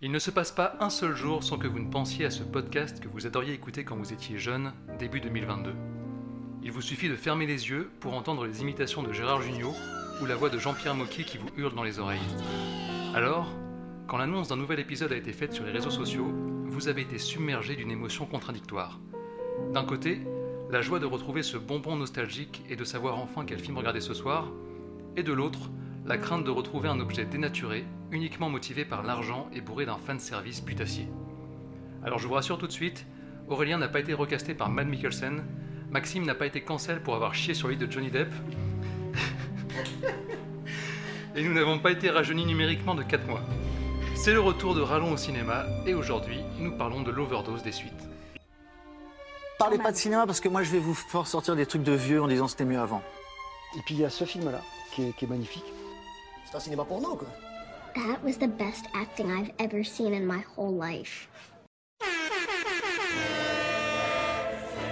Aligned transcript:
Il 0.00 0.12
ne 0.12 0.20
se 0.20 0.30
passe 0.30 0.52
pas 0.52 0.76
un 0.78 0.90
seul 0.90 1.16
jour 1.16 1.42
sans 1.42 1.58
que 1.58 1.66
vous 1.66 1.80
ne 1.80 1.90
pensiez 1.90 2.24
à 2.24 2.30
ce 2.30 2.44
podcast 2.44 3.00
que 3.00 3.08
vous 3.08 3.26
adoriez 3.26 3.52
écouter 3.52 3.82
quand 3.82 3.96
vous 3.96 4.12
étiez 4.12 4.38
jeune, 4.38 4.72
début 4.96 5.20
2022. 5.20 5.74
Il 6.62 6.70
vous 6.70 6.82
suffit 6.82 7.08
de 7.08 7.16
fermer 7.16 7.46
les 7.46 7.68
yeux 7.68 7.90
pour 7.98 8.14
entendre 8.14 8.46
les 8.46 8.60
imitations 8.60 9.02
de 9.02 9.12
Gérard 9.12 9.42
Jugnot 9.42 9.74
ou 10.22 10.26
la 10.26 10.36
voix 10.36 10.50
de 10.50 10.58
Jean-Pierre 10.60 10.94
Mocky 10.94 11.24
qui 11.24 11.36
vous 11.36 11.48
hurle 11.56 11.74
dans 11.74 11.82
les 11.82 11.98
oreilles. 11.98 12.20
Alors, 13.12 13.48
quand 14.06 14.18
l'annonce 14.18 14.46
d'un 14.46 14.56
nouvel 14.56 14.78
épisode 14.78 15.10
a 15.10 15.16
été 15.16 15.32
faite 15.32 15.52
sur 15.52 15.64
les 15.64 15.72
réseaux 15.72 15.90
sociaux, 15.90 16.32
vous 16.66 16.86
avez 16.86 17.02
été 17.02 17.18
submergé 17.18 17.74
d'une 17.74 17.90
émotion 17.90 18.24
contradictoire. 18.24 19.00
D'un 19.74 19.84
côté, 19.84 20.20
la 20.70 20.80
joie 20.80 21.00
de 21.00 21.06
retrouver 21.06 21.42
ce 21.42 21.56
bonbon 21.56 21.96
nostalgique 21.96 22.62
et 22.70 22.76
de 22.76 22.84
savoir 22.84 23.18
enfin 23.18 23.44
quel 23.44 23.58
film 23.58 23.76
regarder 23.76 24.00
ce 24.00 24.14
soir, 24.14 24.46
et 25.16 25.24
de 25.24 25.32
l'autre, 25.32 25.72
la 26.08 26.16
crainte 26.16 26.42
de 26.42 26.50
retrouver 26.50 26.88
un 26.88 27.00
objet 27.00 27.26
dénaturé, 27.26 27.84
uniquement 28.10 28.48
motivé 28.48 28.86
par 28.86 29.02
l'argent 29.02 29.46
et 29.52 29.60
bourré 29.60 29.84
d'un 29.84 29.98
fan 29.98 30.18
service 30.18 30.62
putassier. 30.62 31.06
Alors 32.02 32.18
je 32.18 32.26
vous 32.26 32.32
rassure 32.32 32.56
tout 32.56 32.66
de 32.66 32.72
suite, 32.72 33.04
Aurélien 33.46 33.76
n'a 33.76 33.88
pas 33.88 34.00
été 34.00 34.14
recasté 34.14 34.54
par 34.54 34.70
Matt 34.70 34.86
Mikkelsen, 34.86 35.44
Maxime 35.90 36.24
n'a 36.24 36.34
pas 36.34 36.46
été 36.46 36.62
cancel 36.62 37.02
pour 37.02 37.14
avoir 37.14 37.34
chié 37.34 37.52
sur 37.52 37.68
l'île 37.68 37.78
de 37.78 37.92
Johnny 37.92 38.10
Depp, 38.10 38.32
et 41.36 41.42
nous 41.42 41.52
n'avons 41.52 41.78
pas 41.78 41.90
été 41.90 42.08
rajeunis 42.08 42.46
numériquement 42.46 42.94
de 42.94 43.02
4 43.02 43.26
mois. 43.26 43.42
C'est 44.16 44.32
le 44.32 44.40
retour 44.40 44.74
de 44.74 44.80
Rallon 44.80 45.12
au 45.12 45.18
cinéma, 45.18 45.66
et 45.86 45.92
aujourd'hui, 45.92 46.40
nous 46.58 46.72
parlons 46.72 47.02
de 47.02 47.10
l'overdose 47.10 47.62
des 47.62 47.72
suites. 47.72 48.08
Parlez 49.58 49.76
pas 49.76 49.92
de 49.92 49.96
cinéma 49.96 50.24
parce 50.24 50.40
que 50.40 50.48
moi 50.48 50.62
je 50.62 50.70
vais 50.70 50.78
vous 50.78 50.94
faire 50.94 51.26
sortir 51.26 51.54
des 51.54 51.66
trucs 51.66 51.82
de 51.82 51.92
vieux 51.92 52.22
en 52.22 52.28
disant 52.28 52.48
c'était 52.48 52.64
mieux 52.64 52.78
avant. 52.78 53.02
Et 53.76 53.82
puis 53.84 53.94
il 53.94 54.00
y 54.00 54.06
a 54.06 54.10
ce 54.10 54.24
film-là 54.24 54.62
qui 54.92 55.02
est, 55.02 55.12
qui 55.12 55.26
est 55.26 55.28
magnifique. 55.28 55.64
C'est 56.50 56.56
un 56.56 56.60
cinéma 56.60 56.84
porno, 56.84 57.14
quoi. 57.14 57.28
That 57.94 58.24
was 58.24 58.38
the 58.38 58.48
best 58.48 58.86
acting 58.94 59.30
I've 59.30 59.50
ever 59.58 59.84
seen 59.84 60.14
in 60.14 60.26
my 60.26 60.42
whole 60.56 60.72
life. 60.72 61.28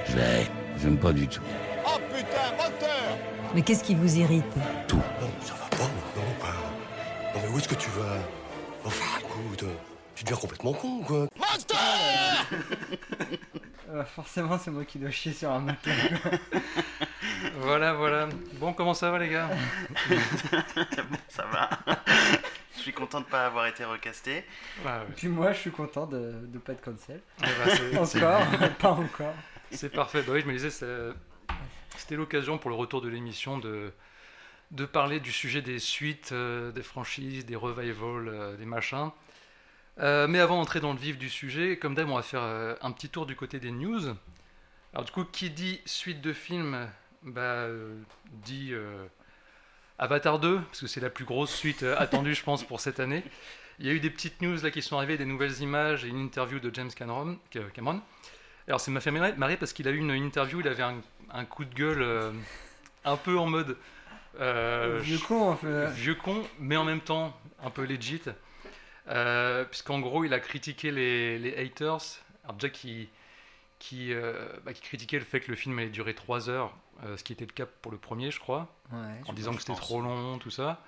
J'ai. 0.07 0.51
J'aime 0.83 0.99
pas 0.99 1.13
du 1.13 1.27
tout. 1.27 1.41
Oh 1.87 1.99
putain, 2.11 2.53
moteur 2.59 3.17
Mais 3.55 3.63
qu'est-ce 3.63 3.83
qui 3.83 3.95
vous 3.95 4.19
irrite? 4.19 4.45
Non, 4.93 5.01
ça 5.41 5.55
va 5.55 5.67
pas, 5.71 5.85
non, 6.15 6.23
pas. 6.39 7.35
Non, 7.35 7.41
mais 7.43 7.55
où 7.55 7.59
est-ce 7.59 7.69
que 7.69 7.75
tu 7.75 7.89
vas? 7.91 8.19
Enfin, 8.85 9.19
écoute, 9.21 9.63
euh, 9.63 9.75
tu 10.15 10.25
deviens 10.25 10.37
complètement 10.37 10.75
con, 10.75 11.01
quoi. 11.01 11.27
Monster 11.39 11.77
Euh, 13.89 14.05
forcément, 14.05 14.59
c'est 14.59 14.71
moi 14.71 14.85
qui 14.85 14.99
dois 14.99 15.11
chier 15.11 15.33
sur 15.33 15.51
un 15.51 15.61
matelas. 15.61 15.95
Voilà, 17.59 17.95
voilà. 17.95 18.29
Bon, 18.55 18.73
comment 18.73 18.95
ça 18.95 19.11
va 19.11 19.19
les 19.19 19.29
gars? 19.29 19.49
Bon, 20.09 20.17
ça 21.29 21.45
va. 21.47 21.71
Je 22.77 22.81
suis 22.83 22.93
content 22.93 23.21
de 23.21 23.25
ne 23.27 23.31
pas 23.31 23.47
avoir 23.47 23.67
été 23.67 23.85
recasté. 23.85 24.45
Ouais, 24.85 24.91
ouais. 24.91 25.01
Puis 25.17 25.29
moi, 25.29 25.53
je 25.53 25.59
suis 25.61 25.71
content 25.71 26.07
de 26.07 26.35
ne 26.53 26.59
pas 26.59 26.73
être 26.73 26.83
cancel. 26.83 27.21
Eh 27.43 27.47
c'est- 28.07 28.21
Encore, 28.21 28.43
pas 28.79 28.91
encore. 28.91 29.35
C'est 29.71 29.89
parfait. 29.91 30.23
Bah 30.23 30.33
oui, 30.35 30.43
je 30.43 30.47
me 30.47 30.53
disais, 30.53 30.71
c'était 30.71 32.17
l'occasion 32.17 32.59
pour 32.59 32.71
le 32.71 32.77
retour 32.77 33.01
de 33.01 33.09
l'émission 33.09 33.59
de, 33.59 33.91
de 34.71 34.85
parler 34.85 35.19
du 35.19 35.33
sujet 35.33 35.63
des 35.63 35.79
suites, 35.79 36.31
euh, 36.33 36.71
des 36.73 36.83
franchises, 36.83 37.47
des 37.47 37.57
revivals, 37.57 38.29
euh, 38.29 38.57
des 38.57 38.67
machins. 38.67 39.11
Euh, 39.99 40.27
mais 40.29 40.41
avant 40.41 40.57
d'entrer 40.59 40.81
dans 40.81 40.93
le 40.93 40.99
vif 40.99 41.17
du 41.17 41.31
sujet, 41.31 41.79
comme 41.79 41.95
d'hab, 41.95 42.09
on 42.11 42.17
va 42.17 42.23
faire 42.23 42.43
euh, 42.43 42.75
un 42.83 42.93
petit 42.93 43.09
tour 43.09 43.25
du 43.25 43.35
côté 43.35 43.59
des 43.59 43.71
news. 43.71 44.15
Alors 44.93 45.05
du 45.07 45.11
coup, 45.11 45.25
qui 45.25 45.49
dit 45.51 45.81
suite 45.87 46.21
de 46.21 46.33
film, 46.35 46.87
bah, 47.27 47.41
euh, 47.41 47.95
dit 48.45 48.71
euh, 48.73 49.05
Avatar 49.99 50.39
2, 50.39 50.61
parce 50.61 50.81
que 50.81 50.87
c'est 50.87 51.01
la 51.01 51.11
plus 51.11 51.25
grosse 51.25 51.55
suite 51.55 51.83
euh, 51.83 51.97
attendue, 51.99 52.35
je 52.35 52.43
pense, 52.43 52.65
pour 52.65 52.81
cette 52.81 53.01
année. 53.01 53.23
Il 53.79 53.87
y 53.87 53.91
a 53.91 53.93
eu 53.93 54.01
des 54.01 54.11
petites 54.11 54.41
news 54.41 54.57
là 54.63 54.71
qui 54.71 54.81
sont 54.81 54.97
arrivées, 54.97 55.19
des 55.19 55.27
nouvelles 55.27 55.61
images 55.61 56.05
et 56.05 56.09
une 56.09 56.21
interview 56.21 56.59
de 56.61 56.75
James 56.75 56.91
Cameron. 56.91 57.39
Cameron. 57.75 58.01
Alors 58.67 58.81
ça 58.81 58.91
m'a 58.91 59.01
fait 59.01 59.11
marrer 59.11 59.57
parce 59.57 59.73
qu'il 59.73 59.87
a 59.87 59.91
eu 59.91 59.99
une 59.99 60.11
interview, 60.11 60.61
il 60.61 60.69
avait 60.69 60.83
un, 60.83 61.01
un 61.31 61.45
coup 61.45 61.65
de 61.65 61.75
gueule 61.75 62.03
euh, 62.03 62.33
un 63.05 63.17
peu 63.17 63.39
en 63.39 63.47
mode 63.47 63.77
euh, 64.41 64.99
Vieux 65.03 65.19
con, 65.19 65.57
vieux 65.95 66.15
con, 66.15 66.43
mais 66.59 66.77
en 66.77 66.85
même 66.85 67.01
temps 67.01 67.39
un 67.63 67.71
peu 67.71 67.85
legit. 67.85 68.23
Euh, 69.09 69.65
Puisqu'en 69.65 70.01
gros, 70.01 70.25
il 70.25 70.35
a 70.35 70.41
critiqué 70.41 70.91
les, 70.91 71.39
les 71.39 71.57
haters. 71.57 72.03
Alors 72.45 72.57
déjà 72.57 72.71
qui, 72.71 73.09
qui, 73.79 74.13
bah, 74.65 74.73
qui 74.73 74.83
critiquait 74.83 75.19
le 75.19 75.25
fait 75.25 75.41
que 75.41 75.51
le 75.51 75.57
film 75.57 75.79
allait 75.79 75.89
durer 75.89 76.15
3 76.15 76.51
heures, 76.51 76.75
ce 77.17 77.23
qui 77.23 77.33
était 77.33 77.47
le 77.47 77.53
cas 77.53 77.67
pour 77.67 77.93
le 77.93 77.99
premier, 77.99 78.31
je 78.31 78.39
crois, 78.41 78.75
Ouais. 78.93 79.21
en 79.27 79.33
disant 79.33 79.53
que 79.55 79.61
c'était 79.61 79.75
trop 79.75 80.01
long, 80.01 80.39
tout 80.39 80.51
ça. 80.51 80.83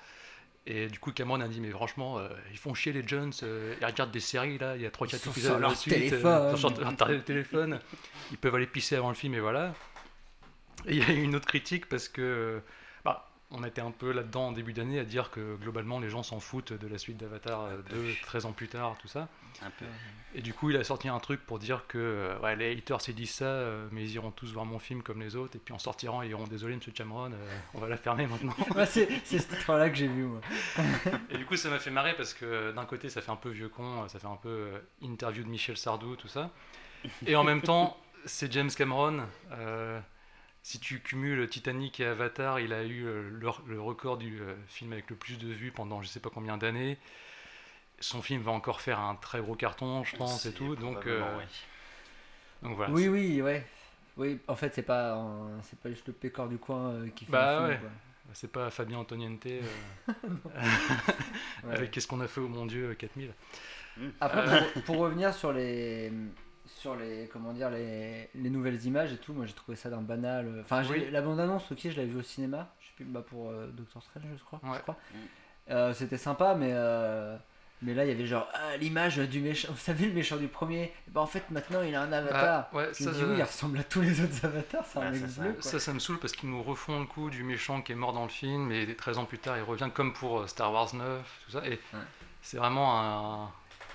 Et 0.66 0.88
du 0.88 0.98
coup, 0.98 1.12
Cameron 1.12 1.41
a 1.41 1.48
dit, 1.48 1.60
mais 1.62 1.70
franchement, 1.70 2.19
euh, 2.19 2.28
ils 2.50 2.58
font 2.58 2.74
chier 2.74 2.92
les 2.92 3.06
Jones, 3.06 3.32
euh, 3.42 3.74
ils 3.80 3.84
regardent 3.86 4.10
des 4.10 4.20
séries, 4.20 4.58
là, 4.58 4.76
il 4.76 4.82
y 4.82 4.86
a 4.86 4.91
3-4 4.91 5.16
sont 5.19 5.30
épisodes 5.30 5.52
sur 5.52 5.58
leur 5.58 5.74
suite, 5.76 5.94
euh, 5.94 5.96
téléphone. 5.96 6.56
sur 6.58 6.70
leur 6.80 7.24
téléphone, 7.24 7.80
ils 8.30 8.36
peuvent 8.36 8.54
aller 8.54 8.66
pisser 8.66 8.96
avant 8.96 9.08
le 9.08 9.14
film, 9.14 9.34
et 9.34 9.41
voilà. 9.41 9.72
Et 10.86 10.96
il 10.96 10.98
y 10.98 11.10
a 11.10 11.14
eu 11.14 11.22
une 11.22 11.34
autre 11.34 11.46
critique 11.46 11.88
parce 11.88 12.08
que 12.08 12.60
on 13.50 13.64
était 13.64 13.81
un 13.81 13.91
peu 13.91 14.12
là-dedans 14.12 14.48
en 14.48 14.53
début 14.53 14.72
d'année 14.75 14.98
à 14.98 15.04
dire 15.04 15.31
que 15.31 15.56
globalement 15.56 15.98
les 16.00 16.10
gens 16.10 16.22
s'en 16.22 16.38
foutent 16.38 16.72
de 16.75 16.86
la 16.86 16.98
suite 16.98 17.16
d'Avatar 17.16 17.62
euh, 17.64 17.78
2, 17.91 18.14
13 18.26 18.44
ans 18.47 18.53
plus 18.53 18.69
tard, 18.69 18.97
tout 19.00 19.09
ça. 19.09 19.28
Un 19.62 19.70
peu. 19.70 19.86
Et 20.34 20.42
du 20.42 20.53
coup, 20.53 20.69
il 20.70 20.76
a 20.76 20.84
sorti 20.84 21.09
un 21.09 21.19
truc 21.19 21.44
pour 21.47 21.58
dire 21.58 21.87
que 21.88 21.97
euh, 21.98 22.38
ouais, 22.41 22.54
les 22.54 22.76
haters 22.76 22.98
ils 23.08 23.14
disent 23.14 23.31
ça, 23.31 23.47
euh, 23.47 23.88
mais 23.91 24.03
ils 24.03 24.12
iront 24.12 24.31
tous 24.31 24.53
voir 24.53 24.66
mon 24.66 24.78
film 24.78 25.03
comme 25.03 25.20
les 25.20 25.34
autres, 25.34 25.56
et 25.56 25.58
puis 25.58 25.72
en 25.72 25.78
sortiront, 25.78 26.22
ils 26.22 26.28
diront 26.28 26.44
désolé, 26.44 26.76
monsieur 26.76 26.92
Cameron, 26.92 27.32
euh, 27.32 27.58
on 27.72 27.78
va 27.81 27.88
la 27.88 27.97
fermer 27.97 28.26
maintenant. 28.26 28.54
C'est 28.87 29.08
c'est 29.25 29.38
ce 29.38 29.48
titre-là 29.48 29.88
que 29.88 29.97
j'ai 29.97 30.08
vu, 30.08 30.25
moi. 30.25 30.41
Et 31.31 31.38
du 31.38 31.47
coup, 31.47 31.56
ça 31.56 31.70
m'a 31.70 31.78
fait 31.78 31.91
marrer 31.91 32.14
parce 32.14 32.34
que 32.34 32.72
d'un 32.72 32.84
côté, 32.84 33.08
ça 33.08 33.22
fait 33.22 33.31
un 33.32 33.37
peu 33.37 33.48
vieux 33.48 33.70
con, 33.70 34.06
ça 34.08 34.19
fait 34.19 34.26
un 34.26 34.37
peu 34.37 34.48
euh, 34.48 34.78
interview 35.03 35.42
de 35.42 35.48
Michel 35.48 35.78
Sardou, 35.78 36.16
tout 36.16 36.28
ça. 36.28 36.50
Et 37.26 37.34
en 37.34 37.44
même 37.44 37.62
temps, 37.62 37.97
c'est 38.26 38.53
James 38.53 38.70
Cameron. 38.70 39.20
euh, 39.53 39.98
si 40.69 40.79
tu 40.79 41.01
cumules 41.01 41.49
Titanic 41.49 41.99
et 41.99 42.05
Avatar, 42.05 42.61
il 42.61 42.75
a 42.75 42.84
eu 42.84 43.06
euh, 43.06 43.31
le, 43.31 43.49
le 43.67 43.81
record 43.81 44.19
du 44.19 44.39
euh, 44.43 44.55
film 44.67 44.93
avec 44.93 45.09
le 45.09 45.17
plus 45.17 45.39
de 45.39 45.49
vues 45.49 45.71
pendant 45.73 46.03
je 46.03 46.09
sais 46.09 46.21
pas 46.21 46.29
combien 46.29 46.59
d'années. 46.59 46.99
Son 48.01 48.21
film 48.21 48.43
va 48.43 48.53
encore 48.53 48.83
faire 48.83 49.01
un 49.01 49.15
très 49.15 49.41
gros 49.41 49.55
carton, 49.55 50.05
je 50.05 50.15
pense, 50.17 50.45
et 50.45 50.53
tout. 50.53 50.77
Donc, 50.77 51.06
euh, 51.06 51.23
oui. 51.39 51.45
donc 52.62 52.77
voilà. 52.77 52.93
Oui, 52.93 53.09
oui, 53.09 53.41
ouais. 53.41 53.67
Oui, 54.19 54.39
en 54.47 54.56
fait, 54.56 54.75
c'est 54.75 54.83
pas, 54.83 55.15
un- 55.15 55.62
c'est 55.62 55.79
pas 55.81 55.89
juste 55.89 56.06
le 56.06 56.12
pécor 56.12 56.49
du 56.51 56.59
coin 56.59 56.91
euh, 56.91 57.09
qui 57.17 57.25
fait 57.25 57.33
Bah 57.33 57.53
le 57.53 57.59
film, 57.61 57.71
ouais. 57.71 57.79
quoi. 57.81 57.91
C'est 58.35 58.53
pas 58.53 58.69
Fabien 58.71 58.99
Antoniente 58.99 59.47
euh, 59.47 59.62
Ouais. 61.65 61.73
avec 61.73 61.91
Qu'est-ce 61.93 62.06
qu'on 62.06 62.21
a 62.21 62.29
fait 62.29 62.43
au 62.43 62.49
mon 62.49 62.67
Dieu 62.67 62.93
4000. 62.95 63.33
Après, 64.21 64.47
Euh. 64.47 64.61
pour, 64.75 64.83
pour 64.83 64.97
revenir 64.99 65.33
sur 65.33 65.50
les, 65.50 66.12
sur 66.77 66.95
les, 66.97 67.29
comment 67.33 67.53
dire, 67.53 67.71
les, 67.71 68.29
les 68.34 68.51
nouvelles 68.51 68.84
images 68.84 69.12
et 69.12 69.17
tout, 69.19 69.33
moi 69.33 69.47
j'ai 69.47 69.53
trouvé 69.55 69.77
ça 69.77 69.91
d'un 69.91 70.03
banal. 70.03 70.47
euh, 70.47 70.61
Enfin, 70.62 70.83
Oui. 70.91 71.09
la 71.11 71.21
bande 71.23 71.41
annonce, 71.41 71.71
ok, 71.73 71.79
je 71.84 71.89
l'avais 71.97 72.06
vu 72.06 72.19
au 72.19 72.23
cinéma. 72.23 72.69
Je 72.81 72.87
sais 72.87 72.93
plus, 72.97 73.05
bah 73.05 73.23
pour 73.29 73.51
euh, 73.51 73.69
Doctor 73.73 74.03
Strange, 74.03 74.25
je 74.37 74.45
crois. 74.45 74.61
Ouais. 74.65 74.77
je 74.77 74.83
crois. 74.83 74.97
Mm. 75.12 75.17
Euh, 75.71 75.93
C'était 75.95 76.17
sympa, 76.19 76.55
mais 76.55 76.71
euh, 76.73 77.37
mais 77.83 77.95
là 77.95 78.05
il 78.05 78.09
y 78.09 78.12
avait 78.12 78.27
genre 78.27 78.49
ah, 78.55 78.77
l'image 78.79 79.19
du 79.19 79.41
méchant. 79.41 79.69
Vous 79.73 79.77
savez 79.79 80.06
le 80.06 80.12
méchant 80.15 80.37
du 80.37 80.49
premier. 80.49 80.84
Et 80.84 81.11
bah 81.11 81.21
en 81.21 81.27
fait 81.27 81.49
maintenant 81.51 81.83
il 81.83 81.95
a 81.95 82.03
un 82.03 82.12
avatar. 82.12 82.69
Ah, 82.73 82.77
ouais, 82.77 82.85
je 82.99 83.05
me 83.05 83.09
ça, 83.09 83.12
dis 83.15 83.21
ça- 83.21 83.27
oui, 83.27 83.35
il 83.39 83.43
ressemble 83.43 83.79
à 83.79 83.85
tous 83.85 84.00
les 84.00 84.21
autres 84.23 84.45
avatars. 84.45 84.85
Ouais, 84.97 85.11
mec 85.11 85.21
c'est 85.21 85.29
ça. 85.29 85.43
bleu. 85.43 85.56
Ça, 85.61 85.79
ça 85.79 85.93
me 85.93 85.99
saoule 85.99 86.19
parce 86.19 86.33
qu'ils 86.33 86.50
nous 86.50 86.62
refont 86.62 86.99
le 87.00 87.06
coup 87.06 87.31
du 87.31 87.45
méchant 87.45 87.83
qui 87.83 87.93
est 87.93 87.95
mort 87.97 88.12
dans 88.12 88.25
le 88.25 88.29
film 88.31 88.73
et 88.73 88.95
13 88.97 89.19
ans 89.19 89.25
plus 89.27 89.39
tard 89.39 89.56
il 89.59 89.62
revient 89.62 89.91
comme 89.95 90.12
pour 90.12 90.49
Star 90.49 90.73
Wars 90.73 90.95
9, 90.95 91.41
tout 91.47 91.50
ça. 91.53 91.67
Et 91.67 91.79
c'est 92.43 92.56
vraiment 92.56 92.99
un, 93.00 93.50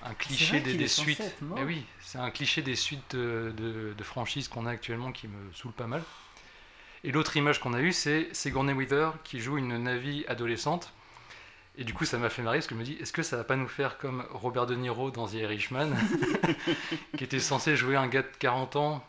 un 0.06 0.14
cliché 0.14 0.59
des, 0.59 0.88
suites. 0.88 1.22
Mais 1.41 1.64
oui, 1.64 1.86
c'est 2.02 2.18
un 2.18 2.31
cliché 2.31 2.62
des 2.62 2.75
suites 2.75 3.16
de, 3.16 3.53
de- 3.56 3.94
de 3.97 4.03
franchises 4.03 4.47
qu'on 4.47 4.66
a 4.66 4.72
actuellement 4.72 5.12
qui 5.12 5.28
me 5.28 5.52
saoule 5.53 5.72
pas 5.72 5.88
mal. 5.88 6.03
Et 7.03 7.12
l'autre 7.12 7.36
image 7.36 7.59
qu'on 7.59 7.74
a 7.74 7.81
eue, 7.81 7.91
c'est 7.91 8.34
Sigourney 8.34 8.74
Weaver 8.74 9.12
qui 9.24 9.40
joue 9.40 9.58
une 9.58 9.78
Navi 9.78 10.24
adolescente. 10.28 10.94
Et 11.78 11.84
du 11.84 11.94
coup, 11.94 12.06
ça 12.06 12.18
m'a 12.18 12.30
fait 12.30 12.42
marrer 12.44 12.59
parce 12.59 12.68
que 12.68 12.75
je 12.75 12.80
me 12.80 12.86
dis, 12.86 12.97
est-ce 13.02 13.12
que 13.12 13.24
ça 13.24 13.36
va 13.36 13.44
pas 13.44 13.56
nous 13.56 13.68
faire 13.68 13.97
comme 13.97 14.25
Robert 14.31 14.68
De 14.68 14.75
Niro 14.75 15.09
dans 15.09 15.28
The 15.28 15.34
Irishman, 15.34 15.90
qui 17.18 17.24
était 17.24 17.39
censé 17.39 17.75
jouer 17.75 17.95
un 17.95 18.07
gars 18.07 18.22
de 18.22 18.28
40 18.39 18.75
ans 18.75 19.04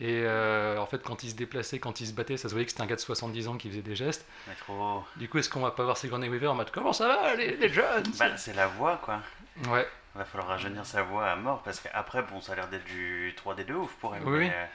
et 0.00 0.22
euh, 0.24 0.78
en 0.78 0.86
fait, 0.86 1.02
quand 1.02 1.24
il 1.24 1.30
se 1.30 1.34
déplaçait, 1.34 1.80
quand 1.80 2.00
il 2.00 2.06
se 2.06 2.12
battait, 2.12 2.36
ça 2.36 2.48
se 2.48 2.54
voyait 2.54 2.64
que 2.66 2.70
c'était 2.70 2.82
un 2.82 2.86
gars 2.86 2.94
de 2.94 3.00
70 3.00 3.48
ans 3.48 3.56
qui 3.56 3.68
faisait 3.68 3.82
des 3.82 3.96
gestes. 3.96 4.24
Mais 4.46 4.54
trop. 4.54 5.02
Du 5.16 5.28
coup, 5.28 5.38
est-ce 5.38 5.50
qu'on 5.50 5.60
va 5.60 5.72
pas 5.72 5.82
voir 5.82 5.96
Sigourney 5.96 6.28
Weaver 6.28 6.46
en 6.48 6.54
mode 6.54 6.70
Comment 6.70 6.92
ça 6.92 7.08
va, 7.08 7.34
les, 7.34 7.56
les 7.56 7.68
jeunes? 7.68 8.04
Bah, 8.18 8.36
c'est 8.36 8.54
la 8.54 8.68
voix, 8.68 9.00
quoi. 9.04 9.20
Ouais, 9.68 9.88
Va 10.18 10.24
falloir 10.24 10.48
rajeunir 10.48 10.84
sa 10.84 11.02
voix 11.02 11.28
à 11.30 11.36
mort 11.36 11.62
parce 11.62 11.78
qu'après, 11.78 12.22
bon, 12.22 12.40
ça 12.40 12.52
a 12.52 12.56
l'air 12.56 12.66
d'être 12.66 12.84
du 12.86 13.32
3D 13.36 13.64
de 13.64 13.72
ouf 13.74 13.94
pour 14.00 14.16
elle. 14.16 14.24
Oui, 14.24 14.38
mais, 14.40 14.52
euh, 14.52 14.66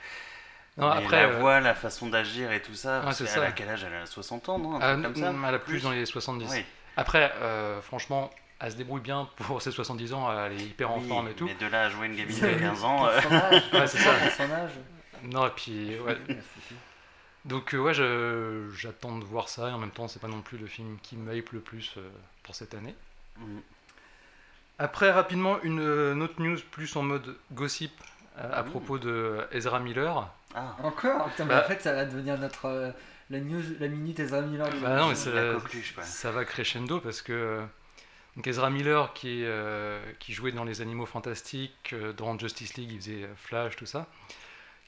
non, 0.78 0.95
mais 0.95 1.04
après. 1.04 1.22
la 1.22 1.28
euh, 1.34 1.40
voix, 1.40 1.60
la 1.60 1.75
façon 1.75 2.07
d'agir 2.07 2.50
et 2.54 2.62
tout 2.62 2.75
ça. 2.75 3.00
Ouais, 3.00 3.04
parce 3.06 3.25
ça. 3.25 3.44
a 3.44 3.51
quel 3.51 3.68
âge? 3.68 3.84
Elle 3.84 3.94
a 3.94 4.06
60 4.06 4.48
ans, 4.48 4.57
non? 4.57 4.75
Un 4.75 4.80
ah, 4.81 4.94
truc 4.94 5.04
comme 5.04 5.16
ça 5.18 5.34
mm, 5.34 5.45
elle 5.45 5.56
a 5.56 5.60
plus 5.60 5.84
dans 5.84 5.92
les 5.92 6.06
70. 6.06 6.48
Oui. 6.50 6.63
Après, 6.95 7.34
euh, 7.42 7.81
franchement, 7.81 8.30
elle 8.62 8.72
se 8.72 8.78
débrouille 8.78 9.01
bien 9.01 9.28
pour 9.36 9.62
ses 9.62 9.72
70 9.72 10.13
ans, 10.13 10.31
elle 10.45 10.54
est 10.54 10.63
hyper 10.63 10.92
en 10.92 11.00
Oui, 11.00 11.10
forme 11.10 11.28
et 11.28 11.34
tout. 11.34 11.46
Mais 11.46 11.56
de 11.56 11.68
là 11.68 11.84
à 11.84 11.89
jouer 11.89 12.07
une 12.07 12.16
gamine 12.16 12.39
de 12.39 12.60
15 12.60 12.84
ans. 12.86 13.06
euh, 13.06 13.19
Pour 13.22 13.30
son 13.31 13.36
âge, 13.36 13.63
Ouais, 13.74 13.88
c'est 13.88 13.98
ça. 13.98 14.13
pour 14.13 14.31
son 14.31 14.51
âge. 14.51 14.72
Non, 15.24 15.48
et 15.48 15.51
puis, 15.51 16.00
ouais. 16.00 16.18
Donc, 17.44 17.74
euh, 17.74 17.80
ouais, 17.80 17.94
je- 17.94 18.69
j'attends 18.78 19.18
de 19.18 19.25
voir 19.25 19.50
ça 19.50 19.69
et 19.69 19.74
en 19.74 19.78
même 19.78 19.92
temps, 19.92 20.07
c'est 20.07 20.22
pas 20.22 20.30
non 20.30 20.42
plus 20.42 20.57
le 20.57 20.68
film 20.68 20.98
qui 21.04 21.18
me 21.18 21.36
hype 21.36 21.51
le 21.51 21.60
plus 21.60 21.96
euh, 21.98 22.10
pour 22.44 22.56
cette 22.56 22.74
année. 22.74 22.96
mm. 23.38 23.60
Après, 24.80 25.12
rapidement, 25.12 25.62
une, 25.64 25.80
euh, 25.80 26.14
une 26.14 26.22
autre 26.24 26.42
news 26.42 26.58
plus 26.72 26.96
en 26.96 27.04
mode 27.04 27.36
gossip 27.52 27.92
euh, 28.40 28.50
à 28.52 28.64
Mmh. 28.64 28.70
propos 28.70 28.98
de 28.98 29.40
Ezra 29.52 29.80
Miller. 29.80 30.28
Ah, 30.56 30.75
Encore? 30.84 31.25
Putain, 31.30 31.46
mais 31.46 31.54
Bah- 31.56 31.64
en 31.66 31.68
fait, 31.68 31.81
ça 31.81 31.94
va 31.94 32.06
devenir 32.06 32.38
notre. 32.40 32.66
euh, 32.66 32.92
la 33.30 33.40
news, 33.40 33.62
la 33.80 33.88
minute 33.88 34.20
Ezra 34.20 34.42
Miller. 34.42 34.68
Bah 34.81 34.98
non, 34.98 35.08
mais 35.08 35.14
la 35.14 35.16
ça, 35.16 35.31
coqueluche, 35.60 35.94
quoi. 35.96 36.04
ça 36.04 36.31
va 36.31 36.44
crescendo 36.46 37.00
parce 37.00 37.22
que 37.22 37.62
donc 38.36 38.46
Ezra 38.46 38.70
Miller 38.70 39.14
qui, 39.14 39.44
euh, 39.46 40.00
qui 40.20 40.34
jouait 40.34 40.52
dans 40.52 40.66
les 40.66 40.81
Animaux 40.81 41.06
Fantastiques, 41.06 41.92
euh, 41.94 42.12
dans 42.14 42.38
Justice 42.38 42.75
League, 42.75 42.92
il 42.92 43.00
faisait 43.00 43.30
Flash, 43.38 43.75
tout 43.78 43.86
ça, 43.86 44.08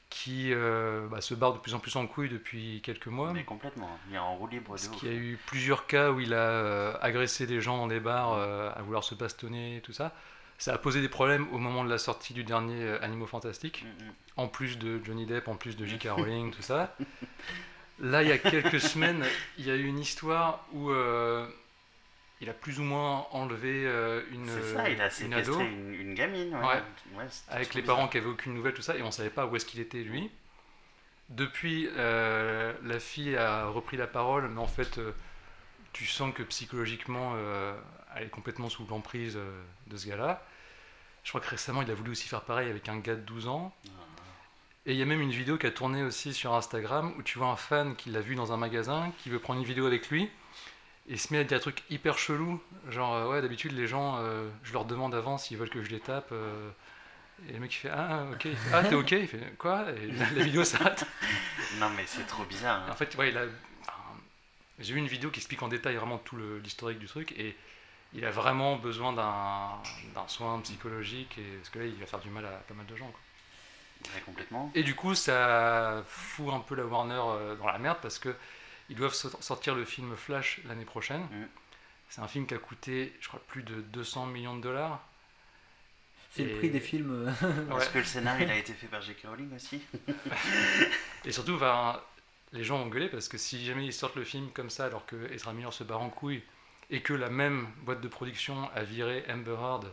qui 0.08 0.52
euh, 0.52 1.06
bah, 1.08 1.20
se 1.20 1.34
barre 1.34 1.54
de 1.54 1.58
plus 1.58 1.74
en 1.74 1.78
plus 1.78 1.96
en 1.96 2.06
couille 2.06 2.28
depuis 2.28 2.80
quelques 2.82 3.08
mois. 3.08 3.32
Mais 3.32 3.44
complètement. 3.44 3.98
Il 4.08 4.14
est 4.14 4.18
en 4.18 4.36
roue 4.36 4.46
libre 4.46 4.68
Parce 4.68 4.88
qu'il 4.88 5.08
y 5.08 5.12
a 5.12 5.14
eu 5.14 5.38
plusieurs 5.46 5.86
cas 5.86 6.10
où 6.10 6.20
il 6.20 6.32
a 6.32 6.36
euh, 6.36 6.94
agressé 7.00 7.46
des 7.46 7.60
gens 7.60 7.76
dans 7.76 7.88
des 7.88 8.00
bars 8.00 8.34
euh, 8.34 8.70
à 8.74 8.82
vouloir 8.82 9.04
se 9.04 9.14
bastonner, 9.14 9.80
tout 9.82 9.92
ça. 9.92 10.12
Ça 10.58 10.72
a 10.72 10.78
posé 10.78 11.00
des 11.02 11.08
problèmes 11.08 11.46
au 11.52 11.58
moment 11.58 11.84
de 11.84 11.90
la 11.90 11.98
sortie 11.98 12.32
du 12.32 12.44
dernier 12.44 12.96
Animaux 13.02 13.26
Fantastiques, 13.26 13.84
Mm, 13.84 14.04
mm. 14.04 14.12
en 14.38 14.48
plus 14.48 14.78
de 14.78 15.04
Johnny 15.04 15.26
Depp, 15.26 15.48
en 15.48 15.56
plus 15.56 15.76
de 15.76 15.84
J.K. 15.84 16.08
Rowling, 16.16 16.50
tout 16.50 16.62
ça. 16.62 16.96
Là, 17.98 18.22
il 18.22 18.28
y 18.28 18.32
a 18.32 18.38
quelques 18.38 18.80
semaines, 18.80 19.24
il 19.58 19.66
y 19.66 19.70
a 19.70 19.74
eu 19.74 19.84
une 19.84 19.98
histoire 19.98 20.64
où 20.72 20.90
il 22.40 22.50
a 22.50 22.52
plus 22.52 22.80
ou 22.80 22.82
moins 22.82 23.26
enlevé 23.30 23.84
euh, 23.86 24.22
une, 24.30 24.46
C'est 24.48 24.74
ça, 24.74 24.90
il 24.90 25.00
a 25.00 25.10
une 25.20 25.34
ado 25.34 25.52
séquestré 25.52 25.66
une, 25.66 25.94
une 25.94 26.14
gamine. 26.14 26.54
Ouais. 26.54 26.62
Ouais. 26.62 26.82
Ouais, 27.16 27.26
c'était 27.30 27.52
avec 27.52 27.74
les 27.74 27.80
bizarre. 27.82 27.96
parents 27.96 28.08
qui 28.08 28.18
avaient 28.18 28.26
aucune 28.26 28.54
nouvelle, 28.54 28.74
tout 28.74 28.82
ça, 28.82 28.96
et 28.96 29.02
on 29.02 29.10
savait 29.10 29.30
pas 29.30 29.46
où 29.46 29.56
est-ce 29.56 29.64
qu'il 29.66 29.80
était 29.80 30.02
lui. 30.02 30.30
Depuis, 31.28 31.88
euh, 31.96 32.72
la 32.84 33.00
fille 33.00 33.36
a 33.36 33.66
repris 33.66 33.96
la 33.96 34.06
parole, 34.06 34.48
mais 34.48 34.60
en 34.60 34.66
fait, 34.66 34.98
euh, 34.98 35.12
tu 35.92 36.06
sens 36.06 36.32
que 36.34 36.42
psychologiquement, 36.42 37.34
elle 38.14 38.24
est 38.24 38.28
complètement 38.28 38.68
sous 38.68 38.86
l'emprise 38.86 39.38
de 39.86 39.96
ce 39.96 40.06
gars-là. 40.06 40.46
Je 41.24 41.30
crois 41.30 41.40
que 41.40 41.48
récemment, 41.48 41.80
il 41.82 41.90
a 41.90 41.94
voulu 41.94 42.10
aussi 42.10 42.28
faire 42.28 42.42
pareil 42.42 42.68
avec 42.68 42.88
un 42.88 42.98
gars 42.98 43.16
de 43.16 43.20
12 43.22 43.48
ans. 43.48 43.74
Et 44.84 44.92
il 44.92 44.98
y 44.98 45.02
a 45.02 45.04
même 45.06 45.20
une 45.20 45.30
vidéo 45.32 45.58
qui 45.58 45.66
a 45.66 45.72
tourné 45.72 46.04
aussi 46.04 46.32
sur 46.32 46.54
Instagram 46.54 47.12
où 47.18 47.22
tu 47.22 47.38
vois 47.38 47.48
un 47.48 47.56
fan 47.56 47.96
qui 47.96 48.10
l'a 48.10 48.20
vu 48.20 48.36
dans 48.36 48.52
un 48.52 48.56
magasin, 48.56 49.10
qui 49.18 49.30
veut 49.30 49.40
prendre 49.40 49.58
une 49.58 49.66
vidéo 49.66 49.86
avec 49.86 50.08
lui, 50.10 50.30
et 51.08 51.16
se 51.16 51.32
met 51.32 51.40
à 51.40 51.44
dire 51.44 51.56
un 51.58 51.60
truc 51.60 51.82
hyper 51.90 52.18
chelou. 52.18 52.60
Genre, 52.88 53.14
euh, 53.14 53.28
ouais, 53.30 53.42
d'habitude, 53.42 53.72
les 53.72 53.86
gens, 53.86 54.16
euh, 54.18 54.48
je 54.64 54.72
leur 54.72 54.84
demande 54.84 55.14
avant 55.14 55.38
s'ils 55.38 55.56
veulent 55.56 55.70
que 55.70 55.82
je 55.82 55.90
les 55.90 56.00
tape. 56.00 56.30
euh, 56.32 56.70
et 57.48 57.52
le 57.52 57.60
mec 57.60 57.72
il 57.74 57.76
fait 57.76 57.90
Ah, 57.90 58.24
ok. 58.32 58.44
Il 58.46 58.56
fait, 58.56 58.70
ah, 58.74 58.82
t'es 58.84 58.94
ok? 58.94 59.10
Il 59.12 59.28
fait 59.28 59.54
Quoi? 59.58 59.86
Et 59.92 60.06
la, 60.12 60.30
la 60.30 60.44
vidéo 60.44 60.64
s'arrête. 60.64 61.04
Non, 61.78 61.90
mais 61.90 62.04
c'est 62.06 62.26
trop 62.26 62.44
bizarre. 62.44 62.82
hein. 62.86 62.90
En 62.90 62.96
fait, 62.96 63.14
ouais, 63.16 63.30
il 63.30 63.38
a. 63.38 63.44
J'ai 64.78 64.92
vu 64.92 64.98
une 65.00 65.06
vidéo 65.06 65.30
qui 65.30 65.40
explique 65.40 65.62
en 65.62 65.68
détail 65.68 65.96
vraiment 65.96 66.18
tout 66.18 66.36
l'historique 66.62 66.98
du 66.98 67.06
truc 67.06 67.32
et 67.32 67.56
il 68.12 68.24
a 68.26 68.30
vraiment 68.30 68.76
besoin 68.76 69.12
d'un 69.12 70.26
soin 70.28 70.60
psychologique 70.60 71.38
et 71.38 71.56
parce 71.56 71.70
que 71.70 71.78
là, 71.78 71.84
il 71.86 71.94
va 71.94 72.06
faire 72.06 72.20
du 72.20 72.28
mal 72.28 72.44
à 72.44 72.50
pas 72.50 72.74
mal 72.74 72.84
de 72.86 72.94
gens. 72.96 73.06
quoi. 73.06 73.20
Ouais, 74.14 74.20
complètement. 74.26 74.70
Et 74.74 74.82
du 74.82 74.94
coup, 74.94 75.14
ça 75.14 76.04
fout 76.06 76.52
un 76.52 76.60
peu 76.60 76.74
la 76.74 76.84
Warner 76.84 77.56
dans 77.58 77.66
la 77.66 77.78
merde 77.78 77.98
parce 78.02 78.18
que 78.18 78.34
ils 78.90 78.96
doivent 78.96 79.14
so- 79.14 79.30
sortir 79.40 79.74
le 79.74 79.84
film 79.84 80.16
Flash 80.16 80.60
l'année 80.66 80.84
prochaine. 80.84 81.22
Mm. 81.22 81.48
C'est 82.08 82.20
un 82.20 82.28
film 82.28 82.46
qui 82.46 82.54
a 82.54 82.58
coûté, 82.58 83.12
je 83.20 83.28
crois, 83.28 83.40
plus 83.48 83.62
de 83.62 83.80
200 83.80 84.26
millions 84.26 84.56
de 84.56 84.60
dollars. 84.62 85.00
C'est 86.30 86.44
le 86.44 86.50
Et- 86.50 86.58
prix 86.58 86.70
des 86.70 86.80
films. 86.80 87.34
euh, 87.42 87.64
Ouais. 87.66 87.82
Est-ce 87.82 87.90
que 87.90 87.98
le 87.98 88.04
scénario 88.04 88.46
il 88.46 88.50
a 88.50 88.56
été 88.56 88.72
fait 88.74 88.86
par 88.86 89.00
J.K. 89.02 89.26
Rowling 89.26 89.54
aussi 89.56 89.80
Et 91.24 91.32
surtout, 91.32 91.54
enfin, 91.54 92.00
les 92.52 92.62
gens 92.64 92.78
vont 92.78 92.86
gueuler 92.88 93.08
parce 93.08 93.28
que 93.28 93.38
si 93.38 93.64
jamais 93.64 93.86
ils 93.86 93.92
sortent 93.92 94.16
le 94.16 94.24
film 94.24 94.50
comme 94.52 94.70
ça 94.70 94.84
alors 94.86 95.06
que 95.06 95.16
Ezra 95.32 95.52
Miller 95.52 95.72
se 95.72 95.82
barre 95.84 96.02
en 96.02 96.10
couille 96.10 96.42
et 96.90 97.00
que 97.02 97.12
la 97.12 97.28
même 97.30 97.68
boîte 97.82 98.00
de 98.00 98.08
production 98.08 98.70
a 98.74 98.82
viré 98.84 99.24
Amber 99.28 99.56
Heard 99.58 99.92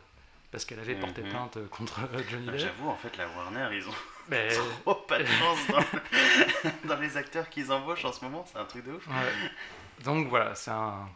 parce 0.52 0.66
qu'elle 0.66 0.80
avait 0.80 0.94
porté 0.96 1.24
Mhm. 1.24 1.30
plainte 1.30 1.70
contre 1.70 2.02
Johnny 2.30 2.46
Ah, 2.50 2.52
Depp, 2.52 2.60
J'avoue, 2.62 2.90
en 2.90 2.98
fait, 2.98 3.18
la 3.18 3.28
Warner, 3.28 3.70
ils 3.76 3.88
ont 3.88 3.94
mais 4.30 4.50
trop 4.84 4.96
pas 4.96 5.20
de 5.20 5.26
chance 5.40 5.60
dans, 5.68 6.90
dans 6.90 7.00
les 7.02 7.18
acteurs 7.18 7.50
qu'ils 7.50 7.72
embauchent 7.72 8.06
en 8.06 8.12
ce 8.14 8.24
moment. 8.24 8.46
C'est 8.52 8.60
un 8.60 8.66
truc 8.66 8.86
de 8.86 8.94
ouf. 8.94 9.08
ouais. 9.08 10.04
donc 10.04 10.28
voilà, 10.30 10.56
c'est 10.56 10.72
un, 10.72 11.08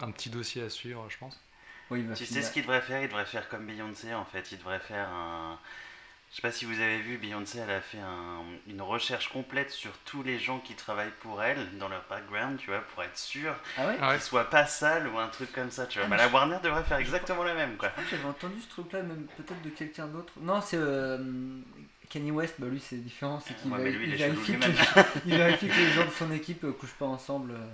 un 0.00 0.10
petit 0.10 0.30
dossier 0.30 0.62
à 0.62 0.70
suivre, 0.70 1.06
je 1.08 1.18
pense. 1.18 1.40
Oui, 1.90 2.04
Tu 2.16 2.26
sais 2.26 2.42
ce 2.42 2.50
qu'il 2.50 2.62
devrait 2.62 2.80
faire? 2.82 3.00
Il 3.02 3.08
devrait 3.08 3.26
faire 3.26 3.48
comme 3.48 3.64
Beyoncé 3.66 4.12
en 4.12 4.24
fait. 4.24 4.50
Il 4.52 4.58
devrait 4.58 4.80
faire 4.80 5.08
un. 5.08 5.58
Je 6.32 6.36
sais 6.36 6.42
pas 6.42 6.50
si 6.50 6.64
vous 6.64 6.80
avez 6.80 6.98
vu, 7.00 7.16
Beyoncé, 7.18 7.58
elle 7.58 7.70
a 7.70 7.80
fait 7.80 8.00
un- 8.00 8.42
une 8.66 8.82
recherche 8.82 9.28
complète 9.28 9.70
sur 9.70 9.92
tous 10.04 10.24
les 10.24 10.40
gens 10.40 10.58
qui 10.58 10.74
travaillent 10.74 11.14
pour 11.20 11.40
elle, 11.40 11.78
dans 11.78 11.88
leur 11.88 12.02
background, 12.10 12.58
tu 12.58 12.66
vois, 12.70 12.80
pour 12.80 13.04
être 13.04 13.16
sûr 13.16 13.54
Ah 13.78 13.86
ouais? 13.86 13.96
Ah 14.00 14.08
ouais. 14.08 14.14
qu'ils 14.14 14.22
soient 14.24 14.50
pas 14.50 14.66
sales 14.66 15.06
ou 15.06 15.16
un 15.18 15.28
truc 15.28 15.52
comme 15.52 15.70
ça, 15.70 15.86
tu 15.86 16.00
vois. 16.00 16.08
Ah, 16.08 16.10
Bah, 16.10 16.16
mais 16.16 16.22
la 16.24 16.28
Warner 16.28 16.58
devrait 16.64 16.82
faire 16.82 16.98
exactement 16.98 17.44
la 17.44 17.54
même, 17.54 17.76
quoi. 17.76 17.90
J'avais 18.10 18.24
entendu 18.24 18.60
ce 18.60 18.68
truc-là, 18.68 19.02
même 19.02 19.24
peut-être 19.36 19.62
de 19.62 19.70
quelqu'un 19.70 20.08
d'autre. 20.08 20.32
Non, 20.40 20.60
c'est 20.60 20.76
euh, 20.78 21.16
Kanye 22.08 22.30
West, 22.30 22.54
bah 22.58 22.66
lui 22.68 22.80
c'est 22.80 22.96
différent, 22.96 23.40
c'est 23.40 23.54
qu'il 23.54 23.70
Ouais, 23.70 23.78
va- 23.78 23.84
mais 23.84 23.90
lui, 23.90 24.08
il 24.10 24.14
vérifie 24.16 24.52
que, 24.58 24.66
lui-même. 24.66 24.76
il 25.26 25.36
vérifie 25.36 25.68
que 25.68 25.74
les 25.76 25.90
gens 25.90 26.04
de 26.06 26.10
son 26.10 26.30
équipe 26.32 26.64
euh, 26.64 26.72
couchent 26.72 26.94
pas 26.98 27.06
ensemble, 27.06 27.52
euh, 27.52 27.66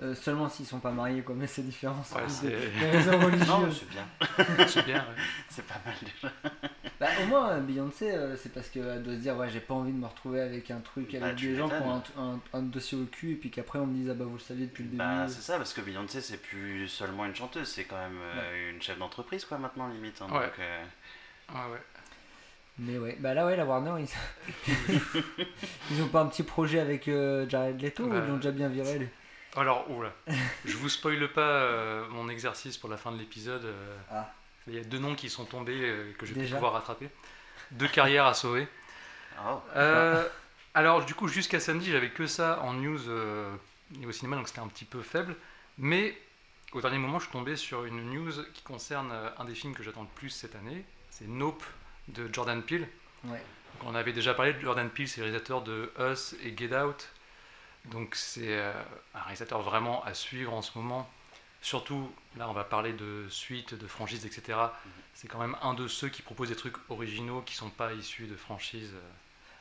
euh, 0.00 0.14
seulement 0.14 0.48
s'ils 0.48 0.66
sont 0.66 0.78
pas 0.78 0.92
mariés, 0.92 1.22
quoi. 1.22 1.34
Mais 1.36 1.46
c'est 1.48 1.62
différent, 1.62 2.02
c'est 2.04 2.14
Ouais, 2.16 2.22
c'est- 2.28 2.46
des, 2.48 2.68
des 2.80 2.90
raisons 2.90 3.12
Non, 3.18 3.26
religieuses. 3.26 3.80
c'est 3.80 3.90
bien. 3.90 4.06
C'est 4.68 4.84
bien. 4.84 4.98
ouais. 4.98 5.22
C'est 5.50 5.66
pas 5.66 5.80
mal 5.84 5.94
déjà. 6.00 6.32
Bah, 7.00 7.06
au 7.22 7.26
moins, 7.26 7.50
euh, 7.50 7.60
Beyoncé, 7.60 8.10
euh, 8.10 8.36
c'est 8.36 8.52
parce 8.52 8.68
qu'elle 8.68 9.02
doit 9.02 9.14
se 9.14 9.18
dire, 9.20 9.36
ouais, 9.36 9.48
j'ai 9.48 9.60
pas 9.60 9.74
envie 9.74 9.92
de 9.92 9.98
me 9.98 10.06
retrouver 10.06 10.40
avec 10.40 10.70
un 10.70 10.80
truc, 10.80 11.12
Bah, 11.12 11.26
avec 11.26 11.36
tu 11.36 11.46
des 11.48 11.56
gens 11.56 11.68
qui 11.68 11.74
ont 11.76 11.94
un, 11.94 12.02
un- 12.34 12.40
un 12.54 12.62
dossier 12.62 12.98
au 12.98 13.04
cul, 13.06 13.32
et 13.32 13.36
puis 13.36 13.50
qu'après 13.50 13.78
on 13.78 13.86
me 13.86 13.94
dise, 13.94 14.08
ah 14.10 14.14
bah 14.14 14.24
vous 14.24 14.34
le 14.34 14.38
saviez 14.40 14.66
depuis 14.66 14.82
le 14.84 14.90
début. 14.90 14.98
Bah, 14.98 15.26
c'est 15.28 15.40
ça, 15.42 15.56
parce 15.58 15.72
que 15.72 15.80
Beyoncé, 15.80 16.20
c'est 16.20 16.42
plus 16.42 16.88
seulement 16.88 17.24
une 17.26 17.34
chanteuse, 17.36 17.68
c'est 17.68 17.84
quand 17.84 17.98
même 17.98 18.18
euh, 18.20 18.70
une 18.72 18.82
chef 18.82 18.98
d'entreprise, 18.98 19.44
quoi, 19.44 19.58
maintenant, 19.58 19.86
limite. 19.88 20.20
hein. 20.22 20.26
Ouais. 20.32 20.42
Donc, 20.46 20.58
euh, 20.60 20.84
Ouais, 21.50 21.72
ouais. 21.72 21.82
Mais 22.80 22.96
ouais, 22.98 23.16
bah 23.18 23.34
là, 23.34 23.44
ouais, 23.46 23.56
la 23.56 23.64
Warner, 23.64 24.04
ils, 24.68 24.72
ils 25.90 26.02
ont 26.02 26.08
pas 26.08 26.20
un 26.20 26.26
petit 26.26 26.42
projet 26.44 26.78
avec 26.78 27.08
euh, 27.08 27.48
Jared 27.48 27.80
Leto, 27.80 28.04
ou 28.04 28.08
Bah, 28.10 28.20
ils 28.22 28.28
l'ont 28.30 28.36
déjà 28.36 28.50
bien 28.52 28.68
viré, 28.68 28.98
lui 28.98 29.08
Alors, 29.56 29.90
oula, 29.90 30.12
je 30.64 30.76
vous 30.76 30.88
spoile 30.88 31.28
pas 31.32 31.40
euh, 31.40 32.06
mon 32.10 32.28
exercice 32.28 32.76
pour 32.76 32.88
la 32.88 32.96
fin 32.96 33.10
de 33.12 33.18
l'épisode. 33.18 33.64
euh, 33.64 33.96
Ah. 34.10 34.32
Il 34.66 34.74
y 34.74 34.78
a 34.78 34.84
deux 34.84 34.98
noms 34.98 35.14
qui 35.14 35.30
sont 35.30 35.44
tombés 35.46 35.80
euh, 35.80 36.12
que 36.18 36.26
je 36.26 36.34
vais 36.34 36.44
pouvoir 36.46 36.74
rattraper. 36.74 37.08
Deux 37.72 37.88
carrières 37.88 38.26
à 38.26 38.34
sauver. 38.34 38.68
Oh, 39.46 39.60
Euh, 39.76 40.24
alors 40.74 41.04
du 41.04 41.14
coup 41.14 41.28
jusqu'à 41.28 41.60
samedi 41.60 41.90
j'avais 41.92 42.10
que 42.10 42.26
ça 42.26 42.60
en 42.62 42.72
news 42.74 43.08
euh, 43.08 43.54
au 44.04 44.10
cinéma 44.12 44.34
donc 44.36 44.48
c'était 44.48 44.60
un 44.60 44.66
petit 44.66 44.84
peu 44.84 45.00
faible 45.00 45.36
mais 45.78 46.16
au 46.72 46.80
dernier 46.80 46.98
moment 46.98 47.18
je 47.20 47.24
suis 47.24 47.32
tombé 47.32 47.54
sur 47.54 47.84
une 47.84 48.10
news 48.10 48.32
qui 48.52 48.62
concerne 48.62 49.10
euh, 49.12 49.28
un 49.38 49.44
des 49.44 49.54
films 49.54 49.74
que 49.74 49.82
j'attends 49.84 50.02
le 50.02 50.08
plus 50.16 50.30
cette 50.30 50.56
année 50.56 50.84
c'est 51.10 51.28
Nope 51.28 51.62
de 52.08 52.32
Jordan 52.32 52.62
Peele. 52.62 52.88
Ouais. 53.24 53.42
On 53.84 53.94
avait 53.94 54.12
déjà 54.12 54.34
parlé 54.34 54.52
de 54.52 54.60
Jordan 54.60 54.88
Peele 54.90 55.08
c'est 55.08 55.20
le 55.20 55.26
réalisateur 55.26 55.62
de 55.62 55.92
Us 55.98 56.34
et 56.42 56.56
Get 56.56 56.76
Out. 56.76 57.08
Donc 57.86 58.14
c'est 58.14 58.58
euh, 58.58 58.72
un 59.14 59.20
réalisateur 59.20 59.62
vraiment 59.62 60.04
à 60.04 60.14
suivre 60.14 60.52
en 60.52 60.62
ce 60.62 60.76
moment. 60.76 61.08
Surtout 61.60 62.12
là 62.36 62.48
on 62.48 62.52
va 62.52 62.64
parler 62.64 62.92
de 62.92 63.26
suites 63.28 63.74
de 63.74 63.86
franchises 63.86 64.24
etc 64.26 64.58
c'est 65.18 65.26
quand 65.26 65.40
même 65.40 65.56
un 65.62 65.74
de 65.74 65.88
ceux 65.88 66.08
qui 66.08 66.22
proposent 66.22 66.50
des 66.50 66.54
trucs 66.54 66.76
originaux 66.90 67.42
qui 67.42 67.56
sont 67.56 67.70
pas 67.70 67.92
issus 67.92 68.28
de 68.28 68.36
franchises 68.36 68.94
euh, 68.94 69.10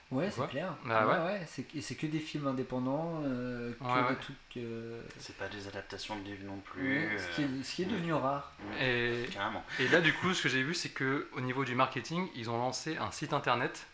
Ouais, 0.10 0.32
c'est 0.32 0.48
clair. 0.48 0.74
Bah 0.86 1.06
ouais, 1.06 1.14
ouais. 1.14 1.20
ouais, 1.40 1.46
c'est 1.48 1.76
et 1.76 1.82
c'est 1.82 1.96
que 1.96 2.08
des 2.08 2.20
films 2.20 2.48
indépendants, 2.48 3.22
euh, 3.26 3.74
que 3.74 3.84
Ouais, 3.84 4.02
des 4.04 4.08
ouais. 4.10 4.16
trucs. 4.16 4.38
euh, 4.58 5.02
c'est 5.20 5.36
pas 5.38 5.50
des 5.50 5.68
adaptations 5.68 6.16
de 6.18 6.24
livres 6.24 6.46
non 6.46 6.60
plus. 6.60 7.08
ouais, 7.10 7.18
ce, 7.18 7.36
qui 7.36 7.42
est, 7.44 7.64
ce 7.64 7.76
qui 7.76 7.82
est 7.84 7.88
devenu 7.88 8.14
rare. 8.14 8.54
euh, 8.80 9.26
Et, 9.26 9.30
Carrément. 9.30 9.64
et 9.80 9.88
là, 9.90 10.00
du 10.00 10.14
coup, 10.14 10.34
ce 10.34 10.44
que 10.44 10.50
j'ai 10.50 10.64
vu, 10.64 10.74
c'est 10.74 10.90
que 10.90 11.28
au 11.34 11.42
niveau 11.42 11.66
du 11.66 11.76
marketing, 11.76 12.30
ils 12.36 12.50
ont 12.50 12.58
lancé 12.58 12.96
un 12.98 13.12
site 13.12 13.34
internet 13.34 13.86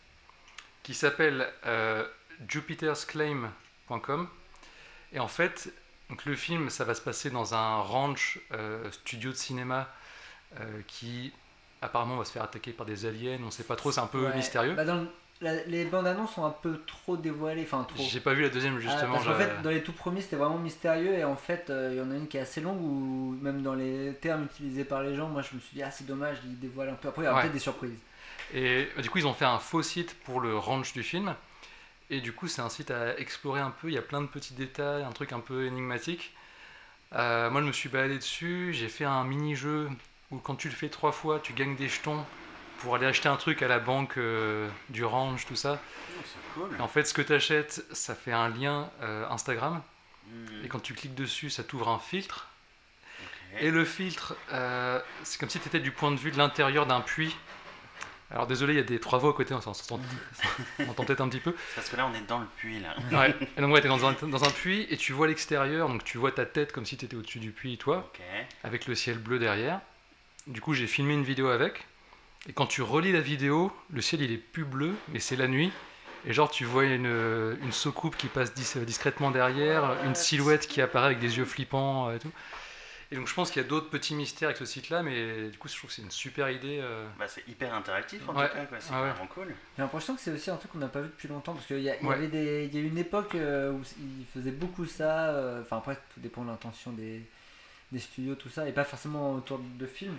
qui 0.84 0.94
s'appelle 0.94 1.52
euh, 1.66 2.06
jupitersclaim.com. 2.48 4.30
Et 5.14 5.20
en 5.20 5.28
fait, 5.28 5.74
donc 6.10 6.26
le 6.26 6.36
film, 6.36 6.70
ça 6.70 6.84
va 6.86 6.94
se 6.96 7.02
passer 7.02 7.30
dans 7.30 7.54
un 7.56 7.78
ranch 7.78 8.40
euh, 8.52 8.90
studio 8.92 9.32
de 9.32 9.36
cinéma 9.36 9.90
euh, 10.60 10.82
qui 10.88 11.34
apparemment 11.82 12.18
va 12.18 12.26
se 12.26 12.32
faire 12.32 12.44
attaquer 12.44 12.72
par 12.72 12.86
des 12.86 13.06
aliens. 13.06 13.40
On 13.44 13.52
sait 13.52 13.64
pas 13.64 13.76
trop, 13.76 13.92
c'est 13.92 14.00
un 14.00 14.08
peu 14.08 14.28
Ouais. 14.28 14.36
mystérieux. 14.36 14.74
Bah, 14.76 14.86
dans 14.86 14.96
le- 15.02 15.10
la- 15.44 15.64
les 15.66 15.86
bandes 15.86 16.08
annonces 16.08 16.34
sont 16.34 16.46
un 16.46 16.50
peu 16.50 16.80
trop 16.88 17.16
dévoilées, 17.18 17.62
enfin 17.64 17.84
trop. 17.88 18.04
J'ai 18.04 18.20
pas 18.20 18.34
vu 18.34 18.42
la 18.44 18.50
deuxième 18.50 18.76
Ah, 18.78 18.80
justement. 18.80 19.14
parce 19.14 19.26
qu'en 19.26 19.38
j'ai- 19.38 19.44
fait, 19.46 19.62
dans 19.62 19.70
les 19.70 19.84
tout 19.84 19.92
premiers, 19.94 20.22
c'était 20.22 20.36
vraiment 20.38 20.58
mystérieux, 20.58 21.14
et 21.14 21.24
en 21.24 21.36
fait, 21.36 21.70
euh, 21.70 21.90
il 21.94 21.98
y 21.98 22.02
en 22.02 22.10
a 22.10 22.16
une 22.16 22.28
qui 22.28 22.38
est 22.38 22.42
assez 22.42 22.62
longue, 22.62 22.82
où 22.82 23.38
même 23.42 23.62
dans 23.62 23.76
les 23.76 24.14
termes 24.22 24.46
utilisés 24.46 24.84
par 24.86 25.04
les 25.04 25.16
gens, 25.16 25.28
moi 25.30 25.42
je 25.44 25.54
me 25.56 25.60
suis 25.60 25.76
dit, 25.76 25.84
ah 25.84 25.92
c'est 25.92 26.08
dommage, 26.08 26.38
ils 26.46 26.60
dévoilent 26.60 26.90
un 26.90 26.94
peu. 26.96 27.10
Après, 27.10 27.22
il 27.22 27.26
y 27.26 27.28
aura 27.28 27.38
Ouais. 27.38 27.42
peut-être 27.44 27.54
des 27.54 27.60
surprises. 27.60 28.00
Et 28.54 28.88
bah, 28.96 29.02
du 29.02 29.10
coup, 29.10 29.18
ils 29.20 29.28
ont 29.28 29.34
fait 29.34 29.46
un 29.46 29.60
faux 29.60 29.84
site 29.84 30.16
pour 30.26 30.40
le 30.42 30.58
ranch 30.58 30.94
du 30.94 31.04
film. 31.04 31.36
Et 32.10 32.20
du 32.22 32.34
coup, 32.34 32.48
c'est 32.48 32.62
un 32.62 32.70
site 32.70 32.92
à 32.92 33.18
explorer 33.20 33.62
un 33.62 33.72
peu. 33.72 33.88
Il 33.90 33.94
y 33.94 33.98
a 33.98 34.02
plein 34.02 34.22
de 34.22 34.28
petits 34.28 34.54
détails, 34.54 35.04
un 35.04 35.12
truc 35.12 35.32
un 35.34 35.40
peu 35.40 35.66
énigmatique. 35.66 36.34
Euh, 37.14 37.50
moi, 37.50 37.62
je 37.62 37.68
me 37.68 37.72
suis 37.72 37.90
baladé 37.90 38.18
dessus. 38.18 38.72
J'ai 38.74 38.90
fait 38.90 39.06
un 39.06 39.24
mini-jeu 39.24 39.90
où, 40.32 40.38
quand 40.38 40.56
tu 40.56 40.68
le 40.68 40.76
fais 40.76 40.90
trois 40.90 41.12
fois, 41.12 41.40
tu 41.42 41.54
gagnes 41.54 41.76
des 41.76 41.88
jetons 41.88 42.24
pour 42.84 42.96
aller 42.96 43.06
acheter 43.08 43.30
un 43.30 43.38
truc 43.38 43.62
à 43.62 43.68
la 43.68 43.80
banque 43.80 44.18
euh, 44.18 44.70
du 44.90 45.04
ranch, 45.04 45.46
tout 45.46 45.56
ça. 45.56 45.82
Oh, 46.20 46.22
cool. 46.54 46.82
En 46.82 46.88
fait, 46.88 47.06
ce 47.06 47.14
que 47.14 47.22
tu 47.22 47.34
achètes, 47.34 47.84
ça 47.92 48.14
fait 48.14 48.32
un 48.34 48.50
lien 48.50 48.90
euh, 49.02 49.26
Instagram. 49.30 49.82
Hmm, 50.28 50.66
Et 50.66 50.68
quand 50.68 50.80
tu 50.82 50.94
cliques 50.94 51.16
dessus, 51.16 51.50
ça 51.50 51.64
t'ouvre 51.64 51.90
un 51.90 52.00
filtre. 52.00 52.50
Et 53.60 53.70
le 53.72 53.86
filtre, 53.86 54.36
euh, 54.52 55.00
c'est 55.24 55.40
comme 55.40 55.50
si 55.50 55.60
tu 55.60 55.68
étais 55.68 55.80
du 55.80 55.92
point 55.92 56.12
de 56.12 56.18
vue 56.18 56.32
de 56.32 56.38
l'intérieur 56.38 56.86
d'un 56.86 57.02
puits. 57.02 57.36
Alors 58.32 58.48
désolé, 58.48 58.74
il 58.74 58.78
y 58.78 58.80
a 58.80 58.84
des 58.84 59.00
trois 59.00 59.20
voix 59.20 59.30
à 59.30 59.34
côté, 59.34 59.54
on 59.54 59.62
s'entend 59.74 60.00
peut-être 61.06 61.22
un 61.22 61.30
petit 61.30 61.40
peu. 61.40 61.56
Parce 61.76 61.88
que 61.88 61.96
là, 61.96 62.08
on 62.12 62.16
est 62.16 62.26
dans 62.28 62.40
le 62.40 62.48
puits, 62.58 62.80
là. 62.80 62.96
Ouais. 63.12 63.36
Et 63.58 63.62
donc 63.62 63.72
ouais, 63.72 63.80
t'es 63.82 63.88
dans 63.88 64.06
un, 64.08 64.14
dans 64.14 64.44
un 64.44 64.50
puits 64.50 64.88
et 64.90 64.98
tu 64.98 65.14
vois 65.14 65.28
l'extérieur, 65.28 65.88
donc 65.88 66.04
tu 66.04 66.18
vois 66.18 66.32
ta 66.32 66.48
tête 66.48 66.72
comme 66.72 66.86
si 66.86 66.98
tu 66.98 67.06
étais 67.06 67.16
au-dessus 67.16 67.38
du 67.40 67.52
puits, 67.52 67.78
toi, 67.78 68.10
Ok. 68.14 68.22
avec 68.64 68.88
le 68.88 68.96
ciel 68.96 69.20
bleu 69.20 69.38
derrière. 69.38 69.82
Du 70.48 70.60
coup, 70.60 70.74
j'ai 70.74 70.88
filmé 70.88 71.14
une 71.14 71.24
vidéo 71.24 71.50
avec. 71.50 71.86
Et 72.50 72.54
quand 72.54 72.66
tu 72.68 72.82
relis 72.82 73.12
la 73.14 73.22
vidéo, 73.22 73.72
le 73.92 74.02
ciel 74.02 74.22
il 74.22 74.32
est 74.32 74.38
plus 74.38 74.66
bleu, 74.66 74.94
mais 75.10 75.20
c'est 75.20 75.36
la 75.38 75.48
nuit. 75.48 75.72
Et 76.26 76.34
genre, 76.34 76.50
tu 76.50 76.64
vois 76.66 76.86
une, 76.86 77.06
une 77.62 77.72
soucoupe 77.74 78.16
qui 78.16 78.28
passe 78.28 78.54
dis- 78.54 78.80
discrètement 78.86 79.32
derrière, 79.32 79.98
une 80.06 80.16
silhouette 80.16 80.68
qui 80.68 80.82
apparaît 80.82 81.08
avec 81.08 81.20
des 81.20 81.38
yeux 81.38 81.46
flippants 81.46 82.10
euh, 82.10 82.16
et 82.16 82.20
tout. 82.20 82.32
Et 83.12 83.16
donc, 83.16 83.28
je 83.28 83.34
pense 83.34 83.52
qu'il 83.52 83.62
y 83.62 83.66
a 83.66 83.68
d'autres 83.68 83.90
petits 83.90 84.16
mystères 84.16 84.48
avec 84.48 84.58
ce 84.58 84.66
site-là, 84.66 85.04
mais 85.04 85.50
du 85.50 85.58
coup, 85.58 85.68
je 85.68 85.76
trouve 85.78 85.90
que 85.90 85.96
c'est 85.96 86.02
une 86.02 86.10
super 86.12 86.50
idée. 86.50 86.80
euh. 86.82 87.06
Bah, 87.20 87.26
c'est 87.28 87.48
hyper 87.48 87.74
interactif 87.74 88.28
en 88.28 88.34
Ouais. 88.36 88.48
tout 88.50 88.56
cas, 88.56 88.66
c'est 88.80 88.90
Ah 88.94 89.04
ouais. 89.04 89.10
vraiment 89.12 89.28
cool. 89.28 89.48
J'ai 89.76 89.82
l'impression 89.84 90.16
que 90.16 90.22
c'est 90.22 90.32
aussi 90.32 90.50
un 90.50 90.56
truc 90.56 90.72
qu'on 90.72 90.80
n'a 90.80 90.88
pas 90.88 91.02
vu 91.02 91.10
depuis 91.10 91.28
longtemps 91.28 91.54
parce 91.54 91.66
qu'il 91.68 91.82
y, 91.82 91.90
a- 91.90 91.98
il 91.98 92.04
y 92.04 92.08
Ouais. 92.08 92.16
avait 92.16 92.28
des, 92.30 92.66
il 92.72 92.74
y 92.76 92.78
a 92.78 92.82
eu 92.82 92.88
une 92.88 92.98
époque 92.98 93.36
euh, 93.36 93.72
où 93.72 93.82
ils 94.00 94.26
faisaient 94.34 94.52
beaucoup 94.52 94.86
ça. 94.86 95.30
euh, 95.30 95.62
Enfin 95.62 95.78
après 95.78 95.96
tout 96.14 96.20
dépend 96.22 96.44
de 96.44 96.50
l'intention 96.50 96.92
des, 96.94 97.22
des 97.92 98.00
studios 98.00 98.36
tout 98.36 98.50
ça 98.50 98.68
et 98.68 98.72
pas 98.72 98.86
forcément 98.86 99.34
autour 99.36 99.60
de 99.60 99.86
films. 99.86 100.18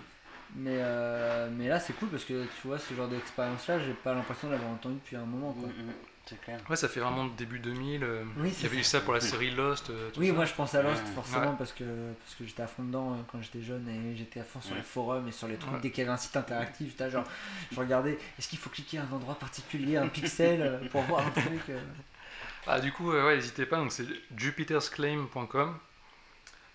Mais, 0.57 0.77
euh, 0.79 1.49
mais 1.51 1.67
là 1.67 1.79
c'est 1.79 1.93
cool 1.93 2.09
parce 2.09 2.23
que 2.23 2.43
tu 2.45 2.67
vois 2.67 2.79
ce 2.79 2.93
genre 2.93 3.07
d'expérience 3.09 3.67
là 3.67 3.79
j'ai 3.79 3.93
pas 3.93 4.13
l'impression 4.13 4.47
de 4.47 4.53
l'avoir 4.53 4.71
entendu 4.71 4.95
depuis 4.95 5.15
un 5.17 5.25
moment 5.25 5.51
quoi. 5.53 5.67
Mm, 5.67 5.71
mm, 5.89 5.93
c'est 6.27 6.41
clair. 6.41 6.59
Ouais, 6.69 6.75
ça 6.75 6.87
fait 6.87 6.99
vraiment 7.01 7.25
début 7.25 7.59
2000. 7.59 8.03
euh, 8.03 8.23
Oui, 8.37 8.53
il 8.57 8.63
y 8.63 8.65
avait 8.65 8.77
eu 8.77 8.83
ça 8.83 9.01
pour 9.01 9.13
la 9.13 9.19
série 9.19 9.51
Lost. 9.51 9.89
euh, 9.89 10.09
tout 10.11 10.19
Oui 10.21 10.27
ça. 10.27 10.33
moi 10.33 10.45
je 10.45 10.53
pense 10.53 10.73
à 10.75 10.81
Lost 10.81 11.05
forcément 11.13 11.51
Ouais. 11.51 11.55
parce 11.57 11.71
que, 11.73 11.83
parce 11.83 12.35
que 12.35 12.45
j'étais 12.45 12.63
à 12.63 12.67
fond 12.67 12.83
dedans 12.83 13.13
euh, 13.13 13.15
quand 13.31 13.41
j'étais 13.41 13.61
jeune 13.61 13.87
et 13.89 14.15
j'étais 14.15 14.39
à 14.39 14.43
fond 14.43 14.61
sur 14.61 14.71
Ouais. 14.71 14.77
les 14.77 14.83
forums 14.83 15.27
et 15.27 15.31
sur 15.31 15.47
les 15.47 15.55
trucs 15.57 15.73
Ouais. 15.73 15.79
dès 15.81 15.89
qu'il 15.91 15.99
y 16.03 16.07
avait 16.07 16.13
un 16.13 16.17
site 16.17 16.37
interactif 16.37 16.89
j'étais 16.91 17.09
genre 17.11 17.25
je 17.71 17.79
regardais 17.79 18.17
est-ce 18.39 18.47
qu'il 18.47 18.59
faut 18.59 18.69
cliquer 18.69 18.99
à 18.99 19.01
un 19.03 19.11
endroit 19.13 19.35
particulier 19.35 19.97
un 19.97 20.07
pixel 20.07 20.79
pour 20.91 21.01
voir 21.03 21.27
un 21.27 21.31
truc 21.31 21.61
euh. 21.69 21.79
Ah, 22.67 22.79
du 22.79 22.91
coup, 22.91 23.11
euh, 23.11 23.27
ouais, 23.27 23.35
n'hésitez 23.35 23.67
pas, 23.67 23.77
donc 23.77 23.91
c'est 23.91 24.05
jupitersclaim.com. 24.35 25.77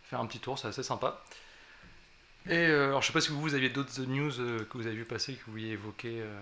Faire 0.05 0.21
un 0.21 0.27
petit 0.27 0.39
tour, 0.39 0.57
c'est 0.59 0.69
assez 0.69 0.83
sympa. 0.85 1.21
Et 2.49 2.56
euh, 2.56 2.88
alors, 2.88 3.02
je 3.02 3.09
sais 3.09 3.12
pas 3.12 3.20
si 3.20 3.30
vous, 3.30 3.54
aviez 3.54 3.68
d'autres 3.68 4.00
news 4.02 4.40
euh, 4.40 4.66
que 4.70 4.78
vous 4.78 4.87
avez 4.87 4.97
vu 4.97 5.04
passer, 5.04 5.35
que 5.35 5.44
vous 5.47 5.52
vouliez 5.52 5.73
évoquer. 5.73 6.20
Euh. 6.20 6.40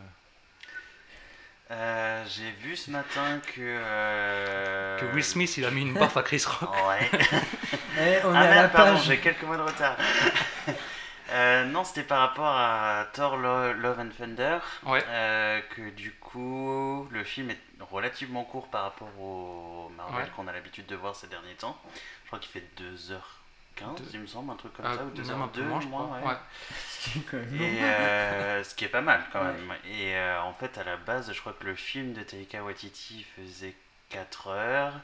Euh, 1.71 2.25
j'ai 2.29 2.51
vu 2.63 2.77
ce 2.77 2.91
matin 2.91 3.41
que. 3.41 5.01
Que 5.01 5.15
Will 5.15 5.25
Smith 5.25 5.57
il 5.59 5.65
a 5.67 5.71
mis 5.71 5.83
une 5.83 5.95
baffe 5.95 6.17
à 6.17 6.23
Chris 6.23 6.45
Rock. 6.47 6.71
Ouais. 6.89 7.11
Ah 8.01 8.65
est 8.65 8.69
pardon, 8.69 8.97
j'ai 8.97 9.19
quelques 9.19 9.43
mois 9.43 9.57
de 9.57 9.63
retard. 9.63 9.97
non, 11.67 11.83
c'était 11.83 12.05
par 12.05 12.21
rapport 12.21 12.47
à 12.47 13.07
Thor 13.13 13.37
Love 13.37 13.99
and 13.99 14.11
Thunder. 14.17 14.59
Ouais. 14.87 15.03
que 15.75 15.91
du 15.91 16.13
coup, 16.13 17.09
le 17.11 17.25
film 17.25 17.51
est 17.51 17.59
relativement 17.91 18.45
court 18.45 18.69
par 18.69 18.85
rapport 18.85 19.11
au 19.21 19.91
Marvel 19.97 20.31
qu'on 20.37 20.47
a 20.47 20.53
l'habitude 20.53 20.87
de 20.87 20.95
voir 20.95 21.17
ces 21.17 21.27
derniers 21.27 21.55
temps. 21.55 21.77
Je 22.23 22.29
crois 22.29 22.39
qu'il 22.39 22.53
fait 22.53 22.69
2 22.77 23.11
heures 23.11 23.38
15, 23.79 24.11
il 24.15 24.21
me 24.21 24.27
semble, 24.27 24.51
un 24.51 24.57
truc 24.57 24.73
comme 24.75 24.85
ça, 24.85 25.05
ou 25.05 25.11
2 25.11 25.23
h 25.23 25.53
2 25.53 25.63
moins, 25.63 26.21
ouais. 26.21 26.37
et, 27.35 27.85
euh, 27.85 28.65
ce 28.65 28.75
qui 28.75 28.85
est 28.85 28.89
pas 28.89 29.01
mal 29.01 29.25
quand 29.33 29.45
même. 29.45 29.73
Et 29.87 30.17
euh, 30.17 30.43
en 30.43 30.53
fait, 30.55 30.79
à 30.79 30.85
la 30.85 30.97
base, 30.97 31.33
je 31.33 31.41
crois 31.41 31.53
que 31.53 31.65
le 31.65 31.75
film 31.75 32.13
de 32.13 32.23
Taika 32.23 32.63
Waititi 32.63 33.25
faisait 33.37 33.75
4 34.11 34.49
heures. 34.49 35.01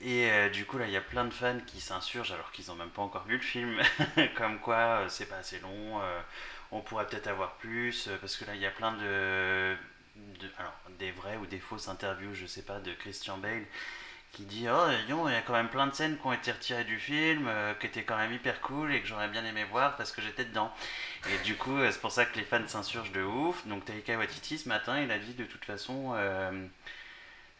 Et 0.00 0.30
euh, 0.30 0.48
du 0.48 0.64
coup, 0.64 0.78
là, 0.78 0.86
il 0.86 0.92
y 0.92 0.96
a 0.96 1.02
plein 1.02 1.24
de 1.24 1.32
fans 1.32 1.58
qui 1.66 1.80
s'insurgent 1.80 2.32
alors 2.32 2.50
qu'ils 2.52 2.66
n'ont 2.68 2.74
même 2.74 2.90
pas 2.90 3.02
encore 3.02 3.24
vu 3.24 3.36
le 3.36 3.42
film. 3.42 3.80
comme 4.36 4.58
quoi, 4.58 5.04
c'est 5.08 5.26
pas 5.26 5.36
assez 5.36 5.60
long, 5.60 6.00
on 6.72 6.80
pourrait 6.80 7.06
peut-être 7.06 7.28
avoir 7.28 7.54
plus, 7.54 8.08
parce 8.20 8.36
que 8.36 8.44
là, 8.44 8.54
il 8.54 8.60
y 8.60 8.66
a 8.66 8.70
plein 8.70 8.92
de, 8.92 9.76
de. 10.16 10.50
alors, 10.58 10.74
des 10.98 11.10
vraies 11.12 11.36
ou 11.36 11.46
des 11.46 11.58
fausses 11.58 11.88
interviews, 11.88 12.34
je 12.34 12.46
sais 12.46 12.62
pas, 12.62 12.78
de 12.78 12.92
Christian 12.94 13.38
Bale 13.38 13.64
qui 14.32 14.44
dit 14.44 14.66
Oh, 14.70 14.86
il 15.28 15.32
y 15.32 15.36
a 15.36 15.42
quand 15.42 15.52
même 15.52 15.68
plein 15.68 15.86
de 15.86 15.94
scènes 15.94 16.16
qui 16.18 16.26
ont 16.26 16.32
été 16.32 16.52
retirées 16.52 16.84
du 16.84 16.98
film, 16.98 17.46
euh, 17.48 17.74
qui 17.74 17.86
étaient 17.86 18.04
quand 18.04 18.16
même 18.16 18.32
hyper 18.32 18.60
cool 18.60 18.92
et 18.94 19.00
que 19.00 19.06
j'aurais 19.08 19.28
bien 19.28 19.44
aimé 19.44 19.64
voir 19.64 19.96
parce 19.96 20.12
que 20.12 20.22
j'étais 20.22 20.44
dedans. 20.44 20.72
Et 21.28 21.38
du 21.44 21.56
coup, 21.56 21.76
euh, 21.78 21.90
c'est 21.90 22.00
pour 22.00 22.12
ça 22.12 22.24
que 22.26 22.36
les 22.38 22.44
fans 22.44 22.66
s'insurgent 22.66 23.12
de 23.12 23.22
ouf. 23.22 23.66
Donc, 23.66 23.84
Taika 23.84 24.16
Waititi, 24.18 24.58
ce 24.58 24.68
matin, 24.68 25.00
il 25.00 25.10
a 25.10 25.18
dit 25.18 25.34
de 25.34 25.44
toute 25.44 25.64
façon. 25.64 26.12
euh, 26.16 26.66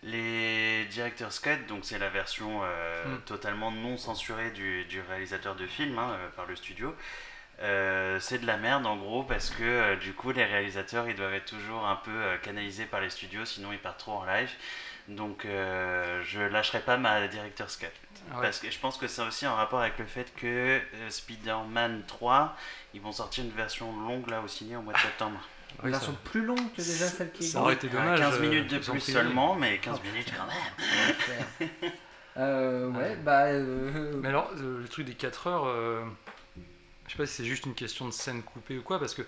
les 0.03 0.87
directeurs 0.87 1.31
cut, 1.43 1.59
donc 1.69 1.85
c'est 1.85 1.99
la 1.99 2.09
version 2.09 2.61
euh, 2.65 3.05
Mm. 3.07 3.21
totalement 3.27 3.71
non 3.71 3.97
censurée 3.97 4.51
du, 4.51 4.85
du 4.87 5.01
réalisateur 5.01 5.57
de 5.57 5.67
film 5.67 5.99
hein, 5.99 6.17
par 6.37 6.47
le 6.47 6.57
studio. 6.57 6.95
Euh, 7.63 8.19
c'est 8.21 8.39
de 8.39 8.47
la 8.47 8.57
merde 8.57 8.87
en 8.87 8.97
gros 8.97 9.23
parce 9.25 9.51
que 9.51 9.63
euh, 9.63 9.97
du 9.97 10.15
coup 10.15 10.33
les 10.33 10.45
réalisateurs 10.47 11.09
ils 11.11 11.15
doivent 11.17 11.35
être 11.35 11.47
toujours 11.47 11.87
un 11.87 11.97
peu 11.97 12.11
euh, 12.11 12.39
canalisés 12.39 12.87
par 12.87 13.03
les 13.03 13.11
studios 13.11 13.45
sinon 13.45 13.73
ils 13.73 13.79
partent 13.79 13.99
trop 14.01 14.13
en 14.13 14.25
live 14.25 14.51
donc 15.11 15.45
euh, 15.45 16.23
je 16.25 16.41
lâcherai 16.41 16.81
pas 16.81 16.97
ma 16.97 17.27
director's 17.29 17.77
cut 17.77 17.87
Ah 18.31 18.37
ouais. 18.37 18.43
parce 18.43 18.59
que 18.61 18.71
je 18.71 18.79
pense 18.79 18.97
que 18.97 19.07
c'est 19.09 19.23
aussi 19.23 19.47
en 19.47 19.55
rapport 19.57 19.81
avec 19.81 19.99
le 19.99 20.07
fait 20.07 20.33
que 20.37 20.47
euh, 20.47 20.81
Spider-Man 21.11 22.05
3 22.07 22.57
ils 22.95 23.01
vont 23.01 23.13
sortir 23.13 23.45
une 23.45 23.51
version 23.51 23.93
longue 24.01 24.29
là 24.29 24.41
au 24.41 24.49
ciné 24.49 24.77
au 24.77 24.83
mois 24.83 24.93
de 24.95 24.99
septembre 24.99 25.41
Une 25.81 25.87
Oui, 25.87 25.91
version 25.91 26.17
plus 26.25 26.45
longue 26.45 26.71
que 26.73 26.83
déjà 26.83 27.07
celle 27.07 27.33
qui 27.33 27.45
est 27.45 27.49
ça 27.49 27.61
aurait 27.61 27.75
été 27.75 27.89
dommage. 27.89 28.19
15 28.21 28.35
euh, 28.37 28.41
minutes 28.41 28.71
de 28.71 28.79
plus 28.79 29.01
seulement 29.01 29.55
mais 29.55 29.79
15 29.79 30.01
Oh, 30.03 30.07
minutes 30.07 30.33
quand 30.37 30.47
même 30.47 31.81
Euh, 32.37 32.89
ouais, 32.93 33.17
bah. 33.17 33.47
euh, 33.47 34.21
Mais 34.23 34.29
alors, 34.29 34.51
le 34.55 34.87
truc 34.89 35.05
des 35.05 35.15
4 35.15 35.49
heures, 35.49 35.65
euh, 35.67 36.05
je 37.07 37.13
sais 37.13 37.19
pas 37.19 37.27
si 37.27 37.35
c'est 37.35 37.45
juste 37.45 37.67
une 37.67 37.75
question 37.75 38.07
de 38.07 38.13
scène 38.13 38.43
coupée 38.43 38.79
ou 38.79 38.83
quoi, 38.83 39.01
parce 39.01 39.15
que 39.15 39.23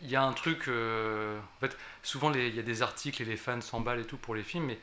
il 0.00 0.08
y 0.08 0.16
a 0.16 0.22
un 0.22 0.32
truc. 0.32 0.66
euh, 0.68 1.38
en 1.38 1.60
fait, 1.60 1.76
souvent 2.02 2.32
il 2.32 2.54
y 2.56 2.58
a 2.58 2.62
des 2.62 2.80
articles 2.82 3.20
et 3.20 3.26
les 3.26 3.36
fans 3.36 3.60
s'emballent 3.60 4.00
et 4.00 4.04
tout 4.06 4.16
pour 4.16 4.34
les 4.34 4.42
films, 4.42 4.64
mais 4.66 4.78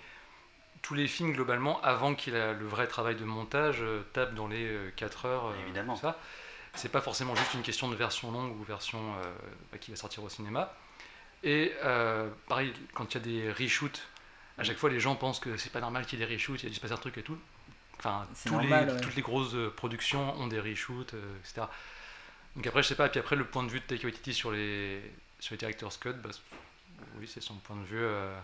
tous 0.87 0.93
les 0.93 1.07
films 1.07 1.33
globalement, 1.33 1.81
avant 1.81 2.15
qu'il 2.15 2.33
ait 2.33 2.53
le 2.53 2.65
vrai 2.65 2.87
travail 2.87 3.15
de 3.15 3.25
montage, 3.25 3.79
euh, 3.81 4.03
tapent 4.13 4.33
dans 4.35 4.47
les 4.47 4.69
4 4.95 5.25
heures. 5.25 5.47
euh, 5.47 5.61
Évidemment. 5.63 5.95
tout 5.95 6.01
Ça. 6.01 6.17
C'est 6.75 6.87
pas 6.91 7.01
forcément 7.01 7.35
juste 7.35 7.53
une 7.55 7.61
question 7.61 7.89
de 7.89 7.95
version 7.95 8.31
longue 8.31 8.57
ou 8.57 8.63
version 8.63 8.99
euh, 9.15 9.33
bah, 9.71 9.79
qui 9.79 9.91
va 9.91 9.97
sortir 9.97 10.23
au 10.23 10.29
cinéma. 10.29 10.73
Et 11.43 11.73
euh, 11.83 12.29
pareil, 12.47 12.71
quand 12.93 13.13
il 13.13 13.17
y 13.17 13.17
a 13.17 13.51
des 13.51 13.51
reshoots, 13.51 14.01
à 14.57 14.63
chaque 14.63 14.77
fois 14.77 14.89
les 14.89 14.99
gens 15.01 15.15
pensent 15.15 15.39
que 15.41 15.57
c'est 15.57 15.71
pas 15.73 15.81
normal 15.81 16.05
qu'il 16.05 16.19
y 16.19 16.23
ait 16.23 16.25
des 16.25 16.33
reshoots, 16.33 16.61
il 16.61 16.63
y 16.63 16.67
a 16.67 16.69
dû 16.69 16.75
se 16.75 16.79
passer 16.79 16.93
un 16.93 16.97
truc 16.97 17.17
et 17.17 17.23
tout. 17.23 17.37
Enfin, 17.99 18.25
les- 18.61 18.69
ouais. 18.69 19.01
toutes 19.01 19.15
les 19.15 19.21
grosses 19.21 19.55
euh, 19.55 19.69
productions 19.75 20.35
ont 20.39 20.47
des 20.47 20.59
reshoots, 20.61 21.15
euh, 21.15 21.37
etc. 21.43 21.67
Donc 22.55 22.65
après, 22.65 22.81
je 22.81 22.87
sais 22.87 22.95
pas, 22.95 23.07
et 23.07 23.09
puis 23.09 23.19
après, 23.19 23.35
le 23.35 23.43
point 23.45 23.63
de 23.63 23.69
vue 23.69 23.79
de 23.81 23.85
Taika 23.85 24.05
Waititi 24.05 24.33
sur 24.33 24.51
les, 24.51 25.01
sur 25.39 25.53
les 25.53 25.57
director's 25.57 25.97
cut, 25.97 26.13
bah, 26.13 26.29
oui, 27.19 27.27
c'est 27.27 27.41
son 27.41 27.55
point 27.55 27.75
de 27.75 27.85
vue. 27.85 27.97
euh, 27.99 28.39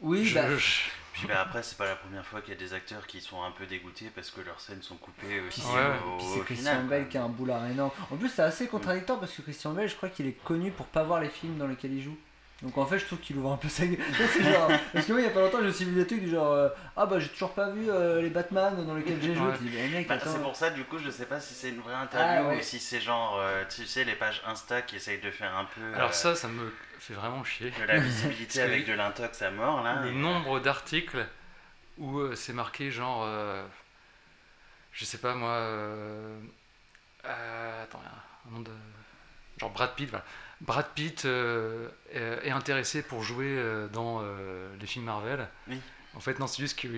Oui, 0.00 0.24
je- 0.24 0.34
bah. 0.34 0.56
je- 0.56 0.80
Puis 1.12 1.26
bah 1.26 1.40
après, 1.42 1.62
c'est 1.62 1.76
pas 1.76 1.86
la 1.86 1.96
première 1.96 2.24
fois 2.24 2.40
qu'il 2.40 2.54
y 2.54 2.56
a 2.56 2.60
des 2.60 2.72
acteurs 2.72 3.06
qui 3.06 3.20
sont 3.20 3.42
un 3.42 3.50
peu 3.50 3.66
dégoûtés 3.66 4.10
parce 4.14 4.30
que 4.30 4.40
leurs 4.40 4.60
scènes 4.60 4.80
sont 4.82 4.96
coupées 4.96 5.40
aussi 5.46 5.60
Ouais, 5.62 5.66
au, 6.06 6.16
Puis 6.18 6.26
c'est 6.34 6.40
Christian 6.44 6.70
final. 6.72 6.86
Bale 6.86 7.00
quoi. 7.02 7.10
qui 7.10 7.18
a 7.18 7.22
un 7.24 7.28
boulard 7.28 7.66
énorme. 7.66 7.90
En 8.10 8.16
plus, 8.16 8.28
c'est 8.30 8.42
assez 8.42 8.66
contradictoire 8.68 9.18
parce 9.20 9.32
que 9.32 9.42
Christian 9.42 9.72
Bale, 9.72 9.88
je 9.88 9.96
crois 9.96 10.08
qu'il 10.08 10.26
est 10.26 10.42
connu 10.44 10.70
pour 10.70 10.86
pas 10.86 11.02
voir 11.02 11.20
les 11.20 11.28
films 11.28 11.58
dans 11.58 11.66
lesquels 11.66 11.92
il 11.92 12.02
joue. 12.02 12.16
Donc 12.62 12.76
en 12.76 12.84
fait, 12.86 12.98
je 12.98 13.06
trouve 13.06 13.18
qu'il 13.20 13.36
ouvre 13.38 13.52
un 13.52 13.56
peu 13.56 13.68
sa 13.70 13.86
gueule. 13.86 13.98
Genre- 14.42 14.70
Parce 14.92 15.06
que 15.06 15.12
moi, 15.12 15.20
il 15.22 15.24
y 15.24 15.30
a 15.30 15.32
pas 15.32 15.40
longtemps, 15.40 15.58
j'ai 15.62 15.68
aussi 15.68 15.84
vu 15.86 15.92
des 15.94 16.06
trucs 16.06 16.20
du 16.20 16.30
genre 16.30 16.52
euh, 16.52 16.68
Ah 16.96 17.06
bah, 17.06 17.18
j'ai 17.18 17.28
toujours 17.30 17.52
pas 17.54 17.70
vu 17.70 17.90
euh, 17.90 18.20
les 18.20 18.28
Batman 18.30 18.86
dans 18.86 18.94
lesquels 18.94 19.18
j'ai 19.20 19.34
joué. 19.34 19.46
Ouais. 19.46 19.56
Tu 19.58 19.64
dis, 19.64 19.70
mais 19.76 19.88
mec, 19.88 20.08
Bah, 20.08 20.18
c'est 20.22 20.42
pour 20.42 20.54
ça, 20.56 20.68
du 20.70 20.84
coup, 20.84 20.98
je 20.98 21.10
sais 21.10 21.24
pas 21.26 21.40
si 21.40 21.54
c'est 21.54 21.70
une 21.70 21.80
vraie 21.80 21.94
interview 21.94 22.44
Ah, 22.46 22.48
ouais. 22.50 22.58
ou 22.58 22.62
si 22.62 22.78
c'est 22.78 23.00
genre, 23.00 23.38
euh, 23.40 23.64
tu 23.74 23.86
sais, 23.86 24.04
les 24.04 24.14
pages 24.14 24.42
Insta 24.46 24.82
qui 24.82 24.96
essayent 24.96 25.20
de 25.22 25.30
faire 25.30 25.54
un 25.56 25.64
peu 25.64 25.80
Alors 25.96 26.10
euh, 26.10 26.12
ça, 26.12 26.34
ça 26.34 26.48
me 26.48 26.70
fait 27.00 27.14
vraiment 27.14 27.42
chier. 27.44 27.70
de 27.70 27.84
la 27.84 27.98
visibilité 27.98 28.60
avec 28.62 28.86
de 28.86 28.92
l'intox 28.92 29.42
à 29.42 29.50
mort 29.50 29.82
là. 29.82 30.02
Le 30.02 30.10
et- 30.10 30.14
nombre 30.14 30.60
d'articles 30.60 31.26
où 31.98 32.18
euh, 32.18 32.34
c'est 32.34 32.52
marqué 32.52 32.90
genre, 32.90 33.24
euh, 33.26 33.66
je 34.92 35.04
sais 35.04 35.18
pas 35.18 35.34
moi, 35.34 35.50
euh, 35.50 36.38
attends, 37.24 38.00
il 38.02 38.06
y 38.06 38.08
a 38.08 38.48
un 38.48 38.50
nom 38.56 38.60
de, 38.60 38.70
genre 39.58 39.70
Brad 39.70 39.94
Pitt, 39.94 40.08
voilà. 40.10 40.24
Brad 40.60 40.86
Pitt 40.94 41.24
est 41.24 42.50
intéressé 42.50 43.02
pour 43.02 43.22
jouer 43.22 43.62
dans 43.92 44.22
les 44.78 44.86
films 44.86 45.06
Marvel. 45.06 45.48
Oui. 45.68 45.80
En 46.14 46.20
fait, 46.20 46.38
non, 46.40 46.46
c'est 46.48 46.60
juste 46.60 46.78
que 46.78 46.88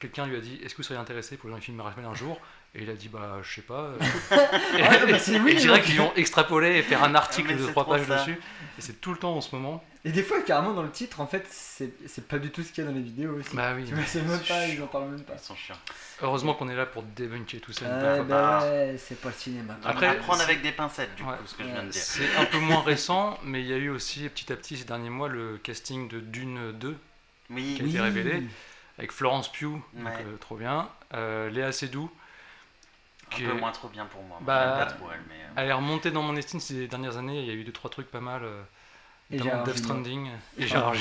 quelqu'un 0.00 0.26
lui 0.26 0.36
a 0.36 0.40
dit 0.40 0.58
Est-ce 0.62 0.74
que 0.74 0.78
vous 0.78 0.82
seriez 0.82 1.00
intéressé 1.00 1.36
pour 1.36 1.44
jouer 1.44 1.52
dans 1.52 1.56
les 1.56 1.62
films 1.62 1.76
Marvel 1.76 2.04
un 2.04 2.14
jour? 2.14 2.40
Et 2.78 2.82
il 2.82 2.90
a 2.90 2.94
dit 2.94 3.08
Bah, 3.08 3.38
je 3.42 3.54
sais 3.54 3.62
pas. 3.62 3.90
euh. 3.90 3.98
Ouais, 4.74 5.10
bah, 5.12 5.18
c'est 5.18 5.40
oui, 5.40 5.52
et 5.52 5.56
je 5.56 5.60
dirais 5.62 5.80
qu'ils 5.82 5.96
vont 5.96 6.12
extrapoler 6.14 6.76
et 6.76 6.82
faire 6.82 7.02
un 7.02 7.14
article 7.14 7.48
Ah, 7.52 7.54
mais 7.58 7.62
de 7.62 7.66
trois 7.68 7.86
pages 7.86 8.06
ça. 8.06 8.18
dessus. 8.18 8.38
Et 8.78 8.82
c'est 8.82 9.00
tout 9.00 9.12
le 9.12 9.18
temps 9.18 9.34
en 9.34 9.40
ce 9.40 9.54
moment. 9.54 9.82
Et 10.04 10.12
des 10.12 10.22
fois, 10.22 10.40
carrément, 10.42 10.74
dans 10.74 10.82
le 10.82 10.90
titre, 10.90 11.20
en 11.20 11.26
fait, 11.26 11.46
c'est 11.50 11.90
c'est 12.06 12.28
pas 12.28 12.38
du 12.38 12.50
tout 12.50 12.62
ce 12.62 12.70
qu'il 12.72 12.84
y 12.84 12.86
a 12.86 12.90
dans 12.90 12.94
les 12.96 13.02
vidéos 13.02 13.32
aussi. 13.38 13.56
Bah 13.56 13.72
oui. 13.74 13.84
Tu 13.88 13.94
vois, 13.94 14.04
c'est 14.06 14.20
même 14.22 14.38
pas, 14.40 14.66
ils 14.66 14.80
en 14.82 14.86
parlent 14.86 15.08
même 15.08 15.22
pas. 15.22 15.32
Ils 15.34 15.40
sont 15.44 15.56
chiants. 15.56 15.78
Heureusement 16.20 16.52
qu'on 16.54 16.68
est 16.68 16.76
là 16.76 16.84
pour 16.86 17.02
débunker 17.02 17.60
tout 17.60 17.72
ça. 17.72 17.86
fois 17.86 18.24
bah 18.24 18.62
c'est 18.98 19.18
pas 19.20 19.28
le 19.30 19.34
cinéma. 19.34 19.76
Après, 19.84 20.06
apprendre 20.08 20.38
c'est- 20.40 20.44
avec 20.44 20.62
des 20.62 20.72
pincettes, 20.72 21.14
du 21.16 21.22
Ouais. 21.22 21.30
coup, 21.30 21.46
ce 21.46 21.54
que 21.54 21.62
je 21.64 21.68
viens 21.68 21.82
de 21.84 21.88
dire. 21.88 22.00
C'est 22.02 22.36
un 22.36 22.44
peu 22.44 22.58
moins 22.58 22.82
récent, 22.82 23.38
mais 23.42 23.62
il 23.62 23.66
y 23.66 23.72
a 23.72 23.78
eu 23.78 23.88
aussi 23.88 24.28
petit 24.28 24.52
à 24.52 24.56
petit 24.56 24.76
ces 24.76 24.84
derniers 24.84 25.10
mois 25.10 25.28
le 25.28 25.58
casting 25.62 26.08
de 26.08 26.20
Dune 26.20 26.72
2 26.72 26.96
Oui, 27.50 27.74
qui 27.76 27.82
a 27.82 27.86
été 27.86 28.00
révélé 28.00 28.42
avec 28.98 29.12
Florence 29.12 29.50
Pugh, 29.52 29.80
donc 29.94 30.06
euh, 30.08 30.36
trop 30.40 30.56
bien, 30.56 30.88
euh, 31.14 31.50
Léa 31.50 31.70
Seydoux, 31.72 32.10
Un 33.34 33.38
peu 33.48 33.52
moins 33.54 33.72
trop 33.72 33.88
bien 33.88 34.06
pour 34.06 34.22
moi. 34.22 34.38
Bah, 34.40 34.76
pas 34.78 34.86
trop 34.86 35.08
elle, 35.12 35.20
mais. 35.28 35.34
euh, 35.34 35.48
Elle 35.62 35.68
est 35.68 35.72
remontée 35.72 36.10
dans 36.10 36.22
mon 36.22 36.36
estime 36.36 36.60
ces 36.60 36.86
dernières 36.86 37.16
années. 37.16 37.40
Il 37.40 37.46
y 37.46 37.50
a 37.50 37.54
eu 37.54 37.64
deux 37.64 37.72
trois 37.72 37.90
trucs 37.90 38.10
pas 38.10 38.20
mal. 38.20 38.42
euh, 38.44 38.62
Et 39.30 39.38
Gérard 39.42 39.64
Death. 39.64 39.78
Stranding 39.78 40.30
et 40.58 40.66
Gérard. 40.66 40.94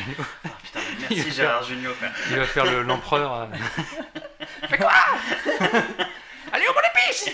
Ah, 0.45 0.49
putain, 0.63 0.79
merci 1.09 1.31
Gérard 1.31 1.63
Junior. 1.63 1.93
quoi. 1.99 2.07
Il 2.31 2.37
va 2.37 2.45
faire 2.45 2.65
le- 2.65 2.81
l'empereur. 2.83 3.33
euh. 3.33 3.45
Fais 4.69 4.77
quoi 4.77 4.91
Allez, 6.51 6.65
au 6.67 6.73
bout 6.73 6.79
l'épice 6.83 7.29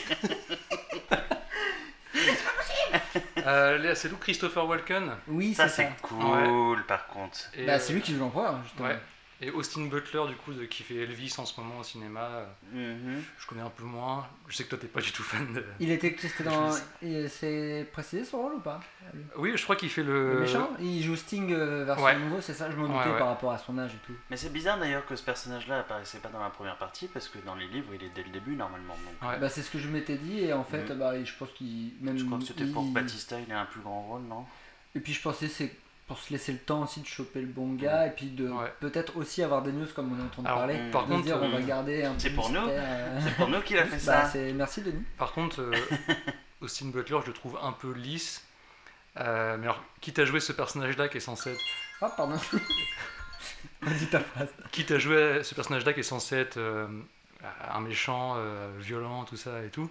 euh, 3.45 3.77
Léa 3.77 3.95
Seydoux, 3.95 4.17
Christopher 4.17 4.65
Walken? 4.67 5.15
Oui, 5.27 5.53
Ça, 5.53 5.67
c'est 5.67 5.83
ça. 5.83 5.89
c'est 5.89 6.01
cool 6.01 6.83
par 6.85 7.07
contre. 7.07 7.39
Bah, 7.65 7.73
euh, 7.73 7.79
c'est 7.79 7.93
lui 7.93 8.01
qui 8.01 8.13
joue 8.13 8.19
l'empereur, 8.19 8.59
justement. 8.63 8.89
Ouais. 8.89 8.99
Et 9.43 9.49
Austin 9.49 9.85
Butler, 9.87 10.21
du 10.29 10.35
coup, 10.35 10.53
de- 10.53 10.65
qui 10.65 10.83
fait 10.83 10.97
Elvis 10.97 11.33
en 11.39 11.45
ce 11.47 11.59
moment 11.59 11.79
au 11.79 11.83
cinéma. 11.83 12.21
euh, 12.21 12.45
Mhm. 12.73 13.23
Je 13.39 13.47
connais 13.47 13.61
un 13.61 13.71
peu 13.71 13.83
moins. 13.83 14.27
Je 14.47 14.55
sais 14.55 14.63
que 14.65 14.69
toi, 14.69 14.77
t'es 14.77 14.85
pas 14.87 15.01
du 15.01 15.11
tout 15.11 15.23
fan 15.23 15.51
de. 15.53 15.65
Il 15.79 15.89
était 15.91 16.15
c'était 16.19 16.43
dans. 16.43 16.69
C'est 17.27 17.87
précisé 17.91 18.23
son 18.23 18.37
rôle 18.43 18.53
ou 18.53 18.59
pas? 18.59 18.79
Oui, 19.37 19.53
je 19.55 19.63
crois 19.63 19.75
qu'il 19.75 19.89
fait 19.89 20.03
Le 20.03 20.33
le. 20.35 20.39
méchant? 20.41 20.69
Il 20.79 21.01
joue 21.03 21.15
Sting 21.15 21.51
euh, 21.53 21.85
version 21.85 22.05
Ouais. 22.05 22.19
nouveau, 22.19 22.39
c'est 22.39 22.53
ça? 22.53 22.69
Je 22.69 22.75
m'en 22.75 22.87
doutais 22.87 23.09
ouais. 23.09 23.17
par 23.17 23.29
rapport 23.29 23.51
à 23.51 23.57
son 23.57 23.77
âge 23.79 23.91
et 23.95 24.05
tout. 24.05 24.13
Mais 24.29 24.37
c'est 24.37 24.53
bizarre 24.53 24.77
d'ailleurs 24.79 25.05
que 25.07 25.15
ce 25.15 25.23
personnage-là 25.23 25.79
apparaissait 25.79 26.19
pas 26.19 26.29
dans 26.29 26.39
la 26.41 26.49
première 26.51 26.77
partie 26.77 27.07
parce 27.07 27.27
que 27.27 27.39
dans 27.39 27.55
les 27.55 27.67
livres 27.67 27.89
il 27.95 28.03
est 28.03 28.11
dès 28.13 28.23
le 28.23 28.29
début 28.29 28.55
normalement. 28.55 28.93
Donc, 29.21 29.29
Ouais. 29.29 29.39
Bah, 29.39 29.49
c'est 29.49 29.63
ce 29.63 29.71
que 29.71 29.79
je 29.79 29.87
m'étais 29.87 30.17
dit 30.17 30.41
et 30.41 30.53
en 30.53 30.63
fait, 30.63 30.87
Mhm. 30.91 30.97
bah, 30.99 31.23
je 31.23 31.33
pense 31.37 31.49
qu'il. 31.55 31.93
Même 32.01 32.17
Je 32.17 32.25
crois 32.25 32.37
que 32.37 32.45
c'était 32.45 32.65
pour 32.65 32.83
Batista, 32.83 33.37
il 33.39 33.51
a 33.51 33.61
un 33.61 33.65
plus 33.65 33.81
grand 33.81 34.03
rôle, 34.03 34.21
non? 34.21 34.45
Et 34.93 34.99
puis 34.99 35.13
je 35.13 35.21
pensais 35.21 35.47
c'est 35.47 35.75
pour 36.11 36.19
se 36.19 36.33
laisser 36.33 36.51
le 36.51 36.57
temps 36.57 36.81
aussi 36.83 36.99
de 36.99 37.05
choper 37.07 37.39
le 37.39 37.47
bon 37.47 37.71
gars 37.75 38.05
et 38.05 38.09
puis 38.11 38.25
de 38.25 38.49
Ouais. 38.49 38.73
peut-être 38.81 39.15
aussi 39.15 39.41
avoir 39.43 39.61
des 39.61 39.71
news 39.71 39.87
comme 39.95 40.11
on 40.11 40.19
est 40.21 40.25
en 40.25 40.27
train 40.27 40.41
de 40.41 40.47
Alors, 40.47 40.59
parler. 40.59 40.91
par 40.91 41.05
contre, 41.05 41.23
dire 41.23 41.39
on 41.41 41.47
va 41.49 41.57
euh, 41.57 41.65
garder 41.65 42.03
un 42.03 42.13
c'est 42.17 42.31
pour 42.31 42.49
nous 42.49 42.67
euh. 42.67 43.19
C'est 43.23 43.35
pour 43.37 43.47
nous 43.47 43.61
qu'il 43.61 43.77
a 43.77 43.85
fait 43.85 44.05
Bah, 44.05 44.25
ça. 44.25 44.37
Merci 44.53 44.81
Denis. 44.81 45.05
Par 45.17 45.31
contre, 45.31 45.61
euh, 45.61 45.71
Austin 46.61 46.87
Butler, 46.87 47.19
je 47.21 47.27
le 47.27 47.33
trouve 47.33 47.57
un 47.63 47.71
peu 47.71 47.93
lisse. 47.93 48.43
Euh, 49.21 49.55
mais 49.57 49.63
alors, 49.67 49.81
quitte 50.01 50.19
à 50.19 50.25
jouer 50.25 50.41
ce 50.41 50.51
personnage-là 50.51 51.07
qui 51.07 51.15
est 51.15 51.21
censé 51.21 51.51
être. 51.51 51.61
Ah 52.01 52.09
pardon. 52.09 52.35
Vas-y 53.81 54.07
ta 54.07 54.19
phrase. 54.19 54.49
Quitte 54.73 54.91
à 54.91 54.99
jouer 54.99 55.43
ce 55.43 55.55
personnage-là 55.55 55.93
qui 55.93 56.01
est 56.01 56.03
censé 56.03 56.35
être 56.35 56.59
un 57.73 57.79
méchant, 57.79 58.35
violent, 58.79 59.23
tout 59.23 59.37
ça 59.37 59.63
et 59.63 59.69
tout. 59.69 59.89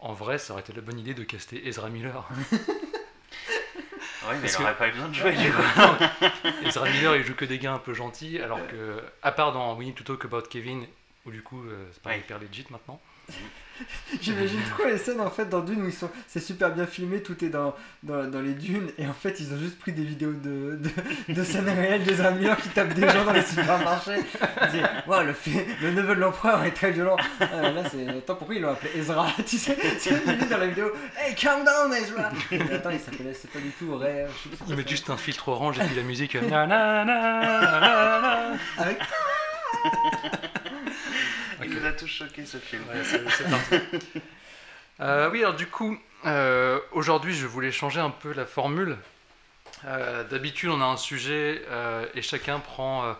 En 0.00 0.12
vrai, 0.12 0.36
ça 0.36 0.52
aurait 0.52 0.60
été 0.62 0.74
la 0.74 0.82
bonne 0.82 0.98
idée 0.98 1.14
de 1.14 1.24
caster 1.24 1.66
Ezra 1.66 1.88
Miller. 1.88 2.28
Oui, 4.28 4.34
mais 4.34 4.40
Parce 4.40 4.52
il 4.52 4.56
que- 4.56 4.62
aurait 4.62 4.76
pas 4.76 4.88
eu 4.88 4.92
besoin 4.92 5.08
de 5.08 5.14
jouer 5.14 5.32
du 5.32 5.52
coup. 5.52 5.62
Ezra 6.66 6.88
Miller, 6.88 7.16
il 7.16 7.24
joue 7.24 7.34
que 7.34 7.44
des 7.44 7.58
gars 7.58 7.72
un 7.72 7.78
peu 7.78 7.94
gentils, 7.94 8.40
alors 8.40 8.66
que, 8.68 9.00
à 9.22 9.32
part 9.32 9.52
dans 9.52 9.74
We 9.74 9.86
Need 9.86 9.94
to 9.96 10.04
Talk 10.04 10.24
About 10.24 10.42
Kevin, 10.50 10.86
où 11.24 11.30
du 11.30 11.42
coup, 11.42 11.62
euh, 11.64 11.86
c'est 11.92 12.02
pas 12.02 12.16
hyper 12.16 12.38
legit 12.38 12.66
maintenant. 12.70 13.00
J'imagine 14.22 14.60
trop 14.70 14.86
les 14.88 14.96
scènes 14.96 15.20
en 15.20 15.28
fait 15.28 15.50
dans 15.50 15.60
Dune 15.60 15.82
où 15.82 15.86
ils 15.86 15.92
sont, 15.92 16.08
c'est 16.28 16.40
super 16.40 16.70
bien 16.70 16.86
filmé, 16.86 17.22
tout 17.22 17.44
est 17.44 17.50
dans, 17.50 17.74
dans, 18.02 18.24
dans 18.24 18.40
les 18.40 18.54
dunes 18.54 18.88
et 18.96 19.06
en 19.06 19.12
fait 19.12 19.38
ils 19.38 19.52
ont 19.52 19.58
juste 19.58 19.78
pris 19.78 19.92
des 19.92 20.02
vidéos 20.04 20.32
de, 20.32 20.78
de, 21.28 21.34
de 21.34 21.44
scènes 21.44 21.68
réelles 21.68 22.02
des 22.04 22.22
amis 22.22 22.46
qui 22.62 22.70
tapent 22.70 22.94
des 22.94 23.06
gens 23.06 23.24
dans 23.26 23.34
les 23.34 23.42
supermarchés. 23.42 24.16
Ils 24.72 24.88
Waouh, 25.06 25.26
le, 25.26 25.34
fait- 25.34 25.66
le 25.82 25.90
neveu 25.90 26.14
de 26.14 26.20
l'empereur 26.20 26.64
est 26.64 26.70
très 26.70 26.90
violent. 26.90 27.18
Ah, 27.38 27.70
là 27.70 27.82
c'est, 27.90 28.08
attends 28.08 28.36
pourquoi 28.36 28.54
ils 28.54 28.62
l'ont 28.62 28.70
appelé 28.70 28.92
Ezra 28.96 29.26
Tu 29.46 29.58
sais, 29.58 29.76
c'est 29.98 30.48
dans 30.48 30.56
la 30.58 30.66
vidéo, 30.68 30.90
hey 31.18 31.34
calm 31.34 31.62
down 31.62 31.92
Ezra. 31.92 32.30
Mais 32.52 32.72
attends 32.72 32.90
il 32.90 33.00
s'appelait, 33.00 33.34
c'est 33.34 33.50
pas 33.50 33.58
du 33.58 33.70
tout 33.72 33.88
vrai. 33.88 34.26
je 34.44 34.48
sais 34.50 34.56
pas 34.56 34.64
Ils 34.70 34.76
mettent 34.76 34.88
juste 34.88 35.10
un 35.10 35.18
filtre 35.18 35.48
orange 35.48 35.78
et 35.80 35.84
puis 35.84 35.96
la 35.96 36.02
musique. 36.02 36.34
euh, 36.36 36.40
na, 36.48 36.66
na, 36.66 37.04
na, 37.04 37.40
na, 37.42 37.80
na, 37.80 38.20
na. 38.20 38.52
Avec 38.78 38.98
Il 41.64 41.70
nous 41.70 41.86
a 41.86 41.92
tous 41.92 42.06
choqués 42.06 42.46
ce 42.46 42.58
film. 42.58 42.82
Ouais. 42.88 43.80
Euh, 44.98 45.28
oui, 45.30 45.40
alors 45.40 45.54
du 45.54 45.66
coup, 45.66 45.98
euh, 46.24 46.80
aujourd'hui, 46.92 47.34
je 47.34 47.46
voulais 47.46 47.70
changer 47.70 48.00
un 48.00 48.08
peu 48.08 48.32
la 48.32 48.46
formule. 48.46 48.96
Euh, 49.84 50.24
D'habitude, 50.24 50.70
on 50.70 50.80
a 50.80 50.86
un 50.86 50.96
sujet 50.96 51.62
et 52.14 52.22
chacun 52.22 52.60
prend 52.60 53.14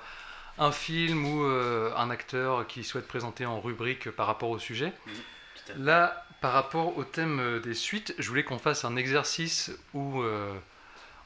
un 0.58 0.72
film 0.72 1.26
ou 1.26 1.44
un 1.44 2.08
acteur 2.08 2.66
qui 2.66 2.82
souhaite 2.82 3.06
présenter 3.06 3.44
en 3.44 3.60
rubrique 3.60 4.10
par 4.10 4.26
rapport 4.26 4.48
au 4.48 4.58
sujet. 4.58 4.90
Là, 5.76 6.24
par 6.40 6.52
rapport 6.52 6.96
au 6.96 7.04
thème 7.04 7.60
des 7.62 7.74
suites, 7.74 8.14
je 8.18 8.26
voulais 8.26 8.42
qu'on 8.42 8.58
fasse 8.58 8.86
un 8.86 8.96
exercice 8.96 9.70
où 9.92 10.22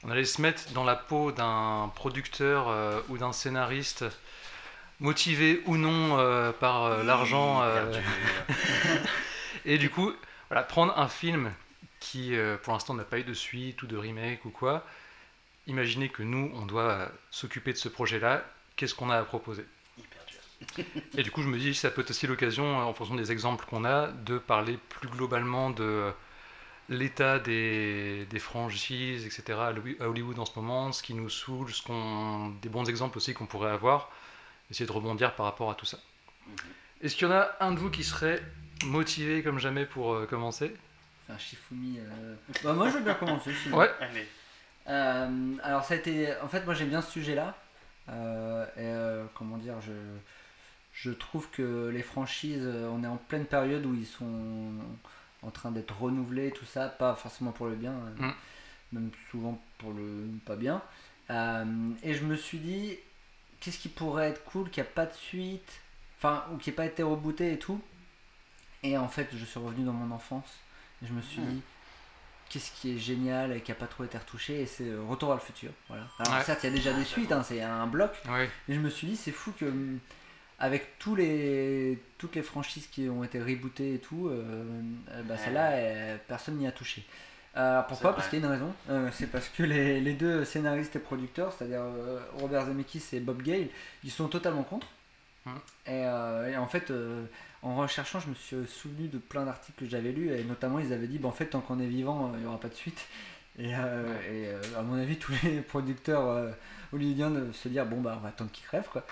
on 0.02 0.10
allait 0.10 0.24
se 0.24 0.42
mettre 0.42 0.72
dans 0.72 0.82
la 0.82 0.96
peau 0.96 1.30
d'un 1.30 1.92
producteur 1.94 3.04
ou 3.08 3.18
d'un 3.18 3.32
scénariste 3.32 4.04
motivé 5.00 5.62
ou 5.66 5.76
non 5.76 6.18
euh, 6.18 6.52
par 6.52 6.84
euh, 6.84 7.02
l'argent. 7.02 7.62
euh, 7.62 8.00
et 9.64 9.78
du 9.78 9.90
coup, 9.90 10.12
voilà, 10.48 10.62
prendre 10.62 10.96
un 10.98 11.08
film 11.08 11.52
qui, 11.98 12.34
pour 12.62 12.72
l'instant, 12.72 12.94
n'a 12.94 13.04
pas 13.04 13.18
eu 13.18 13.24
de 13.24 13.34
suite 13.34 13.82
ou 13.82 13.86
de 13.86 13.96
remake 13.96 14.44
ou 14.44 14.50
quoi. 14.50 14.84
Imaginez 15.66 16.08
que 16.08 16.22
nous, 16.22 16.50
on 16.54 16.64
doit 16.66 17.08
s'occuper 17.30 17.72
de 17.72 17.78
ce 17.78 17.88
projet-là. 17.88 18.42
Qu'est-ce 18.76 18.94
qu'on 18.94 19.10
a 19.10 19.18
à 19.18 19.22
proposer? 19.24 19.66
Et 21.18 21.22
du 21.22 21.30
coup, 21.30 21.42
je 21.42 21.48
me 21.48 21.58
dis, 21.58 21.74
ça 21.74 21.90
peut 21.90 22.00
être 22.02 22.10
aussi 22.10 22.26
l'occasion, 22.26 22.78
en 22.78 22.94
fonction 22.94 23.14
des 23.14 23.30
exemples 23.32 23.66
qu'on 23.66 23.84
a, 23.84 24.08
de 24.08 24.38
parler 24.38 24.78
plus 24.88 25.08
globalement 25.08 25.70
de 25.70 26.10
l'état 26.88 27.38
des, 27.38 28.26
des 28.30 28.38
franchises, 28.38 29.26
etc. 29.26 29.66
à 29.68 29.70
Holly- 29.72 29.96
à 30.00 30.08
Hollywood 30.08 30.38
en 30.38 30.44
ce 30.46 30.52
moment, 30.56 30.90
ce 30.92 31.02
qui 31.02 31.14
nous 31.14 31.28
saoule, 31.28 31.70
ce 31.72 31.82
qu'on, 31.82 32.48
des 32.62 32.68
bons 32.68 32.88
exemples 32.88 33.18
aussi 33.18 33.34
qu'on 33.34 33.46
pourrait 33.46 33.70
avoir, 33.70 34.10
essayer 34.70 34.86
de 34.86 34.92
rebondir 34.92 35.34
par 35.34 35.46
rapport 35.46 35.70
à 35.70 35.74
tout 35.74 35.86
ça. 35.86 35.98
Mhm. 36.46 36.54
Est-ce 37.02 37.16
qu'il 37.16 37.26
y 37.28 37.30
en 37.30 37.34
a 37.34 37.50
un 37.60 37.72
de 37.72 37.78
vous 37.78 37.90
qui 37.90 38.04
serait 38.04 38.42
motivé 38.84 39.42
comme 39.42 39.58
jamais 39.58 39.86
pour 39.86 40.12
euh, 40.14 40.26
commencer? 40.26 40.74
Un 41.28 41.38
Shifumi. 41.38 41.98
euh. 41.98 42.34
Bah, 42.64 42.72
moi 42.74 42.88
je 42.88 42.94
veux 42.98 43.04
bien 43.04 43.14
commencer. 43.14 43.52
sinon. 43.62 43.78
Ouais. 43.78 43.90
Allez. 44.00 44.26
Euh, 44.88 45.54
alors 45.62 45.84
ça 45.84 45.94
a 45.94 45.96
été, 45.98 46.34
en 46.42 46.48
fait 46.48 46.64
moi 46.64 46.74
j'aime 46.74 46.88
bien 46.88 47.02
ce 47.02 47.10
sujet-là. 47.12 47.56
Euh, 48.08 48.64
et 48.76 48.80
euh, 48.80 49.24
comment 49.34 49.56
dire, 49.58 49.74
je, 49.80 49.92
je 50.92 51.10
trouve 51.12 51.48
que 51.50 51.88
les 51.92 52.02
franchises, 52.02 52.62
euh, 52.64 52.88
on 52.92 53.04
est 53.04 53.06
en 53.06 53.16
pleine 53.16 53.44
période 53.46 53.84
où 53.86 53.94
ils 53.94 54.06
sont 54.06 54.72
en 55.42 55.50
train 55.50 55.70
d'être 55.70 55.96
renouvelés, 56.00 56.50
tout 56.50 56.64
ça, 56.64 56.88
pas 56.88 57.14
forcément 57.14 57.52
pour 57.52 57.66
le 57.66 57.74
bien, 57.76 57.92
euh, 57.92 58.26
Mm. 58.26 58.34
même 58.92 59.10
souvent 59.30 59.62
pour 59.78 59.92
le 59.92 60.26
pas 60.44 60.56
bien. 60.56 60.82
Euh, 61.30 61.64
et 62.02 62.14
je 62.14 62.24
me 62.24 62.34
suis 62.36 62.58
dit, 62.58 62.96
qu'est-ce 63.60 63.78
qui 63.78 63.88
pourrait 63.88 64.28
être 64.30 64.44
cool, 64.44 64.70
qui 64.70 64.80
a 64.80 64.84
pas 64.84 65.06
de 65.06 65.12
suite, 65.14 65.80
enfin, 66.18 66.44
ou 66.52 66.56
qui 66.56 66.70
n'a 66.70 66.76
pas 66.76 66.86
été 66.86 67.02
rebooté 67.02 67.52
et 67.52 67.58
tout. 67.58 67.80
Et 68.82 68.96
en 68.96 69.08
fait, 69.08 69.28
je 69.34 69.44
suis 69.44 69.58
revenu 69.60 69.84
dans 69.84 69.92
mon 69.92 70.14
enfance. 70.14 70.48
Et 71.02 71.06
je 71.06 71.12
me 71.12 71.20
suis 71.22 71.40
Mm. 71.42 71.50
dit, 71.50 71.62
qu'est-ce 72.48 72.72
qui 72.72 72.94
est 72.94 72.98
génial 72.98 73.52
et 73.52 73.60
qui 73.60 73.70
a 73.72 73.74
pas 73.74 73.86
trop 73.86 74.04
été 74.04 74.18
retouché, 74.18 74.62
et 74.62 74.66
c'est 74.66 74.88
euh, 74.88 75.02
Retour 75.08 75.28
vers 75.30 75.38
le 75.38 75.42
futur. 75.44 75.70
Voilà. 75.88 76.04
Alors 76.18 76.34
Ouais. 76.34 76.44
certes, 76.44 76.60
il 76.64 76.66
y 76.70 76.72
a 76.72 76.76
déjà 76.76 76.92
des 76.92 77.04
suites, 77.04 77.32
hein, 77.32 77.42
c'est 77.42 77.62
un 77.62 77.86
bloc, 77.86 78.12
Oui. 78.28 78.46
mais 78.68 78.74
je 78.74 78.80
me 78.80 78.90
suis 78.90 79.06
dit, 79.06 79.16
c'est 79.16 79.30
fou 79.32 79.52
que 79.58 79.66
hum, 79.66 79.98
avec 80.58 80.98
tous 80.98 81.14
les, 81.16 81.98
toutes 82.18 82.34
les 82.36 82.42
franchises 82.42 82.86
qui 82.86 83.08
ont 83.08 83.24
été 83.24 83.40
rebootées 83.40 83.94
et 83.94 83.98
tout, 83.98 84.28
euh, 84.28 84.42
euh, 85.10 85.22
bah, 85.22 85.34
Ouais. 85.34 85.40
celle-là, 85.44 86.18
personne 86.28 86.56
n'y 86.56 86.66
a 86.66 86.72
touché. 86.72 87.04
Euh, 87.56 87.82
pourquoi 87.82 88.14
Parce 88.14 88.28
qu'il 88.28 88.38
y 88.38 88.42
a 88.42 88.46
une 88.46 88.52
raison. 88.52 88.72
Euh, 88.88 89.10
c'est 89.12 89.26
parce 89.26 89.48
que 89.48 89.62
les, 89.62 90.00
les 90.00 90.14
deux 90.14 90.44
scénaristes 90.44 90.94
et 90.96 91.00
producteurs, 91.00 91.52
c'est-à-dire 91.52 91.82
euh, 91.82 92.20
Robert 92.38 92.66
Zemeckis 92.66 93.02
et 93.12 93.20
Bob 93.20 93.42
Gale, 93.42 93.66
ils 94.04 94.10
sont 94.10 94.28
totalement 94.28 94.62
contre. 94.62 94.86
Mhm. 95.46 95.54
Et, 95.86 96.04
euh, 96.04 96.52
et 96.52 96.56
en 96.56 96.66
fait, 96.66 96.92
en 97.62 97.76
recherchant, 97.76 98.20
je 98.20 98.28
me 98.28 98.34
suis 98.34 98.56
souvenu 98.68 99.08
de 99.08 99.18
plein 99.18 99.44
d'articles 99.44 99.84
que 99.84 99.90
j'avais 99.90 100.12
lus, 100.12 100.32
et 100.32 100.44
notamment 100.44 100.78
ils 100.78 100.92
avaient 100.92 101.08
dit, 101.08 101.18
bah, 101.18 101.28
en 101.28 101.32
fait, 101.32 101.46
tant 101.46 101.60
qu'on 101.60 101.80
est 101.80 101.86
vivant, 101.86 102.32
il 102.34 102.40
n'y 102.40 102.46
aura 102.46 102.60
pas 102.60 102.68
de 102.68 102.74
suite. 102.74 103.06
Et, 103.58 103.70
et, 103.70 104.48
à 104.78 104.82
mon 104.82 104.94
avis, 104.94 105.16
tous 105.16 105.34
les 105.42 105.60
producteurs 105.68 106.54
hollywoodiens 106.92 107.32
se 107.52 107.68
dire, 107.68 107.84
bon, 107.84 108.00
bah, 108.00 108.14
on 108.16 108.22
va 108.22 108.28
attendre 108.28 108.50
qu'ils 108.52 108.64
crèvent, 108.64 108.88
quoi. 108.90 109.04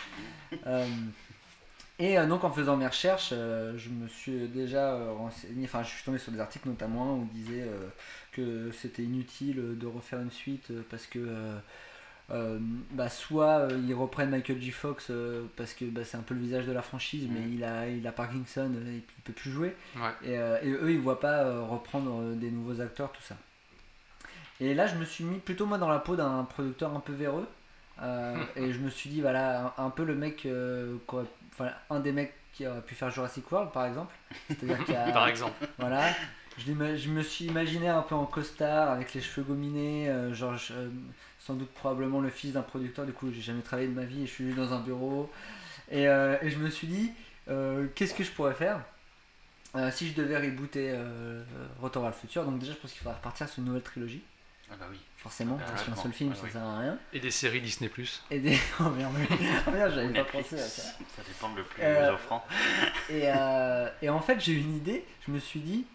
Et 1.98 2.16
euh, 2.18 2.26
donc 2.26 2.44
en 2.44 2.50
faisant 2.50 2.76
mes 2.76 2.86
recherches, 2.86 3.30
euh, 3.32 3.76
je 3.76 3.88
me 3.90 4.06
suis 4.06 4.46
déjà 4.48 4.94
euh, 4.94 5.12
renseigné, 5.12 5.64
enfin 5.64 5.82
je 5.82 5.88
suis 5.90 6.04
tombé 6.04 6.18
sur 6.18 6.30
des 6.30 6.38
articles 6.40 6.68
notamment 6.68 7.14
où 7.14 7.22
on 7.22 7.34
disait 7.34 7.66
que 8.32 8.70
c'était 8.72 9.02
inutile 9.02 9.76
de 9.78 9.86
refaire 9.86 10.20
une 10.20 10.30
suite 10.30 10.72
parce 10.90 11.06
que 11.06 11.18
euh, 12.30 12.58
bah, 12.92 13.08
soit 13.08 13.60
euh, 13.70 13.80
ils 13.86 13.94
reprennent 13.94 14.30
Michael 14.30 14.60
J. 14.60 14.70
Fox 14.70 15.06
euh, 15.10 15.44
parce 15.56 15.72
que 15.74 15.86
bah, 15.86 16.04
c'est 16.04 16.16
un 16.18 16.22
peu 16.22 16.34
le 16.34 16.40
visage 16.40 16.66
de 16.66 16.72
la 16.72 16.82
franchise 16.82 17.26
mais 17.32 17.40
Mhm. 17.40 17.52
il 17.54 17.64
a, 17.64 17.88
il 17.88 18.06
a 18.06 18.12
Parkinson 18.12 18.70
et 18.86 18.96
il 18.96 19.22
peut 19.24 19.32
plus 19.32 19.50
jouer 19.50 19.74
Ouais. 19.94 20.14
et, 20.22 20.32
et 20.34 20.70
eux 20.70 20.92
ils 20.92 21.00
voient 21.00 21.20
pas 21.20 21.60
reprendre 21.66 22.34
des 22.34 22.50
nouveaux 22.50 22.80
acteurs 22.82 23.12
tout 23.12 23.22
ça. 23.22 23.36
Et 24.60 24.74
là 24.74 24.86
je 24.86 24.96
me 24.96 25.04
suis 25.04 25.24
mis 25.24 25.38
plutôt 25.38 25.66
moi 25.66 25.78
dans 25.78 25.88
la 25.88 25.98
peau 25.98 26.16
d'un 26.16 26.44
producteur 26.44 26.94
un 26.94 27.00
peu 27.00 27.12
véreux 27.12 27.46
et 28.56 28.72
je 28.72 28.78
me 28.78 28.90
suis 28.90 29.10
dit 29.10 29.20
voilà 29.20 29.74
un, 29.78 29.86
un 29.86 29.90
peu 29.90 30.04
le 30.04 30.14
mec 30.14 30.46
euh, 30.46 30.96
un 31.90 32.00
des 32.00 32.12
mecs 32.12 32.34
qui 32.52 32.66
aurait 32.66 32.80
pu 32.82 32.94
faire 32.94 33.10
Jurassic 33.10 33.50
World 33.50 33.70
par 33.72 33.86
exemple. 33.86 34.14
C'est-à-dire 34.48 34.84
qu'il 34.84 34.94
y 34.94 34.96
a- 34.96 35.10
Par 35.12 35.28
exemple. 35.28 35.54
voilà. 35.78 36.10
Je, 36.58 36.72
je 36.96 37.08
me 37.10 37.22
suis 37.22 37.44
imaginé 37.46 37.88
un 37.88 38.02
peu 38.02 38.14
en 38.16 38.26
costard 38.26 38.90
avec 38.90 39.14
les 39.14 39.20
cheveux 39.20 39.46
gominés 39.46 40.08
euh, 40.08 40.34
genre 40.34 40.56
euh, 40.72 40.88
sans 41.38 41.54
doute 41.54 41.70
probablement 41.70 42.20
le 42.20 42.30
fils 42.30 42.52
d'un 42.52 42.62
producteur. 42.62 43.06
Du 43.06 43.12
coup 43.12 43.30
j'ai 43.32 43.40
jamais 43.42 43.62
travaillé 43.62 43.88
de 43.88 43.94
ma 43.94 44.04
vie 44.04 44.22
et 44.22 44.26
je 44.26 44.32
suis 44.32 44.44
juste 44.46 44.56
dans 44.58 44.72
un 44.74 44.80
bureau. 44.80 45.30
Et, 45.90 46.08
euh, 46.08 46.36
et 46.42 46.50
je 46.50 46.58
me 46.58 46.68
suis 46.70 46.86
dit 46.88 47.12
euh, 47.48 47.86
qu'est-ce 47.94 48.12
que 48.14 48.24
je 48.24 48.30
pourrais 48.30 48.54
faire 48.54 48.80
euh, 49.76 49.90
si 49.90 50.08
je 50.08 50.14
devais 50.14 50.36
rebooter 50.38 50.92
euh, 50.94 51.42
Retour 51.80 52.02
vers 52.02 52.10
le 52.10 52.16
futur, 52.16 52.42
donc 52.44 52.58
déjà 52.58 52.72
je 52.72 52.78
pense 52.78 52.90
qu'il 52.90 53.00
faudrait 53.00 53.16
repartir 53.18 53.46
sur 53.48 53.58
une 53.60 53.66
nouvelle 53.66 53.82
trilogie, 53.82 54.22
Ah 54.70 54.74
bah 54.78 54.86
oui. 54.90 54.98
forcément, 55.16 55.58
Ah, 55.60 55.70
parce 55.70 55.84
qu'un 55.84 55.96
seul 55.96 56.12
film 56.12 56.30
Ah, 56.32 56.36
ça 56.36 56.42
oui. 56.44 56.50
sert 56.52 56.62
à 56.62 56.78
rien. 56.80 56.98
Et 57.12 57.20
des 57.20 57.30
séries 57.30 57.60
Disney+. 57.60 57.90
Et 58.30 58.38
des. 58.38 58.58
Oh 58.80 58.84
merde, 58.90 59.12
oui. 59.18 59.36
Oh 59.66 59.70
merde, 59.70 59.92
j'avais 59.94 60.12
pas 60.12 60.24
pensé 60.30 60.56
à 60.60 60.66
ça. 60.68 60.82
Ça 60.82 61.22
dépend 61.26 61.54
le 61.54 61.62
plus 61.64 61.82
Euh, 61.82 62.12
offrant. 62.14 62.44
Et, 63.10 63.22
euh, 63.24 63.88
et 64.02 64.08
en 64.10 64.20
fait, 64.20 64.38
j'ai 64.40 64.52
eu 64.52 64.60
une 64.60 64.76
idée. 64.76 65.04
Je 65.26 65.32
me 65.32 65.38
suis 65.38 65.60
dit, 65.60 65.86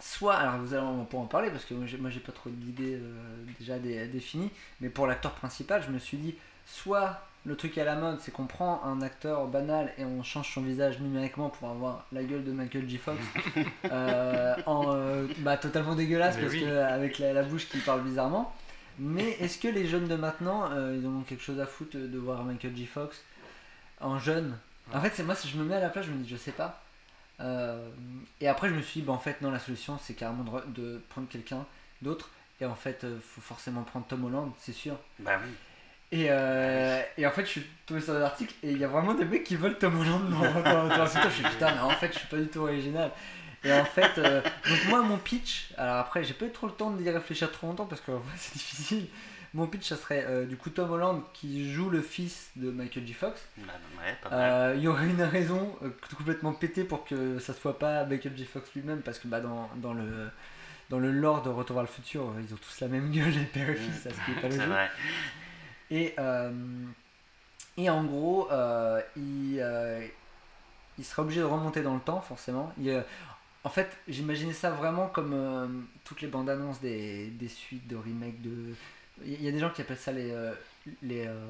soit, 0.00 0.34
alors 0.36 0.58
vous 0.58 0.74
allez 0.74 0.82
on 0.84 1.04
peut 1.04 1.16
en 1.16 1.26
parler 1.26 1.50
parce 1.50 1.64
que 1.64 1.74
moi 1.74 1.86
j'ai, 1.86 1.96
moi, 1.96 2.10
j'ai 2.10 2.20
pas 2.20 2.32
trop 2.32 2.50
d'idées 2.50 2.94
euh, 2.94 3.44
déjà 3.58 3.78
dé- 3.78 4.06
définies, 4.06 4.50
mais 4.80 4.88
pour 4.88 5.06
l'acteur 5.06 5.32
principal, 5.32 5.82
je 5.82 5.90
me 5.90 5.98
suis 5.98 6.16
dit, 6.18 6.34
soit 6.66 7.26
le 7.44 7.56
truc 7.56 7.76
à 7.78 7.84
la 7.84 7.96
mode, 7.96 8.20
c'est 8.20 8.30
qu'on 8.30 8.46
prend 8.46 8.82
un 8.84 9.02
acteur 9.02 9.46
banal 9.48 9.92
et 9.98 10.04
on 10.04 10.22
change 10.22 10.54
son 10.54 10.62
visage 10.62 11.00
numériquement 11.00 11.50
pour 11.50 11.68
avoir 11.70 12.06
la 12.12 12.22
gueule 12.22 12.44
de 12.44 12.52
Michael 12.52 12.88
J. 12.88 12.98
Fox, 12.98 13.18
euh, 13.90 14.54
en, 14.66 14.94
euh, 14.94 15.26
bah, 15.38 15.56
totalement 15.56 15.94
dégueulasse 15.96 16.36
Mais 16.36 16.42
parce 16.42 16.54
oui. 16.54 16.60
que 16.60 16.78
avec 16.78 17.18
la, 17.18 17.32
la 17.32 17.42
bouche 17.42 17.68
qui 17.68 17.78
parle 17.78 18.02
bizarrement. 18.02 18.54
Mais 18.98 19.30
est-ce 19.40 19.58
que 19.58 19.66
les 19.68 19.86
jeunes 19.88 20.06
de 20.06 20.14
maintenant, 20.14 20.70
euh, 20.70 20.96
ils 21.00 21.06
ont 21.06 21.22
quelque 21.22 21.42
chose 21.42 21.58
à 21.58 21.66
foutre 21.66 21.96
de 21.96 22.18
voir 22.18 22.44
Michael 22.44 22.76
J. 22.76 22.86
Fox 22.86 23.22
en 24.00 24.18
jeune? 24.18 24.56
En 24.94 25.00
fait, 25.00 25.10
c'est 25.14 25.22
moi, 25.24 25.34
si 25.34 25.48
je 25.48 25.56
me 25.56 25.64
mets 25.64 25.74
à 25.76 25.80
la 25.80 25.88
place, 25.88 26.06
je 26.06 26.10
me 26.12 26.22
dis, 26.22 26.28
je 26.28 26.36
sais 26.36 26.52
pas. 26.52 26.80
Et 28.40 28.46
après, 28.46 28.68
je 28.68 28.74
me 28.74 28.82
suis 28.82 29.00
dit, 29.00 29.06
bah, 29.06 29.12
en 29.14 29.18
fait, 29.18 29.40
non, 29.40 29.50
la 29.50 29.58
solution, 29.58 29.98
c'est 30.00 30.14
carrément 30.14 30.44
de, 30.44 30.50
re- 30.50 30.72
de 30.72 31.00
prendre 31.08 31.26
quelqu'un 31.28 31.64
d'autre. 32.02 32.30
Et 32.60 32.66
en 32.66 32.74
fait, 32.76 33.04
faut 33.20 33.40
forcément 33.40 33.82
prendre 33.82 34.06
Tom 34.06 34.24
Holland, 34.24 34.52
c'est 34.58 34.72
sûr. 34.72 34.96
Bah 35.18 35.40
oui. 35.42 35.50
Et, 36.12 36.26
euh, 36.28 37.02
et 37.16 37.26
en 37.26 37.30
fait, 37.30 37.46
je 37.46 37.50
suis 37.50 37.66
tombé 37.86 38.02
sur 38.02 38.12
des 38.12 38.20
articles 38.20 38.54
et 38.62 38.70
il 38.70 38.78
y 38.78 38.84
a 38.84 38.88
vraiment 38.88 39.14
des 39.14 39.24
mecs 39.24 39.44
qui 39.44 39.56
veulent 39.56 39.78
Tom 39.78 39.98
Holland 39.98 40.28
dans, 40.30 40.88
dans. 40.88 41.06
Je 41.06 41.30
suis 41.30 41.42
putain, 41.42 41.74
mais 41.74 41.80
en 41.80 41.90
fait, 41.90 42.12
je 42.12 42.18
suis 42.18 42.28
pas 42.28 42.36
du 42.36 42.48
tout 42.48 42.60
original. 42.60 43.10
Et 43.64 43.72
en 43.72 43.84
fait, 43.86 44.18
euh, 44.18 44.42
donc 44.42 44.84
moi, 44.88 45.00
mon 45.02 45.16
pitch, 45.16 45.72
alors 45.78 45.96
après, 45.96 46.22
j'ai 46.22 46.34
pas 46.34 46.44
eu 46.44 46.50
trop 46.50 46.66
le 46.66 46.74
temps 46.74 46.90
d'y 46.90 47.08
réfléchir 47.08 47.50
trop 47.50 47.66
longtemps 47.68 47.86
parce 47.86 48.02
que 48.02 48.12
en 48.12 48.22
c'est 48.36 48.52
difficile. 48.52 49.06
Mon 49.54 49.66
pitch, 49.66 49.88
ça 49.88 49.96
serait 49.96 50.24
euh, 50.28 50.44
du 50.44 50.56
coup 50.56 50.68
Tom 50.68 50.90
Holland 50.90 51.22
qui 51.32 51.72
joue 51.72 51.88
le 51.88 52.02
fils 52.02 52.50
de 52.56 52.70
Michael 52.70 53.06
J. 53.06 53.14
Fox. 53.14 53.40
Bah, 53.56 53.72
ouais, 53.98 54.16
pas 54.22 54.30
mal. 54.30 54.76
Il 54.76 54.82
y 54.82 54.88
aurait 54.88 55.06
une 55.06 55.22
raison 55.22 55.74
complètement 56.16 56.52
pétée 56.52 56.84
pour 56.84 57.06
que 57.06 57.38
ça 57.38 57.54
soit 57.54 57.78
pas 57.78 58.04
Michael 58.04 58.36
J. 58.36 58.44
Fox 58.44 58.70
lui-même 58.74 59.00
parce 59.00 59.18
que 59.18 59.28
bah, 59.28 59.40
dans, 59.40 59.70
dans 59.76 59.94
le. 59.94 60.28
Dans 60.90 60.98
le 60.98 61.10
lore 61.10 61.40
de 61.42 61.48
Retour 61.48 61.76
vers 61.76 61.84
le 61.84 61.88
futur, 61.88 62.34
ils 62.46 62.52
ont 62.52 62.58
tous 62.58 62.80
la 62.80 62.88
même 62.88 63.10
gueule, 63.10 63.30
les 63.30 63.46
père 63.46 63.70
et 63.70 63.76
fils, 63.76 64.02
ça 64.02 64.10
ce 64.10 64.16
qui 64.26 64.32
est 64.32 64.42
pas 64.42 64.48
logique. 64.54 64.90
Et, 65.92 66.14
euh, 66.18 66.50
et 67.76 67.90
en 67.90 68.04
gros, 68.04 68.50
euh, 68.50 69.00
il, 69.16 69.58
euh, 69.60 70.04
il 70.98 71.04
sera 71.04 71.22
obligé 71.22 71.40
de 71.40 71.44
remonter 71.46 71.82
dans 71.82 71.94
le 71.94 72.00
temps, 72.00 72.20
forcément. 72.20 72.72
Il, 72.78 73.04
en 73.64 73.68
fait, 73.68 73.90
j'imaginais 74.08 74.54
ça 74.54 74.70
vraiment 74.70 75.06
comme 75.08 75.32
euh, 75.34 75.66
toutes 76.04 76.22
les 76.22 76.28
bandes 76.28 76.48
annonces 76.50 76.80
des, 76.80 77.26
des 77.28 77.48
suites, 77.48 77.86
de 77.86 77.96
remakes, 77.96 78.40
de. 78.42 78.74
Il 79.24 79.42
y 79.42 79.48
a 79.48 79.52
des 79.52 79.58
gens 79.58 79.70
qui 79.70 79.82
appellent 79.82 79.98
ça 79.98 80.12
les. 80.12 80.30
euh, 80.30 80.52
les 81.02 81.26
euh, 81.26 81.46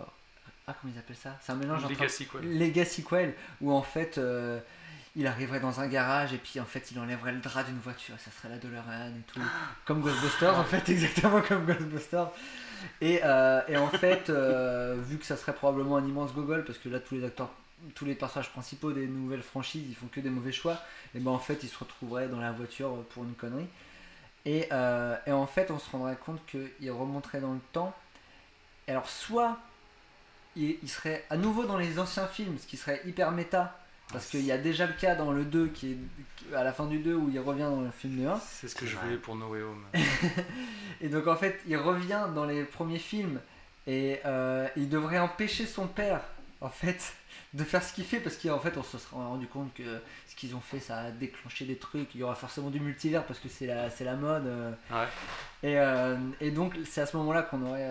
Ah, 0.66 0.74
comment 0.80 0.92
ils 0.94 0.98
appellent 0.98 1.16
ça? 1.16 1.38
C'est 1.40 1.52
un 1.52 1.56
mélange 1.56 1.84
entre. 1.84 1.94
Legacy, 1.94 2.26
quoi. 2.26 2.40
Legacy 2.42 3.04
Quell, 3.04 3.34
où 3.60 3.72
en 3.72 3.82
fait. 3.82 4.18
Il 5.14 5.26
arriverait 5.26 5.60
dans 5.60 5.80
un 5.80 5.86
garage 5.86 6.32
et 6.32 6.38
puis 6.38 6.58
en 6.58 6.64
fait 6.64 6.90
il 6.90 6.98
enlèverait 6.98 7.32
le 7.32 7.40
drap 7.40 7.64
d'une 7.64 7.78
voiture, 7.78 8.14
ça 8.18 8.30
serait 8.30 8.48
la 8.48 8.58
DeLorean 8.58 9.10
et 9.10 9.22
tout. 9.26 9.40
Comme 9.84 10.00
Ghostbusters 10.00 10.58
en 10.58 10.64
fait, 10.64 10.88
exactement 10.88 11.42
comme 11.42 11.66
Ghostbusters. 11.66 12.30
Et, 13.00 13.20
euh, 13.22 13.60
et 13.68 13.76
en 13.76 13.88
fait, 13.88 14.28
euh, 14.30 14.96
vu 15.00 15.18
que 15.18 15.26
ça 15.26 15.36
serait 15.36 15.54
probablement 15.54 15.98
un 15.98 16.06
immense 16.06 16.32
gogol, 16.32 16.64
parce 16.64 16.78
que 16.78 16.88
là 16.88 16.98
tous 16.98 17.14
les 17.14 17.24
acteurs, 17.24 17.50
tous 17.94 18.04
les 18.04 18.14
personnages 18.14 18.50
principaux 18.50 18.92
des 18.92 19.06
nouvelles 19.06 19.42
franchises, 19.42 19.84
ils 19.88 19.94
font 19.94 20.06
que 20.06 20.20
des 20.20 20.30
mauvais 20.30 20.52
choix, 20.52 20.78
et 21.14 21.20
ben 21.20 21.30
en 21.30 21.38
fait 21.38 21.62
ils 21.62 21.68
se 21.68 21.78
retrouveraient 21.78 22.28
dans 22.28 22.40
la 22.40 22.52
voiture 22.52 23.04
pour 23.10 23.24
une 23.24 23.34
connerie. 23.34 23.68
Et, 24.44 24.66
euh, 24.72 25.16
et 25.26 25.32
en 25.32 25.46
fait 25.46 25.70
on 25.70 25.78
se 25.78 25.90
rendrait 25.90 26.16
compte 26.16 26.40
qu'ils 26.46 26.90
remonteraient 26.90 27.40
dans 27.40 27.52
le 27.52 27.60
temps. 27.72 27.94
Et 28.88 28.92
alors 28.92 29.08
soit 29.08 29.58
il 30.54 30.88
serait 30.88 31.24
à 31.30 31.36
nouveau 31.38 31.64
dans 31.64 31.78
les 31.78 31.98
anciens 31.98 32.26
films, 32.26 32.58
ce 32.58 32.66
qui 32.66 32.76
serait 32.76 33.00
hyper 33.06 33.30
méta, 33.30 33.81
parce 34.12 34.26
qu'il 34.26 34.44
y 34.44 34.52
a 34.52 34.58
déjà 34.58 34.86
le 34.86 34.92
cas 34.92 35.14
dans 35.14 35.32
le 35.32 35.44
2 35.44 35.68
qui 35.68 35.92
est 35.92 36.54
à 36.54 36.62
la 36.64 36.72
fin 36.72 36.86
du 36.86 36.98
2 36.98 37.14
où 37.14 37.30
il 37.32 37.40
revient 37.40 37.62
dans 37.62 37.80
le 37.80 37.90
film 37.90 38.16
du 38.16 38.26
1. 38.26 38.38
C'est 38.38 38.68
ce 38.68 38.74
que 38.74 38.86
je 38.86 38.96
voulais 38.96 39.16
pour 39.16 39.34
No 39.36 39.48
Way 39.48 39.62
Home. 39.62 39.84
Et 41.00 41.08
donc 41.08 41.26
en 41.26 41.36
fait, 41.36 41.60
il 41.66 41.76
revient 41.76 42.26
dans 42.34 42.44
les 42.44 42.64
premiers 42.64 42.98
films 42.98 43.40
et 43.86 44.20
euh, 44.26 44.68
il 44.76 44.88
devrait 44.88 45.18
empêcher 45.18 45.66
son 45.66 45.86
père, 45.88 46.20
en 46.60 46.68
fait, 46.68 47.14
de 47.54 47.64
faire 47.64 47.82
ce 47.82 47.92
qu'il 47.92 48.04
fait 48.04 48.20
parce 48.20 48.36
qu'en 48.36 48.60
fait, 48.60 48.76
on 48.76 48.82
se 48.82 48.96
sera 48.98 49.16
rendu 49.26 49.46
compte 49.48 49.74
que 49.74 49.82
ce 50.28 50.36
qu'ils 50.36 50.54
ont 50.54 50.60
fait, 50.60 50.78
ça 50.78 50.98
a 50.98 51.10
déclenché 51.10 51.64
des 51.64 51.76
trucs. 51.76 52.14
Il 52.14 52.20
y 52.20 52.24
aura 52.24 52.34
forcément 52.36 52.70
du 52.70 52.78
multivers 52.80 53.24
parce 53.26 53.40
que 53.40 53.48
c'est 53.48 53.66
la, 53.66 53.90
c'est 53.90 54.04
la 54.04 54.14
mode. 54.14 54.46
euh. 54.46 54.70
Ouais. 54.90 55.08
Et, 55.64 55.78
euh, 55.78 56.16
et 56.40 56.50
donc, 56.52 56.76
c'est 56.88 57.00
à 57.00 57.06
ce 57.06 57.16
moment-là 57.16 57.42
qu'on 57.42 57.62
aurait 57.66 57.88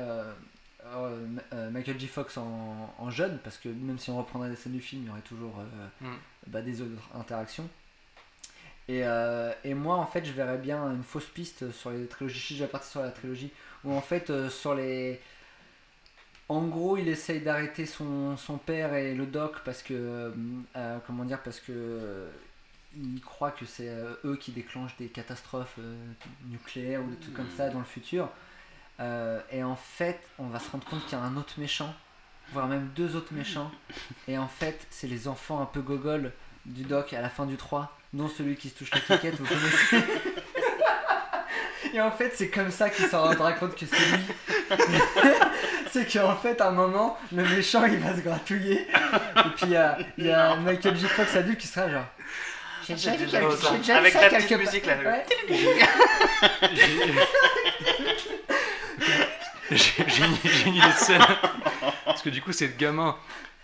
euh, 0.94 1.26
euh, 1.54 1.70
Michael 1.70 2.00
J. 2.00 2.08
Fox 2.08 2.38
en, 2.38 2.94
en 2.98 3.10
jeune 3.10 3.40
parce 3.44 3.58
que 3.58 3.70
même 3.70 3.98
si 4.00 4.10
on 4.10 4.18
reprendrait 4.18 4.50
des 4.50 4.56
scènes 4.56 4.74
du 4.74 4.82
film, 4.82 5.04
il 5.04 5.08
y 5.08 5.12
aurait 5.12 5.22
toujours 5.22 5.60
euh, 5.60 6.08
Mm. 6.08 6.16
bah, 6.48 6.62
des 6.62 6.82
autres 6.82 6.92
interactions. 7.16 7.68
Et, 8.88 9.02
euh, 9.06 9.54
et 9.64 9.74
moi, 9.74 9.96
en 9.98 10.06
fait, 10.06 10.26
je 10.26 10.32
verrais 10.32 10.58
bien 10.58 10.84
une 10.92 11.04
fausse 11.04 11.28
piste 11.28 11.72
sur 11.72 11.92
les 11.92 12.06
trilogies. 12.08 12.40
Je 12.40 12.46
suis 12.46 12.56
déjà 12.56 12.68
parti 12.68 12.90
sur 12.90 13.02
la 13.02 13.12
trilogie. 13.12 13.52
Où 13.84 13.94
en 13.94 14.02
fait, 14.02 14.50
sur 14.50 14.76
les. 14.76 15.20
En 16.50 16.64
gros, 16.68 16.98
il 16.98 17.08
essaye 17.08 17.40
d'arrêter 17.42 17.86
son, 17.86 18.36
son 18.36 18.58
père 18.58 18.94
et 18.94 19.14
le 19.16 19.26
doc 19.26 19.62
parce 19.64 19.82
que. 19.84 20.34
comment 21.08 21.24
dire 21.24 21.42
Parce 21.44 21.60
que. 21.60 21.72
euh, 21.72 22.30
il 22.94 23.22
croit 23.22 23.52
que 23.52 23.66
c'est 23.66 23.90
eux 24.26 24.36
qui 24.36 24.52
déclenchent 24.52 24.98
des 24.98 25.08
catastrophes 25.08 25.76
euh, 25.80 25.96
nucléaires 26.50 27.02
ou 27.02 27.10
des 27.10 27.16
trucs 27.16 27.34
comme 27.34 27.50
ça 27.56 27.70
dans 27.70 27.80
le 27.80 27.86
futur. 27.86 28.28
Euh, 29.02 29.40
et 29.52 29.64
en 29.64 29.76
fait, 29.76 30.20
on 30.38 30.48
va 30.48 30.60
se 30.60 30.70
rendre 30.70 30.86
compte 30.86 31.04
qu'il 31.06 31.18
y 31.18 31.22
a 31.22 31.24
un 31.24 31.36
autre 31.38 31.54
méchant, 31.58 31.94
voire 32.54 32.68
même 32.68 32.90
deux 32.96 33.16
autres 33.16 33.34
méchants. 33.34 33.72
Et 34.28 34.38
en 34.38 34.48
fait, 34.48 34.86
c'est 34.90 35.08
les 35.08 35.28
enfants 35.28 35.62
un 35.62 35.66
peu 35.66 35.82
gogol 35.82 36.32
du 36.66 36.84
doc 36.84 37.14
à 37.14 37.22
la 37.22 37.30
fin 37.30 37.46
du 37.46 37.58
3, 37.58 37.98
dont 38.14 38.28
celui 38.30 38.56
qui 38.56 38.70
se 38.70 38.76
touche 38.76 38.92
la 38.92 39.00
cliquette, 39.00 39.36
vous 39.40 39.46
connaissez. 39.48 40.04
Et 41.94 42.00
en 42.00 42.12
fait, 42.12 42.32
c'est 42.36 42.50
comme 42.50 42.72
ça 42.72 42.90
qu'il 42.90 43.06
s'en 43.08 43.24
rendra 43.24 43.52
compte 43.54 43.76
que 43.76 43.86
c'est 43.86 43.98
lui. 43.98 44.24
c'est 45.92 46.14
qu'en 46.14 46.36
fait, 46.36 46.62
à 46.62 46.70
un 46.70 46.72
moment, 46.72 47.18
le 47.34 47.44
méchant 47.44 47.86
il 47.86 47.98
va 48.00 48.16
se 48.16 48.22
gratouiller. 48.22 48.82
Et 48.82 49.50
puis 49.56 49.66
il 49.66 49.72
y 49.72 49.76
a, 49.76 49.98
il 50.18 50.26
y 50.28 50.32
a 50.32 50.56
Michael 50.56 50.96
J. 50.96 51.06
Fox 51.08 51.36
adulte 51.36 51.60
qui 51.60 51.68
sera 51.68 51.90
genre. 51.90 52.06
J'ai 52.88 52.94
déjà 52.94 53.12
vu 53.16 53.26
quelque- 53.28 53.92
Avec 53.92 54.14
la 54.14 54.30
petite 54.30 54.58
musique 54.58 54.86
là. 54.86 54.96
Ouais. 55.04 55.26
J'ai 59.72 60.04
j'ai 60.08 60.26
une, 60.26 60.36
j'ai 60.44 60.68
une 60.68 60.76
idée 60.76 60.88
de 60.88 60.94
scène. 60.94 61.22
Parce 62.06 62.22
que 62.22 62.30
du 62.30 62.42
coup, 62.42 62.52
c'est 62.52 62.68
le 62.68 62.74
gamin, 62.74 63.16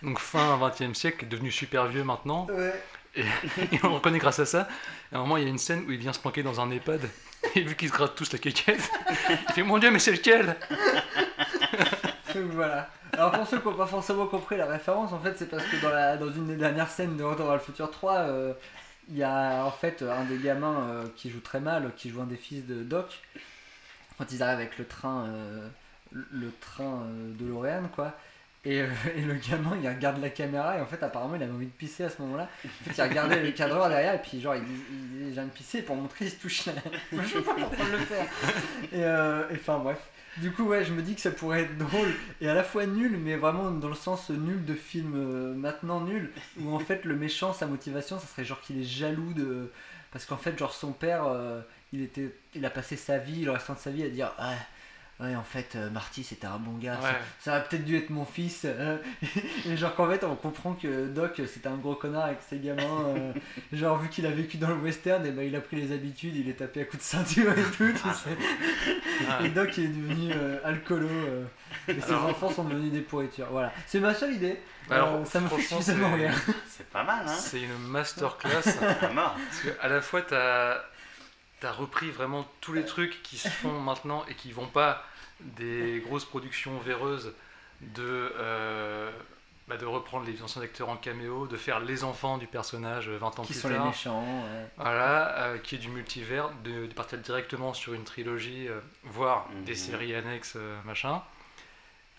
donc 0.01 0.19
fin 0.19 0.55
20 0.57 0.81
e 0.81 0.93
siècle, 0.93 1.17
qui 1.19 1.25
est 1.25 1.27
devenu 1.27 1.51
super 1.51 1.87
vieux 1.87 2.03
maintenant. 2.03 2.47
Ouais. 2.49 2.73
Et, 3.15 3.21
et 3.71 3.79
on 3.83 3.89
le 3.89 3.93
reconnaît 3.95 4.19
grâce 4.19 4.39
à 4.39 4.45
ça. 4.45 4.67
À 5.11 5.17
un 5.17 5.19
moment, 5.19 5.37
il 5.37 5.43
y 5.43 5.45
a 5.45 5.49
une 5.49 5.57
scène 5.57 5.83
où 5.87 5.91
il 5.91 5.97
vient 5.97 6.13
se 6.13 6.19
planquer 6.19 6.43
dans 6.43 6.61
un 6.61 6.71
EHPAD. 6.71 7.01
Et 7.55 7.61
vu 7.61 7.75
qu'ils 7.75 7.89
se 7.89 7.93
grattent 7.93 8.15
tous 8.15 8.31
la 8.31 8.39
quéquette, 8.39 8.91
il 9.29 9.53
fait 9.53 9.63
Mon 9.63 9.77
dieu, 9.77 9.91
mais 9.91 9.99
c'est 9.99 10.11
lequel? 10.11 10.55
Donc 12.35 12.51
voilà. 12.51 12.89
Alors 13.13 13.31
pour 13.31 13.47
ceux 13.47 13.59
qui 13.59 13.67
n'ont 13.67 13.73
pas 13.73 13.87
forcément 13.87 14.27
compris 14.27 14.57
la 14.57 14.67
référence, 14.67 15.11
en 15.11 15.19
fait 15.19 15.35
c'est 15.37 15.49
parce 15.49 15.63
que 15.63 15.81
dans, 15.81 15.89
la, 15.89 16.17
dans 16.17 16.31
une 16.31 16.47
des 16.47 16.55
dernières 16.55 16.89
scènes 16.89 17.17
de 17.17 17.23
Retour 17.23 17.45
vers 17.45 17.55
le 17.55 17.61
futur 17.61 17.89
3, 17.89 18.13
euh, 18.13 18.53
il 19.09 19.17
y 19.17 19.23
a 19.23 19.65
en 19.65 19.71
fait 19.71 20.03
un 20.03 20.25
des 20.25 20.37
gamins 20.37 20.87
euh, 20.89 21.05
qui 21.15 21.29
joue 21.29 21.39
très 21.39 21.59
mal, 21.59 21.91
qui 21.95 22.09
joue 22.09 22.21
un 22.21 22.25
des 22.25 22.35
fils 22.35 22.65
de 22.65 22.83
Doc, 22.83 23.21
quand 24.17 24.31
ils 24.31 24.43
arrivent 24.43 24.59
avec 24.59 24.77
le 24.77 24.85
train, 24.85 25.25
euh, 25.25 25.67
le- 26.31 26.51
train 26.59 27.01
euh, 27.03 27.33
de 27.39 27.45
L'Oréal 27.45 27.83
quoi. 27.93 28.13
Et, 28.65 28.81
euh, 28.81 28.87
et 29.15 29.21
le 29.21 29.35
gamin 29.35 29.77
il 29.81 29.87
regarde 29.87 30.19
la 30.21 30.29
caméra 30.29 30.77
et 30.77 30.81
en 30.81 30.85
fait 30.85 31.01
apparemment 31.03 31.35
il 31.35 31.43
avait 31.43 31.51
envie 31.51 31.67
de 31.67 31.71
pisser 31.71 32.03
à 32.03 32.09
ce 32.09 32.21
moment-là. 32.23 32.49
En 32.65 32.89
fait 32.89 32.97
il 32.97 33.01
regardait 33.07 33.43
le 33.43 33.51
cadreur 33.51 33.87
derrière 33.89 34.15
et 34.15 34.21
puis 34.21 34.41
genre 34.41 34.55
il, 34.55 34.63
il, 34.63 35.27
il 35.27 35.31
vient 35.31 35.45
de 35.45 35.49
pisser 35.51 35.81
pour 35.81 35.95
montrer 35.95 36.25
il 36.25 36.31
se 36.31 36.35
touche 36.37 36.65
la... 36.65 36.73
Je 37.11 37.27
sais 37.27 37.41
pas 37.41 37.53
pourquoi 37.53 37.85
le 37.91 37.97
faire. 37.99 38.25
Et 38.91 39.03
euh, 39.03 39.49
et 39.49 39.55
enfin 39.55 39.79
bref. 39.79 39.99
Du 40.37 40.51
coup, 40.51 40.65
ouais, 40.65 40.85
je 40.85 40.93
me 40.93 41.01
dis 41.01 41.15
que 41.15 41.21
ça 41.21 41.31
pourrait 41.31 41.63
être 41.63 41.77
drôle 41.79 42.09
et 42.41 42.47
à 42.47 42.53
la 42.53 42.63
fois 42.63 42.85
nul, 42.85 43.17
mais 43.17 43.37
vraiment 43.37 43.71
dans 43.71 43.89
le 43.89 43.95
sens 43.95 44.29
nul 44.29 44.63
de 44.65 44.75
film 44.75 45.13
euh, 45.15 45.55
maintenant 45.55 46.01
nul, 46.01 46.31
où 46.61 46.75
en 46.75 46.79
fait 46.79 47.05
le 47.05 47.15
méchant, 47.15 47.53
sa 47.53 47.65
motivation, 47.65 48.19
ça 48.19 48.27
serait 48.27 48.45
genre 48.45 48.61
qu'il 48.61 48.79
est 48.79 48.83
jaloux 48.83 49.33
de. 49.33 49.71
Parce 50.11 50.25
qu'en 50.25 50.37
fait, 50.37 50.55
genre 50.55 50.73
son 50.75 50.91
père, 50.91 51.25
il, 51.91 52.03
était, 52.03 52.31
il 52.53 52.63
a 52.65 52.69
passé 52.69 52.95
sa 52.97 53.17
vie, 53.17 53.45
le 53.45 53.51
restant 53.51 53.73
de 53.73 53.79
sa 53.79 53.89
vie 53.89 54.03
à 54.03 54.09
dire 54.09 54.31
Ouais, 54.37 54.55
ouais 55.19 55.35
en 55.35 55.43
fait, 55.43 55.75
euh, 55.75 55.89
Marty 55.89 56.23
c'était 56.23 56.47
un 56.47 56.57
bon 56.57 56.77
gars, 56.77 56.97
ça- 57.01 57.07
Ouais. 57.09 57.15
ça, 57.39 57.51
aurait 57.51 57.63
peut-être 57.63 57.85
dû 57.85 57.97
être 57.97 58.09
mon 58.09 58.25
fils. 58.25 58.61
euh. 58.65 58.97
et 59.67 59.75
genre 59.77 59.95
qu'en 59.95 60.09
fait, 60.09 60.23
on 60.23 60.35
comprend 60.35 60.73
que 60.73 61.07
Doc 61.07 61.41
c'était 61.47 61.67
un 61.69 61.77
gros 61.77 61.95
connard 61.95 62.25
avec 62.25 62.39
ses 62.47 62.59
gamins. 62.59 62.83
euh, 63.15 63.33
genre, 63.73 63.97
vu 63.97 64.09
qu'il 64.09 64.25
a 64.25 64.31
vécu 64.31 64.57
dans 64.57 64.69
le 64.69 64.75
western, 64.75 65.25
et 65.25 65.31
ben, 65.31 65.45
il 65.47 65.55
a 65.55 65.61
pris 65.61 65.77
les 65.77 65.91
habitudes, 65.93 66.35
il 66.35 66.49
est 66.49 66.53
tapé 66.53 66.81
à 66.81 66.85
coups 66.85 66.97
de 67.03 67.07
ceinture 67.07 67.51
et 67.51 67.63
tout, 67.63 67.91
tu 67.91 67.97
sais. 67.97 68.37
Ah. 69.29 69.39
Et 69.43 69.49
Doc 69.49 69.75
il 69.77 69.85
est 69.85 69.87
devenu 69.87 70.31
euh, 70.33 70.59
alcoolo 70.63 71.07
euh, 71.07 71.43
et 71.87 71.99
ses 71.99 72.09
Alors- 72.11 72.27
enfants 72.27 72.49
sont 72.51 72.63
devenus 72.65 72.91
des 72.91 73.01
pourritures. 73.01 73.47
Voilà, 73.51 73.71
c'est 73.85 73.99
ma 73.99 74.13
seule 74.13 74.33
idée. 74.33 74.59
Alors, 74.89 75.15
Euh, 75.15 75.25
ça 75.25 75.41
me 75.41 75.49
fait 75.49 75.61
suffisamment 75.63 76.09
c'est- 76.15 76.27
rire. 76.27 76.33
C'est 76.69 76.89
pas 76.89 77.03
mal, 77.03 77.23
hein 77.27 77.33
C'est 77.37 77.59
une 77.61 77.77
masterclass. 77.89 78.61
À 79.01 79.09
mort. 79.09 79.35
Parce 79.49 79.61
que 79.61 79.69
à 79.81 79.89
la 79.89 79.99
fois, 80.01 80.21
tu 81.59 81.65
as, 81.67 81.71
repris 81.71 82.11
vraiment 82.11 82.45
tous 82.61 82.73
les 82.73 82.85
trucs 82.85 83.21
qui 83.23 83.37
se 83.37 83.47
font 83.49 83.79
maintenant 83.79 84.23
et 84.29 84.33
qui 84.35 84.51
vont 84.51 84.67
pas 84.67 85.03
des 85.39 86.01
grosses 86.05 86.25
productions 86.25 86.77
véreuses 86.79 87.33
de, 87.81 88.03
euh, 88.37 89.11
bah, 89.67 89.77
de 89.77 89.85
reprendre 89.85 90.25
les 90.25 90.41
anciens 90.41 90.61
acteurs 90.63 90.89
en 90.89 90.97
caméo, 90.97 91.45
de 91.45 91.57
faire 91.57 91.79
les 91.79 92.03
enfants 92.03 92.37
du 92.39 92.47
personnage 92.47 93.09
20 93.09 93.39
ans 93.39 93.43
Qui 93.43 93.53
plus 93.53 93.61
sont 93.61 93.69
les 93.69 93.77
méchants. 93.79 94.21
ouais. 94.43 94.65
Voilà, 94.77 95.37
euh, 95.43 95.57
qui 95.59 95.75
est 95.75 95.77
du 95.77 95.89
multivers, 95.89 96.49
de, 96.63 96.87
de 96.87 96.93
partir 96.93 97.19
directement 97.19 97.73
sur 97.73 97.93
une 97.93 98.03
trilogie, 98.03 98.67
euh, 98.67 98.79
voire 99.03 99.47
Mhm. 99.51 99.63
des 99.65 99.75
séries 99.75 100.15
annexes, 100.15 100.53
euh, 100.55 100.75
machin. 100.85 101.21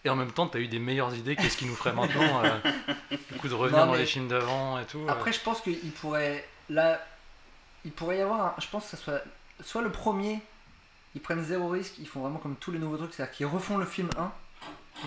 Et 0.05 0.11
en 0.11 0.17
même 0.17 0.31
temps, 0.31 0.47
tu 0.47 0.57
as 0.59 0.61
eu 0.61 0.69
des 0.69 0.79
meilleures 0.79 1.13
idées, 1.17 1.35
qu'est-ce 1.35 1.57
qui 1.57 1.67
nous 1.67 1.75
ferait 1.75 1.93
maintenant 1.93 2.45
euh, 2.45 2.57
Du 3.33 3.39
coup, 3.39 3.49
de 3.49 3.55
revenir 3.55 3.81
Non, 3.85 3.93
dans 3.93 3.99
les 3.99 4.07
films 4.07 4.29
d'avant 4.29 4.79
et 4.79 4.85
tout. 4.87 5.01
euh. 5.01 5.09
Après, 5.11 5.33
je 5.33 5.41
pense 5.41 5.61
qu'il 5.61 5.91
pourrait. 5.91 6.47
Là, 6.71 7.05
il 7.89 7.93
pourrait 7.93 8.19
y 8.19 8.21
avoir. 8.21 8.41
un- 8.47 8.55
je 8.61 8.67
pense 8.69 8.85
que 8.85 8.91
ça 8.91 8.97
soit. 8.99 9.21
Soit 9.63 9.83
le 9.83 9.91
premier, 9.91 10.41
ils 11.15 11.21
prennent 11.21 11.43
zéro 11.43 11.69
risque, 11.69 11.95
ils 11.99 12.07
font 12.07 12.21
vraiment 12.21 12.39
comme 12.39 12.55
tous 12.57 12.71
les 12.71 12.79
nouveaux 12.79 12.97
trucs, 12.99 13.15
c'est-à-dire 13.15 13.35
qu'ils 13.35 13.47
refont 13.47 13.77
le 13.79 13.87
film 13.87 14.09
1. 14.19 14.31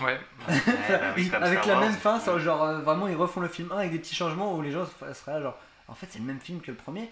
Ouais, 0.04 0.18
Ouais, 0.48 0.60
bah 0.88 0.98
oui, 1.16 1.30
avec 1.40 1.64
la 1.66 1.74
Wars. 1.74 1.82
même 1.82 1.92
fin, 1.92 2.18
ça, 2.18 2.38
genre 2.38 2.62
euh, 2.64 2.80
vraiment 2.80 3.06
ils 3.08 3.14
refont 3.16 3.40
le 3.40 3.48
film 3.48 3.70
1 3.72 3.76
avec 3.78 3.92
des 3.92 3.98
petits 3.98 4.14
changements 4.14 4.54
où 4.56 4.62
les 4.62 4.72
gens 4.72 4.84
se- 4.86 5.12
seraient 5.14 5.34
là 5.34 5.42
genre 5.42 5.58
en 5.88 5.94
fait 5.94 6.06
c'est 6.10 6.18
le 6.18 6.24
même 6.24 6.40
film 6.40 6.60
que 6.60 6.70
le 6.70 6.76
premier. 6.76 7.10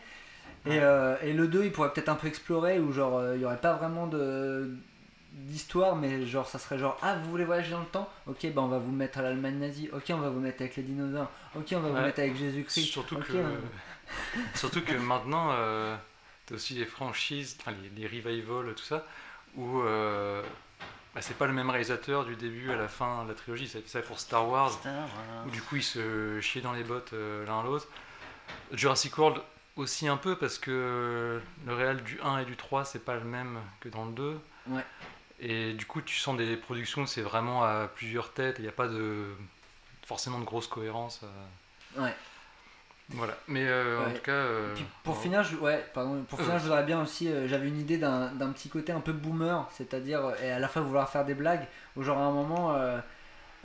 Et, 0.66 0.78
euh, 0.80 1.14
et 1.22 1.32
le 1.32 1.46
2 1.48 1.64
il 1.64 1.72
pourrait 1.72 1.92
peut-être 1.92 2.08
un 2.10 2.14
peu 2.14 2.26
explorer 2.26 2.78
où 2.78 2.92
genre 2.92 3.16
euh, 3.18 3.36
il 3.36 3.42
y 3.42 3.44
aurait 3.44 3.58
pas 3.60 3.72
vraiment 3.74 4.06
de 4.06 4.74
d'histoire 5.32 5.94
mais 5.96 6.26
genre 6.26 6.46
ça 6.48 6.58
serait 6.58 6.78
genre 6.78 6.98
ah 7.02 7.14
vous 7.22 7.30
voulez 7.30 7.44
voyager 7.44 7.70
dans 7.70 7.80
le 7.80 7.86
temps? 7.86 8.08
Ok 8.26 8.46
bah 8.52 8.62
on 8.62 8.68
va 8.68 8.78
vous 8.78 8.90
mettre 8.92 9.18
à 9.20 9.22
l'Allemagne 9.22 9.58
nazie 9.58 9.88
ok 9.92 10.04
on 10.10 10.18
va 10.18 10.28
vous 10.28 10.40
mettre 10.40 10.60
avec 10.62 10.76
les 10.76 10.82
dinosaures 10.82 11.30
ok 11.56 11.66
on 11.76 11.80
va 11.80 11.88
vous 11.90 11.94
mettre 12.06 12.18
avec 12.20 12.36
Jésus-Christ 12.36 12.84
Surtout 12.86 13.16
ok, 13.16 13.26
que, 13.28 13.36
on- 13.36 13.58
surtout 14.54 14.82
que 14.82 14.94
maintenant, 14.94 15.50
euh, 15.52 15.96
t'as 16.46 16.54
aussi 16.54 16.74
les 16.74 16.86
franchises, 16.86 17.56
enfin 17.60 17.72
les, 17.82 17.88
les 17.90 18.06
revivals, 18.06 18.74
tout 18.74 18.84
ça, 18.84 19.06
où 19.56 19.80
euh, 19.82 20.42
bah, 21.14 21.20
c'est 21.22 21.36
pas 21.36 21.46
le 21.46 21.52
même 21.52 21.70
réalisateur 21.70 22.24
du 22.24 22.36
début 22.36 22.70
à 22.70 22.76
la 22.76 22.88
fin 22.88 23.24
de 23.24 23.28
la 23.28 23.34
trilogie. 23.34 23.68
Ça 23.86 24.00
pour 24.02 24.18
Star 24.20 24.48
Wars, 24.48 24.70
Star 24.72 24.92
Wars. 24.94 25.46
où 25.46 25.50
du 25.50 25.60
coup 25.62 25.76
ils 25.76 25.82
se 25.82 26.40
chiaient 26.40 26.60
dans 26.60 26.72
les 26.72 26.84
bottes 26.84 27.12
euh, 27.12 27.44
l'un 27.46 27.62
l'autre. 27.62 27.88
Jurassic 28.72 29.16
World 29.18 29.40
aussi 29.76 30.08
un 30.08 30.16
peu, 30.16 30.36
parce 30.36 30.58
que 30.58 31.40
le 31.66 31.74
réel 31.74 32.02
du 32.02 32.20
1 32.22 32.38
et 32.38 32.44
du 32.44 32.56
3, 32.56 32.84
c'est 32.84 33.04
pas 33.04 33.14
le 33.14 33.24
même 33.24 33.58
que 33.80 33.88
dans 33.88 34.04
le 34.04 34.12
2. 34.12 34.40
Ouais. 34.68 34.84
Et 35.38 35.72
du 35.72 35.86
coup, 35.86 36.02
tu 36.02 36.16
sens 36.16 36.36
des 36.36 36.56
productions, 36.56 37.06
c'est 37.06 37.22
vraiment 37.22 37.62
à 37.64 37.88
plusieurs 37.88 38.32
têtes, 38.32 38.56
il 38.58 38.62
n'y 38.62 38.68
a 38.68 38.72
pas 38.72 38.88
de 38.88 39.24
forcément 40.04 40.38
de 40.38 40.44
grosse 40.44 40.66
cohérence. 40.66 41.20
euh. 41.22 42.02
Ouais. 42.02 42.14
Voilà. 43.10 43.36
Mais 43.48 43.64
euh, 43.66 44.06
en 44.06 44.10
tout 44.12 44.22
cas. 44.22 44.30
euh, 44.32 44.72
Puis 44.74 44.84
pour 45.02 45.20
finir, 45.20 45.42
je, 45.42 45.56
ouais, 45.56 45.84
pardon, 45.94 46.22
pour 46.28 46.38
finir, 46.40 46.54
Euh. 46.54 46.58
je 46.58 46.64
voudrais 46.64 46.84
bien 46.84 47.02
aussi, 47.02 47.28
euh, 47.28 47.48
j'avais 47.48 47.66
une 47.68 47.78
idée 47.80 47.98
d'un 47.98 48.30
d'un 48.32 48.50
petit 48.50 48.68
côté 48.68 48.92
un 48.92 49.00
peu 49.00 49.12
boomer, 49.12 49.68
c'est-à-dire 49.72 50.24
euh, 50.26 50.34
et 50.44 50.50
à 50.52 50.58
la 50.58 50.68
fois 50.68 50.82
vouloir 50.82 51.08
faire 51.08 51.24
des 51.24 51.34
blagues, 51.34 51.66
où 51.96 52.02
genre 52.02 52.18
à 52.18 52.22
un 52.22 52.30
moment, 52.32 52.74
euh, 52.76 52.98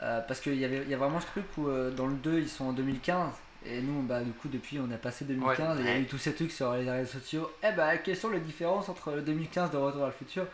euh, 0.02 0.20
parce 0.26 0.40
qu'il 0.40 0.56
y 0.56 0.64
avait, 0.64 0.82
il 0.82 0.88
y 0.90 0.94
a 0.94 0.96
vraiment 0.98 1.20
ce 1.20 1.26
truc 1.26 1.44
où 1.58 1.68
euh, 1.68 1.90
dans 1.90 2.06
le 2.06 2.14
2 2.14 2.38
ils 2.40 2.48
sont 2.48 2.66
en 2.66 2.72
2015. 2.72 3.32
Et 3.68 3.80
nous, 3.82 4.02
bah, 4.02 4.20
du 4.20 4.30
coup, 4.30 4.48
depuis, 4.48 4.78
on 4.78 4.88
a 4.92 4.96
passé 4.96 5.24
2015 5.24 5.80
et 5.80 5.82
il 5.82 5.86
y 5.88 5.90
a 5.90 5.98
eu 5.98 6.04
tous 6.06 6.18
ces 6.18 6.34
trucs 6.34 6.52
sur 6.52 6.72
les 6.74 6.88
réseaux 6.88 7.18
sociaux. 7.18 7.50
Eh 7.64 7.72
bah, 7.72 7.96
quelles 7.96 8.16
sont 8.16 8.30
les 8.30 8.38
différences 8.38 8.88
entre 8.88 9.10
le 9.12 9.22
2015 9.22 9.72
de 9.72 9.76
Retour 9.76 9.98
vers 10.00 10.06
le 10.08 10.12
futur? 10.12 10.44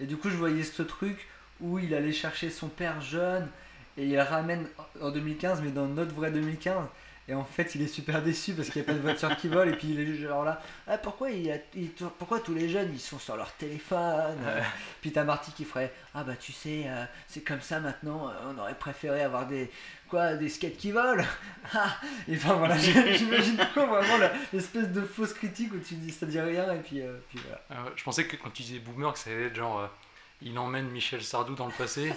Et 0.00 0.06
du 0.06 0.16
coup, 0.16 0.30
je 0.30 0.36
voyais 0.36 0.62
ce 0.62 0.82
truc 0.82 1.26
où 1.60 1.78
il 1.78 1.94
allait 1.94 2.12
chercher 2.12 2.48
son 2.48 2.68
père 2.68 2.98
jeune 3.02 3.46
et 3.98 4.04
il 4.06 4.14
le 4.14 4.22
ramène 4.22 4.66
en 5.02 5.10
2015, 5.10 5.60
mais 5.62 5.70
dans 5.70 5.86
notre 5.86 6.14
vrai 6.14 6.30
2015. 6.30 6.86
Et 7.28 7.34
en 7.34 7.44
fait, 7.44 7.74
il 7.76 7.82
est 7.82 7.86
super 7.86 8.20
déçu 8.20 8.52
parce 8.52 8.68
qu'il 8.68 8.82
n'y 8.82 8.88
a 8.88 8.92
pas 8.92 8.98
de 8.98 9.02
voiture 9.02 9.36
qui 9.36 9.46
vole. 9.48 9.68
Et 9.68 9.76
puis 9.76 9.88
il 9.90 10.00
est 10.00 10.14
genre 10.16 10.44
là, 10.44 10.60
ah, 10.88 10.98
pourquoi, 10.98 11.30
il 11.30 11.50
a- 11.52 11.56
il- 11.76 11.90
pourquoi 12.18 12.40
tous 12.40 12.52
les 12.54 12.68
jeunes 12.68 12.90
ils 12.92 12.98
sont 13.00 13.18
sur 13.20 13.36
leur 13.36 13.52
téléphone 13.52 14.38
Puis 15.00 15.12
t'as 15.12 15.22
Marty 15.24 15.52
qui 15.52 15.64
ferait, 15.64 15.92
ah 16.14 16.24
bah 16.24 16.34
tu 16.34 16.52
sais, 16.52 16.84
euh, 16.86 17.04
c'est 17.28 17.42
comme 17.42 17.60
ça 17.60 17.78
maintenant. 17.80 18.28
euh, 18.28 18.32
on 18.54 18.58
aurait 18.58 18.74
préféré 18.74 19.22
avoir 19.22 19.46
des 19.46 19.70
quoi, 20.08 20.34
des 20.34 20.48
skates 20.48 20.76
qui 20.76 20.90
volent? 20.90 21.24
Ah 21.74 21.96
et 22.28 22.34
enfin 22.36 22.54
voilà, 22.54 22.76
j'imagine 22.78 23.56
quoi 23.72 23.86
vraiment 23.86 24.26
l'espèce 24.52 24.88
de 24.88 25.02
fausse 25.02 25.32
critique 25.32 25.72
où 25.72 25.78
tu 25.78 25.94
dis 25.94 26.10
ça 26.10 26.26
dit 26.26 26.40
rien 26.40 26.72
et 26.74 26.80
puis, 26.80 27.00
euh, 27.00 27.16
puis 27.28 27.38
voilà. 27.46 27.86
Euh, 27.86 27.90
je 27.94 28.02
pensais 28.02 28.26
que 28.26 28.34
quand 28.36 28.50
tu 28.50 28.62
disais 28.64 28.80
boomer, 28.80 29.12
que 29.12 29.18
ça 29.20 29.30
allait 29.30 29.46
être 29.46 29.54
genre. 29.54 29.88
il 30.42 30.58
emmène 30.58 30.88
Michel 30.90 31.22
Sardou 31.22 31.54
dans 31.54 31.66
le 31.66 31.72
passé. 31.72 32.12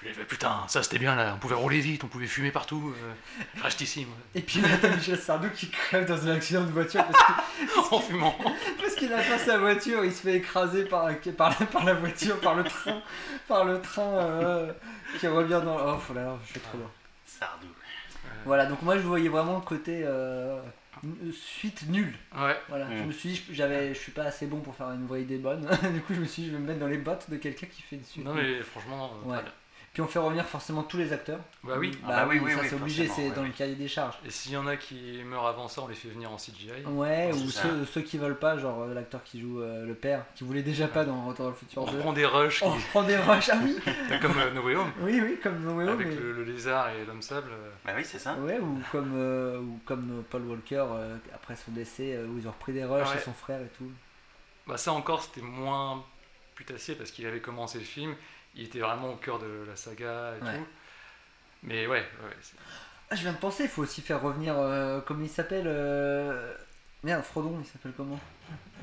Fait, 0.00 0.24
putain, 0.24 0.62
ça 0.68 0.82
c'était 0.82 0.98
bien 0.98 1.16
là, 1.16 1.32
on 1.34 1.38
pouvait 1.38 1.56
rouler 1.56 1.80
vite, 1.80 2.04
on 2.04 2.06
pouvait 2.06 2.26
fumer 2.28 2.50
partout. 2.52 2.94
Euh, 2.96 3.12
je 3.56 3.62
reste 3.62 3.80
ici, 3.80 4.04
moi. 4.06 4.16
Et 4.34 4.40
puis 4.42 4.60
là 4.60 4.68
t'as 4.80 4.94
Michel 4.94 5.18
Sardou 5.18 5.48
qui 5.50 5.68
crève 5.70 6.06
dans 6.06 6.26
un 6.28 6.34
accident 6.36 6.62
de 6.62 6.70
voiture 6.70 7.04
parce 7.04 7.24
que- 7.24 7.94
en 7.94 8.00
fumant. 8.00 8.36
Parce 8.80 8.94
qu'il 8.94 9.12
a 9.12 9.18
pas 9.22 9.38
sa 9.38 9.58
voiture, 9.58 10.04
il 10.04 10.12
se 10.12 10.22
fait 10.22 10.34
écraser 10.36 10.84
par, 10.84 11.08
par, 11.36 11.50
la, 11.58 11.66
par 11.66 11.84
la 11.84 11.94
voiture, 11.94 12.38
par 12.40 12.54
le 12.54 12.62
train, 12.64 13.02
par 13.48 13.64
le 13.64 13.80
train 13.80 14.02
euh, 14.02 14.72
qui 15.18 15.26
revient 15.26 15.60
dans. 15.64 15.76
Oh 15.94 15.98
faut 15.98 16.14
là, 16.14 16.38
je 16.46 16.52
fais 16.52 16.60
trop 16.60 16.78
loin. 16.78 16.90
Sardou. 17.26 17.66
Voilà, 18.44 18.66
donc 18.66 18.80
moi 18.82 18.96
je 18.96 19.02
voyais 19.02 19.28
vraiment 19.28 19.56
le 19.56 19.62
côté 19.62 20.02
euh, 20.04 20.60
suite 21.32 21.88
nulle. 21.88 22.14
Ouais. 22.36 22.56
Voilà, 22.68 22.86
je 22.96 23.02
Mm. 23.02 23.06
me 23.06 23.12
suis 23.12 23.28
dit, 23.30 23.44
j'avais, 23.50 23.94
je 23.94 23.98
suis 23.98 24.12
pas 24.12 24.24
assez 24.24 24.46
bon 24.46 24.60
pour 24.60 24.74
faire 24.74 24.90
une 24.92 25.06
vraie 25.06 25.22
idée 25.22 25.38
bonne. 25.38 25.68
du 25.92 26.00
coup, 26.02 26.14
je 26.14 26.20
me 26.20 26.24
suis 26.24 26.42
dit, 26.42 26.48
je 26.50 26.54
vais 26.54 26.60
me 26.60 26.66
mettre 26.66 26.78
dans 26.80 26.86
les 26.86 26.98
bottes 26.98 27.28
de 27.30 27.36
quelqu'un 27.36 27.66
qui 27.66 27.82
fait 27.82 27.96
une 27.96 28.04
suite. 28.04 28.24
Non, 28.24 28.34
mais 28.34 28.60
franchement. 28.62 29.10
euh, 29.26 29.30
Ouais. 29.30 29.38
Très 29.98 30.02
bien. 30.02 30.02
Puis 30.02 30.02
on 30.02 30.06
fait 30.06 30.18
revenir 30.18 30.44
forcément 30.46 30.82
tous 30.82 30.96
les 30.96 31.12
acteurs. 31.12 31.40
Bah 31.64 31.74
oui. 31.78 31.90
Ah 32.04 32.08
bah 32.08 32.26
oui, 32.28 32.40
oui, 32.42 32.52
ça 32.52 32.60
oui, 32.60 32.66
c'est 32.68 32.74
obligé, 32.76 33.08
c'est 33.08 33.28
ouais, 33.28 33.34
dans 33.34 33.42
le 33.42 33.48
cahier 33.50 33.74
des 33.74 33.88
charges. 33.88 34.16
Et 34.26 34.30
s'il 34.30 34.52
y 34.52 34.56
en 34.56 34.66
a 34.66 34.76
qui 34.76 35.22
meurent 35.24 35.46
avant 35.46 35.68
ça, 35.68 35.82
on 35.82 35.88
les 35.88 35.94
fait 35.94 36.08
venir 36.08 36.30
en 36.30 36.36
CGI. 36.36 36.70
Ouais, 36.86 37.30
ou 37.32 37.50
ceux, 37.50 37.84
ceux 37.86 38.02
qui 38.02 38.16
veulent 38.18 38.38
pas, 38.38 38.58
genre 38.58 38.82
euh, 38.82 38.94
l'acteur 38.94 39.22
qui 39.24 39.40
joue 39.40 39.60
euh, 39.60 39.84
le 39.86 39.94
père, 39.94 40.24
qui 40.34 40.44
voulait 40.44 40.62
déjà 40.62 40.86
pas 40.88 41.04
dans 41.04 41.24
Retour 41.26 41.46
dans 41.46 41.50
le 41.50 41.56
futur 41.56 41.82
On 41.82 41.86
2. 41.86 41.96
reprend 41.96 42.12
des 42.12 42.26
rushs, 42.26 42.62
On 42.62 42.72
qui- 42.76 42.82
reprend 42.84 43.02
des 43.02 43.16
rushs, 43.16 43.50
ah 43.52 43.58
oui 43.62 43.76
comme 44.22 44.38
euh, 44.38 44.50
No 44.52 44.62
Way 44.62 44.76
Home, 44.76 44.92
Oui, 45.00 45.20
oui, 45.20 45.38
comme 45.42 45.60
Noé, 45.62 45.88
avec 45.88 46.06
mais... 46.06 46.14
le, 46.14 46.32
le 46.32 46.44
lézard 46.44 46.90
et 46.90 47.04
l'homme 47.04 47.22
sable. 47.22 47.50
euh. 47.50 47.70
Bah 47.84 47.92
oui, 47.96 48.04
c'est 48.04 48.18
ça. 48.18 48.34
Ouais, 48.36 48.58
ou 48.60 48.80
comme, 48.92 49.12
euh, 49.16 49.58
ou 49.60 49.80
comme 49.84 50.22
Paul 50.30 50.42
Walker 50.42 50.84
euh, 50.90 51.16
après 51.34 51.56
son 51.56 51.72
décès, 51.72 52.14
euh, 52.14 52.26
où 52.26 52.38
ils 52.38 52.46
ont 52.46 52.52
repris 52.52 52.72
des 52.72 52.84
rushs 52.84 53.02
Ah 53.06 53.10
ouais. 53.10 53.16
et 53.20 53.24
son 53.24 53.32
frère 53.32 53.60
et 53.60 53.70
tout. 53.76 53.90
Bah 54.66 54.76
ça 54.76 54.92
encore, 54.92 55.22
c'était 55.22 55.40
moins 55.40 56.04
putassier 56.54 56.94
parce 56.94 57.10
qu'il 57.10 57.26
avait 57.26 57.40
commencé 57.40 57.78
le 57.78 57.84
film, 57.84 58.14
il 58.58 58.64
était 58.64 58.80
vraiment 58.80 59.12
au 59.12 59.16
cœur 59.16 59.38
de 59.38 59.64
la 59.66 59.76
saga 59.76 60.34
et 60.38 60.44
Ouais. 60.44 60.56
tout. 60.58 60.66
Mais 61.62 61.86
ouais, 61.86 62.06
Ah, 63.10 63.14
je 63.16 63.22
viens 63.22 63.32
de 63.32 63.38
penser, 63.38 63.62
il 63.64 63.68
faut 63.70 63.82
aussi 63.82 64.02
faire 64.02 64.20
revenir, 64.20 64.54
euh, 64.58 65.00
comment 65.00 65.22
il 65.24 65.30
s'appelle 65.30 65.64
euh, 65.66 66.54
Merde, 67.02 67.22
Frodon, 67.24 67.56
il 67.60 67.66
s'appelle 67.66 67.92
comment? 67.96 68.20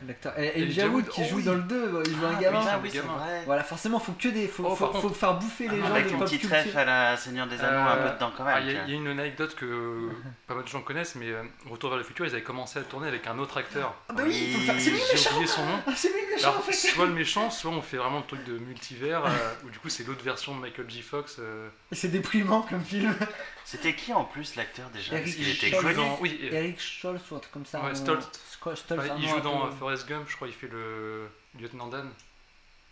L'acteur. 0.07 0.37
Et 0.37 0.47
Elijah 0.59 0.83
Elijah 0.83 0.87
Wood 0.87 0.93
Wood, 1.05 1.09
qui 1.09 1.21
oh 1.23 1.29
joue 1.29 1.35
oui. 1.37 1.43
dans 1.43 1.53
le 1.53 1.61
2, 1.61 2.03
il 2.05 2.15
joue 2.15 2.25
un 2.25 2.33
Ah, 2.37 2.41
gamin. 2.41 2.59
oui, 2.59 2.65
Ah 2.69 2.75
le 2.77 2.81
oui, 2.83 2.89
gamin. 2.91 3.13
vrai. 3.17 3.41
Voilà, 3.45 3.63
forcément, 3.63 3.99
faut 3.99 4.11
que 4.13 4.27
des. 4.27 4.47
Faut, 4.47 4.63
Oh, 4.67 4.75
faut, 4.75 5.09
faire 5.09 5.33
bouffer 5.39 5.67
les 5.67 5.79
Ah, 5.83 5.87
gens 5.87 5.93
Avec 5.95 6.11
une 6.11 6.19
petite 6.19 6.43
ref 6.43 6.75
à 6.75 6.85
la 6.85 7.17
Seigneur 7.17 7.47
des 7.47 7.59
Anneaux 7.61 7.89
un 7.89 7.95
Euh, 7.97 8.07
peu 8.09 8.15
dedans 8.15 8.31
quand 8.37 8.43
Ah, 8.47 8.59
même. 8.59 8.63
Il 8.69 8.73
y, 8.73 8.77
a- 8.77 8.83
tu 8.83 8.89
il 8.89 8.93
y 8.93 8.97
a 8.97 8.99
une 9.01 9.07
anecdote 9.19 9.55
que 9.55 10.09
pas 10.47 10.53
mal 10.55 10.63
de 10.63 10.69
gens 10.69 10.81
connaissent, 10.81 11.15
mais 11.15 11.29
euh, 11.29 11.43
Retour 11.69 11.89
vers 11.89 11.97
le 11.97 12.03
futur, 12.03 12.25
ils 12.25 12.31
avaient 12.33 12.43
commencé 12.43 12.77
à 12.79 12.83
tourner 12.83 13.07
avec 13.07 13.25
un 13.27 13.37
autre 13.39 13.57
acteur. 13.57 13.95
Ah 14.09 14.13
bah 14.13 14.23
oui, 14.25 14.47
il 14.49 14.53
faut 14.55 14.61
faire. 14.61 14.75
C'est 14.79 14.91
lui 14.91 14.99
le 14.99 15.05
J'ai 15.07 15.13
méchant 15.13 15.31
oublié 15.31 15.47
son 15.47 15.65
nom. 15.65 15.79
Ah, 15.87 15.91
C'est 15.95 16.09
lui 16.09 16.21
le 16.29 16.35
méchant 16.35 16.55
en 16.57 16.61
fait 16.61 16.73
soit 16.73 17.05
le 17.05 17.13
méchant, 17.13 17.49
soit 17.49 17.71
on 17.71 17.81
fait 17.81 17.97
vraiment 17.97 18.19
le 18.19 18.25
truc 18.25 18.43
de 18.45 18.57
multivers, 18.59 19.25
euh, 19.25 19.29
où 19.65 19.69
du 19.69 19.79
coup 19.79 19.89
c'est 19.89 20.05
l'autre 20.05 20.23
version 20.23 20.55
de 20.55 20.61
Michael 20.61 20.89
J. 20.89 21.01
Fox. 21.01 21.37
euh, 21.39 21.69
C'est 21.91 22.09
déprimant 22.11 22.61
comme 22.61 22.83
film. 22.83 23.15
C'était 23.63 23.95
qui 23.95 24.13
en 24.13 24.25
plus 24.25 24.55
l'acteur 24.55 24.89
déjà? 24.93 25.15
Eric 25.15 25.35
qu'il 25.35 25.49
était 25.49 25.69
Scholz. 25.71 25.81
connu. 25.81 25.95
dans- 25.95 26.17
oui, 26.21 26.39
euh, 26.43 26.53
Eric 26.55 26.79
Scholz 26.79 27.19
ou 27.31 27.35
un 27.35 27.39
truc 27.39 27.51
comme 27.51 27.65
ça. 27.65 27.79
Ouais, 27.81 27.89
un- 27.91 27.95
Stoltz. 27.95 28.29
Un 28.67 29.17
il 29.19 29.27
joue 29.29 29.35
un 29.37 29.39
dans 29.41 29.65
euh, 29.67 29.69
Forrest 29.85 30.09
Gump, 30.09 30.25
je 30.27 30.35
crois, 30.35 30.47
il 30.47 30.53
fait 30.55 30.67
le 30.67 31.27
lieutenant 31.59 31.85
Dan. 31.85 32.09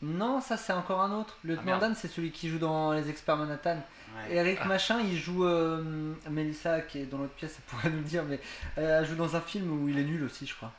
Non, 0.04 0.40
ça 0.42 0.58
c'est 0.58 0.74
encore 0.74 1.02
un 1.02 1.12
autre. 1.12 1.38
Le 1.44 1.54
Ah, 1.54 1.62
Lieutenant. 1.62 1.80
Dan, 1.80 1.96
c'est 1.96 2.08
celui 2.08 2.30
qui 2.32 2.50
joue 2.50 2.60
dans 2.60 2.94
Les 2.94 3.10
Experts 3.10 3.36
Manhattan. 3.38 3.78
Ouais. 4.16 4.36
Eric 4.36 4.60
Ah. 4.62 4.66
Machin, 4.68 5.00
il 5.02 5.18
joue. 5.18 5.44
euh, 5.44 6.14
Mélissa, 6.30 6.82
qui 6.82 7.00
est 7.00 7.06
dans 7.06 7.18
l'autre 7.18 7.34
pièce, 7.34 7.56
elle 7.58 7.64
pourrait 7.66 7.90
nous 7.90 7.98
le 7.98 8.04
dire, 8.04 8.24
mais 8.26 8.40
euh, 8.78 9.00
elle 9.00 9.08
joue 9.08 9.16
dans 9.16 9.36
un 9.36 9.42
film 9.42 9.72
où 9.82 9.90
il 9.90 9.98
est 9.98 10.04
nul 10.04 10.24
aussi, 10.24 10.46
je 10.46 10.54
crois. 10.56 10.72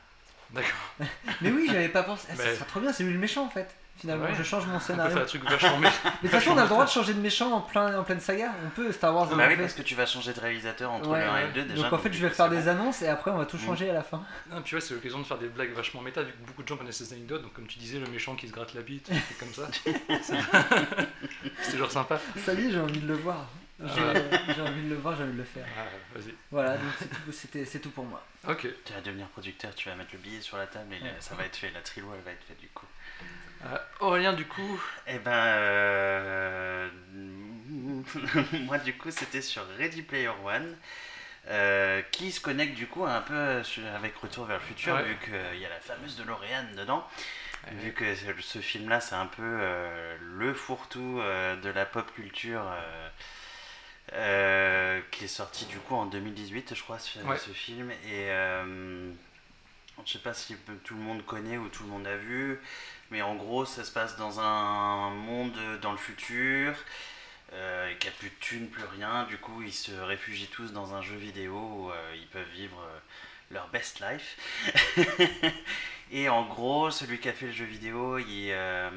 D'accord. 0.50 0.70
Mais 1.40 1.50
oui, 1.50 1.66
j'avais 1.68 1.88
pas 1.88 2.04
pensé. 2.04 2.28
Ah, 2.32 2.36
Ça 2.36 2.54
serait 2.54 2.64
trop 2.66 2.78
bien, 2.78 2.92
c'est 2.92 3.02
lui 3.02 3.12
le 3.12 3.18
méchant 3.18 3.44
en 3.44 3.50
fait. 3.50 3.74
Finalement, 4.04 4.24
Ouais. 4.26 4.34
je 4.36 4.42
change 4.42 4.66
mon 4.66 4.78
scénario. 4.80 5.12
faire 5.14 5.22
un 5.22 5.26
truc 5.26 5.44
vachement 5.48 5.78
méchant. 5.78 5.94
Mais 6.04 6.10
de 6.10 6.18
toute 6.20 6.30
façon, 6.30 6.50
on 6.50 6.58
a 6.58 6.62
le 6.64 6.68
droit 6.68 6.84
de 6.84 6.90
changer 6.90 7.14
de 7.14 7.20
méchant 7.20 7.52
en, 7.52 7.60
plein, 7.62 7.98
en 7.98 8.04
pleine 8.04 8.20
saga. 8.20 8.52
On 8.66 8.68
peut, 8.68 8.92
Star 8.92 9.14
Wars. 9.14 9.26
Bah 9.28 9.44
oui, 9.48 9.54
fait. 9.56 9.62
parce 9.62 9.72
que 9.72 9.80
tu 9.82 9.94
vas 9.94 10.04
changer 10.04 10.34
de 10.34 10.40
réalisateur 10.40 10.90
entre 10.92 11.08
Ouais, 11.08 11.24
le 11.24 11.30
1 11.30 11.38
et 11.38 11.46
le 11.46 11.52
2 11.54 11.62
déjà. 11.64 11.82
Donc 11.84 11.92
en 11.94 11.98
fait, 11.98 12.12
je 12.12 12.18
vais 12.20 12.28
faire 12.28 12.48
c'est 12.50 12.56
des 12.56 12.62
bon. 12.64 12.68
annonces 12.70 13.00
et 13.00 13.08
après, 13.08 13.30
on 13.30 13.38
va 13.38 13.46
tout 13.46 13.56
Mm. 13.56 13.60
changer 13.66 13.88
à 13.90 13.94
la 13.94 14.02
fin. 14.02 14.22
Non, 14.50 14.60
puis 14.62 14.74
ouais, 14.74 14.80
c'est 14.82 14.92
l'occasion 14.92 15.18
de 15.20 15.24
faire 15.24 15.38
des 15.38 15.48
blagues 15.48 15.72
vachement 15.72 16.02
méta, 16.02 16.22
vu 16.22 16.32
que 16.32 16.46
beaucoup 16.46 16.62
de 16.62 16.68
gens 16.68 16.76
connaissent 16.76 16.98
ces 17.02 17.12
anecdotes. 17.14 17.40
Donc, 17.42 17.54
comme 17.54 17.66
tu 17.66 17.78
disais, 17.78 17.98
le 17.98 18.06
méchant 18.06 18.34
qui 18.36 18.46
se 18.46 18.52
gratte 18.52 18.74
la 18.74 18.82
bite, 18.82 19.10
comme 19.40 19.52
ça. 19.54 19.68
C'est- 19.72 20.34
c'est 21.62 21.72
toujours 21.72 21.90
sympa. 21.90 22.20
Est, 22.36 22.70
j'ai 22.70 22.80
envie 22.80 23.00
de 23.00 23.08
le 23.08 23.14
voir. 23.14 23.46
J'ai 23.80 24.00
Ah. 24.00 24.12
j'ai 24.54 24.62
envie 24.62 24.82
de 24.84 24.90
le 24.90 24.96
voir, 24.96 25.16
j'ai 25.16 25.24
envie 25.24 25.32
de 25.32 25.38
le 25.38 25.44
faire. 25.44 25.64
Ah. 25.76 26.20
Voilà, 26.50 26.76
donc 26.76 26.92
c'est 26.98 27.08
tout, 27.08 27.32
c'était- 27.32 27.64
c'est 27.64 27.80
tout 27.80 27.90
pour 27.90 28.04
moi. 28.04 28.22
Ok. 28.48 28.68
Tu 28.84 28.92
vas 28.92 29.00
devenir 29.00 29.26
producteur, 29.28 29.74
tu 29.74 29.88
vas 29.88 29.96
mettre 29.96 30.10
le 30.12 30.18
billet 30.18 30.40
sur 30.40 30.56
la 30.56 30.66
table 30.66 30.94
et 30.94 31.02
Ouais. 31.02 31.14
ça 31.18 31.34
va 31.34 31.44
être 31.44 31.56
fait. 31.56 31.70
La 31.72 31.80
trilo, 31.80 32.06
elle 32.14 32.22
va 32.22 32.30
être 32.30 32.44
faite 32.44 32.60
du 32.60 32.68
coup. 32.68 32.86
Euh, 33.64 33.78
Aurélien, 34.00 34.32
du 34.34 34.44
coup, 34.46 34.80
Eh 35.06 35.18
ben, 35.18 35.30
euh, 35.32 36.88
moi 38.64 38.78
du 38.78 38.96
coup 38.96 39.10
c'était 39.10 39.40
sur 39.42 39.62
Ready 39.78 40.02
Player 40.02 40.30
One, 40.44 40.76
euh, 41.48 42.02
qui 42.10 42.30
se 42.32 42.40
connecte 42.40 42.74
du 42.74 42.86
coup 42.86 43.04
un 43.06 43.20
peu 43.22 43.62
avec 43.94 44.16
Retour 44.16 44.44
vers 44.46 44.58
le 44.58 44.62
futur, 44.64 44.94
Ouais. 44.94 45.04
vu 45.04 45.16
qu'il 45.24 45.60
y 45.60 45.64
a 45.64 45.68
la 45.68 45.80
fameuse 45.80 46.16
DeLorean 46.16 46.74
dedans. 46.76 47.06
Ouais. 47.66 47.74
Vu 47.82 47.92
que 47.92 48.14
ce, 48.14 48.58
film-là 48.58 49.00
c'est 49.00 49.14
un 49.14 49.26
peu 49.26 49.42
euh, 49.42 50.16
le 50.20 50.52
fourre-tout 50.52 51.18
euh, 51.20 51.56
de 51.56 51.70
la 51.70 51.86
pop 51.86 52.12
culture. 52.14 52.62
euh, 52.70 53.08
euh, 54.12 55.00
qui 55.10 55.24
est 55.24 55.28
sorti 55.28 55.64
du 55.64 55.78
coup 55.78 55.94
en 55.94 56.04
2018 56.04 56.74
je 56.74 56.82
crois 56.82 56.98
ce, 56.98 57.18
Ouais. 57.20 57.38
ce 57.38 57.50
film 57.52 57.90
et 57.90 58.28
euh, 58.30 59.10
je 60.04 60.12
sais 60.12 60.18
pas 60.18 60.34
si 60.34 60.54
tout 60.84 60.94
le 60.94 61.00
monde 61.00 61.24
connaît 61.24 61.56
ou 61.56 61.68
tout 61.70 61.84
le 61.84 61.88
monde 61.88 62.06
a 62.06 62.14
vu 62.16 62.60
mais 63.14 63.22
en 63.22 63.36
gros, 63.36 63.64
ça 63.64 63.84
se 63.84 63.92
passe 63.92 64.16
dans 64.16 64.40
un 64.40 65.10
monde 65.10 65.56
dans 65.80 65.92
le 65.92 65.98
futur, 65.98 66.74
euh, 67.52 67.88
n'y 68.02 68.08
a 68.08 68.10
plus 68.18 68.28
de 68.28 68.34
thunes, 68.40 68.68
plus 68.68 68.82
rien. 68.82 69.22
Du 69.28 69.38
coup, 69.38 69.62
ils 69.62 69.72
se 69.72 69.92
réfugient 69.92 70.48
tous 70.48 70.72
dans 70.72 70.94
un 70.94 71.00
jeu 71.00 71.14
vidéo 71.14 71.54
où 71.54 71.90
euh, 71.92 72.16
ils 72.16 72.26
peuvent 72.26 72.50
vivre 72.52 72.80
euh, 72.82 72.98
leur 73.52 73.68
best 73.68 74.00
life. 74.00 74.36
et 76.10 76.28
en 76.28 76.44
gros, 76.44 76.90
celui 76.90 77.20
qui 77.20 77.28
a 77.28 77.32
fait 77.32 77.46
le 77.46 77.52
jeu 77.52 77.66
vidéo, 77.66 78.18
il, 78.18 78.48
euh, 78.50 78.90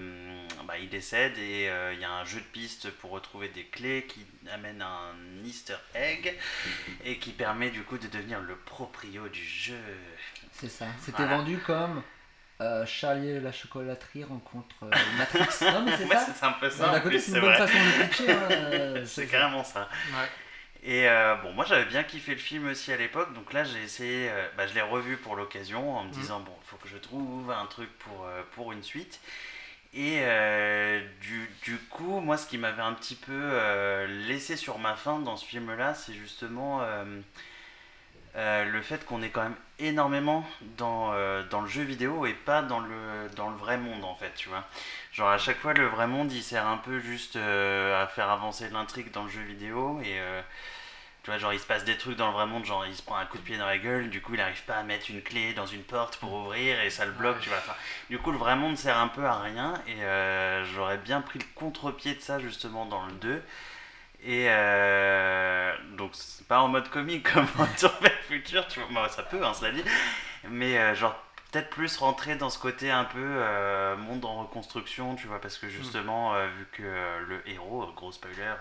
bah, 0.66 0.80
il 0.80 0.90
décède 0.90 1.38
et 1.38 1.70
euh, 1.70 1.94
il 1.94 2.00
y 2.00 2.04
a 2.04 2.12
un 2.12 2.26
jeu 2.26 2.40
de 2.40 2.46
piste 2.46 2.90
pour 2.90 3.12
retrouver 3.12 3.50
des 3.50 3.66
clés 3.66 4.08
qui 4.10 4.26
amène 4.52 4.82
un 4.82 5.14
easter 5.46 5.78
egg 5.94 6.36
et 7.06 7.20
qui 7.20 7.34
permet 7.34 7.70
du 7.70 7.84
coup 7.84 8.00
de 8.00 8.08
devenir 8.08 8.40
le 8.40 8.56
proprio 8.56 9.28
du 9.30 9.46
jeu. 9.46 9.78
C'est 10.54 10.70
ça. 10.70 10.88
C'était 11.06 11.18
Voilà. 11.18 11.38
vendu 11.38 11.60
comme 11.60 12.02
euh, 12.62 12.86
Charlie 12.86 13.30
et 13.30 13.40
la 13.40 13.52
chocolaterie 13.52 14.24
rencontre 14.24 14.76
euh, 14.84 14.90
Matrix. 15.18 15.48
non, 15.62 15.82
mais 15.84 15.92
c'est 15.98 16.06
Ouais, 16.10 16.16
ça. 16.16 16.28
c'est 16.36 16.46
un 16.46 16.52
peu 16.54 16.70
ça. 16.70 16.92
D'un 16.92 17.00
côté, 17.02 17.20
c'est 17.20 17.32
une 17.34 17.40
bonne 17.42 17.54
vrai. 17.54 17.58
façon 17.58 17.78
de 17.78 17.86
le 17.86 18.08
pitcher. 18.10 18.32
hein, 18.32 18.48
euh, 18.52 19.06
C'est 19.06 19.28
carrément 19.28 19.64
ça. 19.64 19.90
ouais. 20.14 20.30
Et 20.84 21.10
euh, 21.10 21.36
bon, 21.38 21.54
moi 21.54 21.66
j'avais 21.66 21.86
bien 21.86 22.04
kiffé 22.04 22.32
le 22.34 22.38
film 22.38 22.68
aussi 22.70 22.94
à 22.94 22.98
l'époque, 22.98 23.34
donc 23.34 23.52
là 23.52 23.64
j'ai 23.64 23.82
essayé, 23.84 24.30
euh, 24.32 24.48
bah, 24.56 24.68
je 24.68 24.74
l'ai 24.76 24.82
revu 24.82 25.18
pour 25.18 25.36
l'occasion 25.36 25.98
en 25.98 26.04
me 26.04 26.10
Mhm. 26.10 26.14
disant 26.14 26.40
bon, 26.40 26.54
il 26.64 26.68
faut 26.68 26.78
que 26.78 26.88
je 26.88 26.98
trouve 26.98 27.52
un 27.52 27.66
truc 27.66 27.90
pour, 28.00 28.26
euh, 28.26 28.44
pour 28.54 28.72
une 28.72 28.84
suite. 28.84 29.20
Et 29.94 30.20
euh, 30.22 31.02
du, 31.22 31.50
du 31.64 31.78
coup, 31.90 32.20
moi 32.20 32.38
ce 32.38 32.46
qui 32.48 32.58
m'avait 32.60 32.82
un 32.84 32.94
petit 32.94 33.16
peu 33.16 33.32
euh, 33.34 34.06
laissé 34.28 34.56
sur 34.56 34.78
ma 34.80 34.96
faim 34.96 35.20
dans 35.20 35.36
ce 35.38 35.46
film-là, 35.46 35.94
c'est 35.96 36.14
justement 36.14 36.82
euh, 36.84 37.04
euh, 38.36 38.66
le 38.66 38.82
fait 38.82 39.04
qu'on 39.06 39.22
est 39.22 39.30
quand 39.30 39.44
même 39.44 39.56
énormément 39.80 40.44
dans, 40.78 41.12
euh, 41.14 41.44
dans 41.50 41.62
le 41.62 41.68
jeu 41.68 41.84
vidéo 41.84 42.26
et 42.26 42.34
pas 42.34 42.62
dans 42.62 42.80
le, 42.80 43.30
dans 43.36 43.50
le 43.50 43.56
vrai 43.58 43.78
monde 43.78 44.04
en 44.04 44.16
fait, 44.16 44.34
tu 44.36 44.50
vois. 44.50 44.64
Genre 45.14 45.30
à 45.30 45.38
chaque 45.38 45.58
fois 45.60 45.74
le 45.74 45.86
vrai 45.88 46.08
monde 46.08 46.32
il 46.32 46.44
sert 46.44 46.66
un 46.68 46.78
peu 46.78 47.00
juste 47.00 47.36
euh, 47.36 48.02
à 48.04 48.08
faire 48.08 48.30
avancer 48.30 48.70
l'intrigue 48.70 49.12
dans 49.12 49.24
le 49.24 49.30
jeu 49.30 49.42
vidéo 49.42 50.00
et 50.04 50.20
euh, 50.20 50.42
tu 51.24 51.30
vois 51.32 51.38
genre 51.40 51.54
il 51.54 51.60
se 51.60 51.66
passe 51.66 51.84
des 51.84 51.98
trucs 51.98 52.16
dans 52.18 52.28
le 52.28 52.34
vrai 52.34 52.46
monde 52.46 52.66
genre 52.66 52.86
il 52.86 52.96
se 52.96 53.02
prend 53.04 53.18
un 53.18 53.26
coup 53.26 53.38
de 53.38 53.44
pied 53.44 53.58
dans 53.58 53.66
la 53.66 53.78
gueule 53.78 54.10
du 54.10 54.22
coup 54.22 54.34
il 54.34 54.42
arrive 54.42 54.64
pas 54.64 54.76
à 54.78 54.84
mettre 54.84 55.10
une 55.12 55.22
clé 55.22 55.54
dans 55.54 55.66
une 55.66 55.84
porte 55.84 56.18
pour 56.18 56.34
ouvrir 56.34 56.80
et 56.82 56.90
ça 56.90 57.06
le 57.06 57.12
bloque 57.12 57.36
Ouais. 57.38 57.42
tu 57.44 57.50
vois 57.50 57.58
Enfin, 57.60 57.74
du 58.10 58.18
coup 58.20 58.32
le 58.32 58.38
vrai 58.38 58.56
monde 58.56 58.78
sert 58.78 58.98
un 58.98 59.10
peu 59.10 59.26
à 59.26 59.40
rien 59.40 59.74
et 59.88 59.98
j'aurais 60.74 60.98
bien 60.98 61.22
pris 61.22 61.40
le 61.40 61.46
contre-pied 61.56 62.16
de 62.16 62.22
ça 62.22 62.40
justement 62.40 62.86
dans 62.86 63.06
le 63.06 63.12
2 63.14 63.44
et 64.28 64.48
euh, 64.50 65.74
donc 65.98 66.12
c'est 66.14 66.46
pas 66.48 66.60
en 66.60 66.68
mode 66.68 66.90
comique 66.90 67.32
comme 67.34 67.48
Retour 67.58 67.92
vers 68.02 68.12
le 68.30 68.36
futur 68.36 68.68
tu 68.68 68.80
vois 68.92 69.10
ça 69.10 69.24
peut 69.24 69.44
hein, 69.44 69.54
cela 69.54 69.72
dit 69.72 69.84
mais 70.50 70.78
euh, 70.78 70.94
genre 70.96 71.16
peut-être 71.52 71.70
plus 71.70 71.96
rentrer 71.98 72.36
dans 72.36 72.50
ce 72.50 72.60
côté 72.60 72.92
un 72.92 73.06
peu 73.06 73.20
euh, 73.24 73.96
monde 73.96 74.26
en 74.26 74.42
reconstruction, 74.42 75.16
tu 75.16 75.28
vois, 75.28 75.40
parce 75.40 75.58
que 75.58 75.70
justement, 75.70 76.36
euh, 76.36 76.46
vu 76.48 76.68
que 76.74 76.84
euh, 76.84 77.20
le 77.26 77.50
héros, 77.50 77.84
euh, 77.84 77.92
gros 77.96 78.12
spoiler, 78.12 78.54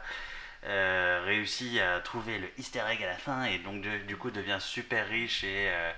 euh, 0.67 1.21
réussit 1.25 1.81
à 1.81 1.99
trouver 2.01 2.39
le 2.39 2.47
easter 2.59 2.83
egg 2.89 3.03
à 3.03 3.09
la 3.09 3.17
fin 3.17 3.43
et 3.45 3.59
donc 3.59 3.83
de- 3.83 3.99
du 4.07 4.17
coup 4.17 4.31
devient 4.31 4.59
super 4.61 5.09
riche 5.09 5.43
et, 5.43 5.69
euh, 5.69 5.93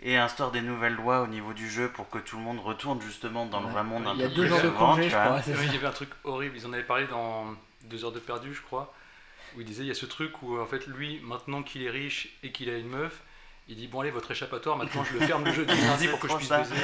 et 0.00 0.16
instaure 0.16 0.52
des 0.52 0.60
nouvelles 0.62 0.94
lois 0.94 1.22
au 1.22 1.26
niveau 1.26 1.52
du 1.52 1.68
jeu 1.68 1.88
pour 1.88 2.08
que 2.08 2.18
tout 2.18 2.36
le 2.36 2.42
monde 2.44 2.60
retourne 2.60 3.00
justement 3.02 3.46
dans 3.46 3.60
le 3.60 3.68
vrai 3.68 3.82
monde 3.82 4.06
un 4.06 4.14
Il 4.14 4.20
y 4.20 4.24
a 4.24 4.28
peu 4.28 4.34
deux 4.34 4.42
plus 4.42 4.50
jours 4.50 4.62
de 4.62 4.68
congé, 4.70 5.02
tu 5.04 5.10
je 5.10 5.16
vois. 5.16 5.24
crois. 5.24 5.42
ça. 5.42 5.50
il 5.64 5.72
y 5.72 5.76
avait 5.76 5.86
un 5.88 5.90
truc 5.92 6.10
horrible, 6.22 6.56
ils 6.56 6.66
en 6.66 6.72
avaient 6.72 6.84
parlé 6.84 7.06
dans 7.08 7.46
Deux 7.86 8.04
heures 8.04 8.12
de 8.12 8.18
perdu, 8.20 8.54
je 8.54 8.62
crois, 8.62 8.92
où 9.56 9.60
il 9.60 9.66
disait 9.66 9.82
il 9.84 9.88
y 9.88 9.90
a 9.90 9.94
ce 9.94 10.06
truc 10.06 10.42
où 10.42 10.58
en 10.58 10.66
fait 10.66 10.86
lui, 10.86 11.20
maintenant 11.24 11.62
qu'il 11.62 11.82
est 11.82 11.90
riche 11.90 12.28
et 12.42 12.52
qu'il 12.52 12.68
a 12.70 12.76
une 12.76 12.88
meuf, 12.88 13.20
il 13.68 13.74
dit 13.76 13.88
bon 13.88 14.00
allez 14.00 14.10
votre 14.12 14.30
échappatoire, 14.30 14.76
maintenant 14.76 15.02
je 15.04 15.18
le 15.18 15.26
ferme 15.26 15.44
le 15.44 15.52
jeudi 15.52 15.74
lundi 15.74 16.04
C'est 16.04 16.08
pour 16.10 16.20
que 16.20 16.28
je 16.28 16.36
puisse 16.36 16.48
ça. 16.48 16.58
baiser. 16.58 16.74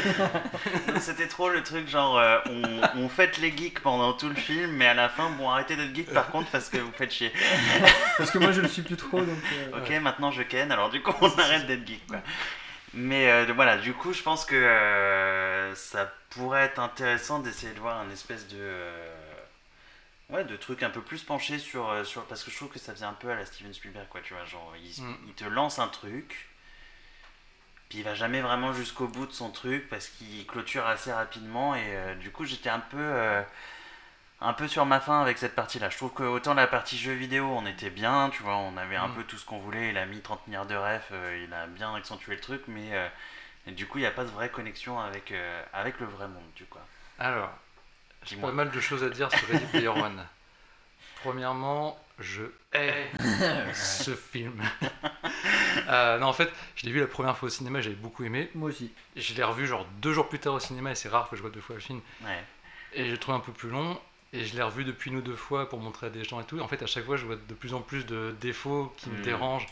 C'était 1.01 1.29
trop 1.29 1.49
le 1.49 1.63
truc 1.63 1.89
genre 1.89 2.19
euh, 2.19 2.39
on, 2.47 2.81
on 3.03 3.09
fête 3.09 3.39
les 3.39 3.57
geeks 3.57 3.81
pendant 3.81 4.13
tout 4.15 4.29
le 4.29 4.35
film 4.35 4.71
mais 4.73 4.87
à 4.87 4.95
la 4.95 5.09
fin 5.09 5.31
bon 5.31 5.49
arrêtez 5.49 5.77
d'être 5.77 5.95
geek 5.95 6.13
par 6.13 6.29
contre 6.31 6.51
parce 6.51 6.69
que 6.69 6.79
vous 6.79 6.91
faites 6.93 7.13
chier. 7.13 7.33
Parce 8.19 8.31
que 8.31 8.39
moi, 8.39 8.53
je 8.53 8.61
le 8.61 8.69
suis 8.69 8.83
plus 8.83 8.97
trop. 8.97 9.19
Donc, 9.21 9.29
euh, 9.75 9.79
Ok, 9.79 9.91
maintenant 10.03 10.31
je 10.31 10.43
ken, 10.43 10.71
alors 10.73 10.91
du 10.91 11.03
coup 11.03 11.13
on 11.21 11.31
arrête 11.39 11.67
d'être 11.67 11.87
geek 11.87 12.07
quoi. 12.09 12.19
Mais 12.95 13.31
euh, 13.31 13.53
voilà, 13.55 13.79
du 13.79 13.95
coup 13.95 14.13
je 14.13 14.23
pense 14.23 14.45
que 14.45 14.55
euh, 14.55 15.75
ça 15.75 16.13
pourrait 16.31 16.65
être 16.65 16.79
intéressant 16.81 17.39
d'essayer 17.39 17.73
de 17.73 17.81
voir 17.81 17.99
un 18.01 18.11
espèce 18.11 18.47
de. 18.49 18.57
euh, 18.59 19.15
ouais, 20.33 20.45
de 20.45 20.57
truc 20.57 20.83
un 20.83 20.91
peu 20.91 21.01
plus 21.03 21.23
penché 21.23 21.59
sur, 21.59 21.89
euh, 21.91 22.05
sur. 22.05 22.25
Parce 22.27 22.43
que 22.43 22.51
je 22.51 22.57
trouve 22.57 22.69
que 22.71 22.79
ça 22.79 22.93
faisait 22.93 23.05
un 23.05 23.13
peu 23.13 23.31
à 23.31 23.37
la 23.37 23.47
Steven 23.47 23.73
Spielberg 23.73 24.09
quoi, 24.09 24.21
tu 24.23 24.35
vois. 24.35 24.45
Genre, 24.45 24.73
il, 24.83 25.03
Mm. 25.03 25.15
il 25.29 25.35
te 25.35 25.45
lance 25.45 25.79
un 25.79 25.89
truc, 25.89 26.49
puis 27.89 27.99
il 27.99 28.05
va 28.05 28.15
jamais 28.15 28.41
vraiment 28.41 28.73
jusqu'au 28.73 29.07
bout 29.09 29.27
de 29.27 29.33
son 29.33 29.51
truc 29.51 29.89
parce 29.89 30.09
qu'il 30.09 30.47
clôture 30.47 30.87
assez 30.87 31.13
rapidement 31.13 31.75
et 31.75 31.83
euh, 31.97 32.15
du 32.15 32.31
coup 32.31 32.45
j'étais 32.45 32.71
un 32.71 32.81
peu. 32.81 32.99
euh, 32.99 33.43
un 34.45 34.55
peu 34.55 34.67
sur 34.67 34.85
ma 34.87 34.99
faim 34.99 35.21
avec 35.23 35.39
cette 35.39 35.55
partie-là. 35.55 35.89
Je 35.89 35.97
trouve 35.97 36.13
que 36.13 36.25
autant 36.25 36.55
la 36.55 36.67
partie 36.67 36.99
jeux 36.99 37.13
vidéo, 37.13 37.47
on 37.47 37.65
était 37.65 37.91
bien, 37.91 38.29
tu 38.31 38.43
vois, 38.43 38.57
on 38.57 38.77
avait 38.77 38.97
un 38.97 39.07
Mm. 39.07 39.15
peu 39.15 39.23
tout 39.23 39.39
ce 39.39 39.45
qu'on 39.45 39.59
voulait, 39.61 39.91
il 39.91 39.97
a 39.97 40.05
mis 40.05 40.21
30 40.21 40.45
milliards 40.49 40.67
de 40.67 40.75
refs, 40.75 41.11
euh, 41.13 41.45
il 41.47 41.55
a 41.55 41.69
bien 41.69 41.95
accentué 41.95 42.35
le 42.35 42.41
truc, 42.41 42.63
mais 42.67 42.91
du 43.69 43.87
coup, 43.87 43.99
il 43.99 44.01
n'y 44.01 44.07
a 44.09 44.11
pas 44.11 44.25
de 44.25 44.31
vraie 44.31 44.49
connexion 44.51 44.99
avec, 44.99 45.33
avec 45.73 46.01
le 46.01 46.07
vrai 46.07 46.27
monde, 46.27 46.43
du 46.57 46.65
coup. 46.65 46.81
Alors, 47.21 47.51
j'ai 48.25 48.37
pas 48.37 48.53
mal 48.53 48.71
de 48.71 48.81
choses 48.81 49.03
à 49.05 49.09
dire 49.11 49.31
sur 49.31 49.49
Ready 49.49 49.67
Player 49.67 49.89
One. 49.89 50.25
Premièrement, 51.23 51.99
je 52.19 52.43
hais 52.73 53.07
ce 53.75 54.15
film. 54.15 54.61
Euh, 55.89 56.19
non, 56.19 56.27
en 56.27 56.33
fait, 56.33 56.51
je 56.77 56.87
l'ai 56.87 56.93
vu 56.93 57.01
la 57.01 57.07
première 57.07 57.37
fois 57.37 57.47
au 57.47 57.51
cinéma, 57.51 57.81
j'avais 57.81 57.95
beaucoup 57.97 58.25
aimé. 58.25 58.51
Moi 58.55 58.71
aussi. 58.71 58.93
Je 59.17 59.35
l'ai 59.35 59.43
revu 59.45 59.67
genre 59.67 59.87
deux 60.01 60.13
jours 60.13 60.29
plus 60.29 60.39
tard 60.39 60.55
au 60.55 60.61
cinéma 60.61 60.91
et 60.91 60.95
c'est 60.95 61.09
rare 61.09 61.29
que 61.31 61.37
je 61.37 61.43
vois 61.43 61.51
deux 61.51 61.61
fois 61.61 61.77
le 61.77 61.81
film. 61.81 62.01
Ouais. 62.25 62.43
Et 62.95 63.07
je 63.07 63.13
le 63.13 63.19
trouve 63.19 63.35
un 63.35 63.41
peu 63.41 63.53
plus 63.53 63.71
long. 63.71 63.99
Et 64.33 64.45
je 64.45 64.57
l'ai 64.57 64.63
revu 64.63 64.85
depuis 64.85 65.11
une 65.11 65.19
ou 65.19 65.23
deux 65.23 65.37
fois 65.37 65.69
pour 65.69 65.79
montrer 65.79 66.07
à 66.07 66.11
des 66.11 66.25
gens 66.25 66.41
et 66.41 66.45
tout. 66.45 66.59
En 66.61 66.67
fait, 66.69 66.83
à 66.83 66.87
chaque 66.87 67.05
fois, 67.05 67.17
je 67.17 67.27
vois 67.27 67.37
de 67.37 67.55
plus 67.55 67.75
en 67.75 67.81
plus 67.81 68.07
de 68.07 68.35
défauts 68.41 68.93
qui 68.97 69.11
me 69.11 69.19
Mm. 69.19 69.23
dérangent 69.23 69.67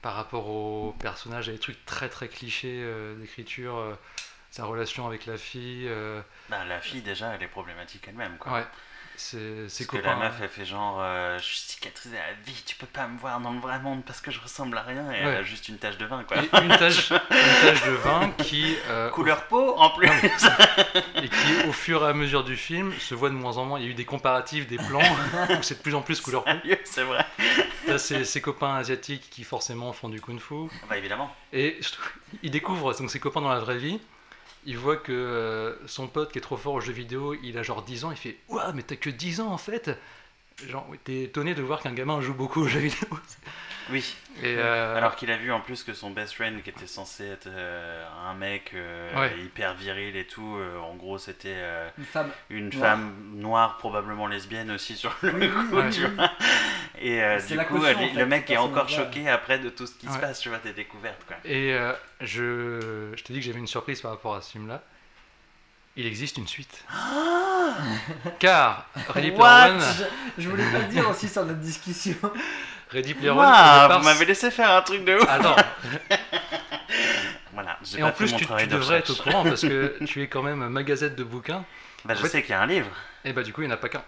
par 0.00 0.14
rapport 0.14 0.48
aux 0.48 0.96
personnages 0.98 1.48
et 1.48 1.52
des 1.52 1.58
trucs 1.58 1.84
très 1.86 2.08
très 2.08 2.28
clichés 2.28 2.80
euh, 2.82 3.14
d'écriture. 3.16 3.76
euh, 3.76 3.94
sa 4.52 4.66
relation 4.66 5.06
avec 5.06 5.24
la 5.26 5.36
fille. 5.38 5.86
euh, 5.88 6.20
Bah, 6.50 6.64
la 6.68 6.78
fille, 6.80 7.00
déjà, 7.02 7.32
elle 7.34 7.42
est 7.42 7.48
problématique 7.48 8.04
elle-même, 8.06 8.36
quoi. 8.38 8.52
ouais, 8.52 8.66
c'est 9.16 9.68
ses 9.68 9.86
Parce 9.86 10.02
que 10.02 10.06
copains. 10.08 10.18
la 10.20 10.28
meuf, 10.28 10.34
elle 10.42 10.48
fait 10.50 10.66
genre, 10.66 10.98
euh, 11.00 11.38
je 11.38 11.42
suis 11.44 11.56
cicatrisée 11.58 12.18
à 12.18 12.26
la 12.28 12.32
vie, 12.44 12.62
tu 12.66 12.76
peux 12.76 12.86
pas 12.86 13.06
me 13.08 13.18
voir 13.18 13.40
dans 13.40 13.52
le 13.52 13.60
vrai 13.60 13.78
monde 13.78 14.04
parce 14.04 14.20
que 14.20 14.30
je 14.30 14.38
ressemble 14.40 14.76
à 14.76 14.82
rien, 14.82 15.10
et 15.10 15.16
elle 15.16 15.26
Ouais. 15.26 15.36
a 15.36 15.42
juste 15.42 15.68
une 15.70 15.78
tache 15.78 15.96
de 15.96 16.04
vin, 16.04 16.22
quoi. 16.24 16.36
Et 16.36 16.48
une 16.64 16.76
tache, 16.76 17.10
une 17.30 17.60
tache 17.62 17.82
de 17.86 17.92
vin 17.92 18.30
qui, 18.44 18.76
euh, 18.88 19.08
Couleur 19.10 19.46
peau, 19.48 19.74
en 19.78 19.88
plus. 19.90 20.06
Non, 20.06 21.22
et 21.22 21.28
qui, 21.30 21.68
au 21.68 21.72
fur 21.72 22.04
et 22.04 22.08
à 22.10 22.12
mesure 22.12 22.44
du 22.44 22.56
film, 22.56 22.92
se 22.98 23.14
voit 23.14 23.30
de 23.30 23.34
moins 23.34 23.56
en 23.56 23.64
moins. 23.64 23.78
Il 23.80 23.86
y 23.86 23.88
a 23.88 23.90
eu 23.90 23.94
des 23.94 24.04
comparatifs, 24.04 24.66
des 24.66 24.76
plans 24.76 25.00
où 25.50 25.62
c'est 25.62 25.78
de 25.78 25.82
plus 25.82 25.94
en 25.94 26.02
plus 26.02 26.20
couleur 26.20 26.44
peau. 26.44 26.50
C'est 26.84 27.04
vrai. 27.04 27.24
T'as 27.86 27.96
ses, 27.98 28.24
ses 28.26 28.40
copains 28.42 28.74
asiatiques 28.76 29.28
qui 29.30 29.44
forcément 29.44 29.92
font 29.94 30.10
du 30.10 30.20
kung-fu. 30.20 30.68
Bah, 30.90 30.98
évidemment. 30.98 31.34
Et 31.54 31.80
il 32.42 32.50
découvre 32.50 32.92
donc 32.94 33.10
ses 33.10 33.18
copains 33.18 33.40
dans 33.40 33.48
la 33.52 33.58
vraie 33.60 33.78
vie. 33.78 33.98
Il 34.64 34.78
voit 34.78 34.96
que 34.96 35.12
euh, 35.12 35.86
son 35.86 36.06
pote 36.06 36.32
qui 36.32 36.38
est 36.38 36.42
trop 36.42 36.56
fort 36.56 36.74
aux 36.74 36.80
jeux 36.80 36.92
vidéo, 36.92 37.34
il 37.42 37.58
a 37.58 37.62
genre 37.62 37.82
10 37.82 38.04
ans. 38.04 38.10
Il 38.10 38.16
fait 38.16 38.36
Ouah, 38.48 38.72
mais 38.72 38.82
t'as 38.82 38.96
que 38.96 39.10
10 39.10 39.40
ans 39.40 39.52
en 39.52 39.58
fait 39.58 39.90
Genre, 40.68 40.86
t'es 41.04 41.22
étonné 41.22 41.54
de 41.54 41.62
voir 41.62 41.80
qu'un 41.80 41.92
gamin 41.92 42.20
joue 42.20 42.34
beaucoup 42.34 42.60
aux 42.60 42.68
jeux 42.68 42.80
vidéo. 42.80 43.08
Oui. 43.90 44.16
Et 44.42 44.54
euh, 44.56 44.96
Alors 44.96 45.16
qu'il 45.16 45.30
a 45.30 45.36
vu 45.36 45.52
en 45.52 45.60
plus 45.60 45.82
que 45.82 45.92
son 45.92 46.10
best 46.10 46.34
friend, 46.34 46.62
qui 46.62 46.70
était 46.70 46.86
censé 46.86 47.26
être 47.26 47.48
euh, 47.48 48.04
un 48.28 48.34
mec 48.34 48.70
euh, 48.74 49.14
Ouais. 49.20 49.36
hyper 49.40 49.74
viril 49.74 50.16
et 50.16 50.26
tout, 50.26 50.56
euh, 50.56 50.78
en 50.78 50.94
gros, 50.94 51.18
c'était 51.18 51.54
euh, 51.56 51.88
Une 51.98 52.04
femme. 52.04 52.30
une 52.50 52.68
Noire. 52.70 52.80
femme 52.90 53.14
noire, 53.34 53.76
probablement 53.78 54.26
lesbienne 54.26 54.70
aussi 54.70 54.96
sur 54.96 55.14
le 55.22 55.32
Oui, 55.34 55.50
coup, 55.50 55.76
ouais. 55.76 55.90
tu 55.90 56.06
vois. 56.06 56.30
Et 57.00 57.22
euh, 57.22 57.38
du 57.40 57.58
coup, 57.58 57.64
caution, 57.74 57.86
elle- 57.88 57.96
en 57.96 57.98
fait, 58.00 58.12
le 58.14 58.26
mec 58.26 58.50
est 58.50 58.56
encore 58.56 58.88
choqué 58.88 59.28
après 59.28 59.58
de 59.58 59.68
tout 59.68 59.86
ce 59.86 59.94
qui 59.94 60.06
se 60.08 60.18
passe, 60.18 60.40
tu 60.40 60.48
vois, 60.48 60.58
des 60.58 60.72
découvertes, 60.72 61.24
quoi. 61.26 61.36
Et 61.44 61.72
euh, 61.74 61.92
je, 62.20 63.12
je 63.16 63.22
t'ai 63.24 63.32
dit 63.32 63.40
que 63.40 63.46
j'avais 63.46 63.58
une 63.58 63.66
surprise 63.66 64.00
par 64.00 64.12
rapport 64.12 64.34
à 64.34 64.40
ce 64.42 64.52
film-là. 64.52 64.82
Il 65.96 66.06
existe 66.06 66.38
une 66.38 66.46
suite. 66.48 66.84
Car 68.38 68.86
Ready 69.10 69.30
Player 69.30 69.36
What 69.42 69.68
One, 69.70 69.80
Je, 70.38 70.42
je 70.42 70.48
voulais 70.48 70.64
pas 70.70 70.78
le 70.78 70.84
dire 70.86 71.08
aussi 71.08 71.28
sur 71.28 71.44
notre 71.44 71.60
discussion. 71.60 72.16
Ready 72.92 73.14
Player 73.14 73.30
One, 73.30 73.38
départ, 73.38 73.98
vous 74.00 74.04
m'avez 74.04 74.24
laissé 74.26 74.50
faire 74.50 74.70
un 74.70 74.82
truc 74.82 75.04
de 75.04 75.14
ouf. 75.16 75.28
Attends, 75.28 75.56
Voilà, 77.52 77.78
et 77.96 78.00
pas 78.00 78.06
en 78.06 78.12
fait 78.12 78.16
plus 78.24 78.32
mon 78.32 78.38
tu, 78.38 78.46
tu 78.46 78.52
de 78.66 78.72
devrais 78.72 78.98
être 78.98 79.10
au 79.10 79.14
courant 79.22 79.42
parce 79.44 79.62
que 79.62 79.96
tu 80.06 80.22
es 80.22 80.26
quand 80.28 80.42
même 80.42 80.66
magazette 80.68 81.16
de 81.16 81.24
bouquins. 81.24 81.64
Bah, 82.04 82.14
je 82.14 82.22
fait- 82.22 82.28
sais 82.28 82.42
qu'il 82.42 82.50
y 82.50 82.54
a 82.54 82.62
un 82.62 82.66
livre. 82.66 82.88
Et 83.24 83.32
bah, 83.32 83.42
du 83.42 83.52
coup, 83.52 83.62
il 83.62 83.66
n'y 83.66 83.70
en 83.72 83.74
a 83.74 83.78
pas 83.78 83.88
qu'un. 83.88 84.02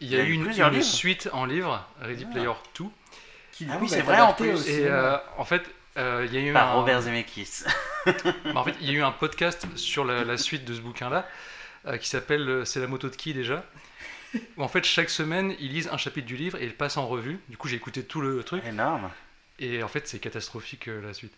Il 0.00 0.08
y 0.08 0.10
Il 0.12 0.14
a 0.16 0.22
y 0.22 0.26
a 0.26 0.28
eu 0.28 0.32
une, 0.32 0.74
une 0.74 0.82
suite 0.82 1.28
en 1.32 1.44
livre, 1.44 1.86
Ready 2.00 2.26
Ah. 2.28 2.32
Player 2.32 2.50
2. 2.78 2.84
Qui, 3.52 3.64
du 3.64 3.70
Ah 3.72 3.76
coup, 3.76 3.82
oui, 3.84 3.88
c'est 3.88 4.02
vrai, 4.02 4.20
en 4.20 4.32
plus. 4.32 4.50
au 4.54 4.62
Et 4.68 4.86
euh, 4.86 5.16
en 5.38 5.44
fait, 5.44 5.62
euh, 5.96 6.26
il 6.26 6.34
y 6.34 6.38
a 6.38 6.40
eu 6.50 6.52
Par 6.52 6.68
un... 6.70 6.72
Robert 6.74 7.02
Zemeckis. 7.02 7.64
Bah, 8.06 8.12
en 8.54 8.64
fait, 8.64 8.74
il 8.80 8.86
y 8.86 8.90
a 8.90 8.92
eu 8.94 9.02
un 9.02 9.12
podcast 9.12 9.66
sur 9.76 10.04
la, 10.04 10.24
la 10.24 10.36
suite 10.36 10.64
de 10.64 10.74
ce 10.74 10.80
bouquin-là 10.80 11.26
euh, 11.86 11.96
qui 11.98 12.08
s'appelle 12.08 12.48
euh, 12.48 12.64
C'est 12.64 12.78
la 12.80 12.86
moto 12.86 13.08
de 13.08 13.16
qui 13.16 13.34
déjà 13.34 13.64
Où 14.56 14.62
en 14.62 14.68
fait, 14.68 14.84
chaque 14.84 15.10
semaine, 15.10 15.54
ils 15.60 15.72
lisent 15.72 15.88
un 15.92 15.96
chapitre 15.96 16.26
du 16.26 16.36
livre 16.36 16.58
et 16.58 16.64
ils 16.64 16.68
le 16.70 16.74
passent 16.74 16.96
en 16.96 17.06
revue. 17.06 17.38
Du 17.48 17.56
coup, 17.56 17.68
j'ai 17.68 17.76
écouté 17.76 18.02
tout 18.04 18.20
le 18.20 18.42
truc 18.42 18.64
Énorme. 18.64 19.10
et 19.58 19.82
en 19.82 19.88
fait, 19.88 20.06
c'est 20.08 20.18
catastrophique 20.18 20.88
euh, 20.88 21.00
la 21.00 21.14
suite. 21.14 21.32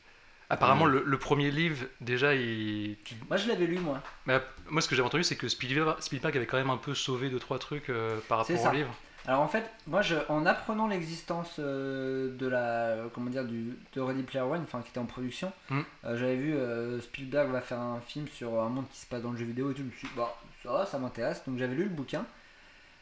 Apparemment, 0.50 0.86
Mm. 0.86 0.92
le, 0.92 1.02
le 1.04 1.18
premier 1.18 1.50
livre, 1.50 1.84
déjà, 2.00 2.34
il. 2.34 2.96
tu- 3.04 3.14
Moi, 3.28 3.36
je 3.36 3.48
l'avais 3.48 3.66
lu, 3.66 3.78
moi. 3.78 4.00
bah, 4.26 4.42
moi, 4.70 4.80
ce 4.80 4.88
que 4.88 4.94
j'avais 4.96 5.06
entendu, 5.06 5.22
c'est 5.24 5.36
que 5.36 5.46
Spielberg, 5.48 6.00
Spielberg 6.00 6.36
avait 6.36 6.46
quand 6.46 6.56
même 6.56 6.70
un 6.70 6.78
peu 6.78 6.94
sauvé 6.94 7.28
deux 7.28 7.38
trois 7.38 7.58
trucs 7.58 7.90
euh, 7.90 8.18
par 8.28 8.38
rapport 8.38 8.66
au 8.66 8.72
livre. 8.72 8.94
Alors 9.26 9.42
en 9.42 9.48
fait, 9.48 9.68
moi, 9.86 10.00
je, 10.00 10.14
en 10.30 10.46
apprenant 10.46 10.86
l'existence 10.86 11.56
euh, 11.58 12.34
de 12.34 12.46
la, 12.46 12.96
comment 13.12 13.28
dire, 13.28 13.44
du, 13.44 13.76
de 13.92 14.00
Ready 14.00 14.22
Player 14.22 14.40
One, 14.46 14.62
enfin 14.62 14.80
qui 14.80 14.88
était 14.88 15.00
en 15.00 15.04
production, 15.04 15.52
Mm. 15.68 15.80
euh, 16.04 16.16
j'avais 16.16 16.36
vu 16.36 16.54
euh, 16.54 16.98
Spielberg 17.02 17.50
va 17.50 17.60
faire 17.60 17.78
un 17.80 18.00
film 18.00 18.26
sur 18.28 18.58
un 18.58 18.70
monde 18.70 18.86
qui 18.90 18.98
se 19.00 19.04
passe 19.06 19.20
dans 19.20 19.32
le 19.32 19.36
jeu 19.36 19.44
vidéo 19.44 19.70
et 19.70 19.74
tout. 19.74 19.80
Je 19.82 19.86
me 19.86 19.90
suis 19.90 20.08
dit, 20.08 20.14
bah, 20.16 20.34
ça 20.62 20.72
va, 20.72 20.86
ça 20.86 20.98
m'intéresse. 20.98 21.42
Donc 21.46 21.58
j'avais 21.58 21.74
lu 21.74 21.82
le 21.84 21.88
bouquin. 21.90 22.24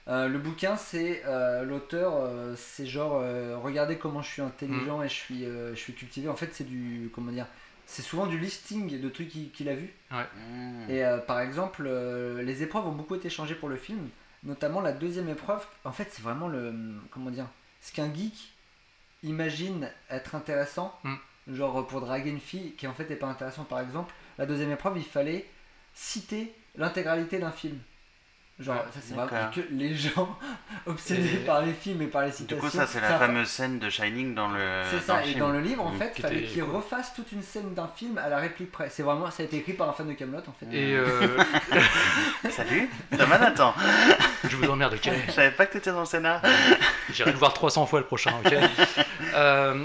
Euh, 0.08 0.28
le 0.28 0.38
bouquin, 0.38 0.76
c'est 0.76 1.22
euh, 1.26 1.64
l'auteur, 1.64 2.14
euh, 2.16 2.54
c'est 2.56 2.86
genre, 2.86 3.18
euh, 3.20 3.56
regardez 3.58 3.98
comment 3.98 4.22
je 4.22 4.30
suis 4.30 4.42
intelligent 4.42 5.02
et 5.02 5.08
je 5.08 5.14
suis, 5.14 5.44
euh, 5.44 5.74
je 5.74 5.80
suis 5.80 5.94
cultivé. 5.94 6.28
En 6.28 6.36
fait, 6.36 6.50
c'est 6.52 6.64
du, 6.64 7.10
comment 7.12 7.32
dire, 7.32 7.46
c'est 7.86 8.02
souvent 8.02 8.26
du 8.26 8.38
listing 8.38 9.00
de 9.00 9.08
trucs 9.08 9.28
qu'il 9.52 9.68
a 9.68 9.74
vu. 9.74 9.92
Mmh. 10.10 10.90
Et 10.90 11.04
euh, 11.04 11.18
par 11.18 11.40
exemple, 11.40 11.84
euh, 11.86 12.42
les 12.42 12.62
épreuves 12.62 12.86
ont 12.86 12.92
beaucoup 12.92 13.16
été 13.16 13.28
changées 13.30 13.56
pour 13.56 13.68
le 13.68 13.76
film, 13.76 14.08
notamment 14.44 14.80
la 14.80 14.92
deuxième 14.92 15.28
épreuve. 15.28 15.66
En 15.84 15.92
fait, 15.92 16.08
c'est 16.12 16.22
vraiment 16.22 16.46
le. 16.48 16.72
Comment 17.10 17.30
dire 17.30 17.46
Ce 17.80 17.92
qu'un 17.92 18.12
geek 18.14 18.52
imagine 19.24 19.90
être 20.10 20.34
intéressant, 20.36 20.96
Mm. 21.02 21.14
genre 21.54 21.86
pour 21.86 22.00
draguer 22.00 22.30
une 22.30 22.40
fille, 22.40 22.72
qui 22.72 22.86
en 22.86 22.94
fait 22.94 23.08
n'est 23.10 23.16
pas 23.16 23.26
intéressant. 23.28 23.64
Par 23.64 23.80
exemple, 23.80 24.12
la 24.38 24.46
deuxième 24.46 24.70
épreuve, 24.70 24.98
il 24.98 25.04
fallait 25.04 25.46
citer 25.94 26.52
l'intégralité 26.76 27.38
d'un 27.38 27.50
film. 27.52 27.78
Genre, 28.58 28.74
ça 28.90 29.00
c'est 29.02 29.12
vraiment 29.14 29.50
que 29.52 29.60
les 29.70 29.94
gens 29.94 30.34
obsédés 30.86 31.34
Et- 31.34 31.44
par 31.44 31.60
les 31.60 31.74
films 31.74 32.00
et 32.00 32.06
par 32.06 32.22
les 32.22 32.30
Du 32.30 32.36
citations. 32.38 32.58
coup, 32.58 32.70
ça, 32.70 32.86
c'est 32.86 33.02
la 33.02 33.08
ça- 33.10 33.18
fameuse 33.18 33.48
scène 33.48 33.78
de 33.78 33.90
Shining 33.90 34.34
dans 34.34 34.48
le. 34.48 34.82
c'est 34.90 34.96
dans 34.96 35.02
ça, 35.02 35.16
le 35.16 35.24
et 35.24 35.26
film. 35.28 35.40
dans 35.40 35.50
le 35.50 35.60
livre, 35.60 35.84
en 35.84 35.90
Mm. 35.92 35.98
fait, 35.98 36.12
Qui 36.14 36.22
fallait 36.22 36.42
qu'il 36.44 36.64
cool. 36.64 36.74
refasse 36.76 37.12
toute 37.14 37.32
une 37.32 37.42
scène 37.42 37.74
d'un 37.74 37.86
film 37.88 38.16
à 38.16 38.30
la 38.30 38.38
réplique 38.38 38.72
près. 38.72 38.88
C'est 38.88 39.02
vraiment, 39.02 39.30
ça 39.30 39.42
a 39.42 39.46
été 39.46 39.58
écrit 39.58 39.74
par 39.74 39.90
un 39.90 39.92
fan 39.92 40.08
de 40.08 40.14
Camelot 40.14 40.38
en 40.38 40.52
fait. 40.58 40.74
Et 40.74 40.94
euh, 40.94 41.36
Salut, 42.50 42.88
Thomas 43.16 43.38
Nathan. 43.38 43.74
je 44.48 44.56
vous 44.56 44.70
emmerde, 44.70 44.94
ok 44.94 45.10
Je 45.26 45.32
savais 45.32 45.50
pas 45.50 45.66
que 45.66 45.74
t'étais 45.74 45.90
dans 45.92 46.00
le 46.00 46.06
scénar. 46.06 46.40
J'irai 47.12 47.32
le 47.32 47.38
voir 47.38 47.52
300 47.52 47.84
fois 47.86 48.00
le 48.00 48.06
prochain, 48.06 48.32
ok 48.44 48.54
Euh, 49.34 49.84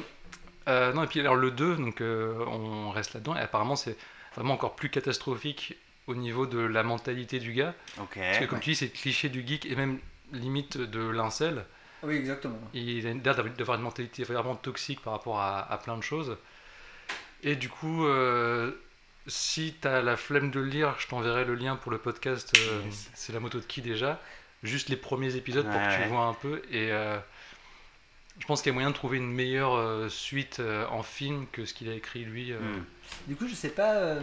euh, 0.69 0.93
Non, 0.93 1.03
et 1.03 1.07
puis 1.07 1.19
alors 1.19 1.36
le 1.36 1.51
2, 1.51 1.76
donc 1.76 1.99
euh, 2.01 2.36
on 2.47 2.89
reste 2.91 3.13
là-dedans, 3.15 3.36
et 3.36 3.39
apparemment 3.41 3.76
c'est 3.76 3.97
vraiment 4.36 4.53
encore 4.53 4.76
plus 4.76 4.89
catastrophique 4.89 5.76
au 6.08 6.16
niveau 6.16 6.45
de 6.45 6.60
la 6.60 6.84
mentalité 6.84 7.39
du 7.39 7.54
gars. 7.54 7.74
Parce 7.95 8.39
que 8.39 8.45
comme 8.45 8.60
tu 8.60 8.72
dis, 8.72 8.76
c'est 8.76 8.86
le 8.86 8.91
cliché 8.91 9.30
du 9.30 9.45
geek 9.45 9.66
et 9.66 9.76
même 9.76 9.99
limite 10.32 10.78
de 10.78 10.99
l'incel. 11.10 11.66
Oui, 12.04 12.16
exactement. 12.16 12.58
Il 12.74 13.06
a 13.06 13.14
l'air 13.14 13.36
d'avoir- 13.58 13.78
une 13.78 13.84
mentalité 13.84 14.24
vraiment 14.24 14.56
toxique 14.56 15.02
par 15.02 15.14
rapport 15.14 15.39
à, 15.39 15.72
à 15.72 15.78
plein 15.78 15.97
de 15.97 16.02
choses. 16.04 16.38
Et 17.43 17.56
du 17.56 17.70
coup, 17.70 18.06
euh, 18.06 18.72
si 19.28 19.76
tu 19.80 19.88
as 19.88 20.02
la 20.02 20.18
flemme 20.18 20.49
de 20.52 20.60
le 20.60 20.66
lire, 20.68 20.95
je 20.99 21.08
t'enverrai 21.08 21.45
le 21.45 21.54
lien 21.56 21.76
pour 21.76 21.91
le 21.91 21.97
podcast. 21.99 22.52
euh, 22.58 22.82
Yes. 22.86 23.12
C'est 23.14 23.34
la 23.34 23.39
moto 23.39 23.60
de 23.60 23.66
qui 23.66 23.82
déjà 23.82 24.20
Juste 24.64 24.89
les 24.89 24.95
premiers 24.95 25.36
épisodes 25.36 25.66
pour 25.66 25.76
Ouais, 25.76 25.88
que 25.88 25.95
tu 25.95 26.02
ouais. 26.02 26.08
vois 26.08 26.26
un 26.26 26.34
peu. 26.36 26.62
Et 26.72 26.91
euh, 26.91 27.18
je 28.39 28.45
pense 28.45 28.62
qu'il 28.62 28.70
y 28.70 28.74
a 28.74 28.74
moyen 28.74 28.89
de 28.91 28.95
trouver 28.95 29.18
une 29.18 29.32
meilleure 29.32 29.74
euh, 29.76 30.08
suite 30.10 30.60
euh, 30.60 30.86
en 30.89 31.02
film 31.04 31.45
que 31.52 31.66
ce 31.66 31.74
qu'il 31.74 31.89
a 31.89 31.93
écrit 31.93 32.26
lui. 32.26 32.52
euh. 32.52 32.60
Hmm. 32.60 32.84
Du 33.28 33.36
coup, 33.36 33.47
je 33.47 33.56
sais 33.56 33.70
pas 33.70 33.93
euh, 33.95 34.22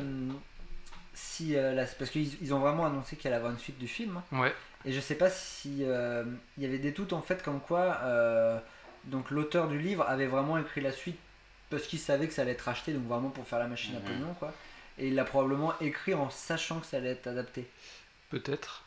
si. 1.18 1.56
euh, 1.56 1.74
la- 1.74 1.84
parce 1.86 2.10
qu'ils 2.10 2.30
ils 2.42 2.54
ont 2.54 2.60
vraiment 2.60 2.86
annoncé 2.86 3.16
qu'il 3.16 3.28
allait 3.28 3.36
avoir 3.36 3.52
une 3.52 3.58
suite 3.58 3.78
du 3.78 3.88
film. 3.88 4.16
hein. 4.18 4.24
Ouais, 4.40 4.54
Et 4.84 4.92
je 4.92 5.00
sais 5.00 5.14
pas 5.16 5.30
si. 5.30 5.78
euh, 5.84 6.24
Il 6.56 6.62
y 6.62 6.66
avait 6.66 6.78
des 6.78 6.92
doutes 6.92 7.12
en 7.12 7.22
fait, 7.22 7.42
comme 7.42 7.60
quoi. 7.60 7.98
euh, 8.04 8.58
donc 9.04 9.30
l'auteur 9.30 9.68
du 9.68 9.78
livre 9.78 10.04
avait 10.08 10.26
vraiment 10.26 10.58
écrit 10.58 10.80
la 10.80 10.92
suite 10.92 11.18
parce 11.70 11.84
qu'il 11.86 11.98
savait 11.98 12.26
que 12.28 12.32
ça 12.34 12.42
allait 12.42 12.52
être 12.52 12.62
racheté, 12.62 12.92
donc 12.92 13.06
vraiment 13.06 13.30
pour 13.30 13.46
faire 13.46 13.58
la 13.58 13.68
machine 13.68 13.94
à 13.96 14.00
Mhm. 14.00 14.06
pognon, 14.06 14.34
quoi. 14.34 14.52
Et 14.98 15.08
il 15.08 15.14
l'a 15.14 15.24
probablement 15.24 15.78
écrit 15.80 16.14
en 16.14 16.30
sachant 16.30 16.80
que 16.80 16.86
ça 16.86 16.96
allait 16.98 17.10
être 17.12 17.26
adapté. 17.28 17.68
peut-être. 18.30 18.84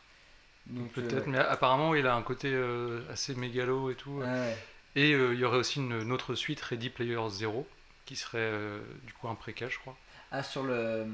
Donc, 0.66 0.92
Peut-être, 0.94 1.26
euh, 1.26 1.30
mais 1.30 1.38
apparemment 1.38 1.94
il 1.94 2.06
a 2.06 2.14
un 2.14 2.22
côté 2.22 2.50
euh, 2.52 3.02
assez 3.10 3.34
mégalo 3.34 3.90
et 3.90 3.94
tout. 3.96 4.20
ouais. 4.20 4.56
Et 4.96 5.12
euh, 5.14 5.34
il 5.34 5.40
y 5.40 5.44
aurait 5.44 5.58
aussi 5.58 5.80
une, 5.80 5.92
une 6.02 6.12
autre 6.12 6.34
suite, 6.34 6.60
Ready 6.60 6.90
Player 6.90 7.20
Zero, 7.30 7.66
qui 8.06 8.16
serait 8.16 8.38
euh, 8.40 8.80
du 9.04 9.12
coup 9.14 9.28
un 9.28 9.34
préquel, 9.34 9.70
je 9.70 9.78
crois. 9.78 9.96
Ah, 10.30 10.42
sur 10.42 10.62
le. 10.64 11.06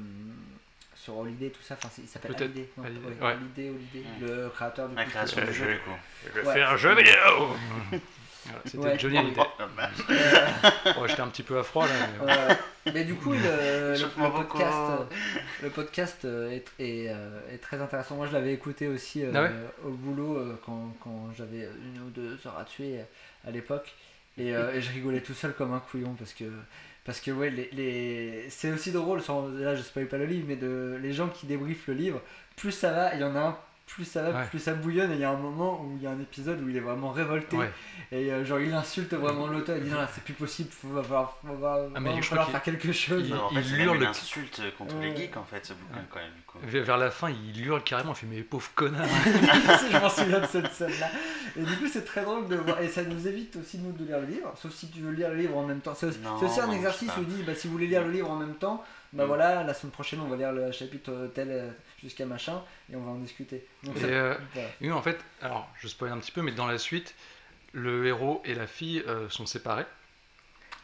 Sur 1.01 1.17
Holiday, 1.17 1.49
tout 1.49 1.61
ça, 1.61 1.75
enfin, 1.75 1.89
il 1.97 2.07
s'appelle 2.09 2.35
Peut-être. 2.35 2.51
Holiday. 2.51 2.69
non, 2.77 2.83
ouais. 2.83 3.33
Holiday, 3.33 3.69
Holiday, 3.69 4.03
le 4.19 4.49
créateur 4.49 4.89
du 4.89 4.95
La 4.95 5.05
coup, 5.05 5.09
création 5.11 5.45
du 5.45 5.53
jeu, 5.53 5.65
du 5.73 5.79
coup. 5.79 5.91
Je 6.35 6.41
Ouais. 6.41 6.53
fais 6.53 6.61
un 6.61 6.75
jeu 6.75 6.93
vidéo 6.93 7.13
Voilà, 8.45 8.59
C'était 8.65 8.77
Ouais. 8.79 8.99
Johnny 8.99 9.17
Hallyday. 9.17 9.41
Oh, 9.41 11.01
Ouais, 11.01 11.07
J'étais 11.07 11.21
un 11.21 11.27
petit 11.29 11.43
peu 11.43 11.57
à 11.57 11.63
froid 11.63 11.87
là. 11.87 11.93
mais- 12.19 12.25
Ouais. 12.25 12.57
mais 12.93 13.03
du 13.05 13.15
coup, 13.15 13.31
le, 13.31 13.37
podcast, 14.31 14.77
euh, 14.77 14.97
le 15.63 15.69
podcast 15.69 16.25
euh, 16.25 16.49
est, 16.51 16.65
est, 16.79 17.07
euh, 17.09 17.39
est 17.53 17.59
très 17.59 17.79
intéressant. 17.79 18.15
Moi, 18.15 18.27
je 18.27 18.33
l'avais 18.33 18.53
écouté 18.53 18.87
aussi 18.89 19.23
Ah 19.33 19.43
ouais 19.43 19.51
au 19.85 19.91
boulot 19.91 20.57
quand, 20.65 20.93
quand 21.01 21.29
j'avais 21.37 21.63
une 21.81 22.01
ou 22.01 22.09
deux 22.09 22.37
heures 22.45 22.57
à 22.59 22.65
tuer 22.65 22.99
à 23.47 23.51
l'époque. 23.51 23.93
Et, 24.37 24.53
euh, 24.55 24.73
et 24.73 24.81
je 24.81 24.91
rigolais 24.93 25.21
tout 25.21 25.33
seul 25.33 25.53
comme 25.53 25.73
un 25.73 25.79
couillon 25.79 26.13
parce 26.15 26.33
que, 26.33 26.45
parce 27.09 27.21
que 27.21 27.31
ouais, 27.31 27.49
les, 27.49 27.71
les... 27.73 28.45
c'est 28.51 28.71
aussi 28.71 28.91
drôle, 28.91 29.23
sans, 29.23 29.47
là 29.47 29.73
je 29.73 29.81
spoil 29.81 30.07
pas 30.07 30.19
le 30.19 30.27
livre, 30.27 30.45
mais 30.47 30.57
de, 30.57 30.95
les 31.01 31.11
gens 31.11 31.27
qui 31.27 31.47
débriefent 31.47 31.87
le 31.87 31.95
livre, 31.95 32.21
plus 32.55 32.71
ça 32.71 32.91
va, 32.91 33.15
il 33.15 33.21
y 33.21 33.23
en 33.23 33.35
a 33.35 33.39
un, 33.39 33.57
plus 33.89 34.05
ça 34.05 34.21
va, 34.23 34.39
Ouais. 34.41 34.45
plus 34.47 34.59
ça 34.59 34.73
bouillonne. 34.73 35.11
Et 35.11 35.15
il 35.15 35.19
y 35.21 35.23
a 35.25 35.31
un 35.31 35.35
moment 35.37 35.81
où 35.81 35.95
il 35.97 36.03
y 36.03 36.07
a 36.07 36.11
un 36.11 36.19
épisode 36.19 36.61
où 36.61 36.69
il 36.69 36.77
est 36.77 36.79
vraiment 36.81 37.11
révolté. 37.11 37.57
Ouais. 37.57 37.71
Et 38.11 38.31
euh, 38.31 38.45
genre 38.45 38.59
il 38.59 38.73
insulte 38.73 39.13
vraiment 39.13 39.47
l'auteur, 39.47 39.77
il 39.77 39.83
dit 39.83 39.89
non 39.89 39.97
c'est 40.13 40.23
plus 40.23 40.33
possible, 40.33 40.69
faut 40.71 40.89
va 40.89 41.03
falloir, 41.03 41.37
faut 41.45 41.53
va- 41.55 41.87
Ah, 41.95 41.99
mais 41.99 42.15
va 42.15 42.21
falloir 42.21 42.49
faire 42.49 42.61
quelque 42.61 42.91
chose. 42.91 43.23
il- 43.27 43.33
Non, 43.35 43.45
en 43.45 43.49
fait, 43.49 43.63
c'est 43.63 43.77
hurle 43.83 44.05
insulte 44.05 44.61
contre 44.77 44.95
Ouais. 44.97 45.09
les 45.09 45.15
geeks, 45.17 45.37
en 45.37 45.43
fait, 45.43 45.65
ce 45.65 45.73
bouquin, 45.73 46.01
quand 46.09 46.19
même. 46.19 46.83
Vers 46.83 46.97
la 46.97 47.09
fin, 47.11 47.29
il 47.29 47.65
hurle 47.65 47.83
carrément, 47.83 48.11
il 48.13 48.15
fait 48.17 48.27
mais 48.27 48.41
pauvre 48.41 48.69
connard. 48.75 49.05
je 49.91 49.97
m'en 49.97 50.09
souviens 50.09 50.39
de 50.39 50.45
cette 50.45 50.71
scène 50.73 50.91
là. 50.99 51.07
Et 51.57 51.61
du 51.63 51.75
coup 51.77 51.87
c'est 51.91 52.05
très 52.05 52.21
drôle 52.23 52.47
de 52.47 52.55
voir, 52.55 52.81
et 52.81 52.87
ça 52.87 53.03
nous 53.03 53.27
évite 53.27 53.55
aussi 53.55 53.77
nous 53.79 53.91
de 53.91 54.05
lire 54.05 54.19
le 54.19 54.27
livre, 54.27 54.53
sauf 54.55 54.73
si 54.73 54.89
tu 54.89 54.99
veux 55.01 55.11
lire 55.11 55.29
le 55.29 55.35
livre 55.35 55.57
en 55.57 55.65
même 55.65 55.79
temps. 55.79 55.93
C'est 55.95 56.07
aussi, 56.07 56.59
un 56.59 56.71
exercice 56.71 57.09
où 57.17 57.21
il 57.21 57.27
dit 57.27 57.43
bah, 57.43 57.55
si 57.55 57.67
vous 57.67 57.73
voulez 57.73 57.87
lire 57.87 58.03
le 58.05 58.11
livre 58.11 58.29
en 58.29 58.35
même 58.35 58.55
temps, 58.55 58.83
bah 59.13 59.23
Mm. 59.23 59.27
voilà, 59.27 59.63
la 59.63 59.73
semaine 59.73 59.91
prochaine 59.91 60.19
on 60.21 60.27
va 60.27 60.35
lire 60.35 60.51
le 60.51 60.71
chapitre 60.71 61.31
tel 61.33 61.47
euh, 61.49 61.69
jusqu'à 62.01 62.25
machin 62.25 62.61
et 62.91 62.95
on 62.95 63.01
va 63.03 63.11
en 63.11 63.15
discuter. 63.19 63.65
Donc, 63.83 63.97
Et 63.97 64.01
ça- 64.01 64.05
euh, 64.07 64.37
voilà. 64.53 64.69
Et 64.81 64.91
en 64.91 65.01
fait, 65.01 65.19
alors 65.41 65.67
je 65.79 65.87
spoil 65.87 66.11
un 66.11 66.17
petit 66.17 66.31
peu, 66.31 66.41
mais 66.41 66.51
dans 66.51 66.67
la 66.67 66.77
suite, 66.77 67.15
le 67.73 68.05
héros 68.07 68.41
et 68.45 68.55
la 68.55 68.67
fille 68.67 69.03
euh, 69.07 69.29
sont 69.29 69.45
séparés 69.45 69.85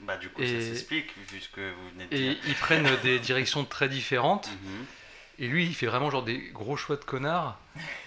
Bah, 0.01 0.17
du 0.17 0.29
coup, 0.29 0.41
Et- 0.41 0.61
ça 0.61 0.67
s'explique, 0.67 1.13
vu 1.31 1.39
ce 1.39 1.49
que 1.49 1.71
vous 1.71 1.89
venez 1.91 2.07
de 2.07 2.15
et 2.15 2.19
dire. 2.33 2.37
ils 2.47 2.55
prennent 2.55 2.87
des 3.03 3.19
directions 3.19 3.63
très 3.65 3.87
différentes. 3.89 4.49
Mhm. 4.49 4.85
Et 5.39 5.47
lui, 5.47 5.65
il 5.65 5.75
fait 5.75 5.85
vraiment 5.87 6.09
genre 6.09 6.23
des 6.23 6.37
gros 6.53 6.77
choix 6.77 6.95
de 6.95 7.03
connard, 7.03 7.59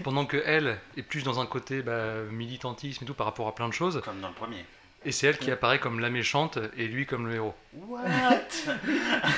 pendant 0.03 0.25
que 0.25 0.39
elle 0.47 0.79
est 0.97 1.03
plus 1.03 1.23
dans 1.25 1.41
un 1.41 1.47
côté 1.47 1.83
bah, 1.83 2.23
militantisme 2.31 3.05
et 3.05 3.07
tout 3.07 3.13
par 3.13 3.27
rapport 3.27 3.47
à 3.49 3.55
plein 3.55 3.69
de 3.69 3.75
choses. 3.75 4.01
Comme 4.03 4.21
dans 4.23 4.29
le 4.29 4.35
premier. 4.35 4.65
Et 5.05 5.13
c'est 5.13 5.29
elle 5.29 5.39
qui 5.39 5.51
apparaît 5.51 5.79
comme 5.79 6.01
la 6.01 6.11
méchante 6.11 6.59
et 6.77 6.89
lui 6.89 7.07
comme 7.07 7.29
le 7.29 7.35
héros. 7.37 7.55
What? 7.89 8.03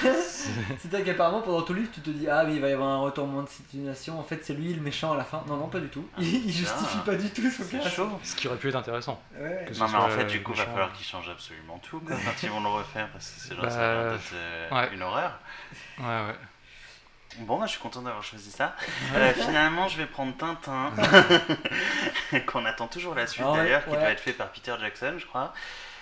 C'est-à-dire 0.79 1.05
qu'apparemment 1.05 1.43
pendant 1.43 1.63
tout 1.63 1.75
le 1.75 1.81
livre 1.81 1.93
tu 1.93 2.01
te 2.01 2.11
dis 2.11 2.29
ah 2.29 2.45
oui 2.47 2.55
il 2.55 2.61
va 2.61 2.69
y 2.69 2.73
avoir 2.73 2.89
un 2.89 2.99
retournement 3.01 3.43
de 3.43 3.49
situation, 3.49 4.19
en 4.19 4.23
fait 4.23 4.45
c'est 4.45 4.55
lui 4.55 4.73
le 4.73 4.81
méchant 4.81 5.13
à 5.13 5.17
la 5.17 5.25
fin. 5.25 5.45
Non 5.47 5.57
non 5.57 5.69
pas 5.69 5.81
du 5.81 5.89
tout, 5.89 6.07
Ah, 6.17 6.21
il, 6.21 6.47
il 6.47 6.53
justifie 6.53 6.99
pas 7.05 7.15
du 7.15 7.29
tout 7.31 7.51
son 7.51 7.63
C'est 7.65 7.79
cas. 7.79 7.89
chaud. 7.89 8.09
Ce 8.23 8.35
qui 8.35 8.49
aurait 8.49 8.57
pu 8.57 8.69
être 8.69 8.77
intéressant. 8.77 9.21
Ouais. 9.39 9.67
Non, 9.79 9.87
mais 9.89 9.97
en 9.97 10.09
fait, 10.09 10.25
du 10.25 10.43
coup, 10.43 10.53
va 10.53 10.61
méchant. 10.61 10.71
falloir 10.73 10.93
qu'ils 10.93 11.07
changent 11.07 11.29
absolument 11.31 11.79
tout 11.83 12.01
quoi, 12.01 12.17
quand 12.17 12.43
ils 12.43 12.51
vont 12.51 12.61
le 12.63 12.69
refaire, 12.69 13.09
parce 13.13 13.31
que 13.31 13.41
c'est 13.41 13.55
genre, 13.55 13.65
Bah, 13.65 13.71
ça 13.71 13.91
a 13.91 13.95
l'air 14.05 14.13
d'être 14.13 14.33
euh, 14.35 14.71
ouais. 14.71 14.95
une 14.95 15.03
horreur. 15.03 15.39
Ouais, 15.99 16.05
ouais. 16.07 16.35
Bon, 17.39 17.59
bah, 17.59 17.67
je 17.67 17.71
suis 17.73 17.81
content 17.81 18.03
d'avoir 18.03 18.23
choisi 18.23 18.51
ça. 18.51 18.75
Euh, 19.15 19.33
finalement, 19.35 19.89
je 19.89 19.97
vais 19.97 20.07
prendre 20.07 20.37
Tintin, 20.37 20.93
qu'on 22.47 22.65
attend 22.65 22.89
toujours 22.89 23.15
la 23.15 23.27
suite 23.27 23.45
Ah 23.47 23.53
ouais, 23.53 23.59
d'ailleurs, 23.59 23.85
qui 23.85 23.91
doit 23.91 24.11
être 24.11 24.21
fait 24.21 24.33
par 24.33 24.51
Peter 24.51 24.75
Jackson, 24.81 25.15
je 25.19 25.27
crois. 25.27 25.55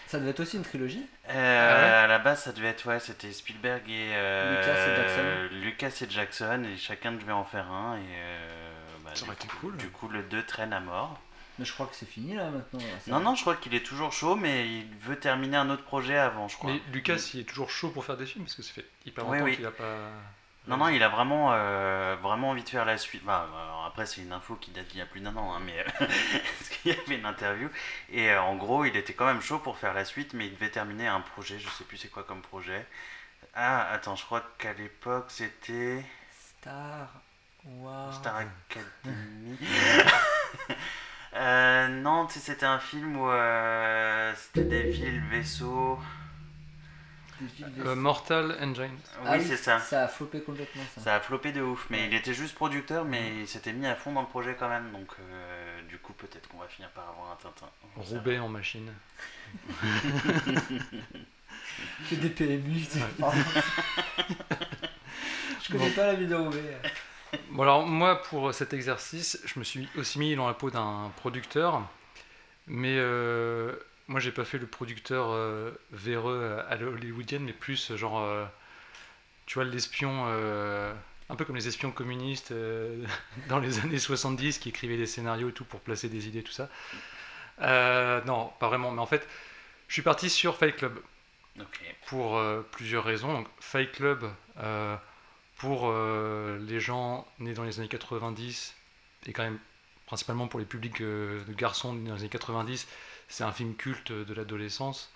Ça 0.07 0.19
devait 0.19 0.31
être 0.31 0.41
aussi 0.41 0.57
une 0.57 0.63
trilogie. 0.65 1.07
Euh, 1.29 1.71
Ah 1.71 1.83
ouais 1.83 2.05
À 2.05 2.07
la 2.07 2.19
base, 2.19 2.43
ça 2.45 2.53
devait 2.53 2.69
être, 2.69 2.87
ouais, 2.87 2.99
c'était 2.99 3.31
Spielberg 3.33 3.83
et, 3.89 4.13
euh, 4.15 4.59
Lucas 4.59 4.87
et 4.87 4.97
Jackson. 4.97 5.55
Lucas 5.63 5.99
et 6.07 6.11
Jackson, 6.11 6.65
et 6.75 6.77
chacun 6.79 7.13
devait 7.13 7.33
en 7.33 7.45
faire 7.45 7.71
un, 7.71 7.97
et 7.99 8.01
euh, 8.01 8.71
bah, 9.05 9.11
Ça 9.15 9.21
du 9.21 9.25
aurait 9.25 9.35
été 9.35 9.47
coup- 9.49 9.57
cool. 9.59 9.77
Du 9.77 9.91
coup, 9.91 10.09
le 10.09 10.23
2 10.23 10.43
traîne 10.45 10.73
à 10.73 10.81
mort. 10.81 11.21
Mais 11.59 11.65
je 11.65 11.73
crois 11.73 11.87
que 11.87 11.95
c'est 11.97 12.07
fini 12.09 12.37
là 12.37 12.51
maintenant. 12.51 12.79
Non, 13.09 13.21
non, 13.21 13.35
je 13.35 13.41
crois 13.43 13.57
qu'il 13.57 13.75
est 13.75 13.85
toujours 13.85 14.13
chaud, 14.13 14.37
mais 14.37 14.67
il 14.69 14.87
veut 15.03 15.19
terminer 15.19 15.57
un 15.57 15.69
autre 15.71 15.83
projet 15.83 16.17
avant, 16.17 16.47
je 16.49 16.57
crois. 16.57 16.71
Mais 16.71 16.81
Lucas, 16.93 17.31
il 17.35 17.41
est 17.41 17.45
toujours 17.49 17.69
chaud 17.69 17.89
pour 17.91 18.05
faire 18.05 18.17
des 18.17 18.27
films 18.27 18.45
parce 18.45 18.55
que 18.55 18.63
ça 18.63 18.73
fait 18.73 18.87
hyper 19.05 19.25
longtemps 19.25 19.43
oui. 19.45 19.57
qu'il 19.57 19.67
a 19.67 19.73
pas 19.73 20.09
Non, 20.69 20.77
non, 20.77 20.89
il 20.89 21.03
a 21.03 21.09
vraiment, 21.09 21.53
euh, 21.53 22.15
vraiment 22.23 22.51
envie 22.51 22.63
de 22.63 22.69
faire 22.69 22.85
la 22.85 22.99
suite. 22.99 23.25
Bah, 23.25 23.49
alors 23.51 23.87
après, 23.87 24.05
c'est 24.05 24.21
une 24.21 24.33
info 24.33 24.55
qui 24.57 24.71
date 24.71 24.89
d'il 24.89 24.99
y 24.99 25.01
a 25.01 25.07
plus 25.07 25.21
d'un 25.21 25.35
an, 25.35 25.55
hein, 25.55 25.61
mais 25.65 25.83
parce 25.99 26.69
qu'il 26.69 26.93
y 26.93 26.95
avait 26.95 27.17
une 27.17 27.25
interview. 27.25 27.71
Et 28.13 28.31
euh, 28.31 28.43
en 28.43 28.55
gros, 28.55 28.85
il 28.85 28.95
était 28.95 29.15
quand 29.15 29.25
même 29.25 29.41
chaud 29.41 29.59
pour 29.59 29.79
faire 29.79 29.95
la 29.95 30.05
suite, 30.05 30.35
mais 30.35 30.47
il 30.47 30.55
devait 30.55 30.71
terminer 30.71 31.07
un 31.07 31.21
projet. 31.21 31.59
Je 31.59 31.69
sais 31.71 31.85
plus 31.85 31.97
c'est 31.97 32.09
quoi 32.09 32.23
comme 32.23 32.43
projet. 32.43 32.87
Ah, 33.55 33.89
attends, 33.93 34.15
je 34.15 34.25
crois 34.25 34.43
qu'à 34.59 34.75
l'époque, 34.75 35.27
c'était 35.29 36.05
Star 36.61 37.09
Wars. 37.65 38.15
Star 38.15 38.37
Academy. 38.37 39.59
Euh, 41.35 41.89
non, 41.89 42.27
c'était 42.29 42.65
un 42.65 42.79
film 42.79 43.17
où 43.19 43.29
euh, 43.29 44.33
c'était 44.35 44.65
des 44.65 44.83
villes, 44.91 45.23
vaisseaux. 45.31 45.99
Euh, 47.85 47.95
Mortal 47.95 48.57
Engines. 48.61 48.99
Oui, 49.23 49.27
Ah 49.27 49.41
c'est 49.41 49.57
ça. 49.57 49.79
Ça 49.79 50.05
a 50.05 50.09
floppé 50.09 50.41
complètement 50.41 50.83
ça. 50.95 51.01
Ça 51.01 51.15
a 51.17 51.21
floppé 51.21 51.53
de 51.53 51.61
ouf, 51.63 51.87
mais 51.91 52.07
il 52.07 52.15
était 52.15 52.35
juste 52.35 52.55
producteur, 52.55 53.05
mais 53.05 53.41
il 53.41 53.49
s'était 53.49 53.73
mis 53.73 53.87
à 53.87 53.95
fond 53.95 54.13
dans 54.13 54.23
le 54.23 54.27
projet 54.27 54.57
quand 54.59 54.69
même, 54.69 54.91
donc 54.93 55.09
euh, 55.21 55.83
du 55.89 55.99
coup 55.99 56.13
peut-être 56.13 56.49
qu'on 56.49 56.59
va 56.59 56.67
finir 56.69 56.91
par 56.91 57.09
avoir 57.11 57.33
un 57.33 57.37
Tintin. 57.37 57.69
Roubaix 57.97 58.39
en 58.39 58.49
machine. 58.49 58.93
Que 62.11 62.15
des 62.17 62.31
PMU. 62.31 62.81
Je 65.63 65.73
connais 65.73 65.91
pas 65.91 66.07
la 66.07 66.15
vie 66.15 66.27
de 66.27 66.35
Roubaix. 66.35 66.77
Bon 67.51 67.63
alors 67.63 67.87
moi 67.87 68.23
pour 68.23 68.53
cet 68.55 68.73
exercice, 68.73 69.39
je 69.45 69.59
me 69.59 69.65
suis 69.65 69.89
aussi 69.97 70.19
mis 70.19 70.35
dans 70.35 70.47
la 70.47 70.55
peau 70.55 70.71
d'un 70.71 71.13
producteur, 71.17 71.83
mais 72.67 72.97
euh, 72.99 73.77
moi 74.09 74.21
j'ai 74.21 74.33
pas 74.33 74.45
fait 74.45 74.59
le 74.59 74.67
producteur 74.67 75.31
euh, 75.31 75.71
véreux 75.93 76.59
à 76.69 76.77
la 76.77 76.87
hollywoodienne, 76.87 77.45
mais 77.45 77.53
plus 77.53 77.91
euh, 77.91 77.97
genre, 77.97 78.19
euh, 78.21 78.45
tu 79.47 79.55
vois 79.55 79.65
l'espion, 79.65 80.25
euh, 80.29 80.93
un 81.29 81.37
peu 81.37 81.45
comme 81.45 81.57
les 81.57 81.69
espions 81.69 81.93
communistes 81.93 82.53
euh, 82.53 83.05
dans 83.49 83.59
les 83.59 83.81
années 83.81 83.99
70 83.99 84.59
qui 84.59 84.71
écrivaient 84.71 84.97
des 84.97 85.07
scénarios 85.07 85.51
et 85.51 85.53
tout 85.53 85.65
pour 85.65 85.81
placer 85.81 86.09
des 86.09 86.29
idées, 86.29 86.43
tout 86.43 86.53
ça. 86.53 86.69
Euh, 87.61 88.23
non, 88.25 88.53
pas 88.61 88.69
vraiment, 88.69 88.91
mais 88.93 89.01
en 89.01 89.07
fait, 89.07 89.27
je 89.89 89.95
suis 89.95 90.03
parti 90.03 90.31
sur 90.31 90.57
Fight 90.57 90.77
Club 90.77 90.99
pour 92.07 92.39
euh, 92.39 92.63
plusieurs 92.73 93.05
raisons. 93.05 93.33
Donc, 93.33 93.49
Fight 93.61 93.93
Club, 93.93 94.31
euh, 94.59 94.97
pour 95.59 95.89
euh, 95.89 96.59
les 96.61 96.81
gens 96.81 97.27
nés 97.39 97.55
dans 97.55 97.65
les 97.65 97.81
années 97.81 97.89
90, 97.89 98.75
et 99.27 99.33
quand 99.33 99.43
même 99.43 99.59
principalement 100.07 100.49
pour 100.49 100.61
les 100.61 100.67
publics 100.67 101.01
euh, 101.01 101.43
de 101.45 101.53
garçons 101.53 101.95
nés 101.95 102.09
dans 102.09 102.15
les 102.15 102.23
années 102.23 102.31
90, 102.31 102.87
c'est 103.29 103.45
un 103.45 103.53
film 103.53 103.75
culte 103.75 104.13
de 104.13 104.35
l'adolescence. 104.35 105.13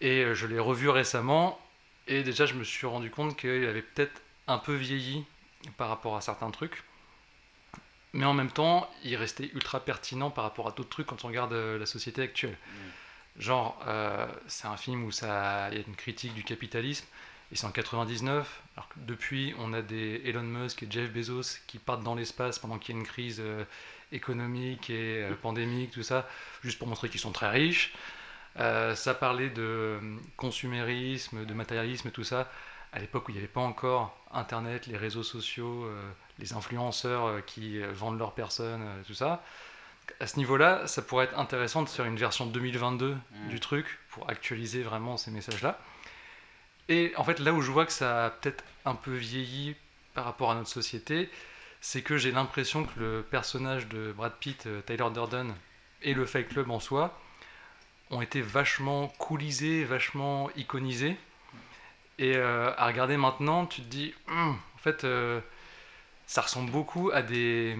Et 0.00 0.24
euh, 0.24 0.34
je 0.34 0.46
l'ai 0.46 0.58
revu 0.58 0.88
récemment, 0.88 1.60
et 2.06 2.22
déjà 2.22 2.46
je 2.46 2.54
me 2.54 2.64
suis 2.64 2.86
rendu 2.86 3.10
compte 3.10 3.36
qu'il 3.36 3.64
avait 3.64 3.82
peut-être 3.82 4.20
un 4.46 4.58
peu 4.58 4.74
vieilli 4.74 5.24
par 5.76 5.88
rapport 5.88 6.16
à 6.16 6.20
certains 6.20 6.50
trucs. 6.50 6.84
Mais 8.12 8.24
en 8.24 8.34
même 8.34 8.50
temps, 8.50 8.90
il 9.04 9.16
restait 9.16 9.50
ultra 9.52 9.80
pertinent 9.80 10.30
par 10.30 10.44
rapport 10.44 10.68
à 10.68 10.70
d'autres 10.72 10.88
trucs 10.88 11.06
quand 11.06 11.24
on 11.24 11.28
regarde 11.28 11.52
euh, 11.52 11.78
la 11.78 11.86
société 11.86 12.22
actuelle. 12.22 12.56
Genre, 13.38 13.78
euh, 13.86 14.26
c'est 14.46 14.66
un 14.66 14.76
film 14.78 15.04
où 15.04 15.12
ça, 15.12 15.68
il 15.70 15.78
y 15.78 15.82
a 15.82 15.84
une 15.86 15.96
critique 15.96 16.32
du 16.32 16.42
capitalisme, 16.42 17.04
et 17.52 17.56
c'est 17.56 17.66
en 17.66 17.70
99, 17.70 18.62
alors 18.76 18.88
que 18.88 18.98
depuis, 19.00 19.54
on 19.58 19.72
a 19.72 19.82
des 19.82 20.22
Elon 20.24 20.42
Musk 20.42 20.82
et 20.82 20.86
Jeff 20.90 21.12
Bezos 21.12 21.60
qui 21.66 21.78
partent 21.78 22.02
dans 22.02 22.14
l'espace 22.14 22.58
pendant 22.58 22.78
qu'il 22.78 22.94
y 22.94 22.98
a 22.98 23.00
une 23.00 23.06
crise 23.06 23.40
euh, 23.40 23.64
économique 24.12 24.90
et 24.90 25.22
euh, 25.24 25.34
pandémique, 25.34 25.90
tout 25.92 26.02
ça, 26.02 26.28
juste 26.62 26.78
pour 26.78 26.88
montrer 26.88 27.08
qu'ils 27.08 27.20
sont 27.20 27.32
très 27.32 27.50
riches. 27.50 27.94
Euh, 28.58 28.94
ça 28.94 29.14
parlait 29.14 29.50
de 29.50 29.62
euh, 29.62 30.00
consumérisme, 30.36 31.44
de 31.44 31.54
matérialisme, 31.54 32.10
tout 32.10 32.24
ça, 32.24 32.50
à 32.92 32.98
l'époque 32.98 33.28
où 33.28 33.30
il 33.30 33.34
n'y 33.34 33.38
avait 33.38 33.48
pas 33.48 33.60
encore 33.60 34.18
Internet, 34.32 34.86
les 34.86 34.96
réseaux 34.96 35.22
sociaux, 35.22 35.84
euh, 35.84 36.10
les 36.38 36.52
influenceurs 36.54 37.26
euh, 37.26 37.40
qui 37.40 37.78
vendent 37.80 38.18
leurs 38.18 38.32
personnes, 38.32 38.82
tout 39.06 39.14
ça. 39.14 39.42
À 40.20 40.26
ce 40.26 40.36
niveau-là, 40.38 40.86
ça 40.86 41.02
pourrait 41.02 41.26
être 41.26 41.38
intéressant 41.38 41.82
de 41.82 41.88
faire 41.88 42.06
une 42.06 42.16
version 42.16 42.46
2022 42.46 43.16
Mm. 43.46 43.48
du 43.48 43.60
truc 43.60 43.98
pour 44.10 44.28
actualiser 44.30 44.82
vraiment 44.82 45.16
ces 45.16 45.30
messages-là. 45.30 45.78
Et 46.88 47.12
en 47.16 47.24
fait, 47.24 47.40
là 47.40 47.52
où 47.52 47.60
je 47.60 47.70
vois 47.70 47.84
que 47.86 47.92
ça 47.92 48.26
a 48.26 48.30
peut-être 48.30 48.64
un 48.84 48.94
peu 48.94 49.14
vieilli 49.14 49.74
par 50.14 50.24
rapport 50.24 50.50
à 50.50 50.54
notre 50.54 50.70
société, 50.70 51.28
c'est 51.80 52.02
que 52.02 52.16
j'ai 52.16 52.32
l'impression 52.32 52.84
que 52.84 53.00
le 53.00 53.22
personnage 53.22 53.88
de 53.88 54.12
Brad 54.12 54.32
Pitt, 54.38 54.66
euh, 54.66 54.80
Tyler 54.82 55.08
Durden, 55.12 55.54
et 56.02 56.14
le 56.14 56.26
Fight 56.26 56.48
Club 56.48 56.70
en 56.70 56.80
soi 56.80 57.18
ont 58.10 58.20
été 58.20 58.40
vachement 58.40 59.08
coolisés, 59.18 59.84
vachement 59.84 60.50
iconisés. 60.56 61.16
Et 62.18 62.36
euh, 62.36 62.72
à 62.76 62.86
regarder 62.86 63.16
maintenant, 63.16 63.66
tu 63.66 63.82
te 63.82 63.88
dis, 63.88 64.14
Hum, 64.28 64.58
en 64.74 64.78
fait, 64.78 65.04
euh, 65.04 65.40
ça 66.26 66.42
ressemble 66.42 66.70
beaucoup 66.70 67.10
à 67.12 67.22
des, 67.22 67.76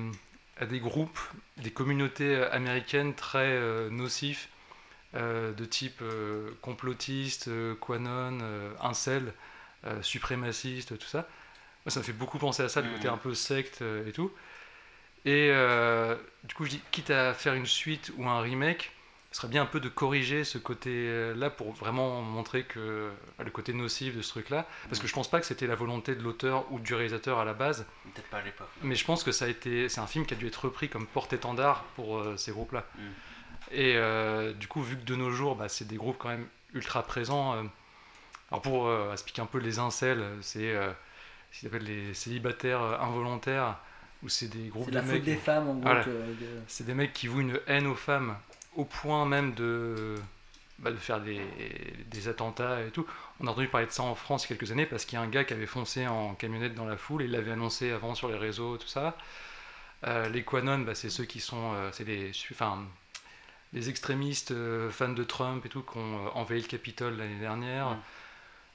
à 0.59 0.66
des 0.66 0.80
groupes, 0.80 1.20
des 1.59 1.70
communautés 1.70 2.36
américaines 2.53 3.14
très 3.14 3.59
nocifs, 3.90 4.49
de 5.14 5.64
type 5.64 6.03
complotiste, 6.61 7.51
Quanon, 7.80 8.38
incel, 8.80 9.32
suprémaciste, 10.03 10.99
tout 10.99 11.07
ça. 11.07 11.26
Moi, 11.87 11.93
ça 11.93 12.01
me 12.01 12.05
fait 12.05 12.12
beaucoup 12.12 12.39
penser 12.39 12.64
à 12.64 12.68
ça, 12.68 12.80
le 12.80 12.89
côté 12.89 13.07
Mhm. 13.07 13.14
un 13.14 13.16
peu 13.16 13.32
secte 13.32 13.80
euh, 13.80 14.05
et 14.09 14.12
tout. 14.12 14.32
Et 15.24 15.51
euh, 15.53 16.16
du 16.43 16.53
coup, 16.55 16.64
je 16.64 16.70
dis, 16.70 16.82
quitte 16.91 17.11
à 17.11 17.32
faire 17.32 17.55
une 17.55 17.64
suite 17.66 18.11
ou 18.16 18.28
un 18.28 18.41
remake, 18.41 18.91
ce 19.30 19.39
serait 19.39 19.49
bien 19.49 19.62
un 19.62 19.66
peu 19.66 19.78
de 19.78 19.89
corriger 19.89 20.43
ce 20.43 20.59
côté-là 20.59 21.49
pour 21.51 21.72
vraiment 21.74 22.22
montrer 22.22 22.64
que 22.64 23.11
bah, 23.39 23.45
le 23.45 23.51
côté 23.53 23.72
nocif 23.72 24.16
de 24.16 24.22
ce 24.22 24.30
truc-là. 24.30 24.66
Parce 24.89 25.01
que 25.01 25.07
je 25.07 25.12
pense 25.12 25.30
pas 25.30 25.39
que 25.39 25.47
c'était 25.47 25.68
la 25.68 25.76
volonté 25.76 26.16
de 26.16 26.22
l'auteur 26.22 26.64
ou 26.72 26.80
du 26.80 26.93
réalisateur 26.95 27.39
à 27.39 27.45
la 27.45 27.55
base, 27.55 27.87
Peut-être 28.14 28.28
pas 28.30 28.39
à 28.39 28.43
l'époque. 28.43 28.68
mais 28.82 28.97
je 28.97 29.05
pense 29.05 29.22
que 29.22 29.30
ça 29.30 29.45
a 29.45 29.49
été, 29.49 29.89
c'est 29.89 30.01
un 30.01 30.07
film 30.09 30.26
qui 30.26 30.34
a 30.34 30.37
dû 30.37 30.47
être 30.49 30.64
repris 30.64 30.89
comme 30.89 31.07
porte-étendard 31.07 31.84
pour 31.95 32.18
euh, 32.18 32.37
ces 32.37 32.51
groupes-là. 32.51 32.84
Mm. 32.97 33.01
Et 33.72 33.97
euh, 33.97 34.53
du 34.55 34.66
coup, 34.68 34.82
vu 34.82 34.97
que 34.97 35.05
de 35.05 35.14
nos 35.16 35.30
jours, 35.30 35.55
bah, 35.55 35.68
c'est 35.68 35.87
des 35.87 35.97
groupes 35.97 36.16
quand 36.18 36.30
même 36.30 36.49
ultra 36.74 37.03
présents. 37.05 37.55
euh, 37.57 37.62
alors 38.51 38.62
pour 38.62 38.87
euh, 38.89 39.12
expliquer 39.12 39.43
un 39.43 39.47
peu 39.47 39.59
les 39.59 39.78
incels, 39.80 40.24
c'est 40.41 40.74
euh, 40.74 40.93
ce 41.53 41.61
qu'ils 41.61 41.68
appellent 41.68 41.84
les 41.84 42.14
célibataires 42.14 42.82
euh, 42.82 42.99
involontaires, 42.99 43.76
où 44.22 44.28
c'est 44.28 44.49
des 44.49 44.68
groupes 44.68 44.84
C'est 44.86 44.90
de 44.92 44.97
la 44.97 45.03
mecs. 45.03 45.22
des 45.24 45.36
femmes 45.36 45.68
en 45.68 45.74
gros. 45.74 45.82
Voilà. 45.82 46.05
que- 46.05 46.11
de- 46.11 46.61
C'est 46.68 46.84
des 46.84 46.94
mecs 46.94 47.12
qui 47.12 47.26
vouent 47.28 47.40
une 47.40 47.61
haine 47.66 47.86
aux 47.86 47.94
femmes 47.94 48.36
au 48.74 48.84
point 48.84 49.24
même 49.26 49.55
de, 49.55 50.16
bah, 50.78 50.90
de 50.90 50.97
faire 50.97 51.20
des, 51.20 51.40
des 52.11 52.28
attentats 52.28 52.82
et 52.82 52.90
tout. 52.90 53.07
On 53.40 53.47
a 53.47 53.51
entendu 53.51 53.68
parler 53.68 53.86
de 53.86 53.92
ça 53.92 54.03
en 54.03 54.14
France 54.14 54.44
il 54.44 54.51
y 54.51 54.53
a 54.53 54.57
quelques 54.57 54.70
années 54.72 54.86
parce 54.86 55.05
qu'il 55.07 55.18
y 55.18 55.22
a 55.22 55.24
un 55.24 55.28
gars 55.28 55.44
qui 55.44 55.55
avait 55.55 55.66
foncé 55.66 56.07
en 56.07 56.34
camionnette 56.34 56.74
dans 56.74 56.84
la 56.86 56.97
foule 56.97 57.22
et 57.22 57.24
il 57.26 57.30
l'avait 57.30 57.53
annoncé 57.53 57.90
avant 57.92 58.14
sur 58.14 58.28
les 58.28 58.36
réseaux, 58.36 58.76
tout 58.76 58.88
ça. 58.88 59.16
Euh, 60.07 60.28
les 60.28 60.42
Quanon, 60.42 60.80
bah, 60.80 60.94
c'est 60.94 61.09
ceux 61.09 61.24
qui 61.24 61.40
sont. 61.40 61.72
euh, 61.74 61.88
c'est 61.92 62.32
su- 62.32 62.53
enfin, 62.53 62.84
les 63.72 63.88
extrémistes 63.88 64.51
euh, 64.53 64.90
fans 64.90 65.09
de 65.09 65.24
Trump 65.24 65.64
et 65.64 65.68
tout 65.70 65.82
qui 65.82 65.97
ont 65.99 66.36
envahi 66.36 66.61
le 66.61 66.66
Capitole 66.68 67.16
l'année 67.16 67.40
dernière. 67.40 67.97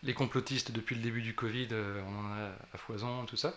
Les 0.04 0.14
complotistes 0.14 0.72
depuis 0.72 0.96
le 0.96 1.02
début 1.02 1.22
du 1.22 1.36
Covid, 1.36 1.68
euh, 1.72 2.02
on 2.08 2.20
en 2.26 2.32
a 2.34 2.50
à 2.74 2.78
foison, 2.78 3.26
tout 3.26 3.36
ça. 3.38 3.54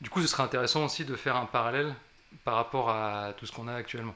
Du 0.00 0.10
coup, 0.10 0.20
ce 0.20 0.26
serait 0.26 0.42
intéressant 0.42 0.84
aussi 0.84 1.04
de 1.04 1.14
faire 1.14 1.36
un 1.36 1.46
parallèle 1.46 1.94
par 2.44 2.54
rapport 2.56 2.90
à 2.90 3.32
tout 3.36 3.46
ce 3.46 3.52
qu'on 3.52 3.68
a 3.68 3.74
actuellement. 3.74 4.14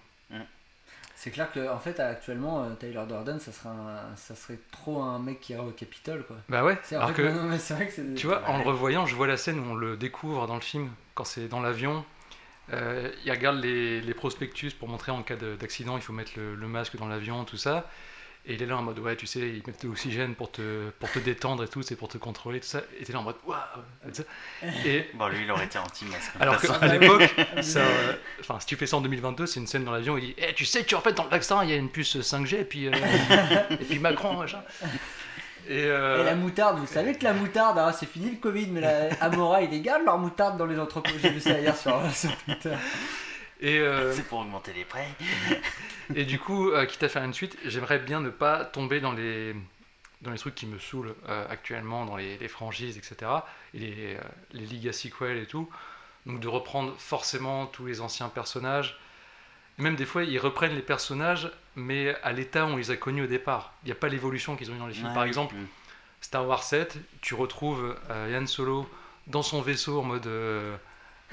C'est 1.17 1.31
clair 1.31 1.51
que 1.53 1.71
en 1.71 1.79
fait 1.79 2.01
actuellement 2.01 2.65
euh, 2.65 2.75
Tyler 2.75 3.01
Durden 3.07 3.39
ça 3.39 3.53
serait 3.53 3.69
un- 3.69 4.17
ça 4.17 4.35
serait 4.35 4.59
trop 4.73 5.01
un 5.01 5.19
mec 5.21 5.41
qui 5.41 5.53
irait 5.53 5.63
au 5.63 5.71
Capitole 5.71 6.25
quoi. 6.27 6.37
Bah 6.49 6.65
ouais, 6.65 6.77
C'est 6.83 6.97
vrai 6.97 7.13
que, 7.13 7.23
non, 7.23 7.45
mais 7.45 7.57
vrai 7.57 7.87
que 7.87 7.93
c'est 7.93 8.15
tu 8.15 8.27
vois, 8.27 8.43
en 8.49 8.59
le 8.59 8.65
revoyant, 8.65 9.07
je 9.07 9.15
vois 9.15 9.29
la 9.29 9.37
scène 9.37 9.61
où 9.61 9.71
on 9.73 9.75
le 9.75 9.97
découvre 9.97 10.47
dans 10.49 10.57
le 10.57 10.61
film, 10.61 10.91
quand 11.15 11.25
c'est 11.25 11.47
dans 11.49 11.61
l'avion. 11.61 12.05
Euh, 12.73 13.11
il 13.25 13.31
regarde 13.31 13.59
les, 13.59 14.01
les 14.01 14.15
prospectus 14.15 14.73
pour 14.73 14.89
montrer 14.89 15.13
en 15.13 15.23
cas 15.23 15.37
de- 15.37 15.55
d'accident, 15.55 15.97
il 15.97 16.03
faut 16.03 16.13
mettre 16.13 16.33
le, 16.37 16.55
le 16.57 16.67
masque 16.67 16.97
dans 16.97 17.07
l'avion, 17.07 17.45
tout 17.45 17.57
ça. 17.59 17.89
Et 18.47 18.55
il 18.55 18.63
est 18.63 18.67
là 18.67 18.77
en 18.77 18.83
mode, 18.83 18.99
ouais, 18.99 19.17
tu 19.17 19.27
sais, 19.27 19.41
ils 19.41 19.63
mettent 19.67 19.83
de 19.83 19.89
l'oxygène 19.89 20.35
pour 20.35 20.51
te, 20.51 20.91
pour 21.01 21.11
te 21.11 21.19
détendre 21.19 21.65
et 21.65 21.69
tout, 21.69 21.81
c'est 21.83 21.97
pour 21.97 22.09
te 22.09 22.19
contrôler, 22.19 22.61
tout 22.61 22.67
ça. 22.67 22.83
Et 23.01 23.05
t'es 23.05 23.13
là 23.15 23.21
en 23.21 23.23
mode, 23.23 23.37
waouh. 23.47 23.59
Et 24.85 25.09
Bon, 25.15 25.29
lui, 25.29 25.45
il 25.45 25.51
aurait 25.51 25.65
été 25.65 25.79
anti-masque. 25.79 26.33
alors 26.39 26.61
qu'à 26.61 26.87
l'époque, 26.89 27.35
ça, 27.63 27.81
euh, 27.81 28.13
enfin, 28.41 28.61
si 28.61 28.67
tu 28.67 28.77
fais 28.77 28.87
ça 28.87 28.99
en 28.99 29.01
2022, 29.01 29.47
c'est 29.47 29.61
une 29.61 29.67
scène 29.67 29.85
dans 29.85 29.93
l'avion, 29.93 30.19
il 30.19 30.27
dit, 30.27 30.35
Eh, 30.37 30.53
tu 30.53 30.67
sais 30.67 30.85
que 30.85 30.95
en 30.95 31.01
fait 31.01 31.15
dans 31.15 31.25
le 31.25 31.31
vaccin, 31.31 31.65
il 31.65 31.71
y 31.71 31.73
a 31.73 31.77
une 31.77 31.89
puce 31.89 32.17
5G, 32.17 32.61
et 32.61 32.65
puis, 32.65 32.89
euh, 32.89 32.93
et 33.71 33.77
puis 33.77 33.99
Macron, 33.99 34.35
machin. 34.35 34.63
Et, 35.67 35.85
euh, 35.85 36.21
Et 36.21 36.25
la 36.25 36.35
moutarde, 36.35 36.79
vous 36.79 36.87
savez 36.87 37.15
que 37.15 37.25
la 37.25 37.33
moutarde, 37.33 37.79
hein, 37.79 37.93
c'est 37.99 38.05
fini 38.05 38.31
le 38.31 38.37
Covid, 38.37 38.67
mais 38.67 38.83
la 38.83 39.09
Amora, 39.23 39.63
ils 39.63 39.81
gardent 39.81 40.05
leur 40.05 40.19
moutarde 40.19 40.59
dans 40.59 40.67
les 40.67 40.79
entrepôts. 40.79 41.15
J'ai 41.23 41.31
vu 41.31 41.41
ça 41.41 41.59
hier 41.59 41.75
sur, 41.75 41.99
sur 42.15 42.37
Twitter. 42.45 42.75
Et, 43.61 43.79
euh, 43.79 44.13
C'est 44.15 44.27
pour 44.27 44.41
augmenter 44.41 44.73
les 44.73 44.85
prêts. 44.85 45.09
Et 46.15 46.25
du 46.25 46.39
coup, 46.39 46.71
euh, 46.71 46.87
quitte 46.87 47.03
à 47.03 47.09
faire 47.09 47.25
une 47.25 47.35
suite, 47.35 47.57
j'aimerais 47.65 47.99
bien 47.99 48.21
ne 48.21 48.31
pas 48.31 48.65
tomber 48.65 49.01
dans 49.01 49.13
les, 49.13 49.55
dans 50.23 50.31
les 50.31 50.39
trucs 50.39 50.55
qui 50.55 50.67
me 50.67 50.79
saoulent 50.79 51.15
euh, 51.29 51.47
actuellement, 51.49 52.05
dans 52.05 52.17
les, 52.17 52.37
les 52.39 52.49
franchises, 52.49 52.99
etc. 52.99 53.31
Et 53.73 53.79
les, 53.79 54.17
les 54.53 54.67
Liga 54.67 54.93
sequels 54.93 55.39
et 55.39 55.47
tout. 55.47 55.69
Donc 56.27 56.41
de 56.41 56.49
reprendre 56.49 56.95
forcément 56.99 57.67
tous 57.67 57.87
les 57.87 58.01
anciens 58.01 58.29
personnages. 58.29 58.99
Et 59.79 59.83
même 59.83 59.97
des 59.97 60.07
fois, 60.07 60.25
ils 60.25 60.39
reprennent 60.39 60.75
les 60.75 60.83
personnages, 60.83 61.51
mais 61.75 62.15
à 62.23 62.33
l'état 62.33 62.67
où 62.67 62.71
on 62.71 62.77
les 62.77 62.91
a 62.91 62.97
connus 62.97 63.25
au 63.25 63.27
départ. 63.27 63.73
Il 63.83 63.87
n'y 63.87 63.93
a 63.93 63.97
pas 63.97 64.09
l'évolution 64.09 64.57
qu'ils 64.57 64.71
ont 64.71 64.75
eu 64.77 64.79
dans 64.79 64.87
les 64.87 64.95
films. 64.95 65.09
Ouais, 65.09 65.15
Par 65.15 65.25
exemple. 65.25 65.55
Star 66.21 66.47
Wars 66.47 66.63
7, 66.63 66.97
tu 67.21 67.35
retrouves 67.35 67.95
Han 68.09 68.47
Solo 68.47 68.89
dans 69.27 69.43
son 69.43 69.61
vaisseau 69.61 70.01
en 70.01 70.05
mode. 70.05 70.29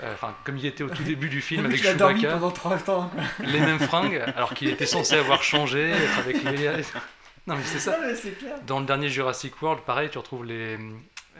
Euh, 0.04 0.14
Enfin, 0.14 0.36
comme 0.44 0.58
il 0.58 0.66
était 0.66 0.84
au 0.84 0.90
tout 0.90 1.04
début 1.04 1.30
du 1.30 1.42
film 1.42 1.66
avec 1.66 1.80
il 1.80 1.88
a 1.88 1.94
dormi 1.94 2.22
Chewbacca, 2.22 2.34
pendant 2.40 2.52
30 2.52 2.90
ans. 2.90 3.10
quoi. 3.14 3.24
les 3.46 3.60
mêmes 3.60 3.80
fringues, 3.80 4.22
alors 4.36 4.54
qu'il 4.54 4.70
était 4.70 4.86
censé 4.86 5.16
avoir 5.16 5.44
changé, 5.44 5.90
être 5.92 6.20
avec 6.20 6.38
et- 6.38 6.82
Non, 7.48 7.56
mais 7.56 7.64
c'est 7.64 7.80
ça. 7.80 7.98
Non, 8.00 8.06
mais 8.06 8.16
c'est 8.16 8.38
clair. 8.38 8.56
Dans 8.68 8.80
le 8.80 8.86
dernier 8.86 9.10
Jurassic 9.10 9.60
World, 9.62 9.82
pareil, 9.84 10.10
tu 10.12 10.18
retrouves 10.20 10.46
les, 10.46 10.78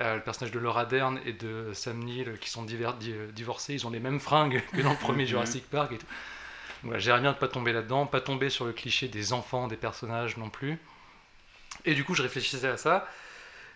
euh, 0.02 0.16
le 0.16 0.22
personnage 0.22 0.52
de 0.52 0.58
Laura 0.58 0.86
Dern 0.86 1.20
et 1.28 1.34
de 1.34 1.70
Sam 1.74 2.00
Neill 2.04 2.38
qui 2.42 2.50
sont 2.50 2.64
di- 2.64 2.76
euh, 2.82 3.32
divorcés. 3.32 3.74
Ils 3.76 3.86
ont 3.86 3.92
les 3.92 4.00
mêmes 4.00 4.20
fringues 4.20 4.64
que 4.74 4.82
dans 4.82 4.92
le 4.92 4.96
premier 4.98 5.24
Mhm. 5.24 5.30
Jurassic 5.30 5.70
Park 5.70 5.92
et 5.92 5.98
tout. 6.00 6.06
Donc 6.08 6.86
Voilà, 6.86 7.00
J'aimerais 7.00 7.22
bien 7.22 7.30
ne 7.34 7.36
pas 7.36 7.48
tomber 7.48 7.72
là-dedans, 7.72 8.08
pas 8.08 8.20
tomber 8.22 8.50
sur 8.50 8.66
le 8.66 8.72
cliché 8.74 9.08
des 9.08 9.32
enfants, 9.34 9.68
des 9.68 9.76
personnages 9.78 10.38
non 10.38 10.50
plus. 10.50 10.80
Et 11.86 11.94
du 11.94 12.04
coup, 12.04 12.16
je 12.16 12.24
réfléchissais 12.24 12.68
à 12.68 12.78
ça 12.78 13.08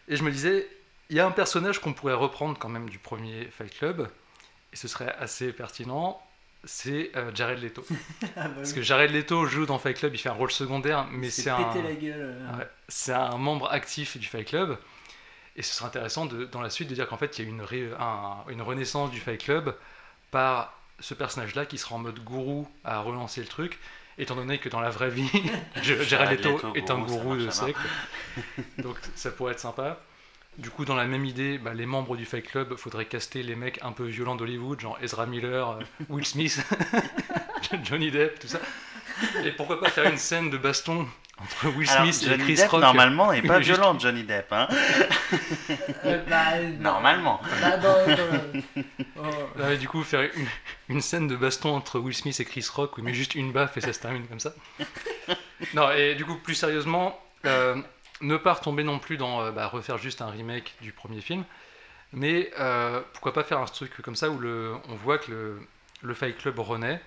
et 0.07 0.15
je 0.15 0.23
me 0.23 0.31
disais, 0.31 0.67
il 1.11 1.15
y 1.15 1.19
a 1.19 1.27
un 1.27 1.31
personnage 1.31 1.77
qu'on 1.79 1.93
pourrait 1.93 2.13
reprendre 2.15 2.57
quand 2.57 2.69
même 2.69 2.89
du 2.89 2.97
premier 2.97 3.47
Fight 3.55 3.77
Club 3.77 4.09
et 4.75 4.77
ce 4.77 4.87
serait 4.87 5.15
assez 5.19 5.51
pertinent. 5.53 6.21
C'est 6.67 7.11
euh, 7.15 7.31
Jared 7.33 7.59
Leto. 7.63 7.85
Ah, 8.35 8.47
bah 8.49 8.55
Parce 8.57 8.73
que 8.73 8.81
Jared 8.81 9.11
Leto 9.11 9.45
joue 9.45 9.65
dans 9.65 9.79
Fight 9.79 9.97
Club, 9.97 10.13
il 10.13 10.17
fait 10.17 10.29
un 10.29 10.33
rôle 10.33 10.51
secondaire, 10.51 11.07
mais 11.11 11.29
c'est 11.29 11.49
un. 11.49 11.57
euh. 12.59 12.65
C'est 12.89 13.13
un 13.13 13.37
membre 13.37 13.71
actif 13.71 14.17
du 14.17 14.27
Fight 14.27 14.47
Club. 14.47 14.77
Et 15.55 15.61
ce 15.61 15.73
serait 15.73 15.85
intéressant 15.87 16.25
de, 16.25 16.43
dans 16.45 16.59
la 16.61 16.69
suite 16.69 16.89
de 16.89 16.93
dire 16.95 17.07
qu'en 17.07 17.15
fait, 17.17 17.37
il 17.39 17.43
y 17.43 17.45
a 17.45 17.49
eu 17.49 17.53
une, 17.53 17.61
ré- 17.61 17.91
un- 17.99 18.43
une 18.49 18.61
renaissance 18.61 19.09
du 19.11 19.21
Fight 19.21 19.41
Club 19.41 19.73
par 20.31 20.73
ce 20.99 21.13
personnage-là 21.13 21.65
qui 21.65 21.77
sera 21.77 21.95
en 21.95 21.99
mode 21.99 22.19
gourou 22.23 22.67
à 22.83 22.99
relancer 22.99 23.39
le 23.41 23.47
truc, 23.47 23.79
étant 24.17 24.35
donné 24.35 24.57
que 24.57 24.67
dans 24.67 24.81
la 24.81 24.89
vraie 24.89 25.09
vie, 25.11 25.29
Jared 25.81 26.39
Leto 26.39 26.57
est 26.75 26.89
un 26.89 26.97
gourou, 26.97 27.35
de 27.37 27.49
secte. 27.51 27.79
Donc 28.79 28.97
ça 29.15 29.31
pourrait 29.31 29.53
être 29.53 29.59
sympa. 29.59 29.99
Du 30.57 30.69
coup, 30.69 30.85
dans 30.85 30.95
la 30.95 31.05
même 31.05 31.25
idée, 31.25 31.57
bah, 31.57 31.73
les 31.73 31.85
membres 31.85 32.15
du 32.15 32.25
Fight 32.25 32.45
Club, 32.47 32.75
faudrait 32.77 33.05
caster 33.05 33.43
les 33.43 33.55
mecs 33.55 33.79
un 33.83 33.91
peu 33.91 34.05
violents 34.05 34.35
d'Hollywood, 34.35 34.79
genre 34.79 34.97
Ezra 35.01 35.25
Miller, 35.25 35.69
euh, 35.71 35.83
Will 36.09 36.25
Smith, 36.25 36.65
Johnny 37.83 38.09
Depp, 38.11 38.39
tout 38.39 38.47
ça. 38.47 38.59
Et 39.43 39.51
pourquoi 39.51 39.79
pas 39.79 39.89
faire 39.89 40.09
une 40.09 40.17
scène 40.17 40.49
de 40.49 40.57
baston 40.57 41.07
entre 41.41 41.67
Will 41.75 41.89
Alors, 41.89 42.03
Smith 42.05 42.23
et 42.23 42.29
Johnny 42.31 42.43
Chris 42.43 42.55
Depp, 42.55 42.69
Rock 42.69 42.81
normalement, 42.81 43.31
n'est 43.33 43.41
pas 43.41 43.59
juste- 43.61 43.77
violent, 43.79 43.99
Johnny 43.99 44.23
Depp. 44.23 44.47
Hein 44.53 44.67
Euh, 46.05 46.21
bah, 46.29 46.59
Normalement. 46.79 47.41
bah, 47.61 47.79
oh. 49.17 49.21
Là, 49.57 49.75
du 49.75 49.87
coup, 49.89 50.03
faire 50.03 50.21
une, 50.21 50.47
une 50.89 51.01
scène 51.01 51.27
de 51.27 51.35
baston 51.35 51.75
entre 51.75 51.99
Will 51.99 52.15
Smith 52.15 52.39
et 52.39 52.45
Chris 52.45 52.65
Rock 52.73 52.97
où 52.97 53.01
il 53.01 53.03
met 53.03 53.13
juste 53.13 53.35
une 53.35 53.51
baffe 53.51 53.75
et 53.77 53.81
ça 53.81 53.91
se 53.93 53.99
termine 53.99 54.25
comme 54.27 54.39
ça. 54.39 54.53
Non, 55.73 55.91
et 55.91 56.15
du 56.15 56.23
coup, 56.25 56.35
plus 56.35 56.55
sérieusement, 56.55 57.19
euh, 57.45 57.75
ne 58.21 58.37
pas 58.37 58.53
retomber 58.53 58.83
non 58.83 58.99
plus 58.99 59.17
dans 59.17 59.41
euh, 59.41 59.51
bah, 59.51 59.67
refaire 59.67 59.97
juste 59.97 60.21
un 60.21 60.29
remake 60.29 60.75
du 60.81 60.91
premier 60.91 61.21
film, 61.21 61.43
mais 62.13 62.51
euh, 62.59 63.01
pourquoi 63.13 63.33
pas 63.33 63.43
faire 63.43 63.59
un 63.59 63.65
truc 63.65 64.01
comme 64.01 64.15
ça 64.15 64.29
où 64.29 64.39
le, 64.39 64.75
on 64.89 64.95
voit 64.95 65.17
que 65.17 65.31
le, 65.31 65.67
le 66.01 66.13
Fight 66.13 66.37
Club 66.37 66.59
renaît. 66.59 67.01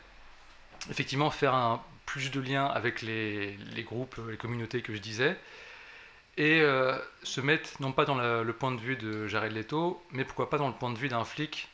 Effectivement, 0.91 1.31
faire 1.31 1.55
un, 1.55 1.83
plus 2.07 2.31
de 2.31 2.41
liens 2.41 2.67
avec 2.67 3.03
les, 3.03 3.57
les 3.75 3.83
groupes, 3.83 4.19
les 4.31 4.37
communautés 4.37 4.81
que 4.81 4.95
je 4.95 4.99
disais, 5.01 5.37
et 6.37 6.61
euh, 6.61 6.97
se 7.23 7.41
mettre 7.41 7.71
non 7.81 7.93
pas 7.93 8.05
dans 8.05 8.15
la- 8.15 8.43
le 8.45 8.53
point 8.53 8.71
de 8.73 8.81
vue 8.81 8.97
de 8.97 9.27
Jared 9.27 9.53
Leto, 9.53 10.03
mais 10.13 10.25
pourquoi 10.25 10.49
pas 10.51 10.57
dans 10.59 10.69
le 10.69 10.75
point 10.75 10.91
de 10.91 10.99
vue 10.99 11.09
d'un 11.09 11.25
flic 11.25 11.69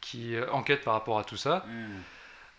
qui 0.00 0.36
euh, 0.36 0.48
enquête 0.52 0.84
par 0.84 0.94
rapport 0.94 1.18
à 1.18 1.24
tout 1.24 1.36
ça. 1.36 1.66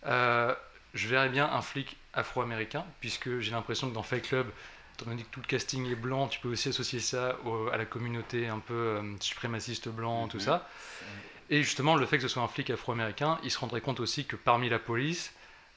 Euh, 0.06 0.54
je 0.94 1.08
verrais 1.08 1.28
bien 1.28 1.50
un 1.50 1.62
flic 1.62 1.96
afro-américain, 2.14 2.84
puisque 3.00 3.40
j'ai 3.40 3.50
l'impression 3.50 3.88
que 3.88 3.94
dans 3.94 4.02
Fight 4.02 4.26
Club, 4.26 4.46
étant 4.96 5.10
donné 5.10 5.22
que 5.22 5.28
tout 5.30 5.40
le 5.40 5.46
casting 5.46 5.86
est 5.90 5.94
blanc, 5.94 6.28
tu 6.28 6.40
peux 6.40 6.48
aussi 6.48 6.68
associer 6.70 7.00
ça 7.00 7.36
au- 7.44 7.68
à 7.68 7.76
la 7.76 7.84
communauté 7.84 8.48
un 8.48 8.58
peu 8.58 8.74
euh, 8.74 9.02
suprémaciste 9.20 9.88
blanc, 9.88 10.28
tout 10.28 10.38
Mhm. 10.38 10.42
ça. 10.44 10.68
Et 11.50 11.62
justement, 11.62 11.96
le 11.96 12.06
fait 12.06 12.16
que 12.16 12.22
ce 12.22 12.28
soit 12.28 12.42
un 12.42 12.48
flic 12.48 12.70
afro-américain, 12.70 13.38
il 13.44 13.50
se 13.50 13.58
rendrait 13.58 13.80
compte 13.80 14.00
aussi 14.00 14.24
que 14.24 14.36
parmi 14.36 14.68
la 14.68 14.78
police, 14.78 15.32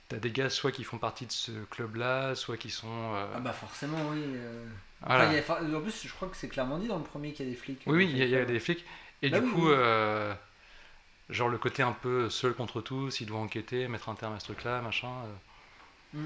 t'as 0.08 0.18
des 0.18 0.32
gars 0.32 0.50
soit 0.50 0.72
qui 0.72 0.84
font 0.84 0.98
partie 0.98 1.26
de 1.28 1.32
ce 1.32 1.52
club-là, 1.72 2.36
soit 2.36 2.58
qui 2.58 2.70
sont... 2.72 2.88
euh, 3.16 3.28
Ah 3.36 3.40
bah 3.40 3.54
forcément 3.54 3.98
oui. 4.12 4.22
euh. 4.26 4.66
voilà. 5.06 5.30
Enfin, 5.40 5.56
a- 5.56 5.78
en 5.78 5.82
plus 5.82 6.04
je 6.08 6.12
crois 6.14 6.28
que 6.28 6.38
c'est 6.38 6.50
clairement 6.50 6.78
dit 6.80 6.88
dans 6.88 6.98
le 6.98 7.04
premier 7.04 7.34
qu'il 7.34 7.46
y 7.46 7.50
a 7.50 7.52
des 7.52 7.58
flics. 7.58 7.82
Oui, 7.86 7.98
oui, 7.98 8.10
il 8.12 8.18
y, 8.18 8.36
a- 8.36 8.42
y 8.42 8.46
des 8.46 8.60
flics. 8.60 8.84
Et 9.22 9.30
Bah 9.30 9.40
du 9.40 9.46
oui, 9.46 9.52
coup, 9.54 9.68
oui. 9.68 9.74
euh, 9.76 10.34
genre 11.30 11.50
le 11.50 11.58
côté 11.58 11.84
un 11.84 11.92
peu 11.92 12.30
seul 12.30 12.54
contre 12.54 12.82
tous, 12.82 13.22
il 13.22 13.28
doit 13.28 13.40
enquêter, 13.40 13.88
mettre 13.88 14.10
un 14.10 14.16
terme 14.16 14.34
à 14.34 14.40
ce 14.40 14.46
truc-là, 14.46 14.82
machin. 14.82 15.10
euh. 15.10 16.20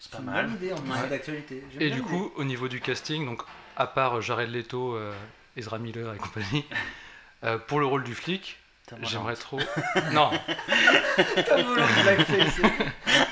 C'est 0.00 0.10
pas 0.12 0.18
une 0.18 0.24
mal. 0.24 0.46
bonne 0.46 0.54
idée 0.56 0.72
en 0.72 0.76
Ouais. 0.78 1.08
d'actualité. 1.08 1.62
Et 1.78 1.86
bien 1.88 1.94
du 1.96 2.02
coup, 2.02 2.32
au 2.36 2.44
niveau 2.44 2.68
du 2.68 2.80
casting, 2.80 3.24
donc 3.26 3.42
à 3.76 3.86
part 3.86 4.20
Jared 4.22 4.50
Leto, 4.50 4.94
euh, 4.96 5.12
Ezra 5.56 5.78
Miller 5.78 6.14
et 6.14 6.16
compagnie, 6.18 6.64
euh, 7.44 7.58
pour 7.58 7.80
le 7.80 7.86
rôle 7.86 8.02
du 8.02 8.14
flic, 8.14 8.58
j'aimerais 9.02 9.36
trop. 9.36 9.60
non, 10.12 10.30
Tom 11.48 11.66
Holland 11.66 12.02
blackface. 12.02 12.60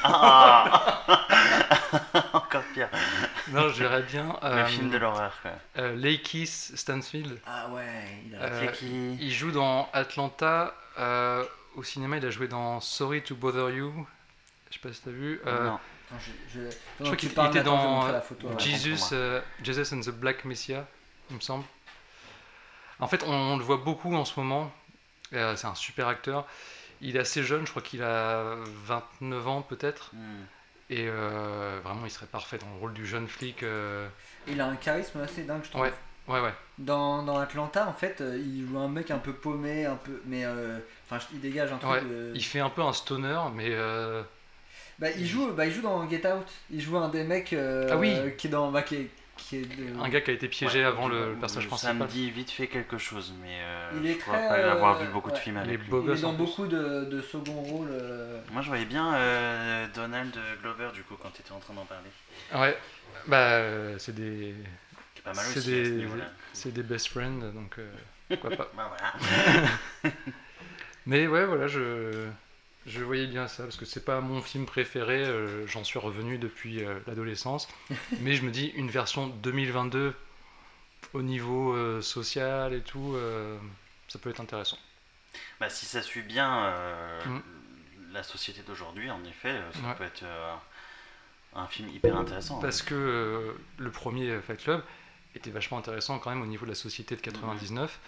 Ah 0.02 1.02
Encore 2.34 2.62
pire. 2.74 2.88
non, 3.48 3.68
je 3.70 3.78
verrais 3.82 4.02
bien. 4.02 4.36
Le 4.42 4.48
euh, 4.48 4.66
film 4.66 4.90
de 4.90 4.98
l'horreur, 4.98 5.32
quoi. 5.42 5.52
euh, 5.78 5.96
Lakis 5.96 6.46
Stanfield. 6.74 7.38
Ah 7.46 7.68
ouais, 7.70 8.22
il 8.26 8.34
a. 8.36 8.38
Euh, 8.42 8.72
Il 9.20 9.32
joue 9.32 9.50
dans 9.52 9.88
Atlanta. 9.92 10.74
euh, 10.98 11.44
au 11.76 11.82
cinéma, 11.82 12.16
il 12.18 12.26
a 12.26 12.30
joué 12.30 12.48
dans 12.48 12.80
Sorry 12.80 13.22
to 13.22 13.34
Bother 13.34 13.70
You. 13.70 14.06
Je 14.70 14.74
sais 14.74 14.80
pas 14.80 14.92
si 14.92 15.00
t'as 15.00 15.10
vu. 15.10 15.40
euh, 15.46 15.64
Non. 15.66 15.78
Attends, 16.11 16.20
je, 16.20 16.61
je... 16.61 16.70
Je 17.00 17.04
crois 17.04 17.16
qu'il 17.16 17.30
était 17.30 17.62
dans 17.62 18.09
la 18.09 18.20
photo, 18.20 18.48
ouais. 18.48 18.59
Jesus, 18.59 19.09
euh, 19.12 19.40
Jesus 19.62 19.94
and 19.94 20.00
the 20.00 20.11
Black 20.11 20.44
Messiah, 20.44 20.86
il 21.30 21.36
me 21.36 21.40
semble. 21.40 21.64
En 23.00 23.06
fait, 23.06 23.22
on, 23.26 23.32
on 23.32 23.56
le 23.56 23.64
voit 23.64 23.76
beaucoup 23.76 24.14
en 24.14 24.24
ce 24.24 24.38
moment. 24.40 24.72
Euh, 25.34 25.54
c'est 25.56 25.66
un 25.66 25.74
super 25.74 26.09
acteur. 26.09 26.46
Il 27.00 27.16
est 27.16 27.20
assez 27.20 27.42
jeune, 27.42 27.64
je 27.66 27.70
crois 27.70 27.82
qu'il 27.82 28.02
a 28.02 28.56
29 28.86 29.46
ans 29.48 29.62
peut-être. 29.62 30.11
Hmm. 30.14 30.44
Et 30.90 31.06
euh, 31.06 31.78
vraiment, 31.84 32.04
il 32.06 32.11
serait 32.11 32.26
parfait 32.26 32.59
dans 32.59 32.68
le 32.70 32.80
rôle 32.80 32.94
du 32.94 33.06
jeune 33.06 33.28
flic. 33.28 33.62
euh, 33.62 34.09
Il 34.46 34.61
a 34.61 34.66
un 34.66 34.76
charisme 34.76 35.20
assez 35.20 35.42
dingue, 35.44 35.61
je 35.64 35.68
trouve. 35.70 35.82
Ouais. 35.82 35.92
Ouais, 36.26 36.40
ouais. 36.40 36.52
Dans, 36.78 37.22
dans 37.22 37.38
Atlanta, 37.38 37.86
en 37.86 37.92
fait, 37.94 38.20
euh, 38.20 38.36
il 38.38 38.66
joue 38.68 38.78
un 38.78 38.88
mec 38.88 39.11
un 39.11 39.18
peu 39.18 39.32
paumé, 39.32 39.86
un 39.86 39.96
peu. 39.96 40.20
Mais. 40.26 40.44
euh, 40.44 40.78
Enfin, 41.11 41.24
il 41.32 41.40
dégage 41.40 41.72
un 41.72 41.78
truc 41.78 41.90
Ouais, 41.90 42.00
de. 42.02 42.32
Il 42.34 42.44
fait 42.44 42.61
un 42.61 42.68
peu 42.68 42.82
un 42.82 42.92
stoner, 42.92 43.38
mais 43.54 43.68
euh, 43.70 44.22
Bah, 44.99 45.09
il 45.16 45.26
joue, 45.26 45.53
bah, 45.53 45.66
il 45.66 45.72
joue 45.72 45.82
dans 45.82 46.09
Get 46.09 46.26
Out. 46.26 46.46
Il 46.70 46.80
joue 46.80 46.96
un 46.99 47.09
des 47.09 47.22
mecs 47.24 47.53
euh, 47.53 47.88
Ah 47.92 47.96
oui. 47.96 48.16
qui 48.36 48.49
est 48.49 48.51
dans. 48.51 48.70
Bah, 48.72 48.82
qui 48.82 48.96
est, 48.96 49.11
qui 49.36 49.59
est 49.59 49.61
de- 49.62 50.01
un 50.03 50.09
gars 50.09 50.20
qui 50.20 50.30
a 50.30 50.34
été 50.34 50.49
piégé 50.49 50.80
Ouais, 50.80 50.84
avant 50.84 51.07
le, 51.07 51.30
le 51.30 51.36
personnage 51.36 51.64
Ça 51.66 51.68
principal. 51.68 51.96
me 51.96 52.07
dit 52.07 52.28
vite 52.32 52.51
fait 52.51 52.66
quelque 52.66 52.99
chose, 52.99 53.32
mais 53.40 53.59
euh, 53.61 53.90
Il 54.03 54.07
est 54.11 54.14
je 54.14 54.18
crois 54.18 54.36
très, 54.38 54.49
pas 54.49 54.72
avoir 54.72 55.01
euh, 55.01 55.05
vu 55.05 55.12
beaucoup 55.12 55.30
de 55.30 55.36
films 55.38 55.61
Il 55.64 55.68
avec 55.68 55.80
est 55.80 55.84
lui. 55.84 56.03
Il 56.05 56.11
est 56.11 56.20
dans 56.22 56.32
beaucoup 56.32 56.66
de, 56.66 57.05
de 57.05 57.20
second 57.22 57.53
rôles. 57.62 57.90
euh. 57.92 58.40
Moi, 58.53 58.62
je 58.62 58.68
voyais 58.68 58.86
bien 58.86 59.14
euh, 59.14 59.86
Donald 59.94 60.34
Glover, 60.62 60.88
du 60.92 61.03
coup, 61.05 61.14
quand 61.22 61.30
tu 61.30 61.42
étais 61.42 61.53
en 61.53 61.61
train 61.61 61.74
d'en 61.74 61.84
parler. 61.84 62.09
Ouais, 62.53 62.76
bah, 63.28 63.36
euh, 63.53 63.94
c'est 63.99 64.14
des, 64.16 64.55
C'est 65.14 65.30
aussi 65.30 65.59
à 65.59 65.62
ce 66.55 66.68
des- 66.68 66.72
des 66.72 66.82
best 66.82 67.07
friends, 67.09 67.53
donc 67.55 67.78
euh, 67.78 67.88
pourquoi 68.28 68.51
pas. 68.51 68.68
Bah 68.76 68.90
voilà. 68.90 70.12
Mais 71.07 71.28
ouais, 71.28 71.44
voilà, 71.46 71.68
je, 71.68 72.26
je 72.89 73.03
voyais 73.05 73.26
bien 73.26 73.49
ça, 73.49 73.64
parce 73.64 73.76
que 73.76 73.84
c'est 73.84 74.05
pas 74.05 74.20
mon 74.20 74.43
film 74.43 74.66
préféré, 74.66 75.24
euh, 75.24 75.66
j'en 75.66 75.84
suis 75.84 75.99
revenu 75.99 76.39
depuis 76.39 76.84
euh, 76.84 76.99
l'adolescence. 77.07 77.68
mais 78.20 78.34
je 78.34 78.43
me 78.43 78.51
dis, 78.51 78.66
une 78.76 78.91
version 78.91 79.28
2022 79.28 80.14
au 81.14 81.22
niveau 81.22 81.72
euh, 81.74 82.01
social 82.03 82.74
et 82.74 82.80
tout, 82.82 83.12
euh, 83.14 83.59
ça 84.09 84.18
peut 84.18 84.30
être 84.30 84.41
intéressant. 84.41 84.78
Bah, 85.61 85.70
si 85.70 85.86
ça 85.86 86.03
suit 86.03 86.22
bien 86.22 86.64
euh, 86.66 87.24
Mm. 87.26 87.41
la 88.12 88.22
société 88.22 88.62
d'aujourd'hui, 88.66 89.11
en 89.11 89.22
effet, 89.24 89.55
ça 89.72 89.89
Ouais. 89.89 89.95
peut 89.97 90.05
être 90.05 90.22
euh, 90.24 90.55
un 91.55 91.66
film 91.66 91.89
hyper 91.91 92.16
intéressant. 92.16 92.59
Parce 92.61 92.82
que 92.82 92.95
euh, 92.95 93.53
le 93.78 93.91
premier 93.91 94.41
Fight 94.41 94.61
Club 94.62 94.82
était 95.34 95.51
vachement 95.51 95.78
intéressant 95.78 96.18
quand 96.18 96.30
même 96.30 96.43
au 96.43 96.47
niveau 96.47 96.64
de 96.64 96.70
la 96.70 96.74
société 96.76 97.16
de 97.16 97.20
99, 97.20 97.99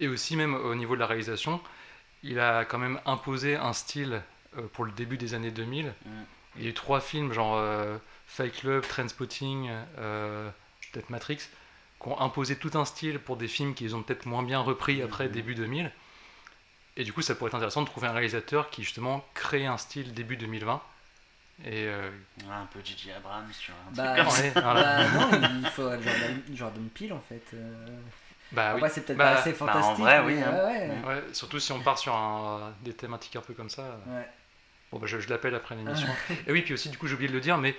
et 0.00 0.08
aussi 0.08 0.36
même 0.36 0.54
au 0.54 0.74
niveau 0.74 0.94
de 0.94 1.00
la 1.00 1.06
réalisation. 1.06 1.60
Il 2.22 2.38
a 2.40 2.64
quand 2.64 2.78
même 2.78 3.00
imposé 3.06 3.56
un 3.56 3.72
style 3.72 4.22
euh, 4.56 4.62
pour 4.72 4.84
le 4.84 4.92
début 4.92 5.16
des 5.16 5.34
années 5.34 5.50
2000. 5.50 5.86
Mm. 6.04 6.10
Il 6.56 6.62
y 6.62 6.66
a 6.66 6.70
eu 6.70 6.74
trois 6.74 7.00
films, 7.00 7.32
genre 7.32 7.56
euh, 7.56 7.96
Fight 8.26 8.54
Club, 8.54 8.86
Trainspotting, 8.86 9.70
euh, 9.98 10.50
peut-être 10.92 11.10
Matrix, 11.10 11.38
qui 12.00 12.08
ont 12.08 12.20
imposé 12.20 12.56
tout 12.56 12.70
un 12.74 12.84
style 12.84 13.18
pour 13.18 13.36
des 13.36 13.48
films 13.48 13.74
qu'ils 13.74 13.96
ont 13.96 14.02
peut-être 14.02 14.26
moins 14.26 14.42
bien 14.42 14.60
repris 14.60 15.02
après 15.02 15.26
Mhm. 15.26 15.32
début 15.32 15.54
2000. 15.54 15.90
Et 16.98 17.04
du 17.04 17.12
coup, 17.12 17.22
ça 17.22 17.34
pourrait 17.34 17.48
être 17.48 17.54
intéressant 17.54 17.80
de 17.82 17.86
trouver 17.86 18.06
un 18.08 18.12
réalisateur 18.12 18.68
qui 18.70 18.82
justement 18.82 19.24
crée 19.34 19.64
un 19.66 19.78
style 19.78 20.12
début 20.12 20.36
2020. 20.36 20.82
Et 21.64 21.86
euh, 21.86 22.10
Ouais, 22.44 22.52
un 22.54 22.66
peu 22.66 22.80
Gigi 22.84 23.10
Abrams, 23.12 23.48
tu 23.58 23.70
vois. 23.72 23.80
un 23.88 23.94
Bah, 24.14 24.14
truc 24.14 24.24
comme 24.26 24.34
ça. 24.34 24.42
ouais, 24.42 24.50
voilà. 24.62 24.82
Bah, 25.08 25.38
non, 25.40 25.48
il 25.62 25.66
faudrait 25.70 25.96
le 25.96 26.02
Jordan, 26.02 26.42
Jordan 26.54 26.88
Peele 26.94 27.12
en 27.14 27.20
fait. 27.20 27.42
Bah 28.52 28.74
oui. 28.76 28.82
C'est 28.92 29.04
peut-être 29.04 29.16
Bah, 29.18 29.32
pas 29.34 29.40
assez 29.40 29.50
bah, 29.52 29.56
en 29.60 29.66
fantastique. 29.66 29.98
vrai, 30.04 30.22
mais 30.22 30.34
oui, 30.34 30.42
hein. 30.42 30.52
ouais, 30.52 30.88
ouais. 31.08 31.14
Ouais, 31.16 31.22
surtout 31.32 31.58
si 31.58 31.72
on 31.72 31.80
part 31.80 31.98
sur 31.98 32.14
un- 32.14 32.72
des 32.82 32.92
thématiques 32.92 33.36
un 33.36 33.40
peu 33.40 33.54
comme 33.54 33.70
ça. 33.70 33.82
Ouais. 34.06 34.26
Bon, 34.92 34.98
bah, 34.98 35.06
je, 35.06 35.18
je 35.20 35.28
l'appelle 35.30 35.54
après 35.54 35.74
l'émission. 35.74 36.08
Et 36.46 36.52
oui, 36.52 36.62
puis 36.62 36.74
aussi, 36.74 36.90
du 36.90 36.98
coup, 36.98 37.06
j'ai 37.06 37.14
oublié 37.14 37.28
de 37.28 37.34
le 37.34 37.40
dire, 37.40 37.56
mais 37.58 37.74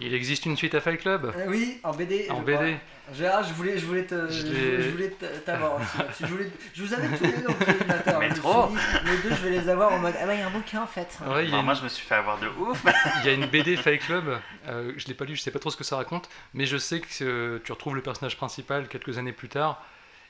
Il 0.00 0.14
existe 0.14 0.46
une 0.46 0.56
suite 0.56 0.76
à 0.76 0.80
Fight 0.80 1.00
Club 1.00 1.32
Euh, 1.36 1.46
oui, 1.48 1.80
en 1.82 1.90
BD. 1.92 2.28
En 2.30 2.36
je 2.38 2.42
BD. 2.44 2.54
crois. 2.56 3.14
Gérard, 3.16 3.42
je 3.42 3.52
voulais, 3.52 3.78
je 3.78 3.84
voulais 3.84 4.04
te, 4.06 4.28
Je 4.30 4.46
je, 4.46 4.46
l'ai- 4.52 4.82
je 4.82 4.90
voulais 4.90 5.12
t'avoir. 5.44 5.80
Je, 6.20 6.26
voulais- 6.26 6.52
je 6.72 6.84
vous 6.84 6.94
avais 6.94 7.16
tous 7.18 7.24
les 7.24 7.32
deux 7.32 7.48
en 7.48 7.52
collimateur. 7.54 8.20
Mais 8.20 8.28
Je 8.30 8.34
trop. 8.36 8.68
dit, 8.68 8.76
Les 9.04 9.16
deux, 9.28 9.30
je 9.34 9.42
vais 9.42 9.50
les 9.50 9.68
avoir 9.68 9.92
en 9.92 9.98
mode 9.98 10.14
Ah 10.22 10.24
bah, 10.26 10.34
il 10.34 10.38
y 10.38 10.42
a 10.44 10.46
un 10.46 10.50
bouquin 10.50 10.82
en 10.82 10.86
fait. 10.86 11.18
Ouais, 11.26 11.48
Enfin, 11.48 11.62
moi, 11.62 11.74
je 11.74 11.82
me 11.82 11.88
suis 11.88 12.06
fait 12.06 12.14
avoir 12.14 12.38
de 12.38 12.46
ouf. 12.46 12.84
il 13.24 13.26
y 13.26 13.28
a 13.28 13.32
une 13.32 13.46
BD 13.46 13.76
Fight 13.76 14.00
Club, 14.00 14.38
euh, 14.68 14.92
je 14.96 15.08
l'ai 15.08 15.14
pas 15.14 15.24
lu, 15.24 15.34
je 15.34 15.42
sais 15.42 15.50
pas 15.50 15.58
trop 15.58 15.70
ce 15.70 15.76
que 15.76 15.82
ça 15.82 15.96
raconte, 15.96 16.28
mais 16.54 16.64
je 16.66 16.76
sais 16.76 17.00
que 17.00 17.08
euh, 17.22 17.58
tu 17.64 17.72
retrouves 17.72 17.96
le 17.96 18.02
personnage 18.02 18.36
principal 18.36 18.86
quelques 18.86 19.18
années 19.18 19.32
plus 19.32 19.48
tard. 19.48 19.82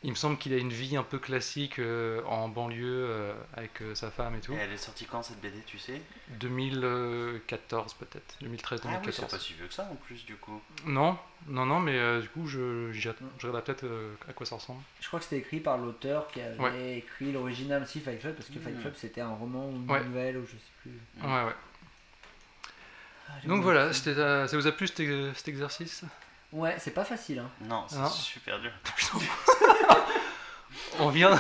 Il 0.04 0.10
me 0.10 0.14
semble 0.16 0.38
qu'il 0.38 0.54
a 0.54 0.58
une 0.58 0.72
vie 0.72 0.96
un 0.96 1.02
peu 1.02 1.18
classique 1.18 1.80
euh, 1.80 2.22
en 2.24 2.48
banlieue 2.48 3.06
euh, 3.08 3.34
avec 3.54 3.82
euh, 3.82 3.96
sa 3.96 4.12
femme 4.12 4.36
et 4.36 4.40
tout. 4.40 4.52
Et 4.52 4.56
elle 4.56 4.72
est 4.72 4.76
sortie 4.76 5.06
quand 5.06 5.24
cette 5.24 5.40
BD, 5.40 5.60
tu 5.66 5.76
sais? 5.78 6.00
2014 6.38 7.94
peut-être, 7.94 8.36
2013-2014. 8.42 8.80
Ah 8.86 9.00
oui, 9.04 9.12
c'est 9.12 9.28
pas 9.30 9.38
si 9.40 9.52
vieux 9.54 9.66
que 9.66 9.74
ça 9.74 9.88
en 9.90 9.96
plus, 9.96 10.24
du 10.24 10.36
coup. 10.36 10.62
Non, 10.86 11.18
non, 11.48 11.66
non, 11.66 11.80
mais 11.80 11.98
euh, 11.98 12.20
du 12.20 12.28
coup, 12.28 12.46
je, 12.46 12.92
je 12.92 13.08
regarde 13.48 13.64
peut-être 13.64 13.84
euh, 13.84 14.14
à 14.28 14.32
quoi 14.32 14.46
ça 14.46 14.54
ressemble. 14.54 14.82
Je 15.00 15.06
crois 15.08 15.18
que 15.18 15.24
c'était 15.24 15.38
écrit 15.38 15.58
par 15.58 15.76
l'auteur 15.78 16.28
qui 16.28 16.40
avait 16.42 16.58
Ouais. 16.58 16.98
écrit 16.98 17.32
l'original 17.32 17.82
aussi, 17.82 17.98
Fight 18.00 18.20
Club, 18.20 18.36
parce 18.36 18.48
que 18.50 18.60
Fight 18.60 18.76
Mhm. 18.76 18.80
Club 18.82 18.94
c'était 18.96 19.20
un 19.20 19.34
roman 19.34 19.68
ou 19.68 19.72
une 19.76 19.90
Ouais. 19.90 20.04
nouvelle 20.04 20.36
ou 20.36 20.46
je 20.46 20.52
sais 20.52 20.72
plus. 20.82 20.92
Ouais, 21.22 21.44
ouais. 21.44 21.54
Ah, 23.28 23.32
Donc 23.46 23.62
voilà, 23.64 23.92
ça 23.92 24.46
vous 24.56 24.66
a 24.68 24.72
plu 24.72 24.86
cet, 24.86 25.00
ex- 25.00 25.36
cet 25.38 25.48
exercice? 25.48 26.04
Ouais, 26.52 26.76
c'est 26.78 26.92
pas 26.92 27.04
facile. 27.04 27.40
Hein. 27.40 27.50
Non, 27.62 27.84
c'est 27.88 28.06
super 28.08 28.58
dur. 28.60 28.70
On 30.98 31.08
vient. 31.10 31.38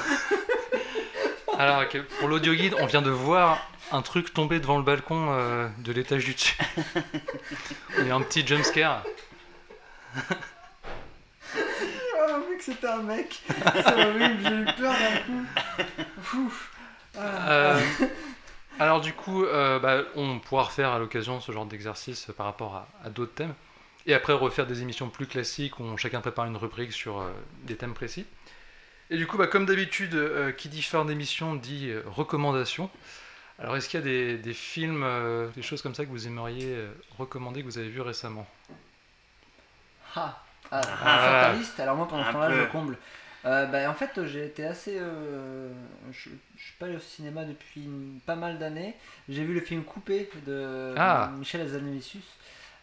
Alors, 1.58 1.82
ok, 1.82 2.00
pour 2.20 2.28
l'audio 2.28 2.54
guide, 2.54 2.74
on 2.80 2.86
vient 2.86 3.02
de 3.02 3.10
voir 3.10 3.58
un 3.90 4.00
truc 4.02 4.32
tomber 4.32 4.60
devant 4.60 4.76
le 4.76 4.84
balcon 4.84 5.28
euh, 5.32 5.68
de 5.78 5.90
l'étage 5.92 6.24
du 6.24 6.34
dessus. 6.34 6.56
Il 7.98 8.06
y 8.06 8.10
a 8.10 8.14
un 8.14 8.20
petit 8.22 8.46
jumpscare. 8.46 9.02
Oh, 11.56 12.40
vu 12.48 12.58
que 12.58 12.64
c'était 12.64 12.86
un 12.86 13.02
mec, 13.02 13.42
c'est 13.48 13.86
horrible, 13.92 14.38
j'ai 14.42 14.54
eu 14.54 14.64
peur 14.76 14.92
d'un 14.92 15.16
coup. 15.26 16.38
Ouf. 16.46 16.70
Ah, 17.16 17.20
Euh, 17.50 17.80
alors 18.78 19.00
du 19.00 19.12
coup, 19.12 19.44
euh, 19.44 19.78
bah, 19.80 20.02
on 20.14 20.38
pourra 20.38 20.64
refaire 20.64 20.90
à 20.92 20.98
l'occasion 20.98 21.40
ce 21.40 21.50
genre 21.50 21.66
d'exercice 21.66 22.26
par 22.36 22.46
rapport 22.46 22.74
à, 22.76 22.88
à 23.04 23.10
d'autres 23.10 23.34
thèmes. 23.34 23.54
Et 24.08 24.14
après 24.14 24.32
refaire 24.32 24.66
des 24.66 24.82
émissions 24.82 25.08
plus 25.10 25.26
classiques 25.26 25.78
où 25.78 25.96
chacun 25.96 26.20
prépare 26.20 26.46
une 26.46 26.56
rubrique 26.56 26.92
sur 26.92 27.20
euh, 27.20 27.30
des 27.64 27.76
thèmes 27.76 27.94
précis. 27.94 28.24
Et 29.10 29.16
du 29.16 29.26
coup, 29.26 29.36
bah, 29.38 29.46
comme 29.46 29.66
d'habitude, 29.66 30.14
euh, 30.14 30.50
qui 30.50 30.68
dit 30.68 30.82
fin 30.82 31.04
d'émission 31.04 31.54
dit 31.54 31.90
euh, 31.90 32.02
recommandation. 32.06 32.90
Alors 33.58 33.76
est-ce 33.76 33.88
qu'il 33.88 34.00
y 34.00 34.02
a 34.02 34.04
des, 34.06 34.38
des 34.38 34.54
films, 34.54 35.02
euh, 35.04 35.48
des 35.54 35.62
choses 35.62 35.82
comme 35.82 35.94
ça 35.94 36.04
que 36.04 36.10
vous 36.10 36.26
aimeriez 36.26 36.74
euh, 36.74 36.90
recommander, 37.18 37.60
que 37.60 37.66
vous 37.66 37.78
avez 37.78 37.88
vu 37.88 38.00
récemment? 38.00 38.46
Ah, 40.16 40.42
ah, 40.70 40.80
Ah. 41.04 41.52
liste, 41.56 41.78
alors 41.80 41.96
moi 41.96 42.08
pendant 42.08 42.24
ce 42.24 42.32
temps-là 42.32 42.50
je 42.52 42.64
comble. 42.72 42.96
Euh, 43.44 43.66
bah, 43.66 43.88
en 43.90 43.94
fait 43.94 44.24
j'ai 44.26 44.46
été 44.46 44.64
assez... 44.64 44.96
euh, 44.98 45.70
je, 46.12 46.30
je 46.56 46.62
suis 46.64 46.74
pas 46.78 46.86
allé 46.86 46.96
au 46.96 47.00
cinéma 47.00 47.44
depuis 47.44 47.84
une- 47.84 48.20
pas 48.26 48.36
mal 48.36 48.58
d'années. 48.58 48.94
J'ai 49.28 49.44
vu 49.44 49.54
le 49.54 49.60
film 49.60 49.84
Coupé 49.84 50.28
de 50.46 50.94
Ah. 50.96 51.30
Michel 51.36 51.60
Hazanavicius 51.60 52.24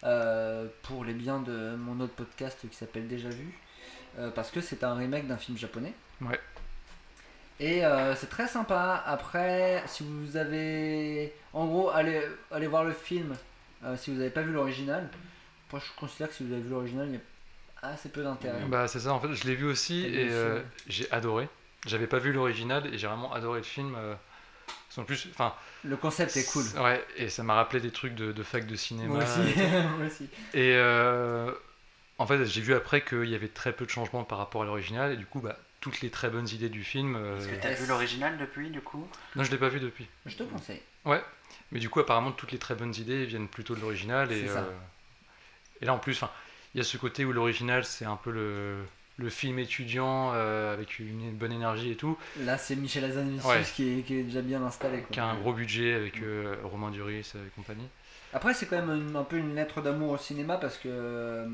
euh, 0.03 0.67
pour 0.83 1.03
les 1.05 1.13
biens 1.13 1.39
de 1.39 1.75
mon 1.75 1.99
autre 1.99 2.13
podcast 2.13 2.59
qui 2.69 2.75
s'appelle 2.75 3.07
Déjà 3.07 3.29
Vu. 3.29 3.57
euh, 4.19 4.29
parce 4.31 4.51
que 4.51 4.61
c'est 4.61 4.83
un 4.83 4.93
remake 4.95 5.27
d'un 5.27 5.37
film 5.37 5.57
japonais. 5.57 5.93
Ouais. 6.21 6.39
Et 7.59 7.85
euh, 7.85 8.15
c'est 8.15 8.29
très 8.29 8.47
sympa. 8.47 9.03
Après, 9.05 9.83
si 9.87 10.03
vous 10.03 10.37
avez... 10.37 11.33
En 11.53 11.65
gros, 11.67 11.89
allez, 11.89 12.21
allez 12.51 12.67
voir 12.67 12.83
le 12.83 12.93
film 12.93 13.35
si 13.97 14.11
vous 14.11 14.17
n'avez 14.17 14.31
pas 14.31 14.41
vu 14.41 14.51
l'original. 14.51 15.09
Moi 15.71 15.81
je 15.85 15.99
considère 15.99 16.29
que 16.29 16.33
si 16.33 16.43
vous 16.43 16.53
avez 16.53 16.61
vu 16.61 16.69
l'original, 16.69 17.07
il 17.07 17.13
y 17.15 17.19
a 17.83 17.89
assez 17.89 18.09
peu 18.09 18.23
d'intérêt. 18.23 18.61
Bah 18.67 18.87
c'est 18.87 18.99
ça, 19.01 19.13
en 19.13 19.19
fait, 19.19 19.33
je 19.33 19.45
l'ai 19.45 19.55
vu 19.55 19.65
aussi 19.65 20.05
et 20.05 20.29
j'ai 20.87 21.11
adoré. 21.11 21.47
J'avais 21.85 22.07
pas 22.07 22.17
vu 22.17 22.33
l'original 22.33 22.87
et 22.93 22.97
j'ai 22.97 23.05
vraiment 23.07 23.31
adoré 23.33 23.59
le 23.59 23.65
film. 23.65 23.95
En 25.01 25.03
plus, 25.03 25.27
enfin, 25.31 25.53
Le 25.83 25.97
concept 25.97 26.35
est 26.37 26.45
cool. 26.51 26.63
Ouais, 26.81 27.05
et 27.17 27.29
ça 27.29 27.43
m'a 27.43 27.53
rappelé 27.55 27.79
des 27.81 27.91
trucs 27.91 28.15
de, 28.15 28.31
de 28.31 28.43
fac 28.43 28.65
de 28.65 28.75
cinéma. 28.75 29.13
Moi 29.15 29.23
aussi. 29.23 29.49
et 29.49 29.53
tout. 29.53 29.59
Moi 29.97 30.07
aussi. 30.07 30.29
Et 30.53 30.73
euh, 30.75 31.51
en 32.17 32.25
fait, 32.27 32.45
j'ai 32.45 32.61
vu 32.61 32.73
après 32.73 33.03
qu'il 33.03 33.25
y 33.29 33.35
avait 33.35 33.47
très 33.49 33.73
peu 33.73 33.85
de 33.85 33.91
changements 33.91 34.23
par 34.23 34.37
rapport 34.37 34.61
à 34.61 34.65
l'original, 34.65 35.11
et 35.11 35.17
du 35.17 35.25
coup, 35.25 35.41
bah, 35.41 35.57
toutes 35.81 36.01
les 36.01 36.09
très 36.09 36.29
bonnes 36.29 36.47
idées 36.49 36.69
du 36.69 36.83
film. 36.83 37.15
euh, 37.15 37.37
Est-ce 37.37 37.47
que 37.49 37.55
t'as 37.61 37.69
Est-ce- 37.71 37.81
vu 37.83 37.87
l'original 37.87 38.37
depuis, 38.37 38.69
du 38.69 38.81
coup? 38.81 39.07
Non, 39.35 39.43
je 39.43 39.51
l'ai 39.51 39.57
pas 39.57 39.69
vu 39.69 39.79
depuis. 39.79 40.07
Je 40.25 40.35
te 40.35 40.43
conseille. 40.43 40.81
Mais 41.71 41.79
du 41.79 41.89
coup, 41.89 41.99
apparemment, 41.99 42.31
toutes 42.31 42.51
les 42.51 42.57
très 42.59 42.75
bonnes 42.75 42.95
idées 42.95 43.25
viennent 43.25 43.47
plutôt 43.47 43.75
de 43.75 43.81
l'original. 43.81 44.31
Et, 44.31 44.47
euh, 44.49 44.61
et 45.81 45.85
là, 45.85 45.93
en 45.93 45.99
plus, 45.99 46.13
enfin, 46.15 46.31
il 46.73 46.77
y 46.77 46.81
a 46.81 46.83
ce 46.83 46.97
côté 46.97 47.25
où 47.25 47.31
l'original, 47.33 47.85
c'est 47.85 48.05
un 48.05 48.15
peu 48.15 48.31
le, 48.31 48.77
le 49.17 49.29
film 49.29 49.59
étudiant 49.59 50.31
euh, 50.33 50.73
avec 50.73 50.99
une, 50.99 51.31
bonne 51.35 51.51
énergie 51.53 51.91
et 51.91 51.95
tout, 51.95 52.17
Là, 52.41 52.57
c'est 52.57 52.75
Michel 52.75 53.05
Hazanavicius 53.05 53.45
Ouais. 53.45 53.63
qui, 53.75 53.99
est, 53.99 54.01
qui 54.03 54.15
est 54.15 54.23
déjà 54.23 54.41
bien 54.41 54.61
installé. 54.63 54.99
quoi. 54.99 55.07
qui 55.11 55.19
a 55.19 55.25
un 55.25 55.37
gros 55.37 55.53
budget 55.53 55.93
avec 55.93 56.21
euh, 56.21 56.55
Romain 56.63 56.91
Duris 56.91 57.31
et 57.35 57.49
compagnie. 57.55 57.87
Après, 58.33 58.53
c'est 58.53 58.65
quand 58.65 58.75
même 58.85 58.89
une- 59.09 59.15
un 59.15 59.23
peu 59.23 59.37
une 59.37 59.55
lettre 59.55 59.81
d'amour 59.81 60.11
au 60.11 60.17
cinéma 60.17 60.57
parce 60.57 60.77
que 60.77 60.89
euh, 60.91 61.45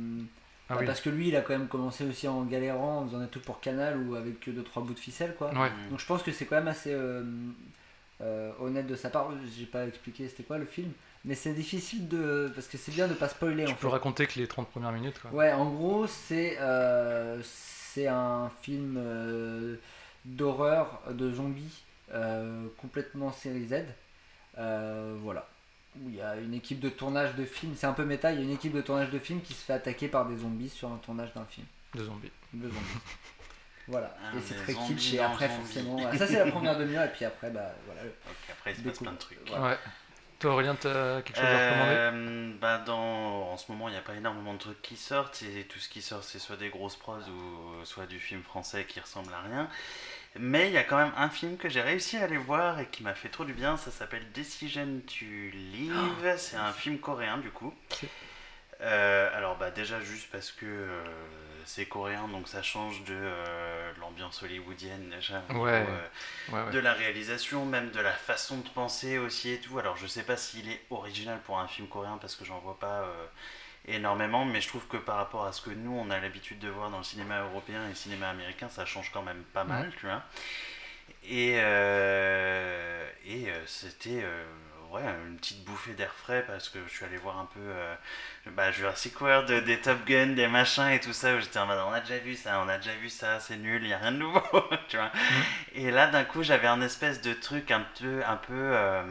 Ah 0.69 0.73
bah, 0.73 0.77
oui. 0.79 0.85
parce 0.87 1.01
que 1.01 1.09
lui, 1.11 1.27
il 1.27 1.35
a 1.35 1.41
quand 1.41 1.53
même 1.53 1.67
commencé 1.67 2.03
aussi 2.03 2.27
en 2.27 2.41
galérant, 2.45 3.01
en 3.01 3.05
faisant 3.07 3.19
des 3.19 3.27
trucs 3.27 3.43
pour 3.45 3.59
Canal 3.59 3.97
ou 4.01 4.15
avec 4.15 4.39
que 4.39 4.49
deux 4.49 4.63
trois 4.63 4.81
bouts 4.81 4.95
de 4.95 4.99
ficelle, 4.99 5.35
quoi. 5.37 5.49
Ouais. 5.53 5.69
Donc 5.91 5.99
je 5.99 6.05
pense 6.07 6.23
que 6.23 6.31
c'est 6.31 6.45
quand 6.45 6.55
même 6.55 6.67
assez 6.69 6.91
euh, 6.93 7.21
euh, 8.21 8.51
honnête 8.59 8.87
de 8.87 8.95
sa 8.95 9.09
part. 9.11 9.29
J'ai 9.57 9.65
pas 9.65 9.85
expliqué 9.85 10.27
c'était 10.27 10.43
quoi 10.43 10.57
le 10.57 10.65
film, 10.65 10.91
mais 11.25 11.35
c'est 11.35 11.53
difficile 11.53 12.07
de 12.07 12.51
parce 12.55 12.67
que 12.67 12.77
c'est 12.77 12.91
bien 12.91 13.07
de 13.07 13.13
pas 13.13 13.29
spoiler. 13.29 13.65
Tu 13.65 13.71
en 13.71 13.75
peux 13.75 13.87
fait. 13.87 13.93
raconter 13.93 14.27
que 14.27 14.39
les 14.39 14.47
30 14.47 14.67
premières 14.69 14.91
minutes, 14.91 15.19
quoi. 15.19 15.31
Ouais, 15.31 15.51
en 15.51 15.69
gros, 15.69 16.07
c'est 16.07 16.57
euh, 16.59 17.41
c'est 17.43 18.07
un 18.07 18.49
film 18.61 18.95
euh, 18.97 19.75
d'horreur, 20.25 21.01
de 21.11 21.31
zombies, 21.31 21.83
euh, 22.13 22.67
complètement 22.77 23.31
série 23.31 23.67
Z. 23.67 23.83
Euh, 24.57 25.15
voilà. 25.21 25.47
Où 26.01 26.09
il 26.09 26.15
y 26.15 26.21
a 26.21 26.37
une 26.37 26.53
équipe 26.53 26.79
de 26.79 26.87
tournage 26.89 27.35
de 27.35 27.43
film, 27.43 27.73
c'est 27.75 27.85
un 27.87 27.91
peu 27.93 28.05
méta, 28.05 28.31
il 28.31 28.39
y 28.39 28.41
a 28.41 28.43
une 28.45 28.51
équipe 28.53 28.73
de 28.73 28.81
tournage 28.81 29.09
de 29.09 29.19
film 29.19 29.41
qui 29.41 29.53
se 29.53 29.65
fait 29.65 29.73
attaquer 29.73 30.07
par 30.07 30.25
des 30.25 30.37
zombies 30.37 30.69
sur 30.69 30.89
un 30.89 30.97
tournage 30.97 31.33
d'un 31.33 31.43
film. 31.45 31.67
De 31.93 32.03
zombies. 32.05 32.31
De 32.53 32.69
zombies. 32.69 32.79
voilà. 33.89 34.15
Ah, 34.23 34.37
et 34.37 34.41
c'est 34.41 34.55
très 34.55 34.73
kitsch 34.73 35.13
et 35.15 35.19
après 35.19 35.49
forcément. 35.49 35.97
voilà. 35.97 36.17
Ça 36.17 36.27
c'est 36.27 36.45
la 36.45 36.49
première 36.49 36.77
demi-heure 36.77 37.03
et 37.03 37.11
puis 37.11 37.25
après 37.25 37.49
bah 37.49 37.75
voilà. 37.85 38.01
Ok, 38.03 38.53
après, 38.53 38.71
il 38.71 38.77
se 38.77 38.81
passe 38.83 38.99
plein 38.99 39.11
de 39.11 39.17
trucs. 39.17 39.39
Voilà. 39.49 39.67
Ouais. 39.71 39.77
Toi, 40.41 40.53
Aurélien, 40.53 40.73
t'as 40.73 41.21
quelque 41.21 41.35
chose 41.35 41.45
à 41.45 41.69
recommander? 41.69 41.95
Euh, 41.95 42.51
bah 42.59 42.79
dans, 42.79 43.51
en 43.51 43.57
ce 43.57 43.71
moment, 43.71 43.87
il 43.89 43.91
n'y 43.91 43.97
a 43.97 44.01
pas 44.01 44.15
énormément 44.15 44.53
de 44.53 44.57
trucs 44.57 44.81
qui 44.81 44.97
sortent. 44.97 45.43
Et 45.43 45.65
tout 45.65 45.77
ce 45.77 45.87
qui 45.87 46.01
sort, 46.01 46.23
c'est 46.23 46.39
soit 46.39 46.57
des 46.57 46.69
grosses 46.69 46.95
pros 46.95 47.13
ou 47.13 47.85
soit 47.85 48.07
du 48.07 48.19
film 48.19 48.41
français 48.41 48.85
qui 48.85 48.99
ressemble 48.99 49.31
à 49.35 49.41
rien. 49.41 49.69
Mais 50.39 50.67
il 50.69 50.73
y 50.73 50.79
a 50.79 50.83
quand 50.83 50.97
même 50.97 51.11
un 51.15 51.29
film 51.29 51.57
que 51.57 51.69
j'ai 51.69 51.81
réussi 51.81 52.17
à 52.17 52.23
aller 52.23 52.37
voir 52.37 52.79
et 52.79 52.87
qui 52.87 53.03
m'a 53.03 53.13
fait 53.13 53.29
trop 53.29 53.45
du 53.45 53.53
bien. 53.53 53.77
Ça 53.77 53.91
s'appelle 53.91 54.25
Decision 54.33 55.01
to 55.05 55.25
Live. 55.25 56.33
C'est 56.37 56.57
un 56.57 56.73
film 56.73 56.97
coréen 56.97 57.37
du 57.37 57.51
coup. 57.51 57.71
Euh, 58.81 59.29
alors 59.37 59.57
bah 59.57 59.69
déjà 59.69 59.99
juste 60.01 60.29
parce 60.31 60.51
que 60.51 60.65
euh, 60.65 61.03
c'est 61.65 61.85
coréen 61.85 62.27
donc 62.27 62.47
ça 62.47 62.63
change 62.63 63.03
de 63.03 63.13
euh, 63.13 63.91
l'ambiance 63.99 64.41
hollywoodienne 64.41 65.09
déjà. 65.11 65.43
au 65.51 65.53
Ouais. 65.59 65.79
niveau, 65.81 65.91
Ouais, 66.49 66.63
ouais. 66.63 66.71
de 66.71 66.79
la 66.79 66.93
réalisation, 66.93 67.65
même 67.65 67.91
de 67.91 67.99
la 67.99 68.11
façon 68.11 68.57
de 68.57 68.69
penser 68.69 69.19
aussi 69.19 69.51
et 69.51 69.59
tout. 69.59 69.77
Alors 69.77 69.97
je 69.97 70.07
sais 70.07 70.23
pas 70.23 70.35
s'il 70.37 70.67
est 70.69 70.81
original 70.89 71.39
pour 71.41 71.59
un 71.59 71.67
film 71.67 71.87
coréen 71.87 72.17
parce 72.19 72.35
que 72.35 72.43
j'en 72.45 72.59
vois 72.59 72.79
pas 72.79 73.05
énormément, 73.87 74.45
mais 74.45 74.61
je 74.61 74.67
trouve 74.67 74.87
que 74.87 74.97
par 74.97 75.17
rapport 75.17 75.45
à 75.45 75.53
ce 75.53 75.61
que 75.61 75.69
nous 75.71 75.91
on 75.93 76.09
a 76.09 76.19
l'habitude 76.19 76.59
de 76.59 76.69
voir 76.69 76.89
dans 76.89 76.97
le 76.99 77.03
cinéma 77.03 77.41
européen 77.41 77.85
et 77.85 77.89
le 77.89 77.95
cinéma 77.95 78.29
américain, 78.29 78.69
ça 78.69 78.85
change 78.85 79.11
quand 79.11 79.23
même 79.23 79.43
pas 79.53 79.63
mal, 79.63 79.91
tu 79.99 80.07
vois. 80.07 80.23
Et, 81.29 81.55
et 83.25 83.47
c'était 83.65 84.23
ouais, 84.91 85.01
une 85.27 85.37
petite 85.37 85.63
bouffée 85.65 85.93
d'air 85.93 86.13
frais 86.13 86.43
parce 86.47 86.69
que 86.69 86.79
je 86.87 86.93
suis 86.93 87.05
allé 87.05 87.17
voir 87.17 87.39
un 87.39 87.45
peu 87.45 87.59
euh, 87.61 87.95
bah, 88.47 88.71
Jurassic 88.71 89.19
World, 89.21 89.51
des 89.65 89.79
Top 89.81 90.05
Gun, 90.05 90.27
des 90.33 90.47
machins 90.47 90.89
et 90.89 90.99
tout 90.99 91.13
ça. 91.13 91.39
J'étais 91.39 91.59
en 91.59 91.65
mode 91.67 91.79
on 91.87 91.91
a 91.93 91.99
déjà 92.01 92.17
vu 92.19 92.35
ça, 92.35 92.61
on 92.65 92.69
a 92.69 92.77
déjà 92.77 92.93
vu 92.95 93.09
ça, 93.09 93.39
c'est 93.39 93.57
nul, 93.57 93.81
il 93.83 93.87
n'y 93.87 93.93
a 93.93 93.97
rien 93.99 94.11
de 94.11 94.17
nouveau, 94.17 94.41
tu 94.89 94.97
vois. 94.97 95.11
Et 95.73 95.91
là 95.91 96.07
d'un 96.07 96.23
coup 96.23 96.43
j'avais 96.43 96.67
un 96.67 96.81
espèce 96.81 97.21
de 97.21 97.33
truc 97.33 97.71
un 97.71 97.85
peu. 97.99 98.21
Un 98.25 98.37
peu 98.37 98.53
euh, 98.53 99.03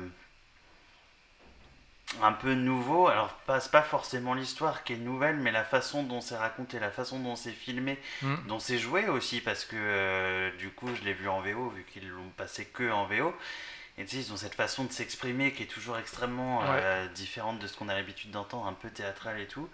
un 2.22 2.32
peu 2.32 2.54
nouveau, 2.54 3.06
alors 3.06 3.28
pas, 3.46 3.60
pas 3.60 3.82
forcément 3.82 4.34
l'histoire 4.34 4.82
qui 4.82 4.94
est 4.94 4.96
nouvelle, 4.96 5.36
mais 5.36 5.52
la 5.52 5.62
façon 5.64 6.02
dont 6.02 6.20
c'est 6.20 6.36
raconté, 6.36 6.80
la 6.80 6.90
façon 6.90 7.20
dont 7.20 7.36
c'est 7.36 7.52
filmé, 7.52 7.98
Mm. 8.22 8.34
dont 8.48 8.58
c'est 8.58 8.78
joué 8.78 9.08
aussi, 9.08 9.40
parce 9.40 9.64
que 9.64 9.76
euh, 9.78 10.50
du 10.58 10.70
coup 10.70 10.88
je 10.96 11.04
l'ai 11.04 11.12
vu 11.14 11.28
en 11.28 11.40
VO, 11.40 11.68
vu 11.70 11.84
qu'ils 11.84 12.08
l'ont 12.08 12.30
passé 12.36 12.64
que 12.66 12.90
en 12.90 13.06
VO. 13.06 13.32
Et 13.98 14.04
tu 14.04 14.16
sais, 14.16 14.22
ils 14.28 14.32
ont 14.32 14.36
cette 14.36 14.54
façon 14.54 14.84
de 14.84 14.92
s'exprimer 14.92 15.52
qui 15.52 15.62
est 15.64 15.66
toujours 15.66 15.98
extrêmement 15.98 16.62
euh, 16.64 17.06
différente 17.08 17.58
de 17.58 17.66
ce 17.66 17.76
qu'on 17.76 17.88
a 17.88 17.94
l'habitude 17.94 18.30
d'entendre, 18.30 18.66
un 18.66 18.72
peu 18.72 18.90
théâtral 18.90 19.38
et 19.40 19.46
tout. 19.46 19.68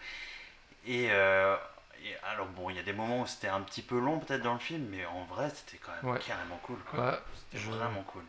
Et, 0.86 1.08
euh, 1.10 1.56
et 2.04 2.14
alors 2.32 2.46
bon, 2.48 2.70
il 2.70 2.76
y 2.76 2.78
a 2.78 2.82
des 2.82 2.92
moments 2.92 3.22
où 3.22 3.26
c'était 3.26 3.48
un 3.48 3.60
petit 3.62 3.82
peu 3.82 3.98
long 3.98 4.18
peut-être 4.20 4.42
dans 4.42 4.54
le 4.54 4.60
film, 4.60 4.86
mais 4.90 5.04
en 5.06 5.24
vrai 5.24 5.50
c'était 5.54 5.78
quand 5.78 5.92
même 6.02 6.14
Ouais. 6.14 6.20
carrément 6.26 6.58
cool. 6.64 6.76
Ouais, 6.96 7.18
C'était 7.50 7.62
je- 7.64 7.70
vraiment 7.70 8.02
cool. 8.04 8.22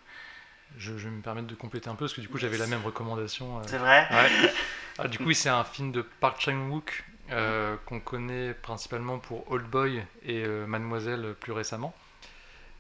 je, 0.78 0.98
je 0.98 1.08
vais 1.10 1.16
me 1.16 1.22
permettre 1.22 1.48
de 1.48 1.56
compléter 1.56 1.90
un 1.90 1.96
peu 1.96 2.06
parce 2.06 2.14
que 2.14 2.22
du 2.22 2.28
coup 2.28 2.38
j'avais 2.38 2.58
la 2.58 2.68
même 2.68 2.84
recommandation. 2.84 3.60
euh. 3.60 3.62
C'est 3.68 3.78
vrai? 3.78 4.08
Ah, 5.00 5.08
du 5.08 5.20
coup, 5.20 5.32
c'est 5.34 5.50
un 5.50 5.64
film 5.64 5.92
de 5.92 6.02
Park 6.02 6.42
Chan-wook 6.42 7.04
euh, 7.32 7.76
qu'on 7.86 8.00
connaît 8.00 8.54
principalement 8.56 9.20
pour 9.20 9.50
Old 9.52 9.68
Boy 9.68 10.04
et 10.24 10.44
Mademoiselle 10.48 11.36
plus 11.40 11.52
récemment. 11.52 11.94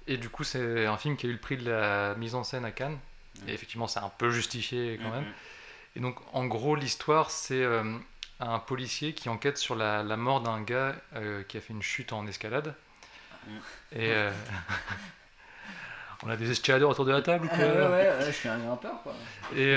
Et 0.07 0.17
du 0.17 0.29
coup, 0.29 0.43
c'est 0.43 0.85
un 0.85 0.97
film 0.97 1.17
qui 1.17 1.25
a 1.25 1.29
eu 1.29 1.33
le 1.33 1.37
prix 1.37 1.57
de 1.57 1.69
la 1.69 2.15
mise 2.15 2.35
en 2.35 2.43
scène 2.43 2.65
à 2.65 2.71
Cannes. 2.71 2.97
Et 3.47 3.53
effectivement, 3.53 3.87
c'est 3.87 3.99
un 3.99 4.11
peu 4.17 4.31
justifié 4.31 4.99
quand 5.01 5.11
même. 5.11 5.23
Mhm. 5.25 5.33
Et 5.97 5.99
donc, 5.99 6.15
en 6.33 6.45
gros, 6.45 6.75
l'histoire, 6.75 7.31
c'est 7.31 7.63
euh, 7.63 7.83
un 8.39 8.59
policier 8.59 9.13
qui 9.13 9.29
enquête 9.29 9.57
sur 9.57 9.75
la, 9.75 10.03
la 10.03 10.15
mort 10.15 10.41
d'un 10.41 10.61
gars 10.61 10.95
euh, 11.15 11.43
qui 11.43 11.57
a 11.57 11.61
fait 11.61 11.73
une 11.73 11.81
chute 11.81 12.13
en 12.13 12.27
escalade. 12.27 12.75
Mm. 13.47 13.51
Et 13.93 14.11
euh, 14.11 14.31
on 16.23 16.29
a 16.29 16.37
des 16.37 16.51
escaladeurs 16.51 16.91
autour 16.91 17.05
de 17.05 17.11
la 17.11 17.21
table 17.21 17.45
ou 17.45 17.49
quoi 17.49 17.57
ouais, 17.65 17.87
ouais, 17.87 18.25
je 18.27 18.31
suis 18.31 18.47
un 18.47 18.59
grimpeur 18.59 19.01
quoi. 19.01 19.13
Et, 19.55 19.75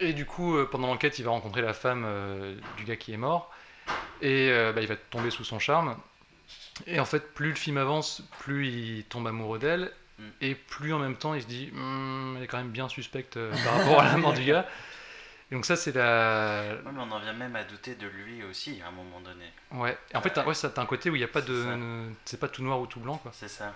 et 0.00 0.12
du 0.12 0.24
coup, 0.24 0.56
pendant 0.70 0.86
l'enquête, 0.86 1.18
il 1.18 1.24
va 1.24 1.32
rencontrer 1.32 1.60
la 1.62 1.74
femme 1.74 2.06
du 2.78 2.84
gars 2.84 2.96
qui 2.96 3.12
est 3.12 3.18
mort. 3.18 3.52
Et 4.22 4.50
bah, 4.74 4.80
il 4.80 4.86
va 4.86 4.96
tomber 4.96 5.30
sous 5.30 5.44
son 5.44 5.58
charme. 5.58 5.96
Et 6.86 7.00
en 7.00 7.04
fait, 7.04 7.32
plus 7.34 7.50
le 7.50 7.54
film 7.54 7.76
avance, 7.76 8.22
plus 8.40 8.68
il 8.68 9.04
tombe 9.04 9.26
amoureux 9.26 9.58
d'elle. 9.58 9.92
Mm. 10.18 10.22
Et 10.40 10.54
plus 10.54 10.92
en 10.92 10.98
même 10.98 11.16
temps, 11.16 11.34
il 11.34 11.42
se 11.42 11.46
dit 11.46 11.70
Hum, 11.74 12.34
elle 12.36 12.44
est 12.44 12.46
quand 12.46 12.58
même 12.58 12.70
bien 12.70 12.88
suspecte 12.88 13.36
euh, 13.36 13.52
par 13.64 13.78
rapport 13.78 14.00
à 14.00 14.04
la 14.04 14.16
mort 14.16 14.32
du 14.32 14.44
gars. 14.44 14.66
Et 15.50 15.54
donc, 15.54 15.64
ça, 15.66 15.76
c'est 15.76 15.92
la. 15.92 16.76
Ouais, 16.84 16.92
mais 16.92 17.00
on 17.00 17.10
en 17.10 17.18
vient 17.18 17.32
même 17.32 17.56
à 17.56 17.64
douter 17.64 17.94
de 17.94 18.06
lui 18.06 18.42
aussi 18.44 18.80
à 18.84 18.88
un 18.88 18.92
moment 18.92 19.20
donné. 19.20 19.44
Ouais. 19.72 19.96
Et 20.12 20.16
en 20.16 20.22
fait, 20.22 20.30
t'as- 20.30 20.46
ouais, 20.46 20.54
ça, 20.54 20.70
t'as 20.70 20.82
un 20.82 20.86
côté 20.86 21.10
où 21.10 21.16
il 21.16 21.18
n'y 21.18 21.24
a 21.24 21.28
pas 21.28 21.42
de. 21.42 21.64
C'est 22.24 22.40
pas 22.40 22.48
tout 22.48 22.62
noir 22.62 22.80
ou 22.80 22.86
tout 22.86 23.00
blanc, 23.00 23.18
quoi. 23.18 23.32
C'est 23.34 23.48
ça. 23.48 23.74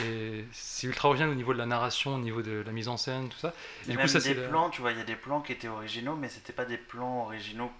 Et 0.00 0.44
c'est 0.52 0.86
ultra 0.86 1.08
original 1.08 1.30
au 1.30 1.34
niveau 1.34 1.52
de 1.52 1.58
la 1.58 1.66
narration, 1.66 2.14
au 2.14 2.18
niveau 2.18 2.40
de 2.40 2.62
la 2.64 2.70
mise 2.70 2.86
en 2.86 2.96
scène, 2.96 3.28
tout 3.28 3.38
ça. 3.38 3.52
Et 3.82 3.90
du 3.90 3.96
même 3.96 4.06
coup, 4.06 4.12
ça, 4.12 4.20
des 4.20 4.34
plans, 4.34 4.70
tu 4.70 4.80
vois, 4.80 4.92
il 4.92 4.98
y 4.98 5.00
a 5.00 5.04
des 5.04 5.16
plans 5.16 5.40
qui 5.40 5.50
étaient 5.52 5.66
originaux, 5.66 6.14
mais 6.14 6.28
c'était 6.28 6.52
pas 6.52 6.64
des 6.64 6.76
plans 6.76 7.22
originaux 7.22 7.72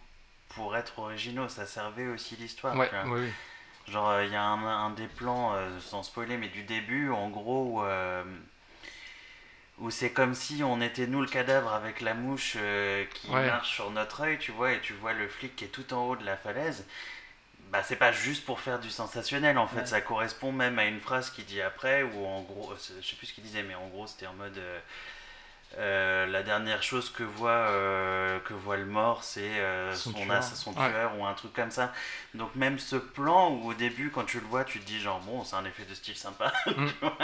pour 0.48 0.76
être 0.76 0.98
originaux. 0.98 1.48
Ça 1.48 1.64
servait 1.64 2.08
aussi 2.08 2.34
l'histoire. 2.36 2.76
Ouais, 2.76 2.90
ouais, 3.04 3.10
ouais. 3.10 3.32
Genre, 3.90 4.08
euh, 4.10 4.24
il 4.24 4.32
y 4.32 4.36
a 4.36 4.42
un, 4.42 4.64
un 4.66 4.90
des 4.90 5.06
plans, 5.08 5.54
euh, 5.54 5.80
sans 5.80 6.02
spoiler, 6.02 6.36
mais 6.36 6.48
du 6.48 6.62
début, 6.62 7.10
en 7.10 7.28
gros, 7.30 7.80
où, 7.80 7.84
euh, 7.84 8.22
où 9.78 9.90
c'est 9.90 10.10
comme 10.10 10.34
si 10.34 10.62
on 10.64 10.80
était 10.80 11.06
nous 11.06 11.20
le 11.20 11.28
cadavre 11.28 11.72
avec 11.72 12.00
la 12.00 12.14
mouche 12.14 12.54
euh, 12.56 13.04
qui 13.14 13.28
Ouais. 13.32 13.46
marche 13.46 13.74
sur 13.74 13.90
notre 13.90 14.22
œil, 14.22 14.38
tu 14.38 14.50
vois, 14.50 14.72
et 14.72 14.80
tu 14.80 14.92
vois 14.92 15.12
le 15.12 15.28
flic 15.28 15.54
qui 15.54 15.64
est 15.64 15.68
tout 15.68 15.94
en 15.94 16.04
haut 16.08 16.16
de 16.16 16.24
la 16.24 16.36
falaise. 16.36 16.84
Bah, 17.70 17.82
c'est 17.84 17.96
pas 17.96 18.12
juste 18.12 18.44
pour 18.46 18.60
faire 18.60 18.80
du 18.80 18.90
sensationnel 18.90 19.58
en 19.58 19.68
fait, 19.68 19.80
Ouais. 19.80 19.86
ça 19.86 20.00
correspond 20.00 20.52
même 20.52 20.78
à 20.78 20.86
une 20.86 21.00
phrase 21.00 21.30
qu'il 21.30 21.46
dit 21.46 21.62
après, 21.62 22.02
ou 22.02 22.26
en 22.26 22.42
gros, 22.42 22.72
je 22.76 23.06
sais 23.06 23.16
plus 23.16 23.28
ce 23.28 23.34
qu'il 23.34 23.44
disait, 23.44 23.62
mais 23.62 23.74
en 23.76 23.88
gros 23.88 24.06
c'était 24.06 24.26
en 24.26 24.34
mode 24.34 24.58
euh, 24.58 24.80
euh, 25.76 26.26
la 26.26 26.42
dernière 26.42 26.82
chose 26.82 27.10
que 27.10 27.22
voit, 27.22 27.50
euh, 27.50 28.38
que 28.40 28.54
voit 28.54 28.76
le 28.78 28.86
mort, 28.86 29.22
c'est 29.22 29.60
euh, 29.60 29.92
Son 29.94 30.12
son, 30.12 30.18
tueur. 30.22 30.32
as- 30.32 30.42
son 30.54 30.70
Ouais. 30.72 30.88
tueur 30.90 31.18
ou 31.18 31.26
un 31.26 31.34
truc 31.34 31.52
comme 31.52 31.70
ça. 31.70 31.92
Donc 32.34 32.54
même 32.54 32.78
ce 32.78 32.96
plan 32.96 33.50
où 33.50 33.68
au 33.70 33.74
début 33.74 34.10
quand 34.10 34.24
tu 34.24 34.40
le 34.40 34.46
vois 34.46 34.64
tu 34.64 34.80
te 34.80 34.86
dis 34.86 34.98
genre 35.00 35.20
bon 35.20 35.44
c'est 35.44 35.56
un 35.56 35.64
effet 35.66 35.84
de 35.84 35.94
style 35.94 36.16
sympa, 36.16 36.52
Mm. 36.66 36.86
tu 36.86 36.94
vois. 37.02 37.18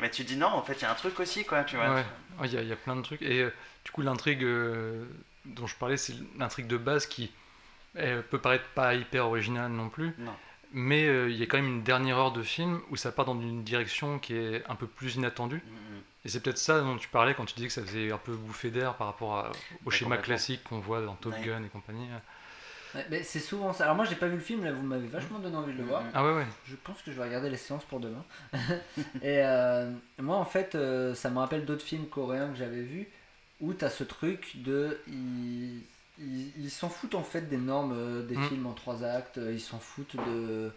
mais 0.00 0.10
tu 0.10 0.24
dis 0.24 0.36
non 0.36 0.46
en 0.48 0.62
fait 0.62 0.74
il 0.74 0.82
y 0.82 0.84
a 0.86 0.90
un 0.90 0.94
truc 0.94 1.20
aussi 1.20 1.44
quoi 1.44 1.62
tu 1.64 1.76
vois. 1.76 1.90
Ouais, 1.94 2.04
Ouais, 2.40 2.48
il 2.48 2.54
y, 2.54 2.56
a- 2.56 2.62
il 2.62 2.68
y 2.68 2.72
a 2.72 2.76
plein 2.76 2.96
de 2.96 3.02
trucs. 3.02 3.22
Et 3.22 3.44
du 3.84 3.90
coup, 3.92 4.00
l'intrigue 4.02 4.44
dont 5.44 5.66
je 5.66 5.76
parlais, 5.76 5.96
c'est 5.96 6.14
l'intrigue 6.38 6.66
de 6.66 6.76
base 6.78 7.06
qui 7.06 7.30
elle 7.94 8.22
peut 8.24 8.38
paraître 8.40 8.64
pas 8.74 8.94
hyper 8.94 9.26
originale 9.26 9.70
non 9.70 9.88
plus. 9.88 10.14
Non. 10.18 10.34
Mais 10.72 11.04
il 11.30 11.36
y 11.36 11.42
a 11.42 11.46
quand 11.46 11.58
même 11.58 11.68
une 11.68 11.82
dernière 11.84 12.18
heure 12.18 12.32
de 12.32 12.42
film 12.42 12.80
où 12.90 12.96
ça 12.96 13.12
part 13.12 13.24
dans 13.26 13.40
une 13.40 13.62
direction 13.62 14.18
qui 14.18 14.34
est 14.34 14.64
un 14.68 14.74
peu 14.74 14.88
plus 14.88 15.14
inattendue. 15.14 15.62
Mm, 15.64 15.96
mm. 15.96 16.00
Et 16.24 16.28
c'est 16.30 16.40
peut-être 16.40 16.58
ça 16.58 16.80
dont 16.80 16.96
tu 16.96 17.08
parlais 17.08 17.34
quand 17.34 17.44
tu 17.44 17.54
disais 17.54 17.66
que 17.68 17.72
ça 17.74 17.82
faisait 17.82 18.10
un 18.10 18.18
peu 18.18 18.32
bouffer 18.34 18.70
d'air 18.70 18.94
par 18.94 19.08
rapport 19.08 19.36
à- 19.38 19.52
au 19.84 19.90
schéma 19.90 20.16
classique 20.16 20.64
qu'on 20.64 20.78
voit 20.80 21.02
dans 21.02 21.14
Top 21.16 21.34
Ouais. 21.34 21.42
Gun 21.44 21.62
et 21.64 21.68
compagnie. 21.68 22.08
Ouais, 22.94 23.04
mais 23.10 23.22
c'est 23.24 23.40
souvent 23.40 23.72
ça. 23.72 23.84
Alors 23.84 23.96
moi 23.96 24.04
j'ai 24.04 24.14
pas 24.14 24.28
vu 24.28 24.36
le 24.36 24.40
film, 24.40 24.64
là 24.64 24.72
vous 24.72 24.80
m'avez 24.82 25.08
vachement 25.08 25.38
donné 25.40 25.56
envie 25.56 25.72
de 25.72 25.78
le 25.78 25.84
voir. 25.84 26.02
Mhm. 26.02 26.10
Ah 26.14 26.24
ouais, 26.24 26.32
ouais. 26.34 26.46
Je 26.66 26.76
pense 26.76 27.02
que 27.02 27.10
je 27.12 27.16
vais 27.16 27.24
regarder 27.24 27.50
les 27.50 27.56
séances 27.56 27.84
pour 27.84 27.98
demain. 28.00 28.24
et 29.22 29.40
euh, 29.44 29.90
moi, 30.18 30.36
en 30.36 30.44
fait, 30.44 30.74
euh, 30.76 31.14
ça 31.14 31.28
me 31.28 31.38
rappelle 31.40 31.64
d'autres 31.66 31.84
films 31.84 32.06
coréens 32.06 32.48
que 32.50 32.56
j'avais 32.56 32.82
vus 32.82 33.08
où 33.60 33.74
tu 33.74 33.84
as 33.84 33.90
ce 33.90 34.04
truc 34.04 34.52
de. 34.62 35.00
Ils 36.20 36.70
s'en 36.70 36.88
foutent 36.88 37.16
en 37.16 37.24
fait 37.24 37.48
des 37.48 37.56
normes 37.56 37.92
euh, 37.96 38.22
des 38.22 38.36
Mm. 38.36 38.48
films 38.48 38.66
en 38.66 38.72
trois 38.72 39.02
actes, 39.04 39.38
ils 39.50 39.60
s'en 39.60 39.80
foutent 39.80 40.16
de. 40.16 40.70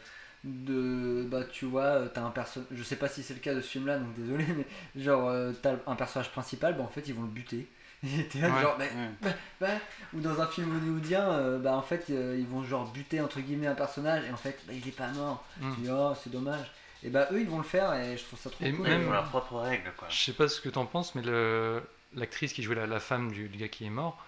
De 0.48 1.24
bah 1.30 1.44
tu 1.52 1.66
vois 1.66 1.84
euh, 1.84 2.08
t'as 2.14 2.22
un 2.24 2.30
personnage 2.32 2.68
je 2.72 2.84
sais 2.84 2.96
pas 2.96 3.08
si 3.08 3.24
c'est 3.24 3.34
le 3.34 3.40
cas 3.40 3.54
de 3.54 3.62
ce 3.62 3.68
film 3.68 3.88
là 3.88 3.98
donc 4.00 4.14
désolé 4.16 4.46
mais 4.96 5.02
genre 5.02 5.28
euh, 5.30 5.52
t'as 5.62 5.74
un 5.86 5.96
personnage 5.96 6.32
principal 6.32 6.76
bah 6.78 6.84
en 6.84 6.88
fait 6.88 7.08
ils 7.08 7.14
vont 7.14 7.24
le 7.24 7.28
buter 7.28 7.68
Et 8.04 8.28
t'es 8.28 8.40
là, 8.40 8.50
Ouais. 8.52 8.62
genre, 8.62 8.76
mais 8.78 8.92
bah, 9.24 9.30
bah, 9.60 9.68
ou 10.14 10.20
dans 10.22 10.40
un 10.40 10.46
film 10.46 10.76
hollywoodien, 10.78 11.32
euh, 11.32 11.58
bah 11.58 11.76
en 11.76 11.82
fait 11.82 12.06
euh, 12.12 12.36
ils 12.40 12.46
vont 12.46 12.64
genre 12.64 12.92
buter 12.92 13.20
entre 13.22 13.40
guillemets 13.40 13.66
un 13.66 13.74
personnage 13.74 14.24
et 14.26 14.32
en 14.32 14.38
fait 14.38 14.60
bah, 14.68 14.74
il 14.74 14.88
est 14.88 14.92
pas 14.96 15.08
mort. 15.14 15.44
Mm. 15.60 15.74
Tu 15.74 15.82
dis 15.82 15.90
oh 15.92 16.14
c'est 16.24 16.32
dommage. 16.32 16.72
Et 17.04 17.10
bah 17.10 17.28
eux 17.32 17.42
ils 17.42 17.50
vont 17.50 17.58
le 17.58 17.64
faire 17.64 17.94
et 17.96 18.16
je 18.16 18.24
trouve 18.24 18.40
ça 18.40 18.52
trop 18.52 18.64
Et 18.64 18.72
cool. 18.72 18.88
Même- 18.88 19.02
Ils 19.02 19.08
ont 19.08 19.12
leurs 19.12 19.30
propres 19.30 19.58
règles 19.62 19.92
quoi. 19.98 20.08
Je 20.12 20.16
sais 20.26 20.34
pas 20.34 20.48
ce 20.48 20.62
que 20.62 20.70
t'en 20.70 20.86
penses, 20.86 21.16
mais 21.16 21.24
le- 21.24 21.82
l'actrice 22.16 22.54
qui 22.54 22.62
jouait 22.62 22.76
la, 22.76 22.86
la 22.86 23.00
femme 23.00 23.32
du, 23.32 23.50
du 23.50 23.58
gars 23.58 23.68
qui 23.68 23.86
est 23.86 23.90
mort, 23.90 24.24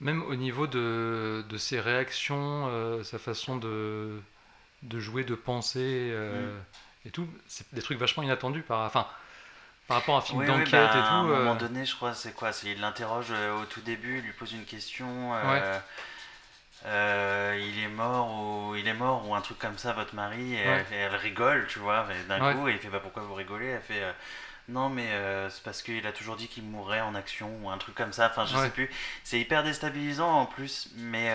même 0.00 0.22
au 0.22 0.34
niveau 0.34 0.66
de, 0.66 1.44
de 1.48 1.56
ses 1.58 1.80
réactions, 1.80 2.68
euh, 2.68 3.02
sa 3.02 3.18
façon 3.18 3.56
de, 3.58 4.18
de 4.86 5.00
jouer, 5.00 5.24
de 5.24 5.34
penser 5.34 6.10
euh, 6.12 6.58
et 7.04 7.10
tout, 7.10 7.28
c'est 7.48 7.72
des 7.74 7.82
trucs 7.82 7.98
vachement 7.98 8.22
inattendus 8.22 8.62
par, 8.62 8.80
enfin, 8.86 9.06
par 9.88 9.96
rapport 9.98 10.16
à 10.16 10.18
un 10.18 10.22
film 10.22 10.38
Oui, 10.40 10.46
oui, 10.48 10.48
d'enquête 10.48 10.72
bah, 10.72 10.96
et 10.96 11.02
À 11.08 11.14
un 11.14 11.22
tout. 11.22 11.28
moment 11.28 11.54
euh, 11.54 11.54
donné, 11.54 11.84
je 11.84 11.94
crois, 11.94 12.14
c'est 12.14 12.32
quoi 12.32 12.50
il 12.64 12.80
l'interroge 12.80 13.28
euh, 13.30 13.60
au 13.62 13.64
tout 13.64 13.80
début, 13.80 14.18
il 14.18 14.24
lui 14.24 14.32
pose 14.32 14.52
une 14.52 14.64
question. 14.64 15.32
Ouais. 15.32 15.62
euh, 16.84 17.58
il 17.60 17.78
est 17.82 17.88
mort 17.88 18.28
ou 18.70 18.74
il 18.76 18.86
est 18.86 18.94
mort 18.94 19.26
ou 19.28 19.34
un 19.34 19.40
truc 19.40 19.58
comme 19.58 19.78
ça, 19.78 19.92
votre 19.92 20.14
mari. 20.14 20.54
Et, 20.54 20.58
Ouais. 20.58 20.84
elle, 20.92 21.14
rigole, 21.16 21.66
tu 21.68 21.78
vois. 21.78 22.06
D'un 22.28 22.40
Ouais. 22.40 22.52
coup, 22.52 22.68
et 22.68 22.72
il 22.72 22.78
fait 22.78 22.88
bah 22.88 23.00
pourquoi 23.00 23.22
vous 23.22 23.34
rigolez 23.34 23.66
Elle 23.66 23.82
fait 23.82 24.02
euh, 24.02 24.12
non 24.68 24.88
mais 24.90 25.08
euh, 25.12 25.48
c'est 25.50 25.62
parce 25.62 25.82
qu'il 25.82 26.06
a 26.06 26.12
toujours 26.12 26.36
dit 26.36 26.48
qu'il 26.48 26.64
mourrait 26.64 27.00
en 27.00 27.14
action 27.14 27.50
ou 27.62 27.70
un 27.70 27.78
truc 27.78 27.94
comme 27.94 28.12
ça. 28.12 28.28
Enfin, 28.30 28.46
je 28.46 28.56
Ouais. 28.56 28.64
sais 28.64 28.70
plus. 28.70 28.90
C'est 29.24 29.40
hyper 29.40 29.64
déstabilisant 29.64 30.30
en 30.40 30.46
plus, 30.46 30.90
mais. 30.96 31.34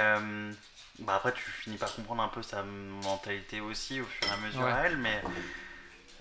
Euh, 0.99 1.03
bah 1.05 1.15
après, 1.15 1.33
tu 1.33 1.41
finis 1.41 1.77
par 1.77 1.93
comprendre 1.95 2.21
un 2.23 2.27
peu 2.27 2.41
sa 2.43 2.63
mentalité 2.63 3.61
aussi 3.61 4.01
au 4.01 4.05
fur 4.05 4.27
et 4.27 4.31
à 4.31 4.37
mesure 4.45 4.61
Ouais. 4.63 4.71
à 4.71 4.85
elle, 4.85 4.97
mais 4.97 5.21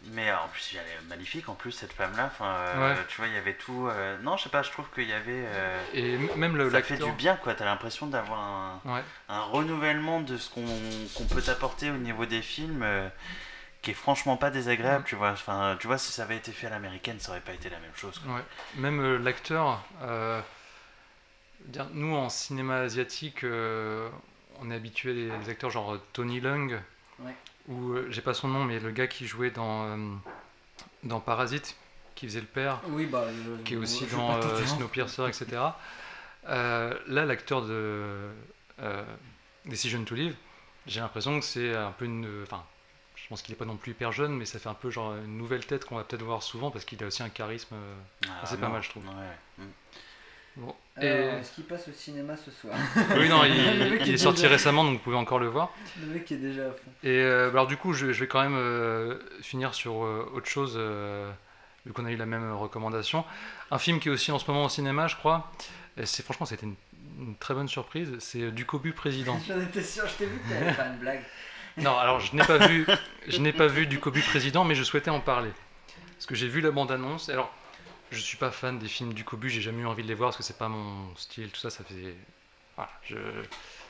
mais 0.05 0.33
en 0.33 0.49
plus, 0.49 0.77
elle 0.81 0.87
est 0.87 1.09
magnifique 1.11 1.51
en 1.51 1.55
plus 1.55 1.73
cette 1.73 1.93
femme-là. 1.93 2.31
Enfin, 2.33 2.47
euh, 2.55 2.95
Ouais. 2.95 3.01
tu 3.09 3.19
vois, 3.19 3.27
il 3.29 3.35
y 3.35 3.37
avait 3.37 3.53
tout. 3.53 3.87
euh, 3.89 4.17
Non, 4.23 4.39
je 4.39 4.45
sais 4.45 4.49
pas. 4.49 4.63
Je 4.63 4.71
trouve 4.71 4.87
qu'il 4.95 5.07
y 5.07 5.13
avait. 5.13 5.45
euh, 5.47 5.83
et 5.93 6.17
même 6.37 6.57
le 6.57 6.71
Ça 6.71 6.83
fait 6.83 6.97
du 6.97 7.13
bien, 7.13 7.37
quoi. 7.37 7.55
T'as 7.55 7.67
l'impression 7.67 8.07
d'avoir 8.07 8.41
un, 8.41 8.81
Ouais. 8.87 9.03
un 9.29 9.43
renouvellement 9.43 10.21
de 10.23 10.39
ce 10.39 10.49
qu'on 10.49 10.65
qu'on 11.15 11.25
peut 11.27 11.43
t'apporter 11.43 11.91
au 11.91 11.99
niveau 11.99 12.25
des 12.25 12.41
films, 12.41 12.83
euh, 12.83 13.09
qui 13.83 13.91
est 13.91 13.95
franchement 13.95 14.39
pas 14.39 14.49
désagréable, 14.51 15.03
Mm. 15.03 15.07
tu 15.07 15.17
vois. 15.17 15.33
Enfin, 15.33 15.77
tu 15.79 15.87
vois, 15.87 15.99
si 15.99 16.13
ça 16.13 16.23
avait 16.23 16.37
été 16.39 16.51
fait 16.53 16.69
à 16.69 16.71
l'américaine, 16.71 17.21
ça 17.21 17.33
aurait 17.33 17.41
pas 17.43 17.53
été 17.53 17.69
la 17.69 17.79
même 17.79 17.95
chose. 17.95 18.19
Ouais. 18.27 18.41
Même 18.77 19.01
euh, 19.01 19.19
l'acteur, 19.19 19.83
euh, 20.01 20.41
nous 21.93 22.15
en 22.17 22.31
cinéma 22.31 22.79
asiatique, 22.79 23.45
euh, 23.45 24.09
on 24.61 24.71
est 24.71 24.75
habitué 24.75 25.15
des, 25.15 25.31
des 25.39 25.49
acteurs 25.49 25.71
genre 25.71 25.95
euh, 25.95 26.01
Tony 26.13 26.41
Leung, 26.41 26.79
Ouais. 27.19 27.35
ou 27.69 27.93
euh, 27.93 28.07
j'ai 28.11 28.23
pas 28.23 28.33
son 28.35 28.49
nom, 28.49 28.65
mais 28.65 28.81
le 28.81 28.91
gars 28.91 29.07
qui 29.07 29.27
jouait 29.27 29.51
dans, 29.51 29.85
euh, 29.87 29.97
dans 31.03 31.21
Parasite, 31.21 31.77
qui 32.15 32.27
faisait 32.27 32.41
le 32.41 32.47
père, 32.47 32.81
Oui 32.89 33.07
bah 33.07 33.25
je- 33.31 33.63
qui 33.63 33.75
est 33.75 33.77
aussi 33.77 34.07
je 34.09 34.17
dans 34.17 34.37
euh. 34.37 34.65
Snowpiercer, 34.67 35.27
etc. 35.29 35.63
Euh, 36.49 36.95
là, 37.09 37.27
l'acteur 37.27 37.63
de 37.63 38.31
euh, 38.81 39.05
Decision 39.67 40.03
to 40.05 40.15
Live, 40.15 40.35
j'ai 40.87 41.01
l'impression 41.01 41.39
que 41.39 41.45
c'est 41.45 41.75
un 41.77 41.93
peu 41.93 42.07
une. 42.07 42.43
Enfin, 42.43 42.65
je 43.17 43.29
pense 43.29 43.43
qu'il 43.43 43.53
est 43.53 43.59
pas 43.59 43.67
non 43.67 43.77
plus 43.77 43.93
hyper 43.93 44.13
jeune, 44.13 44.33
mais 44.35 44.47
ça 44.47 44.59
fait 44.59 44.71
un 44.71 44.75
peu 44.75 44.89
genre 44.91 45.15
une 45.17 45.37
nouvelle 45.37 45.67
tête 45.67 45.85
qu'on 45.85 45.97
va 45.97 46.05
peut-être 46.05 46.23
voir 46.23 46.43
souvent 46.43 46.71
parce 46.71 46.87
qu'il 46.87 47.03
a 47.05 47.07
aussi 47.07 47.23
un 47.23 47.29
charisme. 47.29 47.77
Ah, 48.27 48.47
c'est 48.47 48.59
pas 48.59 48.71
mal, 48.71 48.83
je 48.83 48.89
trouve. 48.89 49.05
Ouais. 49.07 49.37
Mm. 49.59 49.63
Bon. 50.61 50.75
Alors, 50.97 51.11
Et- 51.37 51.41
est-ce 51.41 51.53
qu'il 51.55 51.65
passe 51.65 51.89
au 51.89 51.93
cinéma 51.93 52.35
ce 52.37 52.51
soir 52.51 52.75
Oui, 53.17 53.29
non, 53.29 53.43
il, 53.45 53.53
est 54.09 54.09
est 54.09 54.17
sorti 54.19 54.43
déjà- 54.43 54.53
récemment, 54.55 54.85
donc 54.85 54.95
vous 54.95 54.99
pouvez 54.99 55.17
encore 55.17 55.39
le 55.39 55.47
voir. 55.49 55.71
Le 56.01 56.07
mec 56.15 56.31
est 56.31 56.37
déjà 56.37 56.67
à 56.67 56.71
fond. 56.71 56.91
Et 57.03 57.09
euh, 57.23 57.47
bah 57.47 57.53
alors 57.61 57.67
du 57.67 57.77
coup, 57.79 57.93
je, 57.95 58.13
je 58.13 58.21
vais 58.21 58.27
quand 58.29 58.43
même 58.43 58.57
euh, 58.57 59.19
finir 59.41 59.73
sur 59.75 60.05
euh, 60.05 60.31
autre 60.35 60.47
chose, 60.49 60.75
euh, 60.77 61.31
vu 61.87 61.93
qu'on 61.93 62.05
a 62.05 62.11
eu 62.11 62.17
la 62.17 62.27
même 62.27 62.53
recommandation. 62.53 63.25
Un 63.71 63.79
film 63.79 63.99
qui 64.01 64.09
est 64.09 64.13
aussi 64.13 64.31
en 64.33 64.39
ce 64.39 64.51
moment 64.51 64.67
au 64.67 64.69
cinéma, 64.69 65.07
je 65.07 65.17
crois. 65.17 65.51
C'est 66.05 66.23
franchement, 66.25 66.45
c'était 66.47 66.67
une, 66.67 66.75
une 67.19 67.35
très 67.37 67.55
bonne 67.55 67.69
surprise. 67.69 68.13
C'est 68.19 68.43
euh, 68.43 68.51
Du 68.51 68.67
Cobu 68.67 68.93
Président. 68.93 69.39
J'en 69.49 69.61
étais 69.61 69.83
sûr, 69.83 70.07
je 70.07 70.15
t'ai 70.15 70.27
vu 70.27 70.39
que 70.39 70.49
t'allais 70.53 70.73
faire 70.73 70.87
une 70.93 70.99
blague. 70.99 71.23
Non, 71.77 71.97
alors 71.97 72.19
je 72.21 72.35
n'ai 72.35 72.43
pas 72.45 72.59
vu, 72.67 72.85
je 73.29 73.39
n'ai 73.39 73.53
pas 73.53 73.69
vu 73.69 73.87
Du 73.87 74.01
Cobu 74.01 74.21
Président, 74.23 74.65
mais 74.65 74.75
je 74.75 74.83
souhaitais 74.83 75.09
en 75.09 75.21
parler 75.21 75.51
parce 76.17 76.27
que 76.27 76.35
j'ai 76.35 76.49
vu 76.49 76.61
la 76.61 76.73
bande-annonce. 76.73 77.29
Alors, 77.31 77.55
je 78.11 78.19
suis 78.19 78.37
pas 78.37 78.51
fan 78.51 78.79
des 78.79 78.89
films 78.89 79.15
du 79.15 79.25
Cobu, 79.25 79.49
j'ai 79.51 79.61
jamais 79.61 79.83
eu 79.83 79.87
envie 79.87 80.03
de 80.03 80.09
les 80.09 80.15
voir 80.15 80.31
parce 80.31 80.37
que 80.37 80.43
c'est 80.43 80.59
pas 80.59 80.69
mon 80.69 81.15
style, 81.17 81.51
tout 81.51 81.61
ça, 81.61 81.71
ça 81.71 81.85
faisait, 81.85 82.15
voilà, 82.77 82.91
je, 83.05 83.17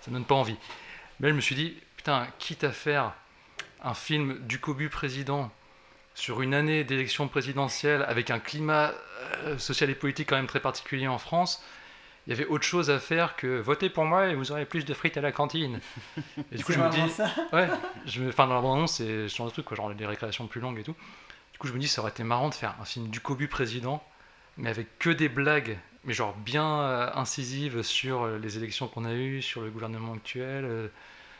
ça 0.03 0.11
me 0.11 0.16
donne 0.16 0.25
pas 0.25 0.35
envie. 0.35 0.57
Mais 1.21 1.29
je 1.29 1.35
me 1.35 1.41
suis 1.41 1.55
dit, 1.55 1.77
putain, 1.97 2.27
quitte 2.39 2.64
à 2.64 2.73
faire 2.73 3.12
un 3.83 3.95
film 3.95 4.39
du 4.47 4.59
Cobu 4.59 4.89
président 4.89 5.51
sur 6.14 6.43
une 6.43 6.55
année 6.55 6.85
d'élection 6.85 7.29
présidentielle 7.29 8.05
avec 8.09 8.31
un 8.31 8.39
climat 8.39 8.93
euh, 9.45 9.59
social 9.59 9.89
et 9.91 9.95
politique 9.95 10.29
quand 10.29 10.37
même 10.37 10.47
très 10.47 10.61
particulier 10.61 11.09
en 11.09 11.18
France, 11.18 11.62
il 12.27 12.31
y 12.31 12.33
avait 12.35 12.47
autre 12.47 12.64
chose 12.64 12.91
à 12.91 12.99
faire 12.99 13.37
que 13.37 13.59
voter 13.61 13.89
pour 13.89 14.05
moi 14.05 14.29
et 14.29 14.35
vous 14.35 14.53
aurez 14.53 14.66
plus 14.66 14.85
de 14.85 14.93
frites 14.93 15.16
à 15.16 15.21
la 15.21 15.33
cantine. 15.33 15.81
Et 16.53 16.57
du 16.57 16.64
coup, 16.64 16.73
je 16.73 16.79
me 16.79 16.91
dis, 16.91 17.11
ça? 17.11 17.31
Ouais, 17.53 17.68
je 18.05 18.29
enfin 18.29 18.47
dans 18.47 18.55
la 18.55 18.61
bande-annonce, 18.61 18.97
c'est 18.97 19.29
ce 19.29 19.35
genre 19.35 19.47
de 19.47 19.53
truc, 19.53 19.64
quoi, 19.64 19.77
genre 19.77 19.95
des 19.95 20.07
récréations 20.07 20.47
plus 20.47 20.61
longues 20.61 20.79
et 20.79 20.83
tout. 20.83 20.95
Coup, 21.61 21.69
je 21.69 21.73
me 21.75 21.79
dis, 21.79 21.89
ça 21.89 22.01
aurait 22.01 22.11
été 22.11 22.25
marrant 22.25 22.49
de 22.49 22.55
faire 22.55 22.75
un 22.81 22.85
film 22.87 23.09
du 23.09 23.21
Cobu 23.21 23.47
président, 23.47 24.03
mais 24.57 24.71
avec 24.71 24.99
que 24.99 25.11
des 25.11 25.29
blagues, 25.29 25.77
mais 26.05 26.15
genre 26.15 26.35
bien 26.35 26.81
euh, 26.81 27.11
incisives 27.15 27.83
sur 27.83 28.23
euh, 28.23 28.39
les 28.39 28.57
élections 28.57 28.89
qu'on 28.89 29.05
a 29.05 29.13
eues, 29.13 29.43
sur 29.43 29.61
le 29.61 29.69
gouvernement 29.71 30.15
actuel, 30.15 30.65
euh, 30.65 30.89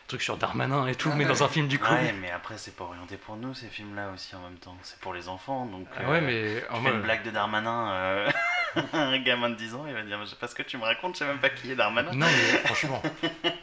trucs 0.09 0.21
sur 0.21 0.37
Darmanin 0.37 0.87
et 0.89 0.95
tout, 0.95 1.09
Ah 1.11 1.17
mais 1.17 1.25
ouais. 1.25 1.29
dans 1.31 1.43
un 1.43 1.49
film 1.49 1.69
du 1.69 1.79
Cobu. 1.79 1.95
Ouais, 1.95 2.13
mais 2.21 2.31
après, 2.31 2.59
c'est 2.59 2.77
pas 2.77 2.85
orienté 2.85 3.17
pour 3.17 3.37
nous, 3.37 3.55
ces 3.55 3.69
films-là 3.69 4.11
aussi 4.15 4.37
en 4.37 4.41
même 4.43 4.59
temps. 4.59 4.77
C'est 4.83 4.99
pour 5.01 5.15
les 5.15 5.27
enfants, 5.29 5.65
donc. 5.65 5.87
Ah 5.97 6.03
euh, 6.03 6.11
ouais, 6.11 6.21
mais 6.21 6.63
Tu 6.69 6.71
en 6.71 6.77
fais 6.77 6.83
mode- 6.83 6.95
une 6.97 7.01
blague 7.03 7.23
de 7.25 7.31
Darmanin, 7.31 7.91
euh, 7.93 8.31
un 8.93 9.19
gamin 9.23 9.49
de 9.49 9.55
10 9.55 9.75
ans, 9.75 9.85
il 9.87 9.95
va 9.95 10.03
dire 10.03 10.19
Je 10.23 10.27
sais 10.31 10.37
pas 10.37 10.49
ce 10.49 10.55
que 10.55 10.63
tu 10.63 10.77
me 10.77 10.83
racontes, 10.83 11.15
je 11.15 11.21
sais 11.21 11.25
même 11.27 11.39
pas 11.41 11.49
qui 11.49 11.73
est 11.73 11.77
Darmanin. 11.77 12.13
Non, 12.13 12.27
mais 12.27 12.59
franchement, 12.67 13.01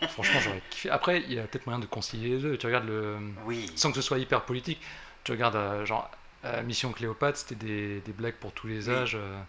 franchement, 0.10 0.40
j'aurais 0.40 0.62
kiffé. 0.72 0.90
Après, 0.90 1.22
il 1.22 1.34
y 1.36 1.40
a 1.40 1.44
peut-être 1.44 1.68
moyen 1.68 1.80
de 1.80 1.86
concilier 1.86 2.30
les 2.30 2.40
deux. 2.42 2.58
Tu 2.58 2.66
regardes 2.66 2.88
le. 2.88 3.18
Oui, 3.46 3.72
Sans 3.76 3.90
que 3.92 3.96
ce 3.98 4.02
soit 4.02 4.18
hyper 4.18 4.42
politique, 4.42 4.82
tu 5.24 5.34
regardes, 5.34 5.56
euh, 5.56 5.86
genre, 5.86 6.10
euh, 6.56 6.64
Mission 6.64 6.92
Cléopâtre, 6.92 7.38
c'était 7.38 7.56
des, 7.56 8.00
des 8.02 8.12
blagues 8.14 8.36
pour 8.36 8.52
tous 8.54 8.68
les 8.68 8.88
Oui. 8.90 8.96
âges. 8.96 9.16
euh, 9.16 9.42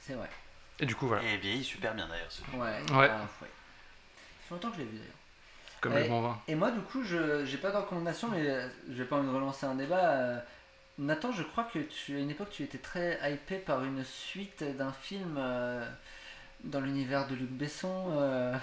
C'est 0.00 0.14
vrai. 0.14 0.28
et 0.80 0.86
du 0.86 0.94
coup, 0.94 1.06
voilà. 1.08 1.22
et 1.24 1.36
vieillit 1.38 1.64
super 1.64 1.94
bien 1.94 2.06
d'ailleurs. 2.08 2.30
ce 2.30 2.42
film. 2.42 2.60
Ouais. 2.60 2.68
Ouais. 2.92 3.08
Ah, 3.10 3.20
ouais. 3.42 3.48
Ça 3.48 4.48
fait 4.48 4.54
longtemps 4.54 4.70
que 4.70 4.76
je 4.76 4.80
l'ai 4.82 4.86
vu 4.88 4.98
d'ailleurs. 4.98 5.12
Comme 5.80 5.94
le 5.94 6.04
bon 6.08 6.22
vin. 6.22 6.40
Et 6.48 6.54
moi, 6.56 6.70
du 6.72 6.80
coup, 6.80 7.04
je 7.04 7.44
j'ai 7.44 7.58
pas 7.58 7.70
de 7.70 7.76
recommandation, 7.76 8.28
mais 8.28 8.48
euh, 8.48 8.68
j'ai 8.90 9.04
pas 9.04 9.16
envie 9.16 9.28
de 9.28 9.32
relancer 9.34 9.66
un 9.66 9.74
débat. 9.76 10.10
euh. 10.16 10.40
Nathan, 10.98 11.30
je 11.30 11.44
crois 11.44 11.62
que 11.64 11.78
tu, 11.78 12.16
à 12.16 12.18
une 12.18 12.30
époque, 12.30 12.50
tu 12.50 12.64
étais 12.64 12.78
très 12.78 13.20
hypé 13.32 13.58
par 13.58 13.84
une 13.84 14.02
suite 14.04 14.64
d'un 14.76 14.90
film 14.92 15.36
euh, 15.38 15.88
dans 16.64 16.80
l'univers 16.80 17.28
de 17.28 17.36
Luc 17.36 17.50
Besson. 17.50 18.06
euh, 18.16 18.56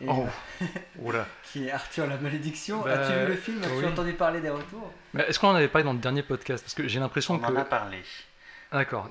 et, 0.00 0.06
Oh, 0.08 0.26
euh, 0.62 0.66
oula. 1.00 1.26
qui 1.44 1.66
est 1.66 1.70
Arthur 1.70 2.06
la 2.06 2.16
malédiction. 2.16 2.82
Bah, 2.82 3.00
As-tu 3.00 3.12
vu 3.18 3.26
le 3.26 3.34
film 3.36 3.62
As-tu 3.62 3.72
oui. 3.74 3.84
entendu 3.86 4.12
parler 4.12 4.40
des 4.40 4.50
retours 4.50 4.92
Mais 5.14 5.22
est-ce 5.28 5.38
qu'on 5.38 5.48
en 5.48 5.54
avait 5.54 5.68
parlé 5.68 5.84
dans 5.84 5.92
le 5.92 5.98
dernier 5.98 6.22
podcast 6.22 6.64
Parce 6.64 6.74
que 6.74 6.86
j'ai 6.88 7.00
l'impression 7.00 7.34
On 7.34 7.38
que. 7.38 7.52
en 7.52 7.56
a 7.56 7.64
parlé. 7.64 7.98
D'accord. 8.72 9.08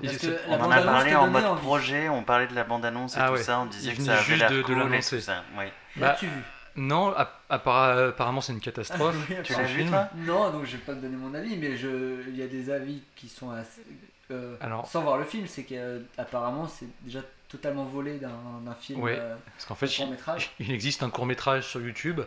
On 0.48 0.54
en 0.60 0.70
a 0.70 0.82
parlé 0.82 1.14
en 1.16 1.26
mode 1.26 1.44
envie. 1.44 1.60
projet, 1.62 2.08
on 2.08 2.22
parlait 2.22 2.46
de 2.46 2.54
la 2.54 2.64
bande-annonce 2.64 3.16
et 3.16 3.20
Ah 3.20 3.26
tout 3.28 3.32
ouais. 3.34 3.42
ça, 3.42 3.58
on 3.60 3.66
disait 3.66 3.92
que 3.94 4.02
ça 4.02 4.12
avait 4.14 4.22
juste 4.22 4.38
l'air 4.38 4.50
de- 4.50 4.62
de 4.62 4.72
et 4.72 4.74
l'annoncer. 4.76 5.16
tout 5.16 5.22
ça. 5.22 5.42
Oui. 5.58 5.64
Bah, 5.96 6.08
L'as-tu 6.08 6.26
vu 6.26 6.42
Non, 6.76 7.12
apparemment, 7.50 8.40
c'est 8.40 8.52
une 8.52 8.60
catastrophe. 8.60 9.16
Oui, 9.30 9.36
Tu 9.42 9.52
l'as 9.54 9.62
vu 9.64 9.84
toi 9.86 10.08
Non, 10.14 10.50
donc 10.50 10.64
je 10.64 10.72
vais 10.72 10.78
pas 10.82 10.94
te 10.94 11.00
donner 11.00 11.16
mon 11.16 11.34
avis, 11.34 11.56
mais 11.56 11.76
je, 11.76 12.20
il 12.28 12.36
y 12.36 12.42
a 12.42 12.46
des 12.46 12.70
avis 12.70 13.02
qui 13.16 13.28
sont 13.28 13.50
assez. 13.50 13.82
euh, 14.30 14.54
Alors- 14.60 14.86
sans 14.86 15.02
voir 15.02 15.16
le 15.18 15.24
film, 15.24 15.46
c'est 15.48 15.64
qu'apparemment 15.64 16.68
c'est 16.68 16.86
déjà 17.02 17.20
totalement 17.48 17.84
volé 17.84 18.18
d'un 18.18 18.74
film. 18.74 19.00
Ouais. 19.00 19.16
euh, 19.18 19.36
Parce 19.56 19.64
qu'en 19.66 19.74
fait, 19.74 19.90
il 20.60 20.72
existe 20.72 21.02
un 21.02 21.10
court 21.10 21.26
métrage 21.26 21.66
sur 21.66 21.80
YouTube 21.80 22.20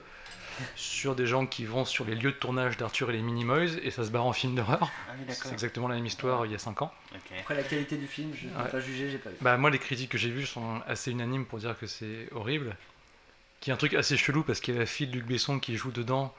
sur 0.75 1.15
des 1.15 1.25
gens 1.25 1.47
qui 1.47 1.65
vont 1.65 1.85
sur 1.85 2.05
les 2.05 2.13
lieux 2.13 2.31
de 2.33 2.37
tournage 2.37 2.77
d'Arthur 2.77 3.09
et 3.09 3.13
les 3.13 3.21
Minimoys 3.21 3.79
et 3.81 3.89
ça 3.89 4.03
se 4.03 4.09
barre 4.11 4.25
en 4.25 4.33
film 4.33 4.53
d'horreur. 4.53 4.91
Ah 5.09 5.13
oui, 5.17 5.25
C'est 5.33 5.51
exactement 5.53 5.87
la 5.87 5.95
même 5.95 6.05
histoire 6.05 6.45
il 6.45 6.51
y 6.51 6.55
a 6.55 6.59
5 6.59 6.81
ans. 6.83 6.91
Après 7.39 7.55
la 7.55 7.63
qualité 7.63 7.95
du 7.97 8.05
film, 8.05 8.31
je 8.35 8.45
ne 8.47 8.51
peux 8.51 8.61
Ouais. 8.63 8.69
pas 8.69 8.79
juger, 8.79 9.09
j'ai 9.09 9.17
pas 9.17 9.29
vu. 9.29 9.37
Bah 9.41 9.57
moi 9.57 9.69
les 9.69 9.79
critiques 9.79 10.11
que 10.11 10.17
j'ai 10.17 10.29
vues 10.29 10.45
sont 10.45 10.81
assez 10.87 11.09
unanimes 11.11 11.45
pour 11.45 11.57
dire 11.59 11.77
que 11.79 11.87
c'est 11.87 12.27
horrible. 12.33 12.75
Qui 13.59 13.69
est 13.69 13.73
un 13.73 13.77
truc 13.77 13.93
assez 13.93 14.17
chelou 14.17 14.43
parce 14.43 14.59
qu'il 14.59 14.73
y 14.73 14.77
a 14.77 14.81
la 14.81 14.85
fille 14.85 15.07
de 15.07 15.13
Luc 15.13 15.25
Besson 15.25 15.57
qui 15.59 15.77
joue 15.77 15.91
dedans. 15.91 16.33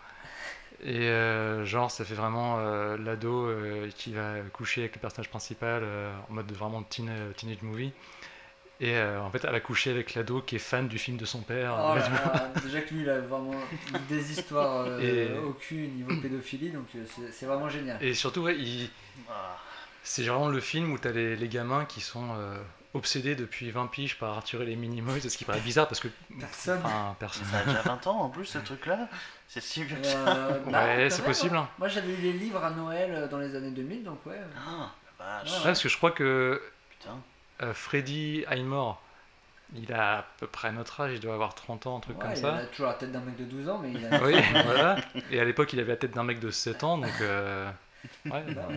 Et 0.84 1.08
euh, 1.08 1.64
genre 1.64 1.90
ça 1.90 2.04
fait 2.04 2.14
vraiment 2.14 2.58
euh, 2.58 2.96
l'ado 2.98 3.46
euh, 3.46 3.88
qui 3.96 4.12
va 4.12 4.34
coucher 4.52 4.82
avec 4.82 4.94
le 4.96 5.00
personnage 5.00 5.30
principal 5.30 5.82
euh, 5.84 6.12
en 6.28 6.34
mode 6.34 6.50
vraiment 6.52 6.82
teen, 6.82 7.10
teenage 7.36 7.62
movie. 7.62 7.92
Et 8.84 8.96
euh, 8.96 9.20
en 9.20 9.30
fait 9.30 9.44
elle 9.48 9.54
a 9.54 9.60
couché 9.60 9.90
avec 9.90 10.14
l'ado 10.14 10.40
qui 10.42 10.56
est 10.56 10.58
fan 10.58 10.88
du 10.88 10.98
film 10.98 11.16
de 11.16 11.24
son 11.24 11.40
père. 11.40 11.74
Oh 11.78 11.94
là 11.94 12.08
là, 12.34 12.52
déjà 12.62 12.80
que 12.80 12.92
lui 12.92 13.02
il 13.02 13.08
a 13.10 13.20
vraiment 13.20 13.54
des 14.08 14.32
histoires 14.32 14.86
euh, 14.88 14.98
Et- 15.00 15.38
au 15.38 15.52
cul 15.52 15.86
niveau 15.88 16.20
pédophilie, 16.20 16.70
donc 16.70 16.86
euh, 16.96 17.04
c'est- 17.30 17.46
vraiment 17.46 17.68
génial. 17.68 18.02
Et 18.02 18.12
surtout 18.12 18.40
ouais, 18.42 18.56
il- 18.58 18.90
Ah. 19.30 19.56
c'est 20.02 20.24
vraiment 20.24 20.48
le 20.48 20.58
film 20.60 20.90
où 20.92 20.98
t'as 20.98 21.12
les, 21.12 21.36
les 21.36 21.48
gamins 21.48 21.84
qui 21.84 22.00
sont 22.00 22.30
euh, 22.34 22.56
obsédés 22.94 23.36
depuis 23.36 23.70
20 23.70 23.86
piges 23.86 24.18
par 24.18 24.36
Arthur 24.36 24.62
et 24.62 24.66
les 24.66 24.74
Minimoys. 24.76 25.20
Ce 25.20 25.38
qui 25.38 25.44
paraît 25.44 25.60
bizarre 25.60 25.86
parce 25.86 26.00
que... 26.00 26.08
Personne. 26.40 26.80
Enfin, 26.84 27.14
personne. 27.20 27.44
Ça 27.52 27.58
a 27.60 27.64
déjà 27.64 27.82
20 27.82 28.06
ans 28.08 28.20
en 28.22 28.28
plus 28.30 28.46
ce 28.46 28.58
truc-là 28.70 29.08
C'est 29.46 29.62
si 29.62 29.84
vieux 29.84 29.96
que 29.96 30.04
ça 30.06 30.18
Euh, 30.26 30.58
bah, 30.66 30.84
Ouais, 30.96 31.08
c'est 31.08 31.22
possible. 31.24 31.56
hein. 31.56 31.68
Moi 31.78 31.86
j'avais 31.86 32.12
eu 32.14 32.16
les 32.16 32.32
livres 32.32 32.64
à 32.64 32.70
Noël 32.70 33.28
dans 33.30 33.38
les 33.38 33.54
années 33.54 33.70
2000, 33.70 34.02
donc 34.02 34.26
ouais. 34.26 34.40
Ah, 34.56 34.90
la 35.20 35.24
vache. 35.24 35.50
Ouais. 35.52 35.56
Ouais, 35.58 35.62
parce 35.66 35.82
que 35.84 35.88
je 35.88 35.96
crois 35.96 36.10
que 36.10 36.60
Putain. 36.90 37.16
Euh, 37.62 37.74
Freddy 37.74 38.44
Highmore, 38.48 39.00
il 39.74 39.92
a 39.92 40.18
à 40.18 40.24
peu 40.38 40.46
près 40.46 40.72
notre 40.72 41.00
âge, 41.00 41.12
il 41.14 41.20
doit 41.20 41.34
avoir 41.34 41.54
30 41.54 41.86
ans, 41.86 41.96
un 41.98 42.00
truc 42.00 42.16
Ouais, 42.18 42.22
comme 42.24 42.32
il 42.32 42.36
ça. 42.36 42.56
a 42.56 42.64
toujours 42.66 42.86
la 42.88 42.94
tête 42.94 43.12
d'un 43.12 43.20
mec 43.20 43.36
de 43.36 43.44
12 43.44 43.68
ans, 43.68 43.78
mais 43.82 43.92
il 43.92 44.04
a. 44.06 44.22
Oui, 44.24 44.34
voilà. 44.64 44.96
Et 45.30 45.40
à 45.40 45.44
l'époque, 45.44 45.72
il 45.72 45.80
avait 45.80 45.92
la 45.92 45.96
tête 45.96 46.12
d'un 46.12 46.24
mec 46.24 46.40
de 46.40 46.50
7 46.50 46.84
ans, 46.84 46.98
donc. 46.98 47.20
euh, 47.20 47.70
Ouais, 48.26 48.42
Bah. 48.54 48.68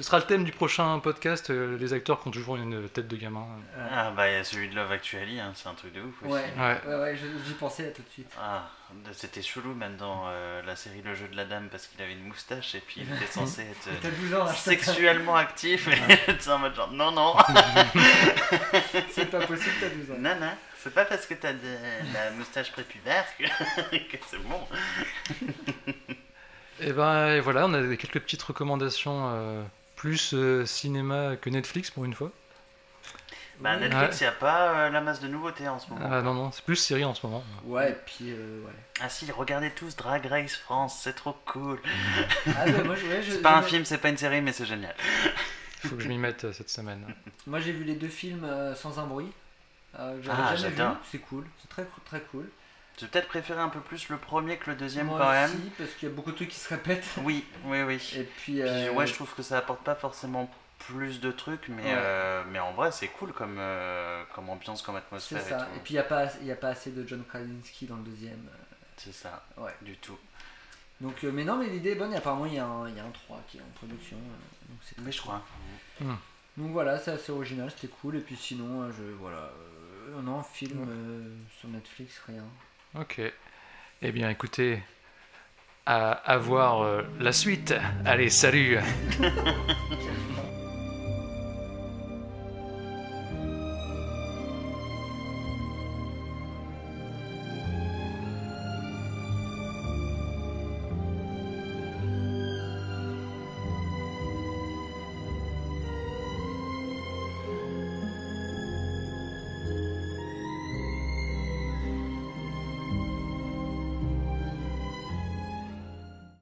Ce 0.00 0.06
sera 0.06 0.16
le 0.18 0.24
thème 0.24 0.44
du 0.44 0.52
prochain 0.52 0.98
podcast, 0.98 1.50
euh, 1.50 1.76
les 1.78 1.92
acteurs 1.92 2.22
qui 2.22 2.28
ont 2.28 2.30
toujours 2.30 2.56
une 2.56 2.88
tête 2.88 3.06
de 3.06 3.16
gamin. 3.16 3.46
Ah 3.92 4.10
bah 4.12 4.30
il 4.30 4.32
y 4.32 4.36
a 4.36 4.44
celui 4.44 4.70
de 4.70 4.74
Love 4.74 4.90
Actually, 4.92 5.38
hein, 5.38 5.52
c'est 5.54 5.68
un 5.68 5.74
truc 5.74 5.92
de 5.92 6.00
ouf 6.00 6.22
aussi. 6.22 6.32
Ouais, 6.32 6.44
Ouais. 6.56 6.80
ouais, 6.86 6.94
ouais, 7.00 7.16
je- 7.18 7.26
j'y 7.46 7.52
pensais 7.52 7.82
là 7.82 7.90
tout 7.90 8.00
de 8.00 8.08
suite. 8.08 8.32
Ah, 8.40 8.70
c'était 9.12 9.42
chelou 9.42 9.74
même 9.74 9.96
dans 9.98 10.24
euh, 10.28 10.62
la 10.62 10.74
série 10.74 11.02
Le 11.04 11.14
jeu 11.14 11.28
de 11.28 11.36
la 11.36 11.44
dame 11.44 11.68
parce 11.70 11.86
qu'il 11.86 12.00
avait 12.00 12.14
une 12.14 12.24
moustache 12.24 12.74
et 12.76 12.80
puis 12.80 13.02
il 13.06 13.14
était 13.14 13.30
censé 13.30 13.60
être 13.70 13.88
euh, 13.88 13.92
T'as 14.00 14.08
12 14.10 14.34
ans, 14.36 14.44
là, 14.44 14.54
sexuellement 14.54 15.36
actif 15.36 15.86
et 15.88 16.16
tu 16.16 16.32
es 16.48 16.50
en 16.50 16.58
mode 16.60 16.74
genre 16.74 16.90
non 16.92 17.12
non 17.12 17.34
c'est 19.10 19.30
pas 19.30 19.44
possible, 19.46 19.74
t'as 19.80 19.88
12 19.90 20.10
ans. 20.12 20.14
non 20.18 20.34
non 20.40 20.52
c'est 20.82 20.94
pas 20.94 21.04
parce 21.04 21.26
que 21.26 21.34
t'as 21.34 21.52
de 21.52 21.58
la 22.14 22.30
moustache 22.30 22.72
prépubère 22.72 23.26
que, 23.38 23.44
que 23.96 24.16
c'est 24.30 24.38
bon. 24.42 24.60
Et 26.80 26.92
ben 26.94 27.34
et 27.34 27.40
voilà, 27.40 27.66
on 27.66 27.74
a 27.74 27.96
quelques 27.96 28.20
petites 28.20 28.42
recommandations 28.42 29.28
euh, 29.34 29.62
plus 30.00 30.32
euh, 30.32 30.64
cinéma 30.64 31.36
que 31.36 31.50
Netflix 31.50 31.90
pour 31.90 32.06
une 32.06 32.14
fois. 32.14 32.32
Bah. 33.58 33.76
Netflix 33.76 34.22
il 34.22 34.24
y 34.24 34.26
a 34.26 34.32
pas 34.32 34.70
euh, 34.86 34.88
la 34.90 35.02
masse 35.02 35.20
de 35.20 35.28
nouveautés 35.28 35.68
en 35.68 35.78
ce 35.78 35.90
moment. 35.90 36.08
Ah 36.10 36.22
non, 36.22 36.32
non, 36.32 36.50
c'est 36.52 36.64
plus 36.64 36.76
série 36.76 37.04
en 37.04 37.12
ce 37.14 37.26
moment. 37.26 37.44
Ouais, 37.64 37.90
et 37.90 37.96
puis 38.06 38.30
euh, 38.30 38.62
ouais. 38.64 38.72
Ah 39.02 39.10
si 39.10 39.30
regardez 39.30 39.70
tous 39.70 39.94
Drag 39.96 40.24
Race 40.24 40.56
France 40.56 40.98
c'est 41.04 41.12
trop 41.12 41.36
cool. 41.44 41.78
Ah, 42.56 42.64
ouais, 42.64 42.82
moi, 42.82 42.94
je- 42.94 43.06
ouais, 43.06 43.22
je- 43.22 43.32
C'est 43.32 43.42
pas 43.42 43.58
un 43.58 43.62
film 43.62 43.84
c'est 43.84 43.98
pas 43.98 44.08
une 44.08 44.16
série 44.16 44.40
mais 44.40 44.54
c'est 44.54 44.64
génial. 44.64 44.94
Il 45.84 45.90
faut 45.90 45.96
que 45.96 46.02
je 46.02 46.08
m'y 46.08 46.16
mette 46.16 46.44
euh, 46.44 46.52
cette 46.54 46.70
semaine. 46.70 47.04
Moi 47.46 47.60
j'ai 47.60 47.72
vu 47.72 47.84
les 47.84 47.96
deux 47.96 48.08
films 48.08 48.44
euh, 48.44 48.74
sans 48.74 48.98
un 48.98 49.04
bruit. 49.04 49.30
Euh, 49.98 50.18
J'avais 50.22 50.38
Ah, 50.42 50.56
jamais 50.56 50.74
vu, 50.74 50.82
c'est 51.10 51.18
cool, 51.18 51.44
c'est 51.60 51.68
très 51.68 51.84
très 52.06 52.20
cool. 52.30 52.48
J'ai 53.00 53.06
peut-être 53.08 53.28
préféré 53.28 53.60
un 53.60 53.68
peu 53.70 53.80
plus 53.80 54.08
le 54.10 54.18
premier 54.18 54.58
que 54.58 54.70
le 54.70 54.76
deuxième 54.76 55.06
Moi 55.06 55.18
quand 55.18 55.30
même. 55.30 55.50
aussi, 55.50 55.70
parce 55.78 55.90
qu'il 55.92 56.08
y 56.08 56.12
a 56.12 56.14
beaucoup 56.14 56.30
de 56.32 56.36
trucs 56.36 56.50
qui 56.50 56.58
se 56.60 56.68
répètent. 56.68 57.04
Oui 57.24 57.44
oui 57.64 57.82
oui. 57.82 57.96
Et 58.16 58.22
puis, 58.24 58.54
Puis, 58.54 58.62
euh, 58.62 58.92
ouais, 58.92 59.06
je 59.06 59.14
trouve 59.14 59.34
que 59.34 59.42
ça 59.42 59.58
apporte 59.58 59.82
pas 59.82 59.94
forcément 59.94 60.50
plus 60.78 61.20
de 61.20 61.30
trucs, 61.30 61.68
mais, 61.68 61.82
Ouais. 61.82 61.94
euh, 61.94 62.42
mais 62.50 62.58
en 62.58 62.72
vrai, 62.72 62.90
c'est 62.92 63.08
cool 63.08 63.32
comme, 63.32 63.56
euh, 63.58 64.22
comme 64.34 64.48
ambiance, 64.48 64.82
comme 64.82 64.94
c'est 64.96 64.98
atmosphère 65.36 65.42
ça. 65.60 65.68
et 65.76 65.80
puis 65.80 65.92
il 65.94 65.96
n'y 65.96 66.00
a, 66.00 66.04
pas 66.04 66.26
ass- 66.26 66.38
il 66.40 66.46
y 66.46 66.52
a 66.52 66.56
pas 66.56 66.68
assez 66.68 66.90
de 66.90 67.06
John 67.06 67.22
Krasinski 67.24 67.86
dans 67.86 67.96
le 67.96 68.02
deuxième. 68.02 68.48
C'est 68.96 69.12
ça, 69.14 69.44
Ouais. 69.56 69.74
du 69.82 69.96
tout. 69.96 70.18
Donc, 71.00 71.22
euh, 71.24 71.30
mais 71.32 71.44
non, 71.44 71.56
mais 71.56 71.66
l'idée 71.68 71.90
est 71.92 71.94
bonne. 71.94 72.12
Et 72.12 72.16
apparemment, 72.16 72.44
il 72.46 72.54
y, 72.54 72.58
a 72.58 72.66
un- 72.66 72.88
il 72.88 72.94
y 72.96 73.00
a 73.00 73.04
un 73.04 73.10
3 73.10 73.40
qui 73.48 73.56
est 73.58 73.62
en 73.62 73.70
production. 73.74 74.16
donc, 74.18 74.78
c'est 74.84 74.98
Mais 74.98 75.12
je 75.12 75.20
crois. 75.20 75.42
Donc 76.56 76.72
voilà, 76.72 76.98
c'est 76.98 77.12
assez 77.12 77.32
original, 77.32 77.70
c'était 77.70 77.92
cool. 78.02 78.16
Et 78.16 78.20
puis 78.20 78.36
sinon, 78.36 78.90
je 78.92 79.02
voilà, 79.18 79.50
euh, 80.10 80.20
non, 80.22 80.42
film 80.42 80.86
euh, 80.88 81.28
sur 81.58 81.68
Netflix, 81.70 82.20
rien. 82.26 82.44
Ok. 82.98 83.20
Eh 84.02 84.12
bien, 84.12 84.30
écoutez, 84.30 84.82
à, 85.86 86.36
voir 86.38 86.82
euh, 86.82 87.02
la 87.20 87.32
suite. 87.32 87.74
Allez, 88.04 88.30
salut 88.30 88.78